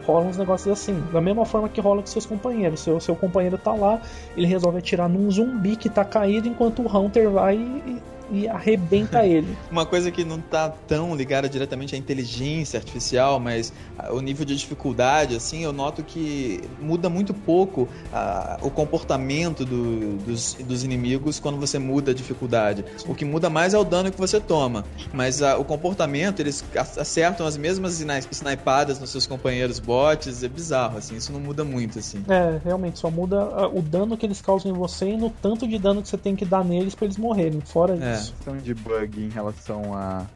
Rola 0.07 0.27
uns 0.27 0.37
negócios 0.37 0.73
assim. 0.73 1.03
Da 1.13 1.21
mesma 1.21 1.45
forma 1.45 1.69
que 1.69 1.81
rola 1.81 2.01
com 2.01 2.07
seus 2.07 2.27
companheiros. 2.27 2.81
Seu, 2.81 3.01
seu 3.01 3.17
companheiro 3.17 3.59
tá 3.59 3.73
lá, 3.75 4.01
ele 4.37 4.47
resolve 4.47 4.79
atirar 4.79 5.09
num 5.09 5.31
zumbi 5.31 5.77
que 5.77 5.89
tá 5.89 6.05
caído, 6.05 6.49
enquanto 6.49 6.83
o 6.83 6.97
Hunter 6.99 7.31
vai 7.31 7.57
e, 7.57 8.03
e 8.31 8.49
arrebenta 8.49 9.25
ele. 9.27 9.57
Uma 9.71 9.87
coisa 9.87 10.11
que 10.11 10.25
não 10.25 10.41
tá 10.41 10.69
tão 10.69 11.15
ligada 11.15 11.49
diretamente 11.49 11.95
à 11.95 11.99
inteligência 11.99 12.79
artificial, 12.79 13.39
mas 13.39 13.73
o 14.11 14.21
nível 14.21 14.45
de 14.45 14.57
dificuldade, 14.57 15.37
assim, 15.37 15.65
eu 15.65 15.73
noto 15.73 16.03
que 16.03 16.61
muda 16.81 17.09
muito 17.09 17.33
pouco 17.33 17.83
uh, 17.83 18.67
o 18.67 18.71
comportamento 18.71 19.65
do, 19.65 20.17
dos, 20.19 20.55
dos, 20.55 20.85
inimigos 20.85 21.39
quando 21.39 21.59
você 21.59 21.79
muda 21.79 22.11
a 22.11 22.15
dificuldade. 22.15 22.85
O 23.07 23.15
que 23.15 23.25
muda 23.25 23.49
mais 23.49 23.75
é 23.75 23.79
o 23.79 23.85
dano 23.85 24.11
que 24.11 24.19
você 24.19 24.41
toma, 24.41 24.85
mas 25.13 25.41
uh, 25.41 25.59
o 25.59 25.65
comportamento, 25.65 26.41
eles 26.41 26.65
acertam 26.77 27.47
as 27.47 27.57
mesmas 27.57 28.01
snipadas 28.01 28.99
nos 28.99 29.11
seus 29.11 29.27
companheiros 29.27 29.79
bots, 29.79 30.43
é 30.43 30.49
bizarro, 30.49 30.99
assim, 30.99 31.17
isso 31.17 31.33
não 31.33 31.41
muda 31.41 31.65
muito, 31.65 31.99
assim. 31.99 32.25
É, 32.29 32.61
realmente, 32.65 32.99
só 32.99 33.11
muda 33.11 33.45
uh, 33.45 33.79
o 33.79 33.83
dano 33.83 34.17
que 34.17 34.27
eles 34.27 34.41
causam 34.41 34.71
em 34.71 34.75
você 34.75 35.11
e 35.11 35.17
no 35.17 35.31
tanto 35.31 35.67
de 35.67 35.79
dano 35.79 36.03
que 36.03 36.09
você 36.09 36.19
tem 36.19 36.35
que 36.35 36.45
dar 36.45 36.65
neles 36.65 36.95
para 36.95 37.07
eles 37.07 37.17
morrerem. 37.17 37.61
Fora 37.61 37.97
é. 37.97 38.14
Questão 38.17 38.57
de 38.57 38.75
bug 38.75 39.21
em 39.21 39.29
relação 39.29 39.95
a, 39.95 40.27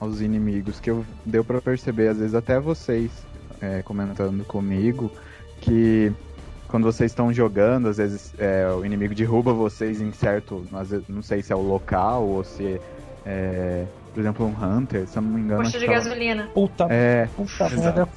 aos 0.00 0.20
inimigos 0.20 0.80
que 0.80 0.90
eu 0.90 1.04
deu 1.24 1.44
para 1.44 1.60
perceber, 1.60 2.08
às 2.08 2.18
vezes 2.18 2.34
até 2.34 2.58
vocês 2.58 3.10
é, 3.60 3.82
comentando 3.82 4.44
comigo, 4.44 5.10
que 5.60 6.12
quando 6.68 6.84
vocês 6.84 7.10
estão 7.10 7.32
jogando, 7.32 7.88
às 7.88 7.96
vezes 7.96 8.34
é, 8.38 8.68
o 8.68 8.84
inimigo 8.84 9.14
derruba 9.14 9.52
vocês 9.52 10.00
em 10.00 10.12
certo. 10.12 10.66
Vezes, 10.84 11.08
não 11.08 11.22
sei 11.22 11.42
se 11.42 11.52
é 11.52 11.56
o 11.56 11.62
local 11.62 12.26
ou 12.26 12.44
se 12.44 12.80
é. 13.24 13.86
Por 14.12 14.20
exemplo, 14.20 14.46
um 14.46 14.64
Hunter, 14.64 15.06
se 15.06 15.18
eu 15.18 15.22
não 15.22 15.30
me 15.30 15.42
engano. 15.42 15.62
Posto 15.62 15.78
de 15.78 15.86
gasolina. 15.86 16.48
Puta, 16.54 16.86
é... 16.88 17.28
puta 17.36 17.68
merda. 17.68 18.08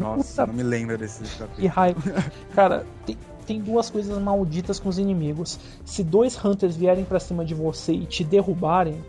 Nossa, 0.00 0.46
não 0.46 0.54
me 0.54 0.62
lembro 0.62 0.96
desse 0.96 1.22
capítulo. 1.24 1.56
Que 1.56 1.66
raiva. 1.66 2.00
Cara, 2.54 2.86
tem, 3.04 3.18
tem 3.48 3.60
duas 3.62 3.88
coisas 3.88 4.16
malditas 4.22 4.78
com 4.78 4.90
os 4.90 4.98
inimigos. 4.98 5.58
Se 5.82 6.04
dois 6.04 6.38
Hunters 6.44 6.76
vierem 6.76 7.06
para 7.06 7.18
cima 7.18 7.46
de 7.46 7.54
você 7.54 7.92
e 7.94 8.04
te 8.04 8.22
derrubarem, 8.22 9.02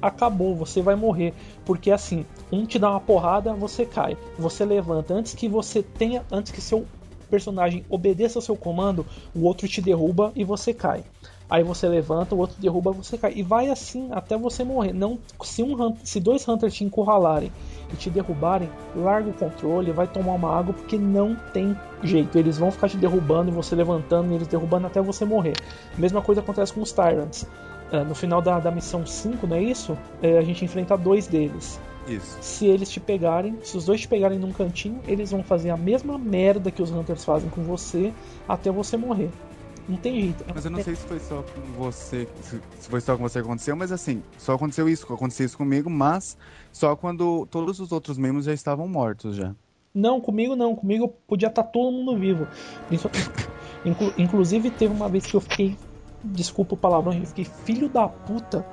acabou, 0.00 0.54
você 0.54 0.80
vai 0.80 0.94
morrer. 0.94 1.34
Porque 1.64 1.90
assim, 1.90 2.24
um 2.52 2.64
te 2.64 2.78
dá 2.78 2.88
uma 2.88 3.00
porrada, 3.00 3.52
você 3.52 3.84
cai. 3.84 4.16
Você 4.38 4.64
levanta. 4.64 5.12
Antes 5.12 5.34
que 5.34 5.48
você 5.48 5.82
tenha. 5.82 6.24
Antes 6.30 6.52
que 6.52 6.60
seu 6.60 6.86
personagem 7.28 7.84
obedeça 7.88 8.38
ao 8.38 8.42
seu 8.42 8.56
comando, 8.56 9.04
o 9.34 9.44
outro 9.44 9.66
te 9.66 9.82
derruba 9.82 10.32
e 10.36 10.44
você 10.44 10.72
cai. 10.72 11.04
Aí 11.48 11.64
você 11.64 11.88
levanta, 11.88 12.32
o 12.32 12.38
outro 12.38 12.60
derruba, 12.60 12.92
você 12.92 13.18
cai. 13.18 13.32
E 13.34 13.42
vai 13.42 13.70
assim 13.70 14.08
até 14.12 14.38
você 14.38 14.62
morrer. 14.62 14.92
Não, 14.92 15.18
se, 15.42 15.64
um, 15.64 15.96
se 16.04 16.20
dois 16.20 16.46
Hunters 16.46 16.74
te 16.74 16.84
encurralarem 16.84 17.50
e 17.92 17.96
te 17.96 18.10
derrubarem, 18.10 18.70
larga 18.94 19.30
o 19.30 19.32
controle, 19.32 19.92
vai 19.92 20.06
tomar 20.06 20.32
uma 20.32 20.56
água, 20.56 20.72
porque 20.72 20.96
não 20.96 21.36
tem 21.52 21.76
jeito. 22.02 22.38
Eles 22.38 22.58
vão 22.58 22.70
ficar 22.70 22.88
te 22.88 22.96
derrubando 22.96 23.50
e 23.50 23.54
você 23.54 23.74
levantando 23.74 24.32
e 24.32 24.34
eles 24.34 24.48
derrubando 24.48 24.86
até 24.86 25.00
você 25.00 25.24
morrer. 25.24 25.54
Mesma 25.96 26.22
coisa 26.22 26.40
acontece 26.40 26.72
com 26.72 26.80
os 26.80 26.92
Tyrants. 26.92 27.46
É, 27.92 28.04
no 28.04 28.14
final 28.14 28.40
da, 28.40 28.60
da 28.60 28.70
missão 28.70 29.04
5, 29.04 29.46
não 29.46 29.56
é 29.56 29.62
isso? 29.62 29.98
É, 30.22 30.38
a 30.38 30.42
gente 30.42 30.64
enfrenta 30.64 30.96
dois 30.96 31.26
deles. 31.26 31.80
Isso. 32.06 32.38
Se 32.40 32.66
eles 32.66 32.88
te 32.88 32.98
pegarem, 33.00 33.58
se 33.62 33.76
os 33.76 33.84
dois 33.84 34.00
te 34.00 34.08
pegarem 34.08 34.38
num 34.38 34.52
cantinho, 34.52 35.00
eles 35.06 35.30
vão 35.30 35.42
fazer 35.42 35.70
a 35.70 35.76
mesma 35.76 36.18
merda 36.18 36.70
que 36.70 36.82
os 36.82 36.90
Hunters 36.90 37.24
fazem 37.24 37.50
com 37.50 37.62
você 37.62 38.12
até 38.48 38.70
você 38.70 38.96
morrer. 38.96 39.30
Não 39.88 39.96
tem 39.96 40.20
jeito. 40.20 40.44
Mas 40.54 40.64
eu 40.64 40.70
não 40.70 40.82
sei 40.82 40.94
se 40.94 41.06
foi 41.06 41.18
só 41.18 41.42
com 41.42 41.60
você, 41.82 42.28
se 42.42 42.88
foi 42.88 43.00
só 43.00 43.16
com 43.16 43.22
você 43.22 43.40
que 43.40 43.46
aconteceu, 43.46 43.76
mas 43.76 43.90
assim, 43.90 44.22
só 44.38 44.54
aconteceu 44.54 44.88
isso, 44.88 45.12
aconteceu 45.12 45.46
isso 45.46 45.56
comigo, 45.56 45.90
mas 45.90 46.36
só 46.72 46.94
quando 46.94 47.46
todos 47.46 47.80
os 47.80 47.90
outros 47.92 48.16
membros 48.16 48.44
já 48.44 48.52
estavam 48.52 48.86
mortos 48.86 49.36
já. 49.36 49.54
Não, 49.94 50.20
comigo 50.20 50.54
não, 50.54 50.76
comigo 50.76 51.08
podia 51.26 51.48
estar 51.48 51.64
tá 51.64 51.68
todo 51.68 51.92
mundo 51.92 52.16
vivo. 52.16 52.46
Inclu 53.84 54.12
inclusive 54.18 54.70
teve 54.70 54.94
uma 54.94 55.08
vez 55.08 55.26
que 55.26 55.34
eu 55.34 55.40
fiquei, 55.40 55.76
desculpa 56.22 56.74
o 56.74 56.78
palavrão, 56.78 57.12
eu 57.12 57.26
fiquei 57.26 57.44
filho 57.44 57.88
da 57.88 58.08
puta. 58.08 58.64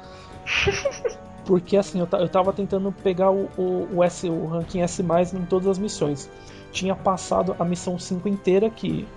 Porque 1.45 1.77
assim, 1.77 1.99
eu, 1.99 2.07
eu 2.19 2.27
tava 2.27 2.51
tentando 2.51 2.91
pegar 2.91 3.31
o, 3.31 3.49
o, 3.57 3.95
o, 3.95 4.03
S, 4.03 4.29
o 4.29 4.45
ranking 4.47 4.81
S 4.81 5.01
em 5.01 5.45
todas 5.45 5.67
as 5.67 5.79
missões 5.79 6.29
tinha 6.71 6.95
passado 6.95 7.55
a 7.59 7.65
missão 7.65 7.97
5 7.97 8.27
inteira, 8.27 8.69
que 8.69 9.07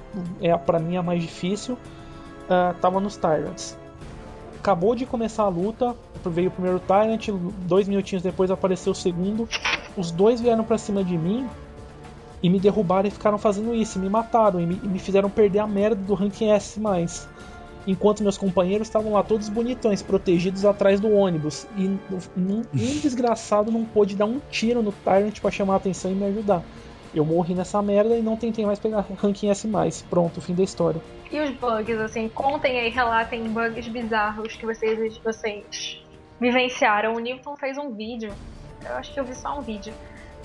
é 0.40 0.56
para 0.56 0.78
mim 0.78 0.96
a 0.96 1.02
mais 1.02 1.22
difícil, 1.22 1.74
uh, 1.74 2.74
tava 2.80 3.00
nos 3.00 3.16
Tyrants. 3.16 3.76
Acabou 4.58 4.94
de 4.94 5.06
começar 5.06 5.44
a 5.44 5.48
luta, 5.48 5.96
veio 6.26 6.48
o 6.48 6.50
primeiro 6.50 6.78
Tyrant, 6.80 7.28
dois 7.66 7.88
minutinhos 7.88 8.22
depois 8.22 8.50
apareceu 8.50 8.92
o 8.92 8.94
segundo. 8.94 9.48
Os 9.96 10.10
dois 10.10 10.40
vieram 10.40 10.64
para 10.64 10.76
cima 10.76 11.02
de 11.02 11.16
mim 11.16 11.48
e 12.42 12.50
me 12.50 12.60
derrubaram 12.60 13.08
e 13.08 13.10
ficaram 13.10 13.38
fazendo 13.38 13.74
isso, 13.74 13.98
me 13.98 14.08
mataram 14.08 14.60
e 14.60 14.66
me, 14.66 14.80
e 14.82 14.88
me 14.88 14.98
fizeram 14.98 15.30
perder 15.30 15.60
a 15.60 15.66
merda 15.66 16.02
do 16.02 16.14
ranking 16.14 16.50
S. 16.50 16.78
Enquanto 17.86 18.22
meus 18.22 18.36
companheiros 18.36 18.88
estavam 18.88 19.12
lá 19.14 19.22
todos 19.22 19.48
bonitões, 19.48 20.02
protegidos 20.02 20.64
atrás 20.66 21.00
do 21.00 21.10
ônibus. 21.10 21.66
E 21.76 21.86
um, 21.86 21.98
um 22.36 22.62
desgraçado 22.74 23.72
não 23.72 23.84
pôde 23.84 24.14
dar 24.14 24.26
um 24.26 24.40
tiro 24.50 24.82
no 24.82 24.92
Tyrant 24.92 25.40
para 25.40 25.50
chamar 25.50 25.74
a 25.74 25.76
atenção 25.76 26.10
e 26.10 26.14
me 26.14 26.26
ajudar. 26.26 26.62
Eu 27.14 27.24
morri 27.24 27.54
nessa 27.54 27.82
merda 27.82 28.16
e 28.16 28.22
não 28.22 28.36
tentei 28.36 28.64
mais 28.64 28.78
pegar 28.78 29.04
ranking 29.16 29.50
S+. 29.50 29.68
Pronto, 30.08 30.40
fim 30.40 30.54
da 30.54 30.62
história. 30.62 31.00
E 31.30 31.40
os 31.40 31.50
bugs, 31.50 31.98
assim, 31.98 32.28
contem 32.28 32.78
aí, 32.80 32.90
relatem 32.90 33.44
bugs 33.44 33.86
bizarros 33.88 34.54
que 34.54 34.66
vocês, 34.66 35.18
vocês 35.18 36.02
vivenciaram. 36.40 37.14
O 37.14 37.18
Newton 37.18 37.56
fez 37.56 37.76
um 37.78 37.90
vídeo, 37.90 38.32
eu 38.84 38.94
acho 38.96 39.12
que 39.12 39.20
eu 39.20 39.24
vi 39.24 39.34
só 39.34 39.58
um 39.58 39.60
vídeo, 39.60 39.92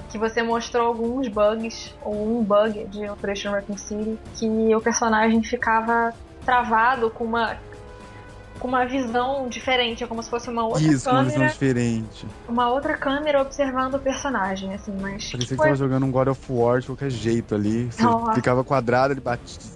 que 0.10 0.18
você 0.18 0.44
mostrou 0.44 0.88
alguns 0.88 1.28
bugs, 1.28 1.94
ou 2.04 2.40
um 2.40 2.44
bug 2.44 2.86
de 2.86 3.10
Operation 3.10 3.52
Raccoon 3.52 3.78
City, 3.78 4.18
que 4.36 4.76
o 4.76 4.82
personagem 4.82 5.42
ficava 5.42 6.14
travado 6.44 7.10
com 7.10 7.24
uma 7.24 7.58
com 8.66 8.70
uma 8.70 8.86
visão 8.86 9.48
diferente, 9.48 10.04
é 10.04 10.08
como 10.08 10.24
se 10.24 10.30
fosse 10.30 10.50
uma 10.50 10.66
outra 10.66 10.82
Isso, 10.82 11.06
câmera. 11.06 11.24
uma 11.24 11.30
visão 11.32 11.48
diferente. 11.48 12.28
Uma 12.50 12.70
outra 12.72 12.98
câmera 12.98 13.40
observando 13.42 13.94
o 13.94 14.00
personagem, 14.00 14.74
assim, 14.74 14.92
mas. 15.00 15.30
Parecia 15.32 15.38
que 15.40 15.56
foi- 15.56 15.68
tava 15.68 15.76
jogando 15.76 16.04
um 16.06 16.12
God 16.12 16.30
of 16.30 16.42
War 16.50 16.80
de 16.80 16.88
qualquer 16.88 17.12
jeito 17.12 17.54
ali. 17.54 17.92
Você 17.92 18.04
ficava 18.34 18.64
quadrado, 18.64 19.14
ele 19.14 19.22
batia. 19.22 19.70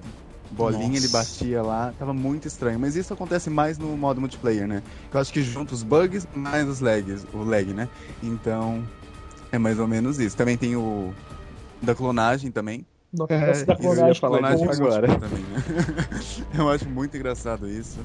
Bolinha, 0.52 0.88
Nossa. 0.88 0.98
ele 0.98 1.08
batia 1.10 1.62
lá. 1.62 1.94
Tava 2.00 2.12
muito 2.12 2.48
estranho. 2.48 2.80
Mas 2.80 2.96
isso 2.96 3.14
acontece 3.14 3.52
mais 3.52 3.78
no 3.78 3.96
modo 3.96 4.20
multiplayer, 4.20 4.68
né? 4.68 4.82
Eu 5.14 5.20
acho 5.20 5.32
que 5.32 5.44
junta 5.44 5.76
os 5.76 5.84
bugs 5.84 6.26
mais 6.34 6.68
os 6.68 6.80
lags, 6.80 7.24
o 7.32 7.44
lag, 7.44 7.72
né? 7.72 7.88
Então, 8.24 8.84
é 9.52 9.60
mais 9.60 9.78
ou 9.78 9.88
menos 9.88 10.18
isso. 10.20 10.36
Também 10.36 10.58
tem 10.58 10.76
o 10.76 11.14
da 11.80 11.94
clonagem 11.94 12.50
também. 12.50 12.84
Nossa, 13.14 13.34
É, 13.34 13.64
da 13.64 13.74
isso 13.74 13.84
eu 13.84 13.94
ia 14.08 14.16
clonagem 14.16 14.16
falar 14.20 14.56
que 14.76 14.82
agora. 14.82 15.20
também, 15.20 15.44
né? 15.44 15.64
Eu 16.54 16.70
acho 16.70 16.88
muito 16.88 17.16
engraçado 17.18 17.68
isso. 17.68 18.00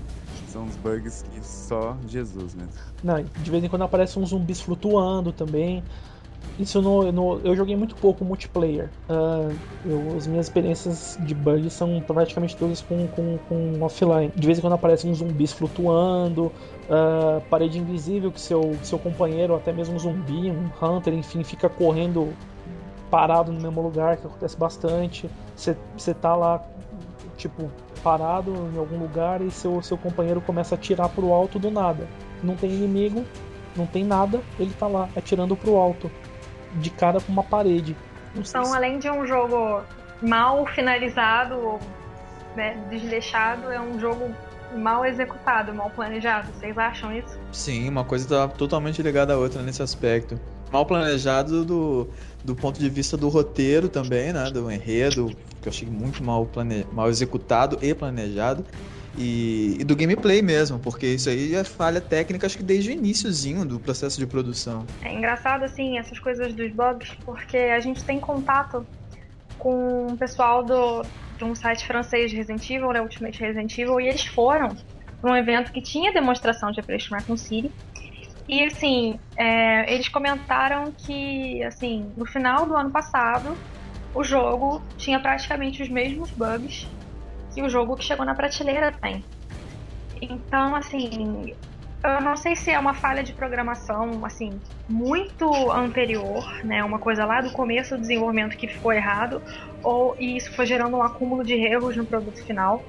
São 0.54 0.62
uns 0.62 0.76
bugs 0.76 1.22
que 1.22 1.44
só 1.44 1.96
Jesus 2.06 2.54
mesmo. 2.54 2.74
Não, 3.02 3.24
de 3.36 3.50
vez 3.50 3.64
em 3.64 3.68
quando 3.68 3.82
aparecem 3.82 4.22
uns 4.22 4.28
zumbis 4.28 4.60
flutuando 4.60 5.32
também. 5.32 5.82
Isso 6.56 6.80
no, 6.80 7.10
no- 7.10 7.40
eu 7.40 7.56
joguei 7.56 7.74
muito 7.74 7.96
pouco 7.96 8.24
multiplayer. 8.24 8.88
Ah, 9.08 9.50
eu- 9.84 10.16
as 10.16 10.28
minhas 10.28 10.46
experiências 10.46 11.18
de 11.18 11.34
bugs 11.34 11.72
são 11.72 12.00
praticamente 12.00 12.56
todas 12.56 12.80
com, 12.80 13.08
com, 13.08 13.36
com 13.48 13.82
offline. 13.82 14.30
De 14.36 14.46
vez 14.46 14.56
em 14.58 14.60
quando 14.60 14.74
aparecem 14.74 15.10
uns 15.10 15.18
zumbis 15.18 15.52
flutuando, 15.52 16.52
ah, 16.88 17.40
parede 17.50 17.80
invisível 17.80 18.30
que 18.30 18.40
seu, 18.40 18.78
seu 18.84 18.96
companheiro, 19.00 19.56
até 19.56 19.72
mesmo 19.72 19.96
um 19.96 19.98
zumbi, 19.98 20.52
um 20.52 20.70
hunter, 20.80 21.14
enfim, 21.14 21.42
fica 21.42 21.68
correndo 21.68 22.32
parado 23.10 23.50
no 23.52 23.60
mesmo 23.60 23.82
lugar, 23.82 24.18
que 24.18 24.26
acontece 24.28 24.56
bastante. 24.56 25.28
Você 25.56 26.14
tá 26.14 26.36
lá, 26.36 26.64
tipo, 27.36 27.68
parado 28.04 28.70
em 28.72 28.78
algum 28.78 28.98
lugar 28.98 29.40
e 29.40 29.50
seu, 29.50 29.80
seu 29.82 29.96
companheiro 29.96 30.40
começa 30.42 30.74
a 30.74 30.78
atirar 30.78 31.08
pro 31.08 31.32
alto 31.32 31.58
do 31.58 31.70
nada. 31.70 32.06
Não 32.42 32.54
tem 32.54 32.70
inimigo, 32.70 33.24
não 33.74 33.86
tem 33.86 34.04
nada, 34.04 34.40
ele 34.60 34.72
tá 34.78 34.86
lá 34.86 35.08
atirando 35.16 35.56
pro 35.56 35.76
alto, 35.76 36.10
de 36.74 36.90
cara 36.90 37.18
com 37.20 37.32
uma 37.32 37.42
parede. 37.42 37.96
Não 38.34 38.42
Então, 38.42 38.64
se- 38.66 38.76
além 38.76 38.98
de 38.98 39.10
um 39.10 39.26
jogo 39.26 39.80
mal 40.22 40.66
finalizado 40.66 41.54
ou 41.56 41.80
né, 42.54 42.76
desleixado, 42.90 43.70
é 43.72 43.80
um 43.80 43.98
jogo 43.98 44.32
mal 44.76 45.04
executado, 45.04 45.72
mal 45.74 45.88
planejado. 45.90 46.52
Vocês 46.52 46.76
acham 46.76 47.12
isso? 47.16 47.38
Sim, 47.50 47.88
uma 47.88 48.04
coisa 48.04 48.28
tá 48.28 48.48
totalmente 48.48 49.00
ligada 49.02 49.32
à 49.34 49.36
outra 49.38 49.62
nesse 49.62 49.82
aspecto. 49.82 50.38
Mal 50.72 50.84
planejado 50.84 51.64
do, 51.64 52.08
do 52.42 52.54
ponto 52.56 52.78
de 52.80 52.88
vista 52.88 53.16
do 53.16 53.28
roteiro 53.28 53.88
também, 53.88 54.32
né? 54.32 54.50
Do 54.50 54.70
enredo, 54.70 55.30
que 55.64 55.68
eu 55.68 55.72
achei 55.72 55.88
muito 55.88 56.22
mal, 56.22 56.44
plane... 56.46 56.86
mal 56.92 57.08
executado 57.08 57.78
e 57.82 57.94
planejado. 57.94 58.64
E, 59.16 59.76
e 59.78 59.84
do 59.84 59.94
gameplay 59.94 60.42
mesmo, 60.42 60.78
porque 60.78 61.06
isso 61.06 61.28
aí 61.28 61.54
é 61.54 61.62
falha 61.62 62.00
técnica, 62.00 62.46
acho 62.46 62.56
que 62.56 62.64
desde 62.64 62.90
o 62.90 62.92
iníciozinho 62.92 63.64
do 63.64 63.78
processo 63.78 64.18
de 64.18 64.26
produção. 64.26 64.84
É 65.02 65.14
engraçado, 65.14 65.64
assim, 65.64 65.98
essas 65.98 66.18
coisas 66.18 66.52
dos 66.52 66.72
bugs, 66.72 67.12
porque 67.24 67.56
a 67.56 67.78
gente 67.78 68.02
tem 68.02 68.18
contato 68.18 68.84
com 69.56 70.08
o 70.08 70.16
pessoal 70.16 70.64
do, 70.64 71.02
de 71.38 71.44
um 71.44 71.54
site 71.54 71.86
francês 71.86 72.30
de 72.30 72.36
Resident 72.36 72.68
Evil, 72.68 72.92
né, 72.92 73.00
Ultimate 73.00 73.38
Resident 73.40 73.78
Evil, 73.78 74.00
e 74.00 74.08
eles 74.08 74.26
foram 74.26 74.76
para 75.20 75.30
um 75.30 75.36
evento 75.36 75.70
que 75.70 75.80
tinha 75.80 76.12
demonstração 76.12 76.72
de 76.72 76.80
Operation 76.80 77.14
Raccoon 77.14 77.36
City. 77.36 77.70
E, 78.48 78.64
assim, 78.64 79.18
é, 79.36 79.94
eles 79.94 80.08
comentaram 80.08 80.92
que, 80.92 81.62
assim, 81.62 82.12
no 82.16 82.26
final 82.26 82.66
do 82.66 82.76
ano 82.76 82.90
passado, 82.90 83.56
o 84.14 84.22
jogo 84.22 84.80
tinha 84.96 85.18
praticamente 85.18 85.82
os 85.82 85.88
mesmos 85.88 86.30
bugs 86.30 86.86
que 87.52 87.62
o 87.62 87.68
jogo 87.68 87.96
que 87.96 88.04
chegou 88.04 88.24
na 88.24 88.34
prateleira 88.34 88.92
tem. 88.92 89.24
Então, 90.20 90.74
assim, 90.74 91.54
eu 92.02 92.20
não 92.20 92.36
sei 92.36 92.54
se 92.54 92.70
é 92.70 92.78
uma 92.78 92.94
falha 92.94 93.22
de 93.22 93.32
programação, 93.32 94.24
assim, 94.24 94.60
muito 94.88 95.70
anterior, 95.70 96.44
né? 96.64 96.84
Uma 96.84 96.98
coisa 96.98 97.24
lá 97.24 97.40
do 97.40 97.50
começo 97.50 97.96
do 97.96 98.00
desenvolvimento 98.00 98.56
que 98.56 98.68
ficou 98.68 98.92
errado, 98.92 99.42
ou 99.82 100.14
e 100.18 100.36
isso 100.36 100.52
foi 100.52 100.66
gerando 100.66 100.96
um 100.96 101.02
acúmulo 101.02 101.42
de 101.42 101.54
erros 101.54 101.96
no 101.96 102.04
produto 102.04 102.44
final, 102.44 102.84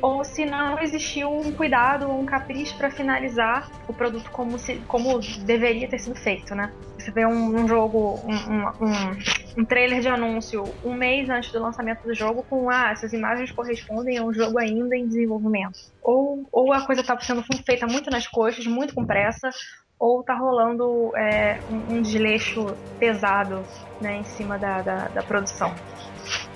ou 0.00 0.24
se 0.24 0.44
não 0.44 0.78
existiu 0.78 1.30
um 1.30 1.52
cuidado, 1.52 2.10
um 2.10 2.24
capricho 2.24 2.76
para 2.76 2.90
finalizar 2.90 3.68
o 3.88 3.92
produto 3.92 4.30
como, 4.30 4.58
se, 4.58 4.76
como 4.86 5.18
deveria 5.44 5.88
ter 5.88 5.98
sido 5.98 6.16
feito, 6.16 6.54
né? 6.54 6.72
Você 6.98 7.12
vê 7.12 7.24
um, 7.24 7.60
um 7.60 7.68
jogo, 7.68 8.20
um, 8.24 8.34
um, 8.34 9.60
um, 9.60 9.64
trailer 9.64 10.00
de 10.00 10.08
anúncio 10.08 10.64
um 10.84 10.94
mês 10.94 11.30
antes 11.30 11.52
do 11.52 11.62
lançamento 11.62 12.02
do 12.02 12.14
jogo 12.14 12.44
com 12.50 12.68
ah, 12.68 12.90
essas 12.90 13.12
imagens 13.12 13.52
correspondem 13.52 14.18
a 14.18 14.24
um 14.24 14.32
jogo 14.32 14.58
ainda 14.58 14.96
em 14.96 15.06
desenvolvimento. 15.06 15.78
Ou, 16.02 16.48
ou 16.50 16.72
a 16.72 16.84
coisa 16.84 17.00
está 17.00 17.18
sendo 17.20 17.44
feita 17.64 17.86
muito 17.86 18.10
nas 18.10 18.26
coxas, 18.26 18.66
muito 18.66 18.94
com 18.94 19.06
pressa, 19.06 19.50
ou 19.98 20.22
tá 20.22 20.34
rolando 20.34 21.16
é, 21.16 21.60
um, 21.70 21.96
um 21.96 22.02
desleixo 22.02 22.66
pesado 22.98 23.64
né, 24.00 24.18
em 24.18 24.24
cima 24.24 24.58
da, 24.58 24.82
da, 24.82 25.08
da 25.08 25.22
produção. 25.22 25.74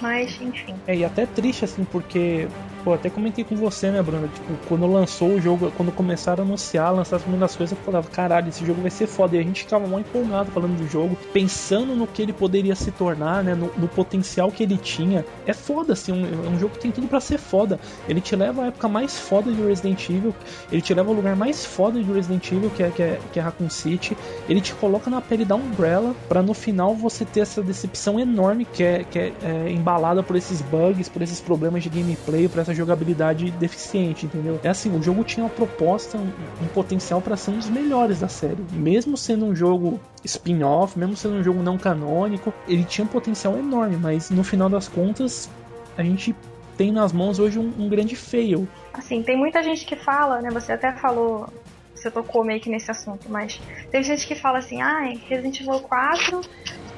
Mas, 0.00 0.40
enfim. 0.40 0.74
É, 0.86 0.96
e 0.96 1.04
até 1.04 1.26
triste, 1.26 1.64
assim, 1.64 1.84
porque. 1.84 2.48
Pô, 2.84 2.92
até 2.92 3.08
comentei 3.08 3.44
com 3.44 3.54
você, 3.54 3.90
né, 3.90 4.02
Bruna? 4.02 4.26
Tipo, 4.26 4.54
quando 4.68 4.86
lançou 4.86 5.30
o 5.30 5.40
jogo, 5.40 5.70
quando 5.76 5.92
começaram 5.92 6.42
a 6.42 6.46
anunciar, 6.46 6.92
lançar 6.92 7.16
as 7.16 7.22
primeiras 7.22 7.54
coisas, 7.54 7.78
eu 7.78 7.84
falava, 7.84 8.08
caralho, 8.08 8.48
esse 8.48 8.66
jogo 8.66 8.80
vai 8.80 8.90
ser 8.90 9.06
foda. 9.06 9.36
E 9.36 9.38
a 9.38 9.42
gente 9.42 9.62
ficava 9.62 9.86
muito 9.86 10.08
empolgado 10.08 10.50
falando 10.50 10.76
do 10.76 10.88
jogo, 10.88 11.16
pensando 11.32 11.94
no 11.94 12.06
que 12.06 12.22
ele 12.22 12.32
poderia 12.32 12.74
se 12.74 12.90
tornar, 12.90 13.44
né? 13.44 13.54
No, 13.54 13.70
no 13.76 13.86
potencial 13.86 14.50
que 14.50 14.64
ele 14.64 14.76
tinha. 14.76 15.24
É 15.46 15.52
foda, 15.52 15.92
assim, 15.92 16.12
um, 16.12 16.46
é 16.46 16.48
um 16.48 16.58
jogo 16.58 16.74
que 16.74 16.80
tem 16.80 16.90
tudo 16.90 17.06
para 17.06 17.20
ser 17.20 17.38
foda. 17.38 17.78
Ele 18.08 18.20
te 18.20 18.34
leva 18.34 18.64
à 18.64 18.66
época 18.66 18.88
mais 18.88 19.18
foda 19.18 19.52
de 19.52 19.62
Resident 19.62 20.08
Evil, 20.10 20.34
ele 20.70 20.82
te 20.82 20.92
leva 20.92 21.08
ao 21.08 21.14
lugar 21.14 21.36
mais 21.36 21.64
foda 21.64 22.02
de 22.02 22.12
Resident 22.12 22.50
Evil, 22.50 22.70
que 22.70 22.82
é, 22.82 22.90
que 22.90 23.02
é, 23.02 23.20
que 23.32 23.38
é 23.38 23.42
Raccoon 23.42 23.70
City. 23.70 24.16
Ele 24.48 24.60
te 24.60 24.74
coloca 24.74 25.08
na 25.08 25.20
pele 25.20 25.44
da 25.44 25.54
Umbrella, 25.54 26.14
para 26.28 26.42
no 26.42 26.52
final 26.52 26.94
você 26.94 27.24
ter 27.24 27.40
essa 27.40 27.62
decepção 27.62 28.18
enorme 28.18 28.64
que 28.64 28.82
é, 28.82 29.04
que 29.04 29.18
é, 29.18 29.32
é 29.42 29.70
embalada 29.70 30.22
por 30.22 30.34
esses 30.34 30.60
bugs, 30.60 31.08
por 31.08 31.22
esses 31.22 31.40
problemas 31.40 31.82
de 31.82 31.88
gameplay, 31.88 32.48
por 32.48 32.58
essa 32.58 32.71
jogabilidade 32.74 33.50
deficiente, 33.52 34.26
entendeu? 34.26 34.60
É 34.62 34.68
assim, 34.68 34.94
o 34.96 35.02
jogo 35.02 35.24
tinha 35.24 35.44
uma 35.44 35.50
proposta, 35.50 36.18
um, 36.18 36.30
um 36.62 36.68
potencial 36.68 37.20
para 37.20 37.36
ser 37.36 37.50
um 37.50 37.58
dos 37.58 37.68
melhores 37.68 38.20
da 38.20 38.28
série. 38.28 38.64
Mesmo 38.72 39.16
sendo 39.16 39.46
um 39.46 39.54
jogo 39.54 40.00
spin-off, 40.24 40.98
mesmo 40.98 41.16
sendo 41.16 41.36
um 41.36 41.44
jogo 41.44 41.62
não 41.62 41.78
canônico, 41.78 42.52
ele 42.66 42.84
tinha 42.84 43.04
um 43.04 43.08
potencial 43.08 43.56
enorme, 43.58 43.96
mas 43.96 44.30
no 44.30 44.44
final 44.44 44.68
das 44.68 44.88
contas, 44.88 45.50
a 45.96 46.02
gente 46.02 46.34
tem 46.76 46.90
nas 46.90 47.12
mãos 47.12 47.38
hoje 47.38 47.58
um, 47.58 47.72
um 47.78 47.88
grande 47.88 48.16
fail. 48.16 48.66
Assim, 48.92 49.22
tem 49.22 49.36
muita 49.36 49.62
gente 49.62 49.84
que 49.84 49.96
fala, 49.96 50.40
né? 50.40 50.50
Você 50.50 50.72
até 50.72 50.92
falou, 50.92 51.48
você 51.94 52.10
tocou 52.10 52.44
meio 52.44 52.60
que 52.60 52.68
nesse 52.68 52.90
assunto, 52.90 53.28
mas 53.30 53.60
tem 53.90 54.02
gente 54.02 54.26
que 54.26 54.34
fala 54.34 54.58
assim, 54.58 54.80
ah, 54.82 55.00
Resident 55.28 55.60
Evil 55.60 55.80
4 55.80 56.40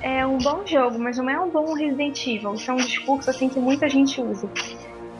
é 0.02 0.26
um 0.26 0.38
bom 0.38 0.66
jogo, 0.66 0.98
mas 0.98 1.16
não 1.16 1.28
é 1.28 1.40
um 1.40 1.50
bom 1.50 1.74
Resident 1.74 2.26
Evil. 2.26 2.54
Isso 2.54 2.70
é 2.70 2.74
um 2.74 2.78
discurso 2.78 3.30
assim 3.30 3.48
que 3.48 3.58
muita 3.58 3.88
gente 3.88 4.20
usa. 4.20 4.48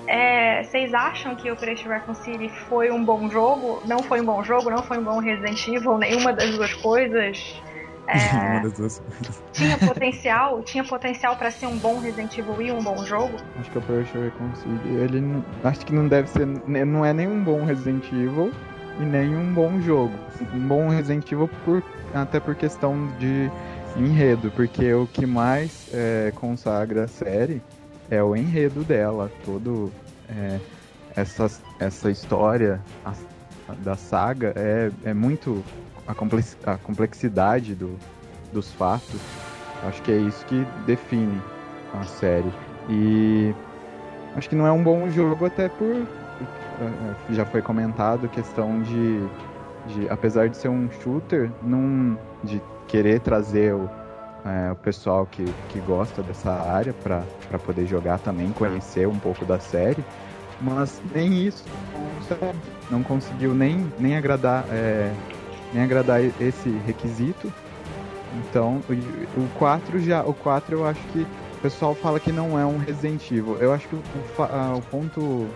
É, 0.06 0.62
vocês 0.64 0.92
acham 0.92 1.34
que 1.34 1.50
Operation 1.50 1.88
Raccoon 1.88 2.14
City 2.14 2.48
foi 2.68 2.90
um 2.90 3.04
bom 3.04 3.28
jogo? 3.30 3.80
Não 3.86 4.02
foi 4.02 4.20
um 4.20 4.24
bom 4.24 4.42
jogo? 4.42 4.70
Não 4.70 4.82
foi 4.82 4.98
um 4.98 5.02
bom 5.04 5.18
Resident 5.18 5.66
Evil? 5.66 5.96
Nenhuma 5.98 6.32
das 6.32 6.50
duas 6.56 6.74
coisas? 6.74 7.62
É, 8.06 8.60
tinha 9.52 9.78
potencial? 9.78 10.62
Tinha 10.62 10.84
potencial 10.84 11.36
para 11.36 11.50
ser 11.50 11.66
um 11.66 11.78
bom 11.78 11.98
Resident 12.00 12.36
Evil 12.36 12.60
e 12.60 12.70
um 12.70 12.82
bom 12.82 13.02
jogo? 13.04 13.36
Acho 13.58 13.70
que 13.70 13.78
o 13.78 13.80
Operation 13.80 14.20
Reconcile, 14.22 15.00
ele 15.02 15.20
não- 15.20 15.44
acho 15.64 15.86
que 15.86 15.92
não 15.94 16.06
deve 16.06 16.28
ser, 16.28 16.46
ne- 16.46 16.84
não 16.84 17.04
é 17.04 17.12
nem 17.14 17.26
um 17.26 17.42
bom 17.42 17.64
Resident 17.64 18.04
Evil 18.12 18.52
e 19.00 19.04
nem 19.04 19.34
um 19.34 19.54
bom 19.54 19.80
jogo. 19.80 20.12
Um 20.52 20.68
bom 20.68 20.88
Resident 20.88 21.30
Evil 21.32 21.48
por, 21.64 21.82
até 22.14 22.38
por 22.38 22.54
questão 22.54 23.08
de 23.18 23.50
enredo, 23.96 24.50
porque 24.50 24.92
o 24.92 25.06
que 25.06 25.24
mais 25.24 25.88
é, 25.94 26.30
consagra 26.34 27.04
a 27.04 27.08
série 27.08 27.62
é 28.10 28.22
o 28.22 28.34
enredo 28.36 28.84
dela, 28.84 29.30
todo 29.44 29.90
é, 30.28 30.58
essa, 31.16 31.46
essa 31.78 32.10
história 32.10 32.80
a- 33.04 33.12
da 33.82 33.96
saga 33.96 34.52
é, 34.56 34.90
é 35.04 35.14
muito 35.14 35.62
a, 36.06 36.14
complex, 36.14 36.56
a 36.66 36.76
complexidade 36.76 37.74
do, 37.74 37.96
dos 38.52 38.72
fatos. 38.72 39.20
Acho 39.86 40.02
que 40.02 40.12
é 40.12 40.16
isso 40.16 40.44
que 40.46 40.66
define 40.86 41.40
a 41.92 42.04
série. 42.04 42.52
E 42.88 43.54
acho 44.36 44.48
que 44.48 44.54
não 44.56 44.66
é 44.66 44.72
um 44.72 44.82
bom 44.82 45.08
jogo 45.10 45.46
até 45.46 45.68
por 45.68 45.86
eh, 45.86 47.14
já 47.30 47.44
foi 47.44 47.62
comentado 47.62 48.26
a 48.26 48.28
questão 48.28 48.82
de, 48.82 49.20
de 49.88 50.08
apesar 50.10 50.48
de 50.48 50.56
ser 50.56 50.68
um 50.68 50.90
shooter, 51.02 51.50
não 51.62 52.18
de 52.42 52.60
querer 52.88 53.20
trazer 53.20 53.74
o, 53.74 53.88
eh, 54.44 54.72
o 54.72 54.76
pessoal 54.76 55.26
que, 55.26 55.44
que 55.68 55.80
gosta 55.80 56.22
dessa 56.22 56.50
área 56.50 56.92
para 56.92 57.58
poder 57.64 57.86
jogar 57.86 58.18
também, 58.18 58.50
conhecer 58.52 59.06
um 59.06 59.18
pouco 59.18 59.44
da 59.44 59.58
série, 59.58 60.04
mas 60.60 61.00
nem 61.14 61.46
isso 61.46 61.64
não 62.90 63.02
conseguiu 63.02 63.54
nem, 63.54 63.90
nem 63.98 64.16
agradar 64.16 64.64
eh, 64.70 65.12
nem 65.72 65.82
agradar 65.82 66.22
esse 66.40 66.70
requisito. 66.86 67.52
Então, 68.38 68.80
o 69.36 69.58
4 69.58 70.00
já, 70.00 70.22
o 70.22 70.32
4 70.32 70.76
eu 70.76 70.86
acho 70.86 71.00
que 71.08 71.20
o 71.20 71.60
pessoal 71.60 71.94
fala 71.94 72.20
que 72.20 72.32
não 72.32 72.58
é 72.58 72.64
um 72.64 72.78
Resident 72.78 73.30
Evil. 73.30 73.56
Eu 73.60 73.72
acho 73.72 73.88
que 73.88 73.96
o, 73.96 74.02
o, 74.38 74.78
o 74.78 74.82
ponto 74.82 75.48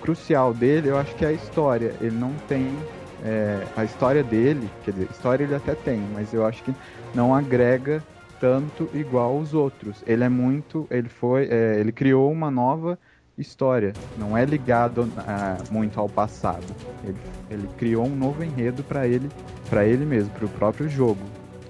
crucial 0.00 0.52
dele, 0.52 0.88
eu 0.88 0.98
acho 0.98 1.14
que 1.14 1.24
é 1.24 1.28
a 1.28 1.32
história. 1.32 1.94
Ele 2.00 2.16
não 2.16 2.32
tem 2.48 2.76
é, 3.24 3.66
a 3.74 3.84
história 3.84 4.22
dele, 4.22 4.68
quer 4.84 4.92
dizer, 4.92 5.08
história 5.10 5.44
ele 5.44 5.54
até 5.54 5.74
tem, 5.74 5.98
mas 6.12 6.32
eu 6.34 6.44
acho 6.44 6.62
que 6.62 6.74
não 7.14 7.34
agrega 7.34 8.02
tanto 8.38 8.88
igual 8.92 9.38
os 9.38 9.54
outros. 9.54 10.04
Ele 10.06 10.22
é 10.22 10.28
muito, 10.28 10.86
ele 10.90 11.08
foi, 11.08 11.48
é, 11.50 11.80
ele 11.80 11.90
criou 11.90 12.30
uma 12.30 12.50
nova 12.50 12.98
história, 13.36 13.92
não 14.16 14.36
é 14.36 14.44
ligado 14.44 15.02
uh, 15.02 15.72
muito 15.72 15.98
ao 15.98 16.08
passado. 16.08 16.64
Ele, 17.02 17.16
ele 17.50 17.68
criou 17.78 18.06
um 18.06 18.14
novo 18.14 18.44
enredo 18.44 18.84
para 18.84 19.08
ele, 19.08 19.28
para 19.68 19.84
ele 19.86 20.04
mesmo, 20.04 20.30
para 20.30 20.44
o 20.44 20.48
próprio 20.48 20.88
jogo. 20.88 21.20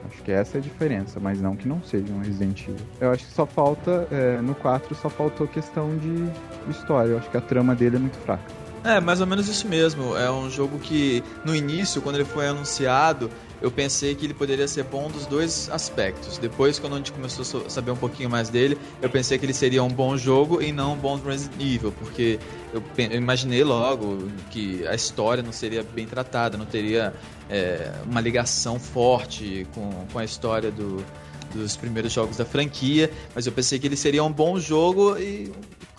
Acho 0.07 0.23
que 0.23 0.33
essa 0.33 0.59
é 0.59 0.61
a 0.61 0.63
diferença, 0.63 1.19
mas 1.21 1.41
não 1.41 1.57
que 1.57 1.67
não 1.67 1.83
seja 1.83 2.13
um 2.13 2.21
Resident 2.21 2.69
Evil. 2.69 2.77
Eu 3.01 3.13
acho 3.13 3.25
que 3.25 3.33
só 3.33 3.47
falta, 3.47 4.07
é, 4.11 4.41
no 4.41 4.55
4 4.55 4.95
só 4.95 5.09
faltou 5.09 5.47
questão 5.47 5.97
de 5.97 6.71
história. 6.71 7.13
Eu 7.13 7.19
acho 7.19 7.31
que 7.31 7.37
a 7.37 7.41
trama 7.41 7.75
dele 7.75 7.97
é 7.97 7.99
muito 7.99 8.19
fraca. 8.19 8.64
É, 8.85 9.01
mais 9.01 9.19
ou 9.23 9.27
menos 9.27 9.49
isso 9.49 9.67
mesmo. 9.67 10.15
É 10.15 10.31
um 10.31 10.51
jogo 10.51 10.79
que, 10.79 11.25
no 11.43 11.57
início, 11.57 12.03
quando 12.03 12.17
ele 12.17 12.25
foi 12.27 12.47
anunciado, 12.47 13.31
eu 13.63 13.71
pensei 13.71 14.15
que 14.15 14.27
ele 14.27 14.35
poderia 14.35 14.69
ser 14.69 14.85
bom 14.85 15.09
dos 15.11 15.25
dois 15.25 15.71
aspectos. 15.71 16.37
Depois, 16.37 16.79
quando 16.79 16.93
a 16.93 16.97
gente 16.99 17.11
começou 17.11 17.65
a 17.65 17.71
saber 17.71 17.93
um 17.93 17.97
pouquinho 17.97 18.29
mais 18.29 18.51
dele, 18.51 18.77
eu 19.01 19.09
pensei 19.09 19.39
que 19.39 19.47
ele 19.47 19.55
seria 19.55 19.83
um 19.83 19.89
bom 19.89 20.19
jogo 20.19 20.61
e 20.61 20.71
não 20.71 20.93
um 20.93 20.97
bom 20.99 21.17
Resident 21.17 21.59
Evil, 21.59 21.93
porque 21.93 22.39
eu, 22.75 22.83
imaginei 23.11 23.65
logo 23.65 24.29
que 24.51 24.87
a 24.87 24.95
história 24.95 25.43
não 25.43 25.53
seria 25.53 25.83
bem 25.83 26.07
tratada, 26.07 26.59
não 26.59 26.67
teria 26.67 27.15
é, 27.49 27.91
uma 28.05 28.21
ligação 28.21 28.79
forte 28.79 29.67
com, 29.75 29.91
com 30.13 30.19
a 30.19 30.25
história 30.27 30.71
do, 30.71 31.03
dos 31.55 31.75
primeiros 31.75 32.13
jogos 32.13 32.37
da 32.37 32.45
franquia, 32.45 33.11
mas 33.35 33.47
eu 33.47 33.53
pensei 33.53 33.79
que 33.79 33.87
ele 33.87 33.97
seria 33.97 34.23
um 34.23 34.33
bom 34.33 34.59
jogo 34.59 35.17
e, 35.17 35.51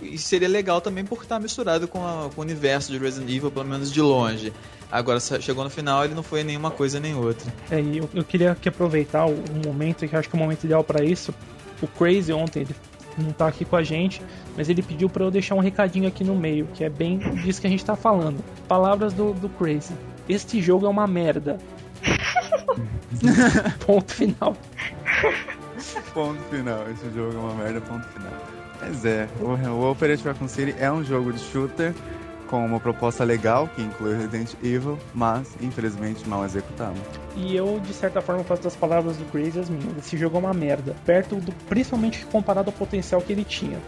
e 0.01 0.17
seria 0.17 0.47
legal 0.47 0.81
também 0.81 1.05
por 1.05 1.21
estar 1.21 1.39
misturado 1.39 1.87
com, 1.87 2.05
a, 2.05 2.29
com, 2.33 2.41
o 2.41 2.43
universo 2.43 2.91
de 2.91 2.97
Resident 2.97 3.29
Evil, 3.29 3.51
pelo 3.51 3.65
menos 3.65 3.91
de 3.91 4.01
longe. 4.01 4.51
Agora, 4.91 5.19
chegou 5.19 5.63
no 5.63 5.69
final, 5.69 6.03
ele 6.03 6.13
não 6.13 6.23
foi 6.23 6.43
nenhuma 6.43 6.71
coisa 6.71 6.99
nem 6.99 7.15
outra. 7.15 7.51
É, 7.71 7.79
e 7.79 7.97
eu, 7.97 8.09
eu 8.13 8.23
queria 8.23 8.51
aqui 8.51 8.69
aproveitar 8.69 9.25
o, 9.25 9.33
o 9.33 9.65
momento, 9.65 10.07
que 10.07 10.15
eu 10.15 10.19
acho 10.19 10.29
que 10.29 10.35
é 10.35 10.39
o 10.39 10.41
momento 10.41 10.63
ideal 10.63 10.83
para 10.83 11.03
isso. 11.03 11.33
O 11.81 11.87
Crazy 11.87 12.31
ontem, 12.31 12.61
ele 12.61 12.75
não 13.17 13.31
tá 13.31 13.47
aqui 13.47 13.65
com 13.65 13.75
a 13.75 13.83
gente, 13.83 14.21
mas 14.55 14.69
ele 14.69 14.81
pediu 14.81 15.09
para 15.09 15.23
eu 15.23 15.31
deixar 15.31 15.55
um 15.55 15.59
recadinho 15.59 16.07
aqui 16.07 16.23
no 16.23 16.35
meio, 16.35 16.67
que 16.73 16.83
é 16.83 16.89
bem 16.89 17.17
disso 17.17 17.61
que 17.61 17.67
a 17.67 17.69
gente 17.69 17.83
tá 17.83 17.95
falando. 17.95 18.43
Palavras 18.67 19.13
do, 19.13 19.33
do 19.33 19.49
Crazy. 19.49 19.93
Este 20.27 20.61
jogo 20.61 20.85
é 20.85 20.89
uma 20.89 21.07
merda. 21.07 21.57
ponto 23.85 24.13
final. 24.13 24.55
ponto 26.13 26.41
final. 26.49 26.83
Esse 26.91 27.13
jogo 27.13 27.33
é 27.33 27.39
uma 27.39 27.55
merda, 27.55 27.81
ponto 27.81 28.07
final. 28.07 28.54
Mas 28.79 29.05
é, 29.05 29.27
o, 29.39 29.45
o 29.45 29.91
Operation 29.91 30.29
Raccoon 30.29 30.47
City 30.47 30.75
é 30.79 30.91
um 30.91 31.03
jogo 31.03 31.31
de 31.31 31.39
shooter 31.39 31.93
com 32.47 32.63
uma 32.63 32.79
proposta 32.79 33.23
legal 33.23 33.67
que 33.75 33.81
inclui 33.81 34.15
Resident 34.15 34.53
Evil, 34.63 34.99
mas 35.13 35.55
infelizmente 35.61 36.27
mal 36.27 36.45
executado. 36.45 36.95
E 37.35 37.55
eu, 37.55 37.79
de 37.79 37.93
certa 37.93 38.21
forma, 38.21 38.43
faço 38.43 38.63
das 38.63 38.75
palavras 38.75 39.17
do 39.17 39.25
Crazy 39.25 39.59
as 39.59 39.69
minhas. 39.69 39.97
Esse 39.97 40.15
jogo 40.15 40.37
é 40.37 40.39
uma 40.39 40.53
merda, 40.53 40.95
perto 41.05 41.35
do, 41.37 41.51
principalmente 41.67 42.25
comparado 42.25 42.69
ao 42.69 42.73
potencial 42.73 43.21
que 43.21 43.33
ele 43.33 43.43
tinha 43.43 43.79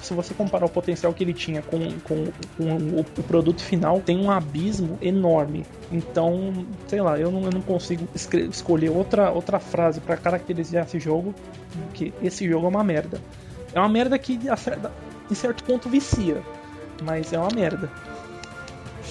se 0.00 0.14
você 0.14 0.32
comparar 0.32 0.66
o 0.66 0.68
potencial 0.68 1.12
que 1.12 1.22
ele 1.22 1.34
tinha 1.34 1.62
com, 1.62 1.78
com, 2.00 2.26
com 2.56 2.64
o, 2.64 3.00
o, 3.00 3.22
produto 3.22 3.62
final, 3.62 4.00
tem 4.00 4.18
um 4.18 4.30
abismo 4.30 4.98
enorme. 5.00 5.64
Então, 5.92 6.66
sei 6.86 7.00
lá, 7.00 7.18
eu 7.18 7.30
não, 7.30 7.42
eu 7.42 7.50
não 7.50 7.60
consigo 7.60 8.08
escolher 8.14 8.90
outra, 8.90 9.30
outra 9.30 9.58
frase 9.58 10.00
para 10.00 10.16
caracterizar 10.16 10.84
esse 10.84 10.98
jogo, 10.98 11.34
que 11.92 12.14
esse 12.22 12.48
jogo 12.48 12.66
é 12.66 12.68
uma 12.68 12.84
merda. 12.84 13.20
É 13.74 13.78
uma 13.78 13.88
merda 13.88 14.18
que, 14.18 14.38
em 15.30 15.34
certo 15.34 15.64
ponto, 15.64 15.88
vicia, 15.88 16.42
mas 17.02 17.32
é 17.32 17.38
uma 17.38 17.50
merda. 17.54 17.90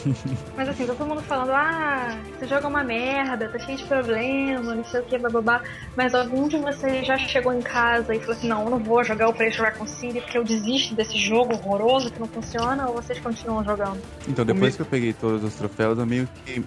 Mas 0.56 0.70
assim, 0.70 0.86
todo 0.86 1.06
mundo 1.06 1.22
falando, 1.22 1.52
ah, 1.52 2.18
esse 2.36 2.48
jogo 2.48 2.66
é 2.66 2.68
uma 2.68 2.84
merda, 2.84 3.50
tá 3.50 3.60
cheio 3.60 3.78
de 3.78 3.84
problema, 3.86 4.76
não 4.76 4.86
sei 4.86 5.02
o 5.02 5.04
que, 5.04 5.18
bababá. 5.18 5.62
Mas 5.96 6.14
algum 6.14 6.48
de 6.48 6.58
vocês 6.58 7.06
já 7.06 7.18
chegou 7.18 7.54
em 7.54 7.62
casa 7.62 8.14
e 8.16 8.20
falou 8.20 8.36
assim, 8.36 8.48
não, 8.48 8.64
eu 8.64 8.70
não 8.70 8.80
vou 8.80 9.04
jogar 9.04 9.30
o 9.30 9.34
Preço 9.34 9.62
Raccoon 9.62 9.88
City 9.88 10.22
porque 10.22 10.38
eu 10.38 10.44
desisto 10.44 10.96
desse 10.96 11.18
jogo 11.18 11.54
horroroso 11.54 12.12
que 12.12 12.20
não 12.20 12.28
funciona, 12.28 12.88
ou 12.88 12.96
vocês 12.96 13.20
continuam 13.20 13.64
jogando? 13.64 14.02
Então, 14.28 14.46
depois 14.46 14.76
que 14.76 14.82
eu 14.82 14.86
peguei 14.86 15.14
todos 15.14 15.44
os 15.44 15.56
troféus, 15.56 15.98
eu 15.98 16.06
meio 16.06 16.28
que 16.46 16.64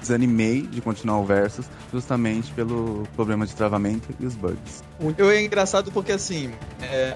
desanimei 0.00 0.62
de 0.62 0.80
continuar 0.80 1.18
o 1.18 1.24
Versus, 1.24 1.66
justamente 1.92 2.52
pelo 2.52 3.06
problema 3.14 3.46
de 3.46 3.54
travamento 3.54 4.08
e 4.18 4.26
os 4.26 4.34
bugs. 4.34 4.82
Eu 5.16 5.30
é 5.30 5.42
engraçado 5.42 5.90
porque 5.90 6.12
assim, 6.12 6.50
é, 6.82 7.14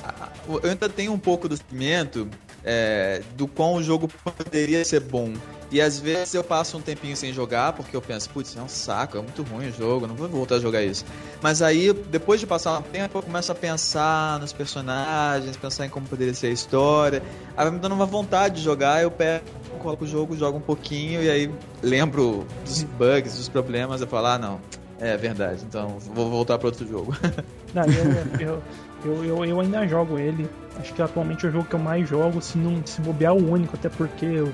eu 0.49 0.71
ainda 0.71 0.89
tenho 0.89 1.13
um 1.13 1.19
pouco 1.19 1.49
do 1.49 1.57
sentimento 1.57 2.29
é, 2.65 3.23
do 3.37 3.47
quão 3.47 3.75
o 3.75 3.83
jogo 3.83 4.09
poderia 4.25 4.85
ser 4.85 5.01
bom. 5.01 5.33
E 5.71 5.81
às 5.81 5.99
vezes 5.99 6.35
eu 6.35 6.45
passo 6.45 6.79
um 6.79 6.81
tempinho 6.81 7.17
sem 7.17 7.33
jogar, 7.33 7.73
porque 7.73 7.97
eu 7.97 8.01
penso, 8.01 8.31
putz, 8.31 8.57
é 8.57 8.63
um 8.63 8.69
saco, 8.69 9.19
é 9.19 9.21
muito 9.21 9.43
ruim 9.43 9.69
o 9.69 9.73
jogo, 9.73 10.07
não 10.07 10.15
vou 10.15 10.29
voltar 10.29 10.57
a 10.57 10.61
jogar 10.61 10.83
isso. 10.83 11.05
Mas 11.43 11.63
aí, 11.63 11.93
depois 11.93 12.39
de 12.39 12.47
passar 12.47 12.79
um 12.79 12.83
tempo, 12.83 13.19
eu 13.19 13.23
começo 13.23 13.51
a 13.51 13.55
pensar 13.55 14.39
nos 14.39 14.53
personagens, 14.53 15.57
pensar 15.57 15.87
em 15.87 15.89
como 15.89 16.07
poderia 16.07 16.33
ser 16.33 16.49
a 16.49 16.51
história. 16.51 17.23
Aí 17.57 17.65
vai 17.65 17.71
me 17.73 17.81
dando 17.81 17.95
uma 17.95 18.07
vontade 18.07 18.57
de 18.57 18.63
jogar, 18.63 19.03
eu 19.03 19.11
pego, 19.11 19.45
coloco 19.81 20.05
o 20.05 20.07
jogo, 20.07 20.37
jogo 20.37 20.59
um 20.59 20.63
pouquinho, 20.63 21.21
e 21.21 21.29
aí 21.29 21.51
lembro 21.83 22.47
dos 22.65 22.85
bugs, 22.85 23.37
dos 23.37 23.49
problemas, 23.49 24.01
eu 24.01 24.07
falo, 24.07 24.29
ah, 24.29 24.39
não, 24.39 24.61
é 25.01 25.17
verdade, 25.17 25.65
então 25.67 25.99
vou 25.99 26.31
voltar 26.31 26.57
para 26.57 26.69
outro 26.69 26.87
jogo. 26.87 27.17
Não, 27.75 27.83
eu, 27.83 28.63
eu, 29.05 29.25
eu, 29.25 29.45
eu, 29.45 29.61
ainda 29.61 29.87
jogo 29.87 30.19
ele. 30.19 30.49
Acho 30.79 30.95
que 30.95 31.03
atualmente 31.03 31.45
é 31.45 31.49
o 31.49 31.53
jogo 31.53 31.65
que 31.65 31.75
eu 31.75 31.79
mais 31.79 32.09
jogo, 32.09 32.41
se 32.41 32.57
não 32.59 32.85
se 32.85 33.01
bobear 33.01 33.35
o 33.35 33.51
único, 33.51 33.77
até 33.77 33.89
porque 33.89 34.25
eu 34.25 34.53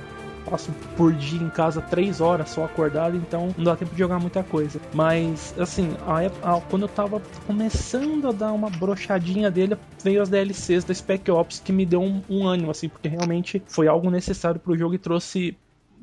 passo 0.48 0.72
por 0.96 1.12
dia 1.12 1.40
em 1.40 1.50
casa 1.50 1.80
três 1.80 2.20
horas 2.20 2.50
só 2.50 2.64
acordado, 2.64 3.16
então 3.16 3.54
não 3.56 3.64
dá 3.64 3.76
tempo 3.76 3.92
de 3.92 3.98
jogar 3.98 4.18
muita 4.18 4.42
coisa. 4.42 4.80
Mas, 4.92 5.54
assim, 5.58 5.94
a, 6.06 6.56
a, 6.56 6.60
quando 6.62 6.82
eu 6.82 6.88
tava 6.88 7.22
começando 7.46 8.28
a 8.28 8.32
dar 8.32 8.52
uma 8.52 8.70
brochadinha 8.70 9.50
dele, 9.50 9.76
veio 10.02 10.22
as 10.22 10.28
DLCs 10.28 10.84
da 10.84 10.94
Spec 10.94 11.30
Ops 11.30 11.60
que 11.60 11.72
me 11.72 11.86
deu 11.86 12.02
um, 12.02 12.22
um 12.28 12.46
ânimo, 12.46 12.70
assim, 12.70 12.88
porque 12.88 13.08
realmente 13.08 13.62
foi 13.66 13.86
algo 13.86 14.10
necessário 14.10 14.60
pro 14.60 14.76
jogo 14.76 14.94
e 14.94 14.98
trouxe 14.98 15.56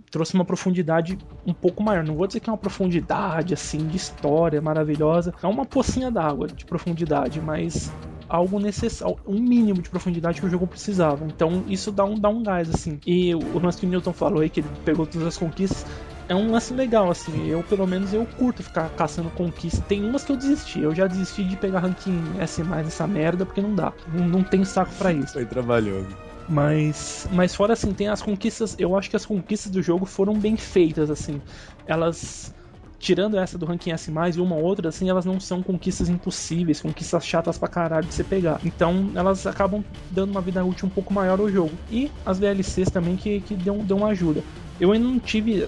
trouxe 0.10 0.34
uma 0.34 0.46
profundidade 0.46 1.18
um 1.46 1.54
pouco 1.54 1.84
maior. 1.84 2.04
Não 2.04 2.16
vou 2.16 2.28
dizer 2.28 2.40
que 2.40 2.50
é 2.50 2.54
uma 2.54 2.58
profundidade 2.58 3.54
assim 3.54 3.88
de 3.88 3.98
história 3.98 4.62
maravilhosa, 4.62 5.34
é 5.42 5.48
uma 5.48 5.66
pocinha 5.66 6.12
d'água 6.12 6.48
de 6.48 6.66
profundidade, 6.66 7.42
mas 7.42 7.92
algo 8.30 8.60
necessário, 8.60 9.18
um 9.26 9.40
mínimo 9.40 9.82
de 9.82 9.90
profundidade 9.90 10.40
que 10.40 10.48
o 10.48 10.50
jogo 10.50 10.68
precisava. 10.68 11.26
Então 11.26 11.64
isso 11.68 11.92
dá 11.92 12.04
um, 12.04 12.20
dá 12.20 12.30
um 12.30 12.44
gás, 12.44 12.70
assim. 12.70 13.00
E 13.06 13.34
o 13.34 13.60
lance 13.60 13.78
que 13.78 13.86
o 13.86 13.90
Newton 13.90 14.14
falou 14.14 14.42
aí, 14.42 14.50
que 14.50 14.60
ele 14.60 14.70
pegou 14.84 15.06
todas 15.06 15.28
as 15.28 15.38
conquistas, 15.38 15.86
é 16.30 16.36
um 16.36 16.52
lance 16.52 16.74
legal, 16.74 17.10
assim. 17.10 17.48
Eu, 17.48 17.64
pelo 17.64 17.88
menos, 17.88 18.14
eu 18.14 18.26
curto 18.38 18.62
ficar 18.62 18.90
caçando 18.90 19.30
conquistas. 19.30 19.84
Tem 19.88 20.04
umas 20.04 20.26
que 20.26 20.32
eu 20.32 20.38
desisti. 20.38 20.82
Eu 20.82 20.94
já 20.94 21.08
desisti 21.08 21.44
de 21.44 21.56
pegar 21.56 21.80
ranking 21.80 22.22
S 22.40 22.62
mais 22.64 22.86
nessa 22.86 23.08
merda, 23.08 23.46
porque 23.46 23.62
não 23.62 23.74
dá. 23.74 23.94
Não, 24.14 24.28
não 24.28 24.44
tem 24.44 24.66
saco 24.66 24.92
para 24.98 25.14
isso. 25.14 25.34
Foi 25.34 25.46
trabalhoso. 25.46 26.10
Mas, 26.50 27.28
mas 27.32 27.54
fora 27.54 27.74
assim, 27.74 27.94
tem 27.94 28.08
as 28.08 28.22
conquistas. 28.22 28.76
Eu 28.80 28.96
acho 28.98 29.10
que 29.10 29.16
as 29.16 29.26
conquistas 29.26 29.72
do 29.72 29.82
jogo 29.82 30.06
foram 30.06 30.34
bem 30.34 30.56
feitas, 30.56 31.10
assim. 31.10 31.42
Elas 31.86 32.54
tirando 33.00 33.38
essa 33.38 33.58
do 33.58 33.66
ranking 33.66 33.92
S+, 33.92 34.12
e 34.12 34.42
uma 34.42 34.56
outra, 34.56 34.90
assim, 34.90 35.10
elas 35.10 35.24
não 35.24 35.40
são 35.40 35.62
conquistas 35.62 36.10
impossíveis, 36.10 36.82
conquistas 36.82 37.26
chatas 37.26 37.58
pra 37.58 37.68
caralho 37.68 38.08
de 38.08 38.14
você 38.14 38.24
pegar. 38.24 38.60
Então, 38.66 39.12
elas 39.16 39.46
acabam 39.46 39.84
dando 40.10 40.32
uma 40.32 40.42
vida 40.42 40.64
útil 40.66 40.88
um 40.88 40.90
pouco 40.90 41.14
maior 41.14 41.40
ao 41.40 41.50
jogo. 41.50 41.72
E 41.92 42.10
as 42.26 42.40
DLCs 42.40 42.90
também 42.90 43.16
que, 43.16 43.40
que 43.42 43.56
deu 43.56 43.98
uma 43.98 44.08
ajuda. 44.08 44.44
Eu 44.80 44.92
ainda 44.92 45.08
não 45.08 45.20
tive 45.20 45.68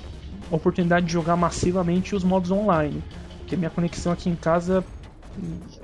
oportunidade 0.52 1.06
de 1.06 1.14
jogar 1.14 1.36
massivamente 1.36 2.16
os 2.16 2.24
modos 2.24 2.52
online, 2.52 3.04
porque 3.40 3.56
minha 3.56 3.70
conexão 3.70 4.12
aqui 4.12 4.30
em 4.30 4.36
casa 4.36 4.84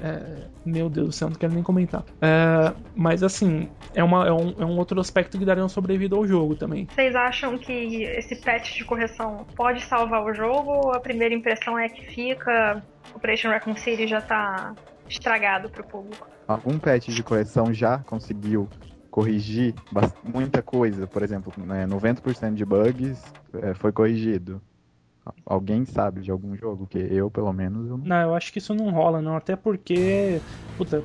é, 0.01 0.47
meu 0.65 0.89
Deus 0.89 1.07
do 1.07 1.11
céu, 1.11 1.29
não 1.29 1.35
quero 1.35 1.53
nem 1.53 1.63
comentar. 1.63 2.03
É, 2.21 2.73
mas 2.95 3.23
assim, 3.23 3.69
é, 3.93 4.03
uma, 4.03 4.27
é, 4.27 4.31
um, 4.31 4.55
é 4.59 4.65
um 4.65 4.77
outro 4.77 4.99
aspecto 4.99 5.37
que 5.37 5.45
daria 5.45 5.63
uma 5.63 5.69
sobrevida 5.69 6.15
ao 6.15 6.25
jogo 6.27 6.55
também. 6.55 6.87
Vocês 6.93 7.15
acham 7.15 7.57
que 7.57 8.03
esse 8.03 8.35
patch 8.35 8.77
de 8.77 8.85
correção 8.85 9.45
pode 9.55 9.83
salvar 9.83 10.23
o 10.23 10.33
jogo? 10.33 10.71
Ou 10.71 10.93
a 10.93 10.99
primeira 10.99 11.33
impressão 11.33 11.77
é 11.77 11.89
que 11.89 12.05
fica. 12.05 12.83
Operation 13.15 13.49
Raccoon 13.49 13.75
City 13.75 14.07
já 14.07 14.21
tá 14.21 14.73
estragado 15.09 15.69
pro 15.69 15.83
público? 15.83 16.27
Algum 16.47 16.77
patch 16.77 17.07
de 17.09 17.23
correção 17.23 17.73
já 17.73 17.99
conseguiu 17.99 18.67
corrigir 19.15 19.73
muita 20.21 20.61
coisa, 20.61 21.07
por 21.07 21.23
exemplo, 21.23 21.53
né, 21.57 21.87
90% 21.87 22.53
de 22.53 22.65
bugs 22.65 23.23
é, 23.61 23.73
foi 23.73 23.93
corrigido. 23.93 24.61
Alguém 25.45 25.85
sabe 25.85 26.21
de 26.21 26.31
algum 26.31 26.55
jogo? 26.55 26.87
Que 26.87 26.97
eu, 26.97 27.29
pelo 27.31 27.51
menos. 27.51 27.89
Eu 27.89 27.97
não... 27.97 28.05
não, 28.05 28.21
eu 28.21 28.35
acho 28.35 28.51
que 28.51 28.59
isso 28.59 28.73
não 28.73 28.91
rola, 28.91 29.21
não. 29.21 29.35
Até 29.35 29.55
porque. 29.55 30.39
Puta, 30.77 31.03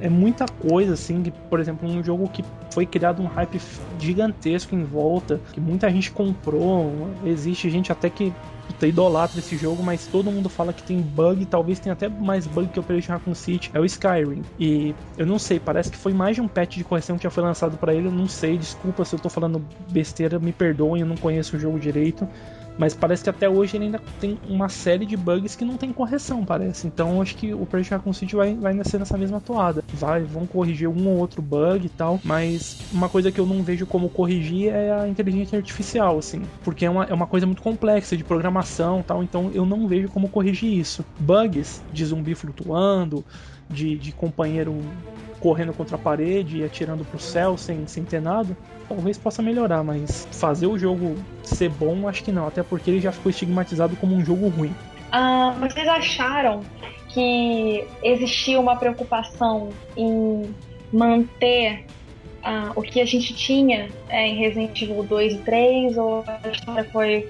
é 0.00 0.08
muita 0.08 0.46
coisa, 0.46 0.94
assim, 0.94 1.22
que, 1.22 1.30
por 1.30 1.60
exemplo, 1.60 1.88
um 1.88 2.02
jogo 2.02 2.28
que 2.28 2.44
foi 2.72 2.86
criado 2.86 3.22
um 3.22 3.26
hype 3.26 3.60
gigantesco 3.98 4.74
em 4.74 4.84
volta, 4.84 5.40
que 5.52 5.60
muita 5.60 5.90
gente 5.90 6.10
comprou, 6.10 7.10
existe 7.24 7.68
gente 7.70 7.90
até 7.90 8.08
que 8.10 8.32
puta, 8.68 8.86
idolatra 8.86 9.38
esse 9.38 9.56
jogo, 9.56 9.82
mas 9.82 10.06
todo 10.06 10.30
mundo 10.30 10.48
fala 10.48 10.72
que 10.72 10.82
tem 10.82 11.00
bug, 11.00 11.46
talvez 11.46 11.80
tenha 11.80 11.94
até 11.94 12.08
mais 12.08 12.46
bug 12.46 12.68
que 12.68 12.78
o 12.78 12.82
Operation 12.82 13.12
Raccoon 13.12 13.34
City, 13.34 13.70
é 13.72 13.80
o 13.80 13.84
Skyrim. 13.84 14.42
E 14.58 14.94
eu 15.16 15.26
não 15.26 15.38
sei, 15.38 15.58
parece 15.58 15.90
que 15.90 15.96
foi 15.96 16.12
mais 16.12 16.36
de 16.36 16.42
um 16.42 16.48
patch 16.48 16.76
de 16.76 16.84
correção 16.84 17.16
que 17.16 17.24
já 17.24 17.30
foi 17.30 17.42
lançado 17.42 17.76
para 17.78 17.94
ele, 17.94 18.06
eu 18.06 18.12
não 18.12 18.28
sei, 18.28 18.56
desculpa 18.58 19.04
se 19.04 19.14
eu 19.14 19.18
tô 19.18 19.28
falando 19.28 19.64
besteira, 19.90 20.38
me 20.38 20.52
perdoem, 20.52 21.00
eu 21.00 21.06
não 21.06 21.16
conheço 21.16 21.56
o 21.56 21.58
jogo 21.58 21.78
direito. 21.80 22.28
Mas 22.78 22.94
parece 22.94 23.24
que 23.24 23.30
até 23.30 23.48
hoje 23.48 23.76
ele 23.76 23.86
ainda 23.86 24.00
tem 24.20 24.38
uma 24.48 24.68
série 24.68 25.04
de 25.04 25.16
bugs 25.16 25.56
que 25.56 25.64
não 25.64 25.76
tem 25.76 25.92
correção, 25.92 26.44
parece. 26.44 26.86
Então 26.86 27.20
acho 27.20 27.36
que 27.36 27.52
o 27.52 27.62
Operation 27.62 27.96
Raccoon 27.96 28.12
City 28.12 28.36
vai, 28.36 28.54
vai 28.54 28.72
nascer 28.72 28.98
nessa 28.98 29.18
mesma 29.18 29.40
toada. 29.40 29.82
Vai, 29.92 30.22
vão 30.22 30.46
corrigir 30.46 30.88
um 30.88 31.08
ou 31.08 31.18
outro 31.18 31.42
bug 31.42 31.86
e 31.86 31.88
tal, 31.88 32.20
mas 32.22 32.78
uma 32.92 33.08
coisa 33.08 33.32
que 33.32 33.40
eu 33.40 33.46
não 33.46 33.62
vejo 33.62 33.84
como 33.84 34.08
corrigir 34.08 34.72
é 34.72 34.92
a 34.92 35.08
inteligência 35.08 35.58
artificial, 35.58 36.18
assim. 36.18 36.42
Porque 36.62 36.86
é 36.86 36.90
uma, 36.90 37.04
é 37.04 37.12
uma 37.12 37.26
coisa 37.26 37.46
muito 37.46 37.62
complexa 37.62 38.16
de 38.16 38.22
programação 38.22 39.02
tal, 39.02 39.22
então 39.22 39.50
eu 39.52 39.66
não 39.66 39.88
vejo 39.88 40.08
como 40.08 40.28
corrigir 40.28 40.72
isso. 40.72 41.04
Bugs 41.18 41.82
de 41.92 42.04
zumbi 42.04 42.34
flutuando, 42.34 43.24
de, 43.68 43.96
de 43.96 44.12
companheiro 44.12 44.80
correndo 45.40 45.72
contra 45.72 45.96
a 45.96 45.98
parede 45.98 46.58
e 46.58 46.64
atirando 46.64 47.04
pro 47.04 47.18
céu 47.18 47.56
sem, 47.56 47.86
sem 47.86 48.04
ter 48.04 48.20
nada, 48.20 48.56
talvez 48.88 49.18
possa 49.18 49.42
melhorar, 49.42 49.84
mas 49.84 50.26
fazer 50.32 50.66
o 50.66 50.78
jogo 50.78 51.16
ser 51.42 51.68
bom, 51.68 52.08
acho 52.08 52.24
que 52.24 52.32
não, 52.32 52.46
até 52.46 52.62
porque 52.62 52.90
ele 52.90 53.00
já 53.00 53.12
ficou 53.12 53.30
estigmatizado 53.30 53.94
como 53.96 54.14
um 54.14 54.24
jogo 54.24 54.48
ruim. 54.48 54.74
Ah, 55.12 55.54
vocês 55.60 55.86
acharam 55.86 56.62
que 57.08 57.86
existia 58.02 58.58
uma 58.58 58.76
preocupação 58.76 59.70
em 59.96 60.54
manter 60.92 61.84
ah, 62.42 62.72
o 62.74 62.82
que 62.82 63.00
a 63.00 63.04
gente 63.04 63.34
tinha 63.34 63.88
é, 64.08 64.26
em 64.26 64.36
Resident 64.36 64.80
Evil 64.80 65.02
2 65.02 65.34
e 65.34 65.38
3, 65.38 65.98
ou 65.98 66.24
a 66.26 66.48
história 66.48 66.84
foi 66.84 67.28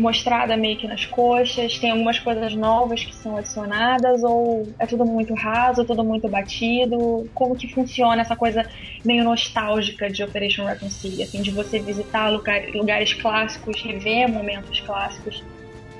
mostrada 0.00 0.56
meio 0.56 0.78
que 0.78 0.88
nas 0.88 1.04
coxas? 1.04 1.78
Tem 1.78 1.90
algumas 1.90 2.18
coisas 2.18 2.54
novas 2.54 3.04
que 3.04 3.14
são 3.14 3.36
adicionadas 3.36 4.22
ou 4.22 4.66
é 4.78 4.86
tudo 4.86 5.04
muito 5.04 5.34
raso, 5.34 5.84
tudo 5.84 6.02
muito 6.02 6.28
batido? 6.28 7.28
Como 7.34 7.54
que 7.54 7.72
funciona 7.72 8.22
essa 8.22 8.34
coisa 8.34 8.66
meio 9.04 9.22
nostálgica 9.22 10.10
de 10.10 10.24
Operation 10.24 10.66
City, 10.88 11.22
assim, 11.22 11.42
de 11.42 11.50
você 11.50 11.78
visitar 11.78 12.30
lugar, 12.30 12.62
lugares 12.74 13.12
clássicos, 13.12 13.82
rever 13.82 14.28
momentos 14.28 14.80
clássicos? 14.80 15.44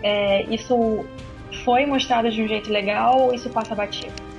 É, 0.03 0.42
isso 0.44 1.05
foi 1.64 1.84
mostrado 1.84 2.30
de 2.30 2.42
um 2.42 2.48
jeito 2.48 2.72
legal 2.72 3.20
ou 3.20 3.34
isso 3.34 3.51
passa 3.51 3.74
batido? 3.74 4.30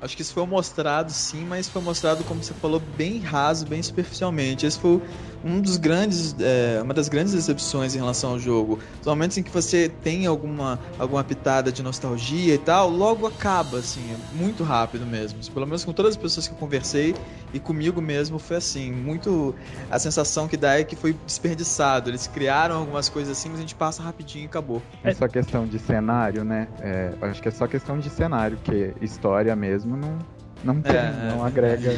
Acho 0.00 0.16
que 0.16 0.22
isso 0.22 0.32
foi 0.32 0.46
mostrado 0.46 1.12
sim, 1.12 1.44
mas 1.44 1.68
foi 1.68 1.82
mostrado, 1.82 2.24
como 2.24 2.42
você 2.42 2.54
falou, 2.54 2.80
bem 2.96 3.18
raso, 3.18 3.66
bem 3.66 3.82
superficialmente. 3.82 4.64
Esse 4.64 4.78
foi 4.78 5.02
um 5.44 5.60
dos 5.60 5.76
grandes, 5.76 6.34
é, 6.38 6.80
uma 6.82 6.92
das 6.92 7.08
grandes 7.08 7.32
decepções 7.32 7.94
em 7.94 7.98
relação 7.98 8.30
ao 8.30 8.38
jogo. 8.38 8.78
Os 9.00 9.06
momentos 9.06 9.38
em 9.38 9.42
que 9.42 9.50
você 9.50 9.88
tem 9.88 10.26
alguma, 10.26 10.78
alguma 10.98 11.24
pitada 11.24 11.72
de 11.72 11.82
nostalgia 11.82 12.54
e 12.54 12.58
tal, 12.58 12.90
logo 12.90 13.26
acaba, 13.26 13.78
assim, 13.78 14.02
é 14.12 14.36
muito 14.36 14.62
rápido 14.62 15.06
mesmo. 15.06 15.38
Pelo 15.52 15.66
menos 15.66 15.84
com 15.84 15.92
todas 15.92 16.12
as 16.12 16.16
pessoas 16.16 16.46
que 16.46 16.54
eu 16.54 16.58
conversei 16.58 17.14
e 17.52 17.58
comigo 17.58 18.00
mesmo 18.00 18.38
foi 18.38 18.56
assim. 18.56 18.92
Muito. 18.92 19.54
A 19.90 19.98
sensação 19.98 20.46
que 20.46 20.56
dá 20.56 20.78
é 20.78 20.84
que 20.84 20.96
foi 20.96 21.16
desperdiçado. 21.26 22.10
Eles 22.10 22.26
criaram 22.26 22.76
algumas 22.76 23.08
coisas 23.08 23.36
assim, 23.36 23.48
mas 23.48 23.58
a 23.58 23.62
gente 23.62 23.74
passa 23.74 24.02
rapidinho 24.02 24.44
e 24.44 24.46
acabou. 24.46 24.82
É 25.02 25.14
só 25.14 25.26
questão 25.26 25.66
de 25.66 25.78
cenário, 25.78 26.44
né? 26.44 26.68
É, 26.80 27.12
acho 27.22 27.40
que 27.40 27.48
é 27.48 27.50
só 27.50 27.66
questão 27.66 27.98
de 27.98 28.10
cenário, 28.10 28.58
porque 28.58 28.94
história 29.00 29.54
mesmo 29.56 29.96
não, 29.96 30.18
não 30.62 30.80
tem, 30.80 30.96
é, 30.96 31.32
não 31.34 31.44
é, 31.44 31.48
agrega. 31.48 31.92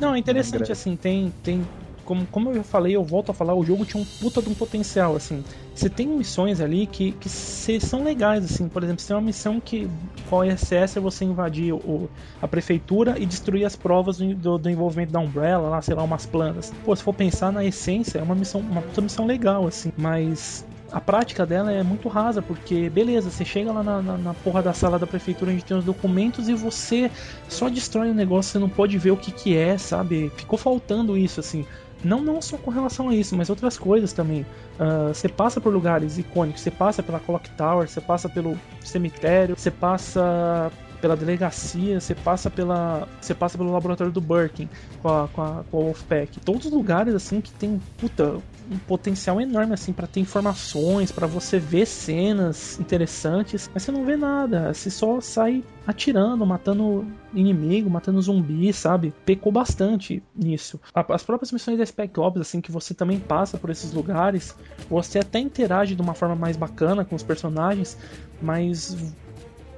Não, 0.00 0.14
é 0.14 0.18
interessante, 0.18 0.64
não 0.64 0.72
assim, 0.72 0.96
tem, 0.96 1.32
tem 1.42 1.64
como, 2.04 2.26
como 2.26 2.50
eu 2.50 2.56
já 2.56 2.64
falei, 2.64 2.94
eu 2.94 3.02
volto 3.02 3.30
a 3.30 3.34
falar, 3.34 3.54
o 3.54 3.64
jogo 3.64 3.84
tinha 3.84 4.02
um 4.02 4.06
puta 4.20 4.40
de 4.40 4.48
um 4.48 4.54
potencial, 4.54 5.16
assim. 5.16 5.42
Você 5.74 5.88
tem 5.88 6.06
missões 6.06 6.60
ali 6.60 6.86
que, 6.86 7.12
que 7.12 7.28
cê, 7.28 7.80
são 7.80 8.04
legais, 8.04 8.44
assim. 8.44 8.68
Por 8.68 8.82
exemplo, 8.82 9.00
você 9.00 9.08
tem 9.08 9.16
uma 9.16 9.22
missão 9.22 9.60
que 9.60 9.88
qual 10.28 10.44
é 10.44 10.54
é 10.54 11.00
você 11.00 11.24
invadir 11.24 11.72
o, 11.72 12.08
a 12.40 12.46
prefeitura 12.46 13.16
e 13.18 13.26
destruir 13.26 13.64
as 13.64 13.74
provas 13.74 14.18
do, 14.18 14.58
do, 14.58 14.70
envolvimento 14.70 15.12
da 15.12 15.18
Umbrella, 15.18 15.68
lá, 15.68 15.82
sei 15.82 15.94
lá, 15.94 16.02
umas 16.02 16.26
plantas. 16.26 16.72
Pô, 16.84 16.94
se 16.94 17.02
for 17.02 17.14
pensar 17.14 17.52
na 17.52 17.64
essência, 17.64 18.18
é 18.18 18.22
uma 18.22 18.34
missão, 18.34 18.60
uma 18.60 18.82
puta 18.82 19.00
missão 19.00 19.26
legal, 19.26 19.66
assim. 19.66 19.92
Mas 19.96 20.64
a 20.94 21.00
prática 21.00 21.44
dela 21.44 21.72
é 21.72 21.82
muito 21.82 22.08
rasa, 22.08 22.40
porque 22.40 22.88
beleza, 22.88 23.28
você 23.28 23.44
chega 23.44 23.72
lá 23.72 23.82
na, 23.82 24.00
na, 24.00 24.16
na, 24.16 24.32
porra 24.32 24.62
da 24.62 24.72
sala 24.72 24.96
da 24.96 25.06
prefeitura 25.06 25.50
onde 25.50 25.64
tem 25.64 25.76
os 25.76 25.84
documentos 25.84 26.48
e 26.48 26.54
você 26.54 27.10
só 27.48 27.68
destrói 27.68 28.10
o 28.10 28.14
negócio, 28.14 28.52
você 28.52 28.58
não 28.60 28.68
pode 28.68 28.96
ver 28.96 29.10
o 29.10 29.16
que 29.16 29.32
que 29.32 29.56
é, 29.56 29.76
sabe? 29.76 30.30
Ficou 30.36 30.56
faltando 30.56 31.18
isso, 31.18 31.40
assim. 31.40 31.66
Não, 32.04 32.22
não 32.22 32.40
só 32.42 32.56
com 32.56 32.70
relação 32.70 33.08
a 33.08 33.14
isso, 33.14 33.36
mas 33.36 33.48
outras 33.48 33.78
coisas 33.78 34.12
também. 34.12 34.42
Uh, 34.78 35.08
você 35.14 35.28
passa 35.28 35.60
por 35.60 35.72
lugares 35.72 36.18
icônicos, 36.18 36.60
você 36.60 36.70
passa 36.70 37.02
pela 37.02 37.18
Clock 37.18 37.48
Tower, 37.50 37.88
você 37.88 38.00
passa 38.00 38.28
pelo 38.28 38.58
cemitério, 38.82 39.56
você 39.56 39.70
passa 39.70 40.70
pela 41.04 41.16
delegacia, 41.16 42.00
você 42.00 42.14
passa 42.14 42.50
pela. 42.50 43.06
Você 43.20 43.34
passa 43.34 43.58
pelo 43.58 43.70
laboratório 43.70 44.10
do 44.10 44.22
Birkin 44.22 44.68
com 45.02 45.08
a, 45.08 45.28
com 45.28 45.42
a, 45.42 45.64
com 45.70 45.78
a 45.78 45.82
Wolfpack. 45.82 46.40
Todos 46.40 46.66
os 46.66 46.72
lugares 46.72 47.14
assim 47.14 47.42
que 47.42 47.52
tem 47.52 47.78
puta, 47.98 48.38
um 48.70 48.78
potencial 48.78 49.40
enorme 49.40 49.74
assim 49.74 49.92
para 49.92 50.06
ter 50.06 50.20
informações, 50.20 51.12
para 51.12 51.26
você 51.26 51.58
ver 51.58 51.86
cenas 51.86 52.78
interessantes, 52.80 53.70
mas 53.72 53.82
você 53.82 53.92
não 53.92 54.04
vê 54.04 54.16
nada, 54.16 54.72
você 54.72 54.90
só 54.90 55.20
sai 55.20 55.62
atirando, 55.86 56.46
matando 56.46 57.06
inimigo, 57.34 57.90
matando 57.90 58.20
zumbi, 58.20 58.72
sabe? 58.72 59.12
Pecou 59.24 59.52
bastante 59.52 60.22
nisso. 60.34 60.80
As 60.94 61.22
próprias 61.22 61.52
missões 61.52 61.78
da 61.78 61.84
Spec 61.84 62.18
Ops, 62.18 62.40
assim, 62.40 62.60
que 62.60 62.72
você 62.72 62.94
também 62.94 63.18
passa 63.18 63.58
por 63.58 63.70
esses 63.70 63.92
lugares, 63.92 64.54
você 64.88 65.18
até 65.18 65.38
interage 65.38 65.94
de 65.94 66.02
uma 66.02 66.14
forma 66.14 66.34
mais 66.34 66.56
bacana 66.56 67.04
com 67.04 67.14
os 67.14 67.22
personagens, 67.22 67.98
mas 68.40 69.14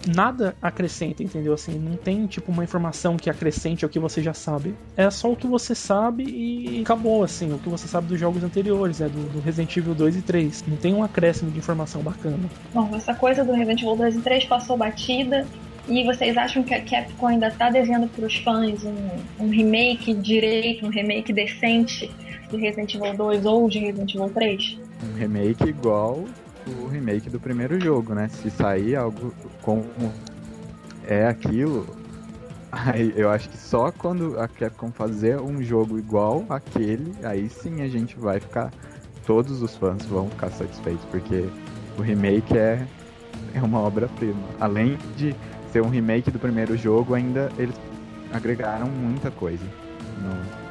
nada 0.07 0.55
acrescenta, 0.61 1.23
entendeu? 1.23 1.53
Assim, 1.53 1.79
não 1.79 1.97
tem 1.97 2.27
tipo 2.27 2.51
uma 2.53 2.65
informação 2.65 3.17
que 3.17 3.29
acrescente 3.29 3.85
ao 3.85 3.91
que 3.91 3.99
você 3.99 4.23
já 4.23 4.35
sabe. 4.35 4.75
É 4.97 5.11
só 5.11 5.33
o 5.33 5.37
que 5.37 5.47
você 5.47 5.75
sabe 5.75 6.25
e 6.25 6.83
acabou, 6.83 7.23
assim, 7.23 7.53
o 7.53 7.59
que 7.59 7.69
você 7.69 7.89
sabe 7.89 8.07
dos 8.09 8.19
jogos 8.19 8.43
anteriores, 8.43 9.01
é 9.01 9.09
do, 9.09 9.33
do 9.33 9.41
Resident 9.41 9.77
Evil 9.77 9.95
2 9.95 10.17
e 10.17 10.23
3. 10.23 10.65
Não 10.69 10.77
tem 10.77 10.95
um 10.95 11.03
acréscimo 11.03 11.51
de 11.51 11.59
informação 11.59 12.03
bacana. 12.03 12.39
Bom, 12.73 12.91
essa 12.95 13.15
coisa 13.15 13.45
do 13.45 13.53
Resident 13.53 13.83
Evil 13.83 13.97
2 13.97 14.17
e 14.17 14.21
3 14.21 14.45
passou 14.45 14.77
batida. 14.77 15.47
E 15.89 16.03
vocês 16.05 16.37
acham 16.37 16.65
que 16.65 16.75
a 16.75 16.83
Capcom 16.83 17.29
ainda 17.29 17.49
tá 17.49 17.71
devendo 17.71 18.09
para 18.09 18.27
os 18.27 18.37
fãs 18.37 18.83
um, 18.85 19.45
um 19.45 19.49
remake 19.49 20.13
direito, 20.15 20.85
um 20.85 20.89
remake 20.89 21.33
decente 21.33 22.11
de 22.51 22.57
Resident 22.57 22.95
Evil 22.95 23.15
2 23.15 23.45
ou 23.47 23.69
de 23.69 23.79
Resident 23.79 24.15
Evil 24.15 24.31
3? 24.31 24.79
Um 25.05 25.17
remake 25.17 25.69
igual 25.69 26.25
o 26.67 26.87
remake 26.87 27.31
do 27.31 27.39
primeiro 27.39 27.81
jogo, 27.81 28.15
né? 28.15 28.29
Se 28.29 28.51
sair 28.51 28.97
algo 28.97 29.33
como 29.63 29.85
é 31.07 31.27
aquilo, 31.27 31.87
aí 32.73 33.13
eu 33.17 33.31
acho 33.31 33.49
que 33.49 33.57
só 33.57 33.91
quando 33.93 34.39
a 34.39 34.49
Capcom 34.49 34.91
fazer 34.91 35.41
um 35.41 35.63
jogo 35.63 35.99
igual 35.99 36.45
aquele, 36.49 37.15
aí 37.23 37.49
sim 37.49 37.83
a 37.83 37.89
gente 37.89 38.19
vai 38.19 38.41
ficar. 38.41 38.73
Todos 39.27 39.61
os 39.61 39.75
fãs 39.77 40.05
vão 40.07 40.31
ficar 40.31 40.51
satisfeitos, 40.51 41.05
porque 41.11 41.49
o 41.99 42.03
remake 42.03 42.57
é, 42.57 42.87
é 43.55 43.61
uma 43.61 43.81
obra-prima. 43.81 44.41
Além 44.61 44.97
de 45.17 45.35
ser 45.73 45.83
um 45.83 45.89
remake 45.89 46.31
do 46.31 46.39
primeiro 46.39 46.77
jogo, 46.77 47.13
ainda 47.13 47.51
eles 47.59 47.75
agregaram 48.33 48.87
muita 48.87 49.29
coisa 49.33 49.65
no, 50.23 50.67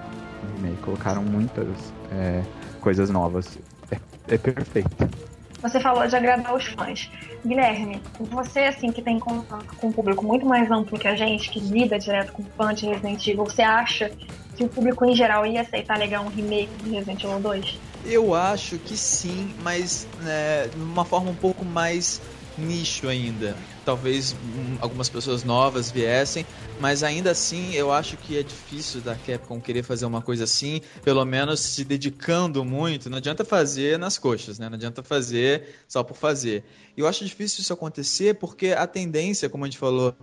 remake, 0.55 0.81
colocaram 0.81 1.23
muitas 1.23 1.67
é, 2.11 2.43
coisas 2.79 3.09
novas. 3.09 3.57
É, 3.91 3.99
é 4.35 4.37
perfeito. 4.37 5.24
Você 5.66 5.80
falou 5.80 6.05
de 6.05 6.16
agradar 6.16 6.53
os 6.53 6.63
fãs. 6.68 7.09
Guilherme, 7.43 7.99
você, 8.20 8.66
assim, 8.66 8.91
que 8.91 9.01
tem 9.01 9.18
contato 9.18 9.76
com 9.78 9.88
um 9.88 9.91
público 9.91 10.24
muito 10.24 10.45
mais 10.45 10.70
amplo 10.70 10.97
que 10.99 11.07
a 11.07 11.16
gente, 11.16 11.49
que 11.49 11.59
lida 11.59 11.97
direto 11.97 12.34
com 12.34 12.43
fã 12.55 12.72
de 12.72 12.86
Resident 12.86 13.26
Evil, 13.26 13.45
você 13.45 13.63
acha 13.63 14.11
que 14.55 14.63
o 14.63 14.70
público 14.70 15.03
em 15.05 15.16
geral 15.16 15.43
ia 15.43 15.61
aceitar 15.61 15.97
legal 15.97 16.24
um 16.24 16.28
remake 16.28 16.70
de 16.84 16.91
Resident 16.91 17.24
Evil 17.24 17.39
2? 17.39 17.80
Eu 18.05 18.36
acho 18.36 18.78
que 18.78 18.95
sim, 18.95 19.55
mas 19.63 20.07
né, 20.22 20.68
de 20.68 20.80
uma 20.80 21.03
forma 21.03 21.32
um 21.32 21.36
pouco 21.36 21.66
mais 21.66 22.22
nicho 22.58 23.08
ainda. 23.08 23.56
Talvez 23.84 24.34
hum, 24.34 24.78
algumas 24.80 25.10
pessoas 25.10 25.43
novas 25.43 25.91
viessem, 25.91 26.45
mas 26.80 27.03
ainda 27.03 27.32
assim 27.32 27.74
eu 27.74 27.91
acho 27.91 28.18
que 28.18 28.38
é 28.38 28.43
difícil 28.43 29.01
da 29.01 29.16
Capcom 29.16 29.60
querer 29.60 29.84
fazer 29.84 30.06
uma 30.06 30.22
coisa 30.22 30.43
assim, 30.43 30.82
pelo 31.03 31.24
menos 31.26 31.60
se 31.60 31.84
dedicando 31.84 32.64
muito. 32.64 33.10
Não 33.10 33.18
adianta 33.18 33.45
fazer 33.45 33.99
nas 33.99 34.18
coxas, 34.18 34.60
né? 34.60 34.70
Não 34.70 34.76
adianta 34.76 35.03
fazer 35.03 35.76
só 35.88 36.03
por 36.03 36.16
fazer. 36.16 36.64
E 36.95 37.01
eu 37.01 37.08
acho 37.08 37.26
difícil 37.26 37.62
isso 37.62 37.74
acontecer 37.74 38.36
porque 38.36 38.70
a 38.70 38.88
tendência, 38.88 39.49
como 39.49 39.66
a 39.66 39.68
gente 39.68 39.78
falou 39.78 40.16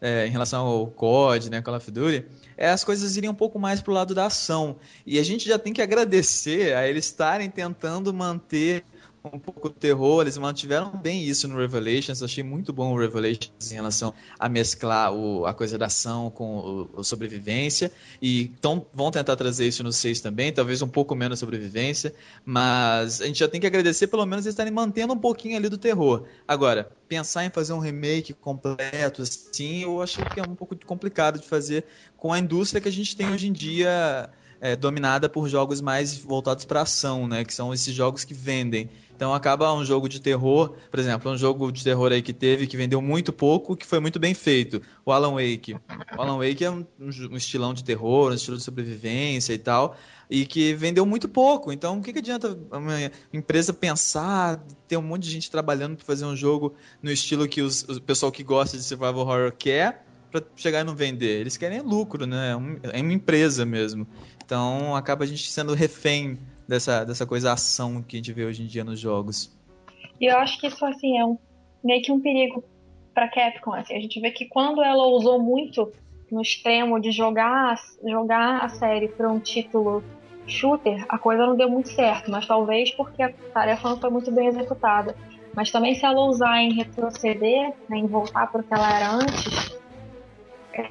é, 0.00 0.26
em 0.26 0.30
relação 0.30 0.66
ao 0.66 0.86
COD, 0.86 1.50
né, 1.50 1.62
Call 1.62 1.76
of 1.76 1.90
Duty, 1.90 2.24
é 2.56 2.70
as 2.70 2.84
coisas 2.84 3.16
irem 3.16 3.30
um 3.30 3.34
pouco 3.34 3.58
mais 3.58 3.80
pro 3.80 3.92
lado 3.92 4.14
da 4.14 4.26
ação. 4.26 4.76
E 5.06 5.18
a 5.18 5.22
gente 5.22 5.46
já 5.46 5.58
tem 5.58 5.72
que 5.72 5.82
agradecer 5.82 6.74
a 6.74 6.86
eles 6.86 7.06
estarem 7.06 7.50
tentando 7.50 8.12
manter 8.12 8.84
um 9.24 9.38
pouco 9.38 9.68
terror, 9.68 10.22
eles 10.22 10.38
mantiveram 10.38 10.90
bem 10.90 11.24
isso 11.24 11.48
no 11.48 11.56
Revelations, 11.56 12.22
achei 12.22 12.42
muito 12.42 12.72
bom 12.72 12.92
o 12.94 12.98
Revelations 12.98 13.70
em 13.70 13.74
relação 13.74 14.14
a 14.38 14.48
mesclar 14.48 15.12
o, 15.12 15.44
a 15.46 15.52
coisa 15.52 15.76
da 15.76 15.86
ação 15.86 16.30
com 16.30 16.88
o, 16.94 17.04
sobrevivência, 17.04 17.90
e 18.20 18.42
então 18.42 18.86
vão 18.92 19.10
tentar 19.10 19.36
trazer 19.36 19.66
isso 19.66 19.82
no 19.82 19.92
6 19.92 20.20
também, 20.20 20.52
talvez 20.52 20.82
um 20.82 20.88
pouco 20.88 21.14
menos 21.14 21.38
sobrevivência, 21.38 22.14
mas 22.44 23.20
a 23.20 23.26
gente 23.26 23.38
já 23.38 23.48
tem 23.48 23.60
que 23.60 23.66
agradecer 23.66 24.06
pelo 24.06 24.24
menos 24.24 24.44
eles 24.44 24.54
estarem 24.54 24.72
mantendo 24.72 25.12
um 25.12 25.18
pouquinho 25.18 25.56
ali 25.56 25.68
do 25.68 25.78
terror. 25.78 26.24
Agora, 26.46 26.90
pensar 27.08 27.44
em 27.44 27.50
fazer 27.50 27.72
um 27.72 27.78
remake 27.78 28.32
completo, 28.32 29.22
assim, 29.22 29.82
eu 29.82 30.00
acho 30.00 30.24
que 30.26 30.40
é 30.40 30.42
um 30.42 30.54
pouco 30.54 30.76
complicado 30.84 31.40
de 31.40 31.46
fazer 31.46 31.84
com 32.16 32.32
a 32.32 32.38
indústria 32.38 32.80
que 32.80 32.88
a 32.88 32.92
gente 32.92 33.16
tem 33.16 33.30
hoje 33.30 33.48
em 33.48 33.52
dia 33.52 34.30
é, 34.60 34.76
dominada 34.76 35.28
por 35.28 35.48
jogos 35.48 35.80
mais 35.80 36.16
voltados 36.16 36.64
para 36.64 36.82
ação, 36.82 37.26
né? 37.26 37.44
Que 37.44 37.54
são 37.54 37.72
esses 37.72 37.94
jogos 37.94 38.24
que 38.24 38.34
vendem. 38.34 38.90
Então 39.18 39.34
acaba 39.34 39.74
um 39.74 39.84
jogo 39.84 40.08
de 40.08 40.20
terror, 40.20 40.76
por 40.88 41.00
exemplo, 41.00 41.28
um 41.32 41.36
jogo 41.36 41.72
de 41.72 41.82
terror 41.82 42.12
aí 42.12 42.22
que 42.22 42.32
teve, 42.32 42.68
que 42.68 42.76
vendeu 42.76 43.02
muito 43.02 43.32
pouco, 43.32 43.74
que 43.74 43.84
foi 43.84 43.98
muito 43.98 44.16
bem 44.20 44.32
feito. 44.32 44.80
O 45.04 45.10
Alan 45.10 45.32
Wake. 45.32 45.74
O 46.16 46.22
Alan 46.22 46.38
Wake 46.38 46.64
é 46.64 46.70
um, 46.70 46.86
um 47.00 47.36
estilão 47.36 47.74
de 47.74 47.82
terror, 47.82 48.30
um 48.30 48.34
estilo 48.34 48.56
de 48.56 48.62
sobrevivência 48.62 49.52
e 49.52 49.58
tal, 49.58 49.96
e 50.30 50.46
que 50.46 50.72
vendeu 50.72 51.04
muito 51.04 51.28
pouco. 51.28 51.72
Então 51.72 51.98
o 51.98 52.00
que, 52.00 52.12
que 52.12 52.20
adianta 52.20 52.56
uma 52.70 53.10
empresa 53.32 53.72
pensar, 53.72 54.64
ter 54.86 54.96
um 54.96 55.02
monte 55.02 55.24
de 55.24 55.32
gente 55.32 55.50
trabalhando 55.50 55.96
para 55.96 56.06
fazer 56.06 56.24
um 56.24 56.36
jogo 56.36 56.76
no 57.02 57.10
estilo 57.10 57.48
que 57.48 57.60
os, 57.60 57.82
o 57.88 58.00
pessoal 58.00 58.30
que 58.30 58.44
gosta 58.44 58.76
de 58.76 58.84
survival 58.84 59.26
horror 59.26 59.52
quer? 59.52 60.04
para 60.30 60.42
chegar 60.56 60.80
e 60.80 60.84
não 60.84 60.94
vender. 60.94 61.40
Eles 61.40 61.56
querem 61.56 61.80
lucro, 61.80 62.26
né? 62.26 62.52
É, 62.82 62.98
é 62.98 63.02
uma 63.02 63.12
empresa 63.14 63.64
mesmo. 63.64 64.06
Então 64.44 64.94
acaba 64.94 65.24
a 65.24 65.26
gente 65.26 65.50
sendo 65.50 65.72
refém 65.72 66.38
dessa, 66.68 67.04
dessa 67.04 67.26
coisa 67.26 67.52
ação 67.52 68.02
que 68.02 68.16
a 68.16 68.18
gente 68.18 68.32
vê 68.32 68.44
hoje 68.44 68.62
em 68.62 68.66
dia 68.66 68.84
nos 68.84 69.00
jogos. 69.00 69.50
E 70.20 70.26
eu 70.26 70.36
acho 70.36 70.60
que 70.60 70.66
isso 70.66 70.84
assim 70.84 71.18
é 71.18 71.24
um, 71.24 71.38
meio 71.82 72.02
que 72.02 72.12
um 72.12 72.20
perigo 72.20 72.62
para 73.14 73.28
Capcom. 73.28 73.72
Assim. 73.72 73.94
A 73.94 74.00
gente 74.00 74.20
vê 74.20 74.30
que 74.30 74.44
quando 74.44 74.82
ela 74.82 75.06
usou 75.06 75.42
muito 75.42 75.90
no 76.30 76.42
extremo 76.42 77.00
de 77.00 77.10
jogar, 77.10 77.76
jogar 78.04 78.58
a 78.64 78.68
série 78.68 79.08
para 79.08 79.30
um 79.30 79.40
título 79.40 80.04
shooter, 80.46 81.04
a 81.08 81.18
coisa 81.18 81.46
não 81.46 81.56
deu 81.56 81.70
muito 81.70 81.88
certo, 81.88 82.30
mas 82.30 82.46
talvez 82.46 82.90
porque 82.90 83.22
a 83.22 83.32
tarefa 83.52 83.88
não 83.88 83.98
foi 83.98 84.10
muito 84.10 84.30
bem 84.30 84.48
executada. 84.48 85.16
Mas 85.54 85.70
também 85.70 85.94
se 85.94 86.04
ela 86.04 86.20
usar 86.26 86.60
em 86.60 86.74
retroceder, 86.74 87.74
né, 87.88 87.98
em 87.98 88.06
voltar 88.06 88.46
para 88.52 88.60
o 88.60 88.64
que 88.64 88.72
ela 88.72 88.96
era 88.96 89.10
antes, 89.10 89.77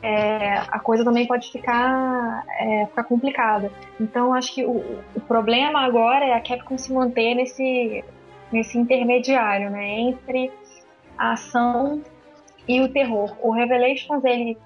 é, 0.01 0.57
a 0.67 0.79
coisa 0.79 1.03
também 1.03 1.25
pode 1.25 1.51
ficar, 1.51 2.43
é, 2.59 2.85
ficar 2.87 3.03
complicada. 3.03 3.71
Então, 3.99 4.33
acho 4.33 4.53
que 4.53 4.65
o, 4.65 5.01
o, 5.15 5.21
problema 5.21 5.81
agora 5.81 6.25
é 6.25 6.33
a 6.33 6.41
Capcom 6.41 6.77
se 6.77 6.91
manter 6.93 7.35
nesse, 7.35 8.03
nesse 8.51 8.77
intermediário, 8.77 9.69
né, 9.69 9.99
entre 9.99 10.51
a 11.17 11.33
ação 11.33 12.01
e 12.67 12.81
o 12.81 12.89
terror. 12.89 13.35
O 13.41 13.51
Revelations, 13.51 14.23
ele, 14.23 14.57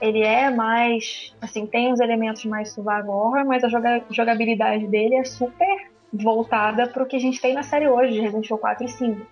ele 0.00 0.22
é 0.22 0.50
mais, 0.50 1.34
assim, 1.40 1.66
tem 1.66 1.92
os 1.92 2.00
elementos 2.00 2.44
mais 2.44 2.72
survival 2.72 3.10
horror, 3.10 3.44
mas 3.46 3.62
a 3.64 3.68
joga, 3.68 4.02
jogabilidade 4.10 4.86
dele 4.86 5.16
é 5.16 5.24
super 5.24 5.90
voltada 6.12 6.88
para 6.88 7.02
o 7.02 7.06
que 7.06 7.16
a 7.16 7.20
gente 7.20 7.40
tem 7.40 7.54
na 7.54 7.62
série 7.62 7.88
hoje, 7.88 8.14
de 8.14 8.20
Resident 8.20 8.46
Evil 8.46 8.58
4 8.58 8.84
e 8.84 8.88
5. 8.88 9.26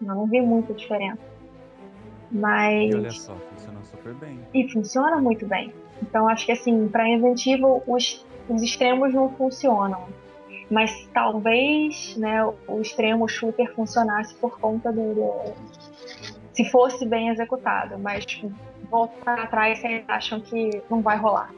Eu 0.00 0.06
não 0.06 0.26
vi 0.26 0.40
muita 0.40 0.74
diferença. 0.74 1.20
Mas... 2.30 2.90
E 2.90 2.94
olha 2.94 3.10
só, 3.10 3.36
super 4.02 4.14
bem. 4.14 4.40
E 4.52 4.68
funciona 4.68 5.20
muito 5.20 5.46
bem. 5.46 5.72
Então 6.02 6.28
acho 6.28 6.44
que 6.44 6.52
assim, 6.52 6.88
para 6.88 7.08
Evil 7.08 7.34
os, 7.86 8.26
os 8.48 8.62
extremos 8.62 9.14
não 9.14 9.30
funcionam. 9.30 10.08
Mas 10.70 11.08
talvez 11.12 12.16
né, 12.16 12.44
o 12.66 12.80
extremo 12.80 13.28
shooter 13.28 13.74
funcionasse 13.74 14.34
por 14.34 14.58
conta 14.58 14.90
do 14.90 15.52
se 16.52 16.64
fosse 16.70 17.06
bem 17.06 17.28
executado, 17.28 17.98
mas 17.98 18.24
voltar 18.90 19.38
atrás 19.38 19.78
vocês 19.78 20.04
acham 20.06 20.40
que 20.40 20.82
não 20.90 21.00
vai 21.00 21.16
rolar. 21.16 21.50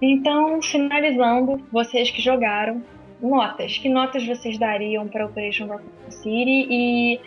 Então, 0.00 0.62
finalizando, 0.62 1.60
vocês 1.70 2.10
que 2.10 2.22
jogaram, 2.22 2.82
notas. 3.20 3.76
Que 3.76 3.88
notas 3.88 4.26
vocês 4.26 4.58
dariam 4.58 5.06
para 5.08 5.26
Operation 5.26 5.66
Raccoon 5.66 6.10
City 6.10 6.66
e 6.70 7.20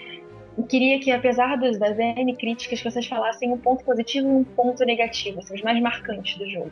queria 0.68 1.00
que, 1.00 1.12
apesar 1.12 1.58
das, 1.58 1.78
das 1.78 1.98
N 1.98 2.36
críticas, 2.38 2.82
que 2.82 2.90
vocês 2.90 3.08
falassem 3.08 3.52
um 3.52 3.58
ponto 3.58 3.84
positivo 3.84 4.28
e 4.28 4.32
um 4.32 4.44
ponto 4.44 4.84
negativo, 4.86 5.40
assim, 5.40 5.56
os 5.56 5.62
mais 5.62 5.82
marcantes 5.82 6.38
do 6.38 6.50
jogo. 6.50 6.72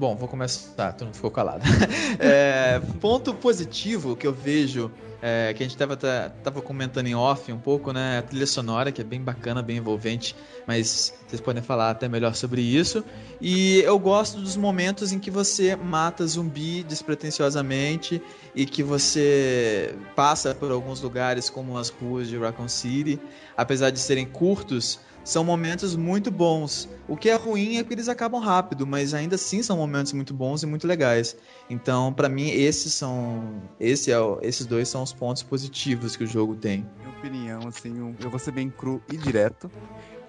Bom, 0.00 0.16
vou 0.16 0.26
começar. 0.26 0.70
Tá, 0.74 0.92
tu 0.92 1.04
não 1.04 1.12
ficou 1.12 1.30
calado. 1.30 1.62
é, 2.18 2.80
ponto 3.02 3.34
positivo 3.34 4.16
que 4.16 4.26
eu 4.26 4.32
vejo, 4.32 4.90
é, 5.20 5.52
que 5.52 5.62
a 5.62 5.68
gente 5.68 5.76
tava, 5.76 6.62
comentando 6.62 7.06
em 7.06 7.14
off 7.14 7.52
um 7.52 7.58
pouco, 7.58 7.92
né? 7.92 8.16
A 8.16 8.22
trilha 8.22 8.46
sonora, 8.46 8.90
que 8.90 9.02
é 9.02 9.04
bem 9.04 9.20
bacana, 9.20 9.60
bem 9.60 9.76
envolvente, 9.76 10.34
mas 10.66 11.12
vocês 11.28 11.38
podem 11.38 11.62
falar 11.62 11.90
até 11.90 12.08
melhor 12.08 12.34
sobre 12.34 12.62
isso. 12.62 13.04
E 13.42 13.80
eu 13.80 13.98
gosto 13.98 14.40
dos 14.40 14.56
momentos 14.56 15.12
em 15.12 15.18
que 15.18 15.30
você 15.30 15.76
mata 15.76 16.26
zumbi 16.26 16.82
despretensiosamente 16.82 18.22
e 18.54 18.64
que 18.64 18.82
você 18.82 19.94
passa 20.16 20.54
por 20.54 20.70
alguns 20.70 21.02
lugares, 21.02 21.50
como 21.50 21.76
as 21.76 21.90
ruas 21.90 22.26
de 22.26 22.38
Raccoon 22.38 22.68
City. 22.68 23.20
Apesar 23.54 23.90
de 23.90 23.98
serem 23.98 24.24
curtos, 24.24 24.98
são 25.24 25.44
momentos 25.44 25.94
muito 25.96 26.30
bons. 26.30 26.88
O 27.08 27.16
que 27.16 27.28
é 27.28 27.34
ruim 27.34 27.76
é 27.76 27.84
que 27.84 27.92
eles 27.92 28.08
acabam 28.08 28.40
rápido, 28.40 28.86
mas 28.86 29.14
ainda 29.14 29.34
assim 29.34 29.62
são 29.62 29.76
momentos 29.76 30.12
muito 30.12 30.32
bons 30.32 30.62
e 30.62 30.66
muito 30.66 30.86
legais. 30.86 31.36
Então, 31.68 32.12
para 32.12 32.28
mim, 32.28 32.48
esses 32.48 32.94
são, 32.94 33.62
esse 33.78 34.12
é, 34.12 34.16
esses 34.42 34.66
dois 34.66 34.88
são 34.88 35.02
os 35.02 35.12
pontos 35.12 35.42
positivos 35.42 36.16
que 36.16 36.24
o 36.24 36.26
jogo 36.26 36.54
tem. 36.56 36.86
Minha 36.98 37.18
opinião, 37.18 37.68
assim, 37.68 38.14
eu 38.20 38.30
vou 38.30 38.38
ser 38.38 38.52
bem 38.52 38.70
cru 38.70 39.02
e 39.10 39.16
direto. 39.16 39.70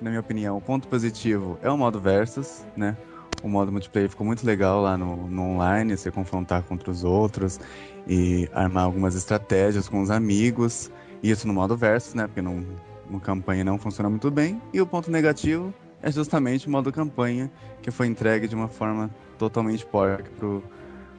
Na 0.01 0.09
minha 0.09 0.19
opinião, 0.19 0.57
o 0.57 0.61
ponto 0.61 0.87
positivo 0.87 1.57
é 1.61 1.69
o 1.69 1.77
modo 1.77 1.99
versus, 1.99 2.65
né? 2.75 2.97
O 3.43 3.47
modo 3.47 3.71
multiplayer 3.71 4.09
ficou 4.09 4.25
muito 4.25 4.45
legal 4.45 4.81
lá 4.81 4.97
no, 4.97 5.27
no 5.27 5.41
online, 5.41 5.97
você 5.97 6.11
confrontar 6.11 6.61
contra 6.63 6.91
os 6.91 7.03
outros 7.03 7.59
e 8.07 8.47
armar 8.53 8.83
algumas 8.83 9.15
estratégias 9.15 9.87
com 9.87 10.01
os 10.01 10.11
amigos. 10.11 10.91
Isso 11.23 11.47
no 11.47 11.53
modo 11.53 11.75
versus, 11.75 12.13
né? 12.13 12.27
Porque 12.27 12.41
não 12.41 12.65
uma 13.11 13.19
campanha 13.19 13.63
não 13.63 13.77
funciona 13.77 14.09
muito 14.09 14.31
bem. 14.31 14.61
E 14.73 14.81
o 14.81 14.87
ponto 14.87 15.11
negativo 15.11 15.73
é 16.01 16.11
justamente 16.11 16.67
o 16.67 16.71
modo 16.71 16.91
campanha, 16.91 17.51
que 17.81 17.91
foi 17.91 18.07
entregue 18.07 18.47
de 18.47 18.55
uma 18.55 18.67
forma 18.67 19.11
totalmente 19.37 19.85
porca 19.85 20.31
pro, 20.37 20.63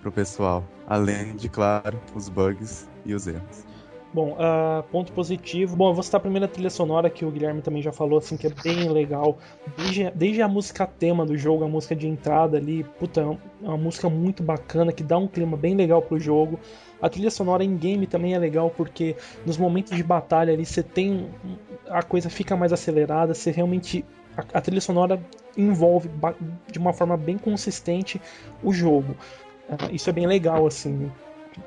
pro 0.00 0.10
pessoal. 0.10 0.64
Além 0.86 1.36
de, 1.36 1.48
claro, 1.48 2.00
os 2.14 2.28
bugs 2.28 2.88
e 3.04 3.14
os 3.14 3.26
erros. 3.26 3.71
Bom, 4.12 4.32
uh, 4.32 4.82
ponto 4.90 5.10
positivo. 5.12 5.74
Bom, 5.74 5.88
eu 5.88 5.94
vou 5.94 6.02
citar 6.02 6.18
a 6.18 6.20
primeira 6.20 6.46
trilha 6.46 6.68
sonora 6.68 7.08
que 7.08 7.24
o 7.24 7.30
Guilherme 7.30 7.62
também 7.62 7.80
já 7.80 7.92
falou, 7.92 8.18
assim, 8.18 8.36
que 8.36 8.46
é 8.46 8.50
bem 8.50 8.86
legal. 8.90 9.38
Desde, 9.74 10.10
desde 10.10 10.42
a 10.42 10.48
música 10.48 10.86
tema 10.86 11.24
do 11.24 11.34
jogo, 11.36 11.64
a 11.64 11.68
música 11.68 11.96
de 11.96 12.06
entrada 12.06 12.58
ali, 12.58 12.84
puta, 12.98 13.22
é 13.22 13.66
uma 13.66 13.78
música 13.78 14.10
muito 14.10 14.42
bacana, 14.42 14.92
que 14.92 15.02
dá 15.02 15.16
um 15.16 15.26
clima 15.26 15.56
bem 15.56 15.74
legal 15.74 16.02
pro 16.02 16.20
jogo. 16.20 16.60
A 17.00 17.08
trilha 17.08 17.30
sonora 17.30 17.64
em 17.64 17.74
game 17.74 18.06
também 18.06 18.34
é 18.34 18.38
legal 18.38 18.68
porque 18.68 19.16
nos 19.46 19.56
momentos 19.56 19.96
de 19.96 20.02
batalha 20.02 20.52
ali 20.52 20.66
você 20.66 20.82
tem. 20.82 21.30
a 21.88 22.02
coisa 22.02 22.28
fica 22.28 22.54
mais 22.54 22.72
acelerada, 22.72 23.32
você 23.32 23.50
realmente. 23.50 24.04
a, 24.36 24.58
a 24.58 24.60
trilha 24.60 24.82
sonora 24.82 25.18
envolve 25.56 26.10
de 26.70 26.78
uma 26.78 26.92
forma 26.92 27.16
bem 27.16 27.38
consistente 27.38 28.20
o 28.62 28.74
jogo. 28.74 29.16
Uh, 29.70 29.94
isso 29.94 30.10
é 30.10 30.12
bem 30.12 30.26
legal, 30.26 30.66
assim 30.66 31.10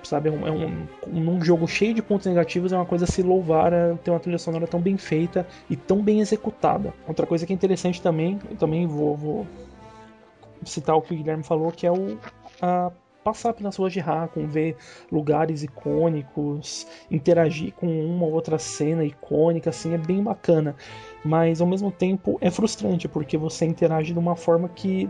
sabe? 0.03 0.29
É 0.29 0.31
um, 0.31 0.47
é 0.47 0.51
um, 0.51 0.88
um, 1.07 1.43
jogo 1.43 1.67
cheio 1.67 1.93
de 1.93 2.01
pontos 2.01 2.27
negativos 2.27 2.71
é 2.71 2.75
uma 2.75 2.86
coisa 2.86 3.05
a 3.05 3.07
se 3.07 3.21
louvar 3.21 3.73
é 3.73 3.93
ter 3.95 4.11
uma 4.11 4.19
trilha 4.19 4.38
sonora 4.38 4.67
tão 4.67 4.79
bem 4.79 4.97
feita 4.97 5.47
e 5.69 5.75
tão 5.75 6.01
bem 6.01 6.19
executada. 6.19 6.93
Outra 7.07 7.25
coisa 7.25 7.45
que 7.45 7.53
é 7.53 7.55
interessante 7.55 8.01
também, 8.01 8.39
eu 8.49 8.57
também 8.57 8.88
vou, 8.88 9.15
vou 9.15 9.47
citar 10.63 10.95
o 10.95 11.01
que 11.01 11.13
o 11.13 11.17
Guilherme 11.17 11.43
falou, 11.43 11.71
que 11.71 11.86
é 11.86 11.91
o 11.91 12.17
a 12.61 12.91
passar 13.25 13.53
pelas 13.53 13.75
ruas 13.75 13.91
de 13.91 13.99
Raccoon, 13.99 14.45
ver 14.45 14.77
lugares 15.11 15.63
icônicos, 15.63 16.86
interagir 17.09 17.73
com 17.73 17.88
uma 17.88 18.27
ou 18.27 18.31
outra 18.31 18.59
cena 18.59 19.03
icônica, 19.03 19.71
assim, 19.71 19.95
é 19.95 19.97
bem 19.97 20.21
bacana. 20.21 20.75
Mas 21.23 21.59
ao 21.59 21.65
mesmo 21.65 21.91
tempo 21.91 22.38
é 22.39 22.51
frustrante, 22.51 23.07
porque 23.07 23.36
você 23.36 23.65
interage 23.65 24.13
de 24.13 24.19
uma 24.19 24.36
forma 24.36 24.69
que 24.69 25.09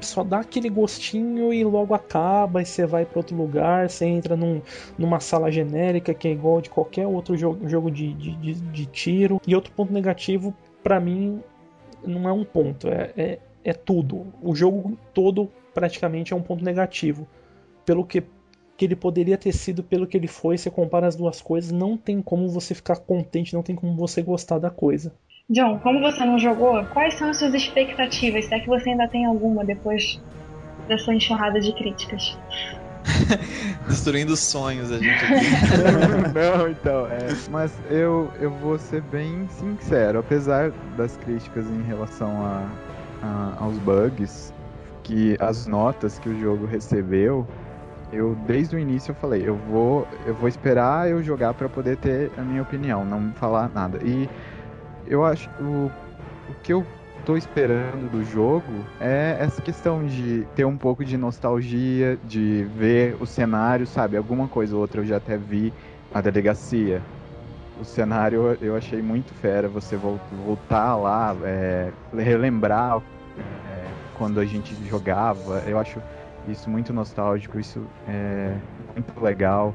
só 0.00 0.24
dá 0.24 0.40
aquele 0.40 0.68
gostinho 0.68 1.52
e 1.52 1.64
logo 1.64 1.94
acaba, 1.94 2.62
e 2.62 2.66
você 2.66 2.86
vai 2.86 3.04
para 3.04 3.18
outro 3.18 3.36
lugar, 3.36 3.88
você 3.90 4.06
entra 4.06 4.36
num, 4.36 4.60
numa 4.98 5.20
sala 5.20 5.50
genérica 5.50 6.14
que 6.14 6.28
é 6.28 6.32
igual 6.32 6.60
de 6.60 6.70
qualquer 6.70 7.06
outro 7.06 7.36
jogo, 7.36 7.68
jogo 7.68 7.90
de, 7.90 8.12
de, 8.14 8.54
de 8.54 8.86
tiro. 8.86 9.40
E 9.46 9.54
outro 9.54 9.72
ponto 9.72 9.92
negativo, 9.92 10.54
para 10.82 10.98
mim, 10.98 11.42
não 12.06 12.28
é 12.28 12.32
um 12.32 12.44
ponto, 12.44 12.88
é, 12.88 13.12
é, 13.16 13.38
é 13.62 13.72
tudo. 13.72 14.26
O 14.42 14.54
jogo 14.54 14.96
todo 15.12 15.50
praticamente 15.72 16.32
é 16.32 16.36
um 16.36 16.42
ponto 16.42 16.64
negativo 16.64 17.26
pelo 17.84 18.04
que, 18.04 18.22
que 18.76 18.84
ele 18.84 18.96
poderia 18.96 19.36
ter 19.36 19.52
sido, 19.52 19.82
pelo 19.82 20.06
que 20.06 20.16
ele 20.16 20.28
foi, 20.28 20.56
você 20.56 20.70
compara 20.70 21.06
as 21.06 21.16
duas 21.16 21.40
coisas, 21.40 21.70
não 21.70 21.96
tem 21.96 22.22
como 22.22 22.48
você 22.48 22.74
ficar 22.74 22.96
contente, 22.96 23.54
não 23.54 23.62
tem 23.62 23.76
como 23.76 23.94
você 23.96 24.22
gostar 24.22 24.58
da 24.58 24.70
coisa. 24.70 25.12
John, 25.50 25.78
como 25.80 26.00
você 26.00 26.24
não 26.24 26.38
jogou, 26.38 26.82
quais 26.86 27.14
são 27.14 27.28
as 27.28 27.36
suas 27.36 27.52
expectativas? 27.52 28.46
Se 28.46 28.54
é 28.54 28.60
que 28.60 28.66
você 28.66 28.90
ainda 28.90 29.06
tem 29.08 29.26
alguma 29.26 29.64
depois 29.64 30.20
dessa 30.88 31.12
enxurrada 31.12 31.60
de 31.60 31.72
críticas? 31.74 32.38
Destruindo 33.86 34.34
sonhos 34.36 34.90
a 34.90 34.98
gente 34.98 35.24
aqui. 35.24 35.44
Não, 36.34 36.68
então, 36.68 37.06
é. 37.06 37.28
Mas 37.50 37.78
eu, 37.90 38.30
eu 38.40 38.50
vou 38.50 38.78
ser 38.78 39.02
bem 39.02 39.46
sincero, 39.50 40.20
apesar 40.20 40.70
das 40.96 41.16
críticas 41.18 41.66
em 41.66 41.82
relação 41.82 42.30
a, 42.42 42.66
a, 43.22 43.62
aos 43.62 43.78
bugs, 43.78 44.52
que 45.02 45.36
as 45.38 45.66
notas 45.66 46.18
que 46.18 46.30
o 46.30 46.40
jogo 46.40 46.64
recebeu, 46.64 47.46
eu 48.10 48.34
desde 48.46 48.76
o 48.76 48.78
início 48.78 49.10
eu 49.10 49.14
falei, 49.16 49.46
eu 49.46 49.56
vou, 49.56 50.08
eu 50.24 50.34
vou 50.34 50.48
esperar 50.48 51.10
eu 51.10 51.22
jogar 51.22 51.52
para 51.52 51.68
poder 51.68 51.98
ter 51.98 52.32
a 52.38 52.40
minha 52.40 52.62
opinião, 52.62 53.04
não 53.04 53.32
falar 53.34 53.68
nada. 53.74 53.98
E 54.02 54.28
eu 55.06 55.24
acho 55.24 55.48
o, 55.60 55.90
o 56.48 56.54
que 56.62 56.72
eu 56.72 56.84
tô 57.24 57.36
esperando 57.36 58.10
do 58.10 58.22
jogo 58.22 58.84
é 59.00 59.36
essa 59.40 59.60
questão 59.62 60.04
de 60.04 60.46
ter 60.54 60.64
um 60.64 60.76
pouco 60.76 61.04
de 61.04 61.16
nostalgia, 61.16 62.18
de 62.24 62.66
ver 62.76 63.16
o 63.20 63.26
cenário, 63.26 63.86
sabe? 63.86 64.16
Alguma 64.16 64.46
coisa 64.46 64.74
ou 64.74 64.82
outra 64.82 65.00
eu 65.00 65.04
já 65.04 65.16
até 65.16 65.36
vi 65.36 65.72
a 66.12 66.20
delegacia. 66.20 67.02
O 67.80 67.84
cenário 67.84 68.56
eu 68.60 68.76
achei 68.76 69.02
muito 69.02 69.34
fera, 69.34 69.68
você 69.68 69.96
voltar 69.96 70.96
lá, 70.96 71.34
é, 71.42 71.90
relembrar 72.16 72.98
é, 72.98 73.84
quando 74.16 74.38
a 74.38 74.44
gente 74.44 74.74
jogava. 74.88 75.62
Eu 75.66 75.78
acho 75.78 76.00
isso 76.46 76.68
muito 76.68 76.92
nostálgico, 76.92 77.58
isso 77.58 77.84
é 78.06 78.54
muito 78.94 79.20
legal 79.20 79.74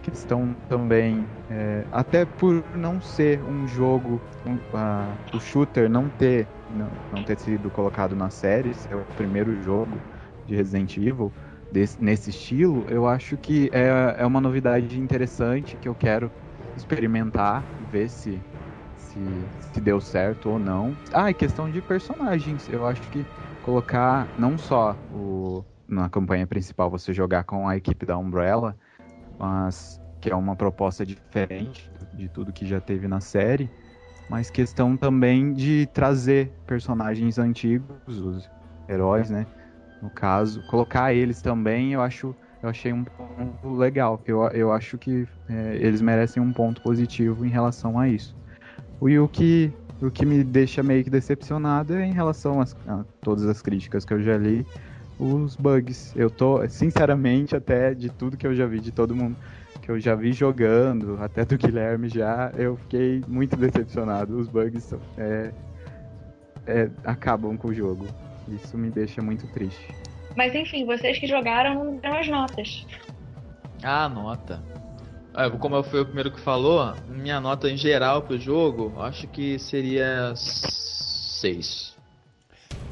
questão 0.00 0.54
também, 0.68 1.30
é, 1.48 1.86
até 1.90 2.24
por 2.26 2.64
não 2.74 3.00
ser 3.00 3.44
um 3.44 3.66
jogo, 3.66 4.24
um, 4.44 4.56
uh, 4.56 5.18
o 5.34 5.40
shooter 5.40 5.88
não 5.90 6.10
ter, 6.10 6.50
não, 6.68 6.98
não, 7.10 7.22
ter 7.24 7.38
sido 7.38 7.70
colocado 7.70 8.16
na 8.16 8.30
série, 8.30 8.72
é 8.88 8.96
o 8.96 9.06
primeiro 9.06 9.60
jogo 9.62 10.04
de 10.44 10.54
Resident 10.56 10.96
Evil 10.96 11.34
desse, 11.70 12.00
nesse 12.02 12.30
estilo, 12.30 12.86
eu 12.88 13.06
acho 13.06 13.38
que 13.38 13.70
é, 13.72 14.16
é 14.18 14.26
uma 14.26 14.40
novidade 14.40 14.98
interessante 14.98 15.76
que 15.76 15.88
eu 15.88 15.94
quero 15.94 16.32
experimentar, 16.74 17.68
ver 17.78 18.08
se, 18.10 18.44
se, 18.96 19.50
se 19.58 19.80
deu 19.80 20.00
certo 20.00 20.50
ou 20.50 20.58
não. 20.58 20.98
Ah, 21.12 21.30
e 21.30 21.34
questão 21.34 21.70
de 21.70 21.80
personagens, 21.82 22.68
eu 22.68 22.86
acho 22.86 23.08
que 23.10 23.28
colocar 23.60 24.30
não 24.36 24.56
só 24.58 25.00
o 25.08 25.64
na 25.86 26.08
campanha 26.08 26.46
principal 26.46 26.88
você 26.88 27.12
jogar 27.12 27.42
com 27.44 27.68
a 27.68 27.76
equipe 27.76 28.06
da 28.06 28.16
Umbrella, 28.16 28.78
mas 29.40 29.98
que 30.20 30.30
é 30.30 30.36
uma 30.36 30.54
proposta 30.54 31.04
diferente 31.04 31.90
de 32.12 32.28
tudo 32.28 32.52
que 32.52 32.66
já 32.66 32.78
teve 32.78 33.08
na 33.08 33.20
série, 33.20 33.70
mas 34.28 34.50
questão 34.50 34.96
também 34.96 35.54
de 35.54 35.86
trazer 35.86 36.52
personagens 36.66 37.38
antigos, 37.38 37.88
os 38.06 38.50
heróis, 38.88 39.30
né? 39.30 39.46
No 40.02 40.10
caso, 40.10 40.62
colocar 40.66 41.14
eles 41.14 41.40
também, 41.40 41.94
eu 41.94 42.02
acho, 42.02 42.36
eu 42.62 42.68
achei 42.68 42.92
um 42.92 43.02
ponto 43.04 43.74
legal. 43.74 44.20
Eu, 44.26 44.42
eu 44.48 44.72
acho 44.72 44.98
que 44.98 45.26
é, 45.48 45.76
eles 45.76 46.00
merecem 46.02 46.42
um 46.42 46.52
ponto 46.52 46.80
positivo 46.82 47.44
em 47.44 47.48
relação 47.48 47.98
a 47.98 48.08
isso. 48.08 48.36
E 49.02 49.18
o 49.18 49.26
que, 49.26 49.72
o 50.00 50.10
que 50.10 50.26
me 50.26 50.44
deixa 50.44 50.82
meio 50.82 51.02
que 51.02 51.10
decepcionado 51.10 51.94
é 51.94 52.04
em 52.06 52.12
relação 52.12 52.60
a, 52.60 52.64
a 52.86 53.04
todas 53.22 53.46
as 53.46 53.62
críticas 53.62 54.04
que 54.04 54.12
eu 54.12 54.22
já 54.22 54.36
li, 54.36 54.66
os 55.20 55.54
bugs. 55.54 56.14
Eu 56.16 56.30
tô, 56.30 56.66
sinceramente, 56.68 57.54
até 57.54 57.94
de 57.94 58.08
tudo 58.08 58.36
que 58.36 58.46
eu 58.46 58.54
já 58.54 58.66
vi 58.66 58.80
de 58.80 58.90
todo 58.90 59.14
mundo 59.14 59.36
que 59.80 59.90
eu 59.90 59.98
já 59.98 60.14
vi 60.14 60.32
jogando, 60.32 61.18
até 61.20 61.44
do 61.44 61.56
Guilherme 61.58 62.08
já, 62.08 62.52
eu 62.56 62.76
fiquei 62.76 63.22
muito 63.26 63.56
decepcionado. 63.56 64.38
Os 64.38 64.48
bugs 64.48 64.94
é, 65.16 65.52
é, 66.66 66.90
acabam 67.04 67.56
com 67.56 67.68
o 67.68 67.74
jogo. 67.74 68.06
Isso 68.48 68.76
me 68.76 68.90
deixa 68.90 69.22
muito 69.22 69.46
triste. 69.52 69.94
Mas 70.36 70.54
enfim, 70.54 70.84
vocês 70.84 71.18
que 71.18 71.26
jogaram 71.26 71.84
não 71.84 71.96
deram 71.96 72.18
as 72.18 72.28
notas. 72.28 72.86
Ah, 73.82 74.08
nota. 74.08 74.62
É, 75.34 75.48
como 75.50 75.76
eu 75.76 75.82
fui 75.82 76.00
o 76.00 76.04
primeiro 76.04 76.30
que 76.30 76.40
falou, 76.40 76.94
minha 77.08 77.40
nota 77.40 77.70
em 77.70 77.76
geral 77.76 78.22
pro 78.22 78.38
jogo, 78.38 78.92
acho 79.00 79.26
que 79.28 79.58
seria 79.58 80.32
6. 80.34 81.89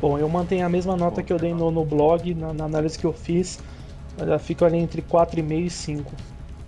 Bom, 0.00 0.18
eu 0.18 0.28
mantenho 0.28 0.64
a 0.64 0.68
mesma 0.68 0.96
nota 0.96 1.22
que 1.22 1.32
eu 1.32 1.38
dei 1.38 1.52
no, 1.52 1.70
no 1.70 1.84
blog, 1.84 2.34
na, 2.34 2.52
na, 2.52 2.64
análise 2.64 2.98
que 2.98 3.04
eu 3.04 3.12
fiz. 3.12 3.58
Eu 4.16 4.38
fico 4.38 4.64
ali 4.64 4.78
entre 4.78 5.02
4,5 5.02 5.66
e 5.66 5.70
5. 5.70 6.12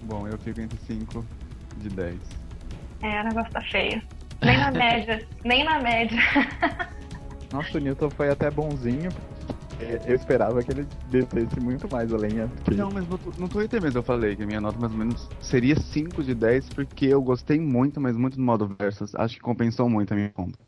Bom, 0.03 0.26
eu 0.26 0.39
fico 0.39 0.61
entre 0.61 0.78
5 0.87 1.24
de 1.78 1.89
10. 1.89 2.16
É, 3.03 3.20
o 3.20 3.24
negócio 3.24 3.53
tá 3.53 3.61
feio. 3.62 4.03
Nem 4.43 4.59
na 4.59 4.70
média. 4.70 5.26
nem 5.45 5.64
na 5.64 5.81
média. 5.81 6.18
Nossa, 7.53 7.78
o 7.78 7.81
Newton 7.81 8.11
foi 8.11 8.31
até 8.31 8.51
bonzinho. 8.51 9.11
Eu 10.07 10.14
esperava 10.14 10.62
que 10.62 10.72
ele 10.72 10.87
descesse 11.09 11.59
muito 11.59 11.91
mais 11.91 12.12
além. 12.12 12.33
Não, 12.76 12.91
mas 12.91 13.09
no, 13.09 13.18
no 13.39 13.49
Twitter 13.49 13.81
mesmo 13.81 13.99
eu 13.99 14.03
falei 14.03 14.37
que 14.37 14.43
a 14.43 14.47
minha 14.47 14.61
nota 14.61 14.78
mais 14.78 14.93
ou 14.93 14.99
menos 14.99 15.28
seria 15.41 15.74
5 15.74 16.22
de 16.22 16.35
10, 16.35 16.68
porque 16.70 17.07
eu 17.07 17.22
gostei 17.22 17.59
muito, 17.59 18.01
mas 18.01 18.16
muito 18.16 18.37
do 18.37 18.43
modo 18.43 18.76
versus. 18.78 19.14
Acho 19.14 19.37
que 19.37 19.41
compensou 19.41 19.89
muito 19.89 20.12
a 20.12 20.16
minha 20.16 20.31
conta. 20.31 20.59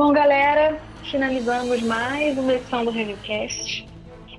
Bom, 0.00 0.14
galera, 0.14 0.80
finalizamos 1.10 1.82
mais 1.82 2.38
uma 2.38 2.54
edição 2.54 2.86
do 2.86 2.90
Reviewcast. 2.90 3.86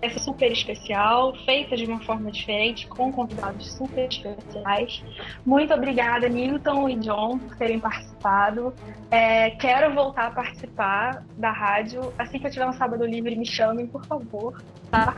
Essa 0.01 0.17
super 0.17 0.51
especial, 0.51 1.35
feita 1.45 1.77
de 1.77 1.85
uma 1.85 1.99
forma 1.99 2.31
diferente, 2.31 2.87
com 2.87 3.11
convidados 3.11 3.71
super 3.73 4.09
especiais. 4.09 5.03
Muito 5.45 5.71
obrigada, 5.71 6.27
Newton 6.27 6.89
e 6.89 6.95
John, 6.95 7.37
por 7.37 7.55
terem 7.57 7.79
participado. 7.79 8.73
É, 9.11 9.51
quero 9.51 9.93
voltar 9.93 10.29
a 10.29 10.31
participar 10.31 11.23
da 11.37 11.51
rádio. 11.51 12.11
Assim 12.17 12.39
que 12.39 12.47
eu 12.47 12.51
tiver 12.51 12.65
um 12.65 12.73
sábado 12.73 13.05
livre, 13.05 13.35
me 13.35 13.45
chamem, 13.45 13.85
por 13.85 14.03
favor. 14.07 14.63
Tá? 14.89 15.15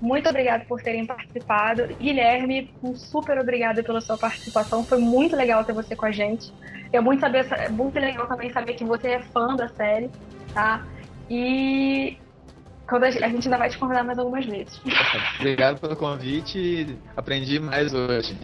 Muito 0.00 0.30
obrigada 0.30 0.64
por 0.64 0.80
terem 0.80 1.04
participado. 1.04 1.88
Guilherme, 2.00 2.72
um 2.82 2.96
super 2.96 3.38
obrigada 3.38 3.82
pela 3.82 4.00
sua 4.00 4.16
participação. 4.16 4.82
Foi 4.82 4.98
muito 4.98 5.36
legal 5.36 5.62
ter 5.62 5.74
você 5.74 5.94
com 5.94 6.06
a 6.06 6.10
gente. 6.10 6.50
É 6.92 7.00
muito, 7.00 7.20
saber, 7.20 7.46
é 7.52 7.68
muito 7.68 7.98
legal 7.98 8.26
também 8.26 8.50
saber 8.50 8.74
que 8.74 8.84
você 8.84 9.08
é 9.08 9.22
fã 9.22 9.56
da 9.56 9.68
série, 9.68 10.10
tá? 10.52 10.84
E 11.30 12.18
quando 12.86 13.04
a 13.04 13.10
gente 13.10 13.46
ainda 13.46 13.56
vai 13.56 13.70
te 13.70 13.78
convidar 13.78 14.04
mais 14.04 14.18
algumas 14.18 14.44
vezes. 14.44 14.80
Obrigado 15.40 15.80
pelo 15.80 15.96
convite. 15.96 16.98
Aprendi 17.16 17.58
mais 17.58 17.94
hoje. 17.94 18.36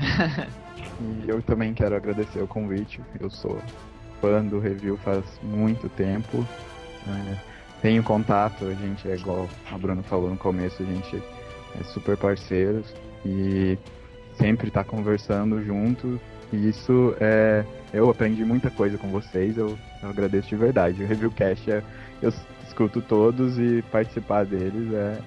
e 1.01 1.29
eu 1.29 1.43
também 1.43 1.75
quero 1.75 1.95
agradecer 1.95 2.43
o 2.43 2.49
convite. 2.49 3.01
Eu 3.21 3.29
sou 3.29 3.61
fã 4.21 4.43
do 4.43 4.59
review 4.59 4.97
faz 4.99 5.25
muito 5.43 5.89
tempo. 5.91 6.47
É, 7.07 7.37
tenho 7.83 8.03
contato, 8.03 8.65
a 8.65 8.75
gente 8.75 9.09
é 9.09 9.15
igual 9.15 9.49
a 9.71 9.79
Bruna 9.79 10.03
falou 10.03 10.31
no 10.31 10.37
começo, 10.37 10.83
a 10.83 10.87
gente 10.87 11.23
é 11.79 11.85
super 11.85 12.17
parceiros 12.17 12.93
e 13.25 13.79
sempre 14.35 14.71
tá 14.71 14.83
conversando 14.83 15.63
junto. 15.63 16.21
E 16.53 16.69
isso 16.69 17.15
é. 17.21 17.65
Eu 17.93 18.11
aprendi 18.11 18.45
muita 18.45 18.71
coisa 18.71 18.99
com 18.99 19.09
vocês, 19.09 19.57
eu, 19.57 19.79
eu 20.03 20.09
agradeço 20.09 20.49
de 20.49 20.57
verdade. 20.57 21.03
O 21.03 21.07
Reviewcast 21.07 21.71
é. 21.71 21.83
Eu 22.21 22.33
escuto 22.67 23.01
todos 23.01 23.59
e 23.59 23.83
participar 23.91 24.45
deles 24.45 24.93
é, 24.93 25.19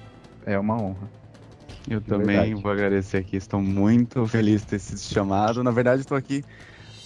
é 0.46 0.58
uma 0.58 0.80
honra. 0.80 1.08
Eu 1.88 2.00
de 2.00 2.06
também 2.06 2.36
verdade. 2.36 2.54
vou 2.54 2.70
agradecer 2.70 3.18
aqui, 3.18 3.36
estou 3.36 3.60
muito 3.60 4.26
feliz 4.28 4.60
de 4.60 4.68
ter 4.68 4.78
sido 4.78 5.00
chamado. 5.00 5.62
Na 5.64 5.70
verdade, 5.70 6.02
estou 6.02 6.16
aqui 6.16 6.44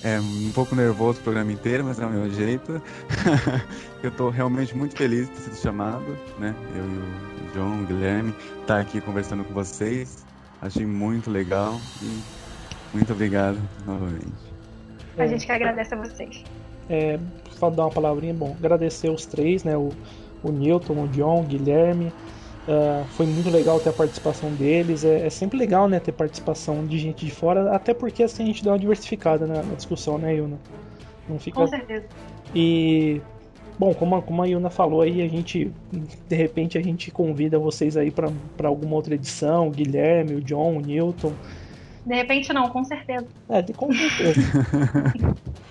é, 0.03 0.21
um 0.21 0.53
pouco 0.53 0.75
nervoso 0.75 1.21
o 1.21 1.23
programa 1.23 1.51
inteiro, 1.51 1.85
mas 1.85 1.99
é 1.99 2.07
o 2.07 2.11
meu 2.11 2.31
jeito. 2.31 2.83
eu 4.03 4.11
estou 4.11 4.29
realmente 4.29 4.77
muito 4.77 4.97
feliz 4.97 5.27
de 5.29 5.35
ter 5.35 5.41
sido 5.41 5.57
chamado, 5.57 6.17
né? 6.39 6.55
Eu 6.75 6.85
e 6.85 7.51
o 7.51 7.55
João, 7.55 7.83
o 7.83 7.87
Guilherme, 7.87 8.35
estar 8.61 8.75
tá 8.75 8.81
aqui 8.81 9.01
conversando 9.01 9.45
com 9.45 9.55
vocês. 9.55 10.25
Achei 10.61 10.87
muito 10.87 11.31
legal 11.31 11.81
e 12.03 12.23
muito 12.93 13.13
obrigado 13.13 13.59
novamente. 13.87 14.56
A 15.19 15.27
gente 15.27 15.47
que 15.47 15.53
agradece 15.53 15.95
a 15.95 15.97
vocês. 15.97 16.45
É, 16.89 17.19
só 17.51 17.71
dar 17.71 17.85
uma 17.85 17.91
palavrinha, 17.91 18.35
bom, 18.35 18.55
agradecer 18.59 19.11
os 19.11 19.27
três, 19.27 19.65
né? 19.65 19.77
O, 19.77 19.91
o 20.43 20.53
Newton, 20.53 21.05
o 21.05 21.09
John, 21.09 21.41
o 21.41 21.43
Guilherme. 21.43 22.13
Uh, 22.67 23.05
foi 23.11 23.27
muito 23.27 23.49
legal 23.49 23.79
ter 23.79 23.91
a 23.91 23.93
participação 23.93 24.51
deles. 24.55 25.05
É, 25.05 25.27
é, 25.27 25.31
sempre 25.31 25.57
legal, 25.57 25.89
né, 25.89 26.01
ter 26.01 26.13
participação 26.13 26.85
de 26.85 26.99
gente 26.99 27.25
de 27.25 27.31
fora, 27.31 27.71
até 27.73 27.95
porque 27.95 28.25
assim 28.25 28.43
a 28.43 28.47
gente 28.47 28.65
dá 28.65 28.73
uma 28.73 28.79
diversificada 28.79 29.47
na, 29.47 29.63
na 29.63 29.75
discussão, 29.75 30.19
né, 30.19 30.35
Yuna? 30.35 30.59
Não 31.29 31.39
fica... 31.39 31.61
Com 31.61 31.67
certeza. 31.69 32.07
E 32.53 33.21
bom, 33.79 33.95
como 33.95 34.17
a, 34.17 34.23
como 34.23 34.43
a 34.43 34.47
Yuna 34.47 34.69
falou 34.69 35.01
aí, 35.01 35.23
a 35.23 35.29
gente 35.29 35.71
de 36.29 36.37
repente 36.37 36.77
a 36.77 36.83
gente 36.83 37.11
convida 37.11 37.57
vocês 37.57 37.97
aí 37.97 38.11
para 38.11 38.31
alguma 38.65 38.97
outra 38.97 39.15
edição, 39.15 39.69
o 39.69 39.71
Guilherme, 39.71 40.35
o 40.35 40.41
John, 40.41 40.77
o 40.77 40.81
Newton. 40.81 41.33
De 42.07 42.15
repente 42.15 42.53
não, 42.53 42.71
com 42.71 42.85
certeza. 42.85 43.27
É, 43.49 43.63
com 43.73 43.93
certeza. 43.93 44.41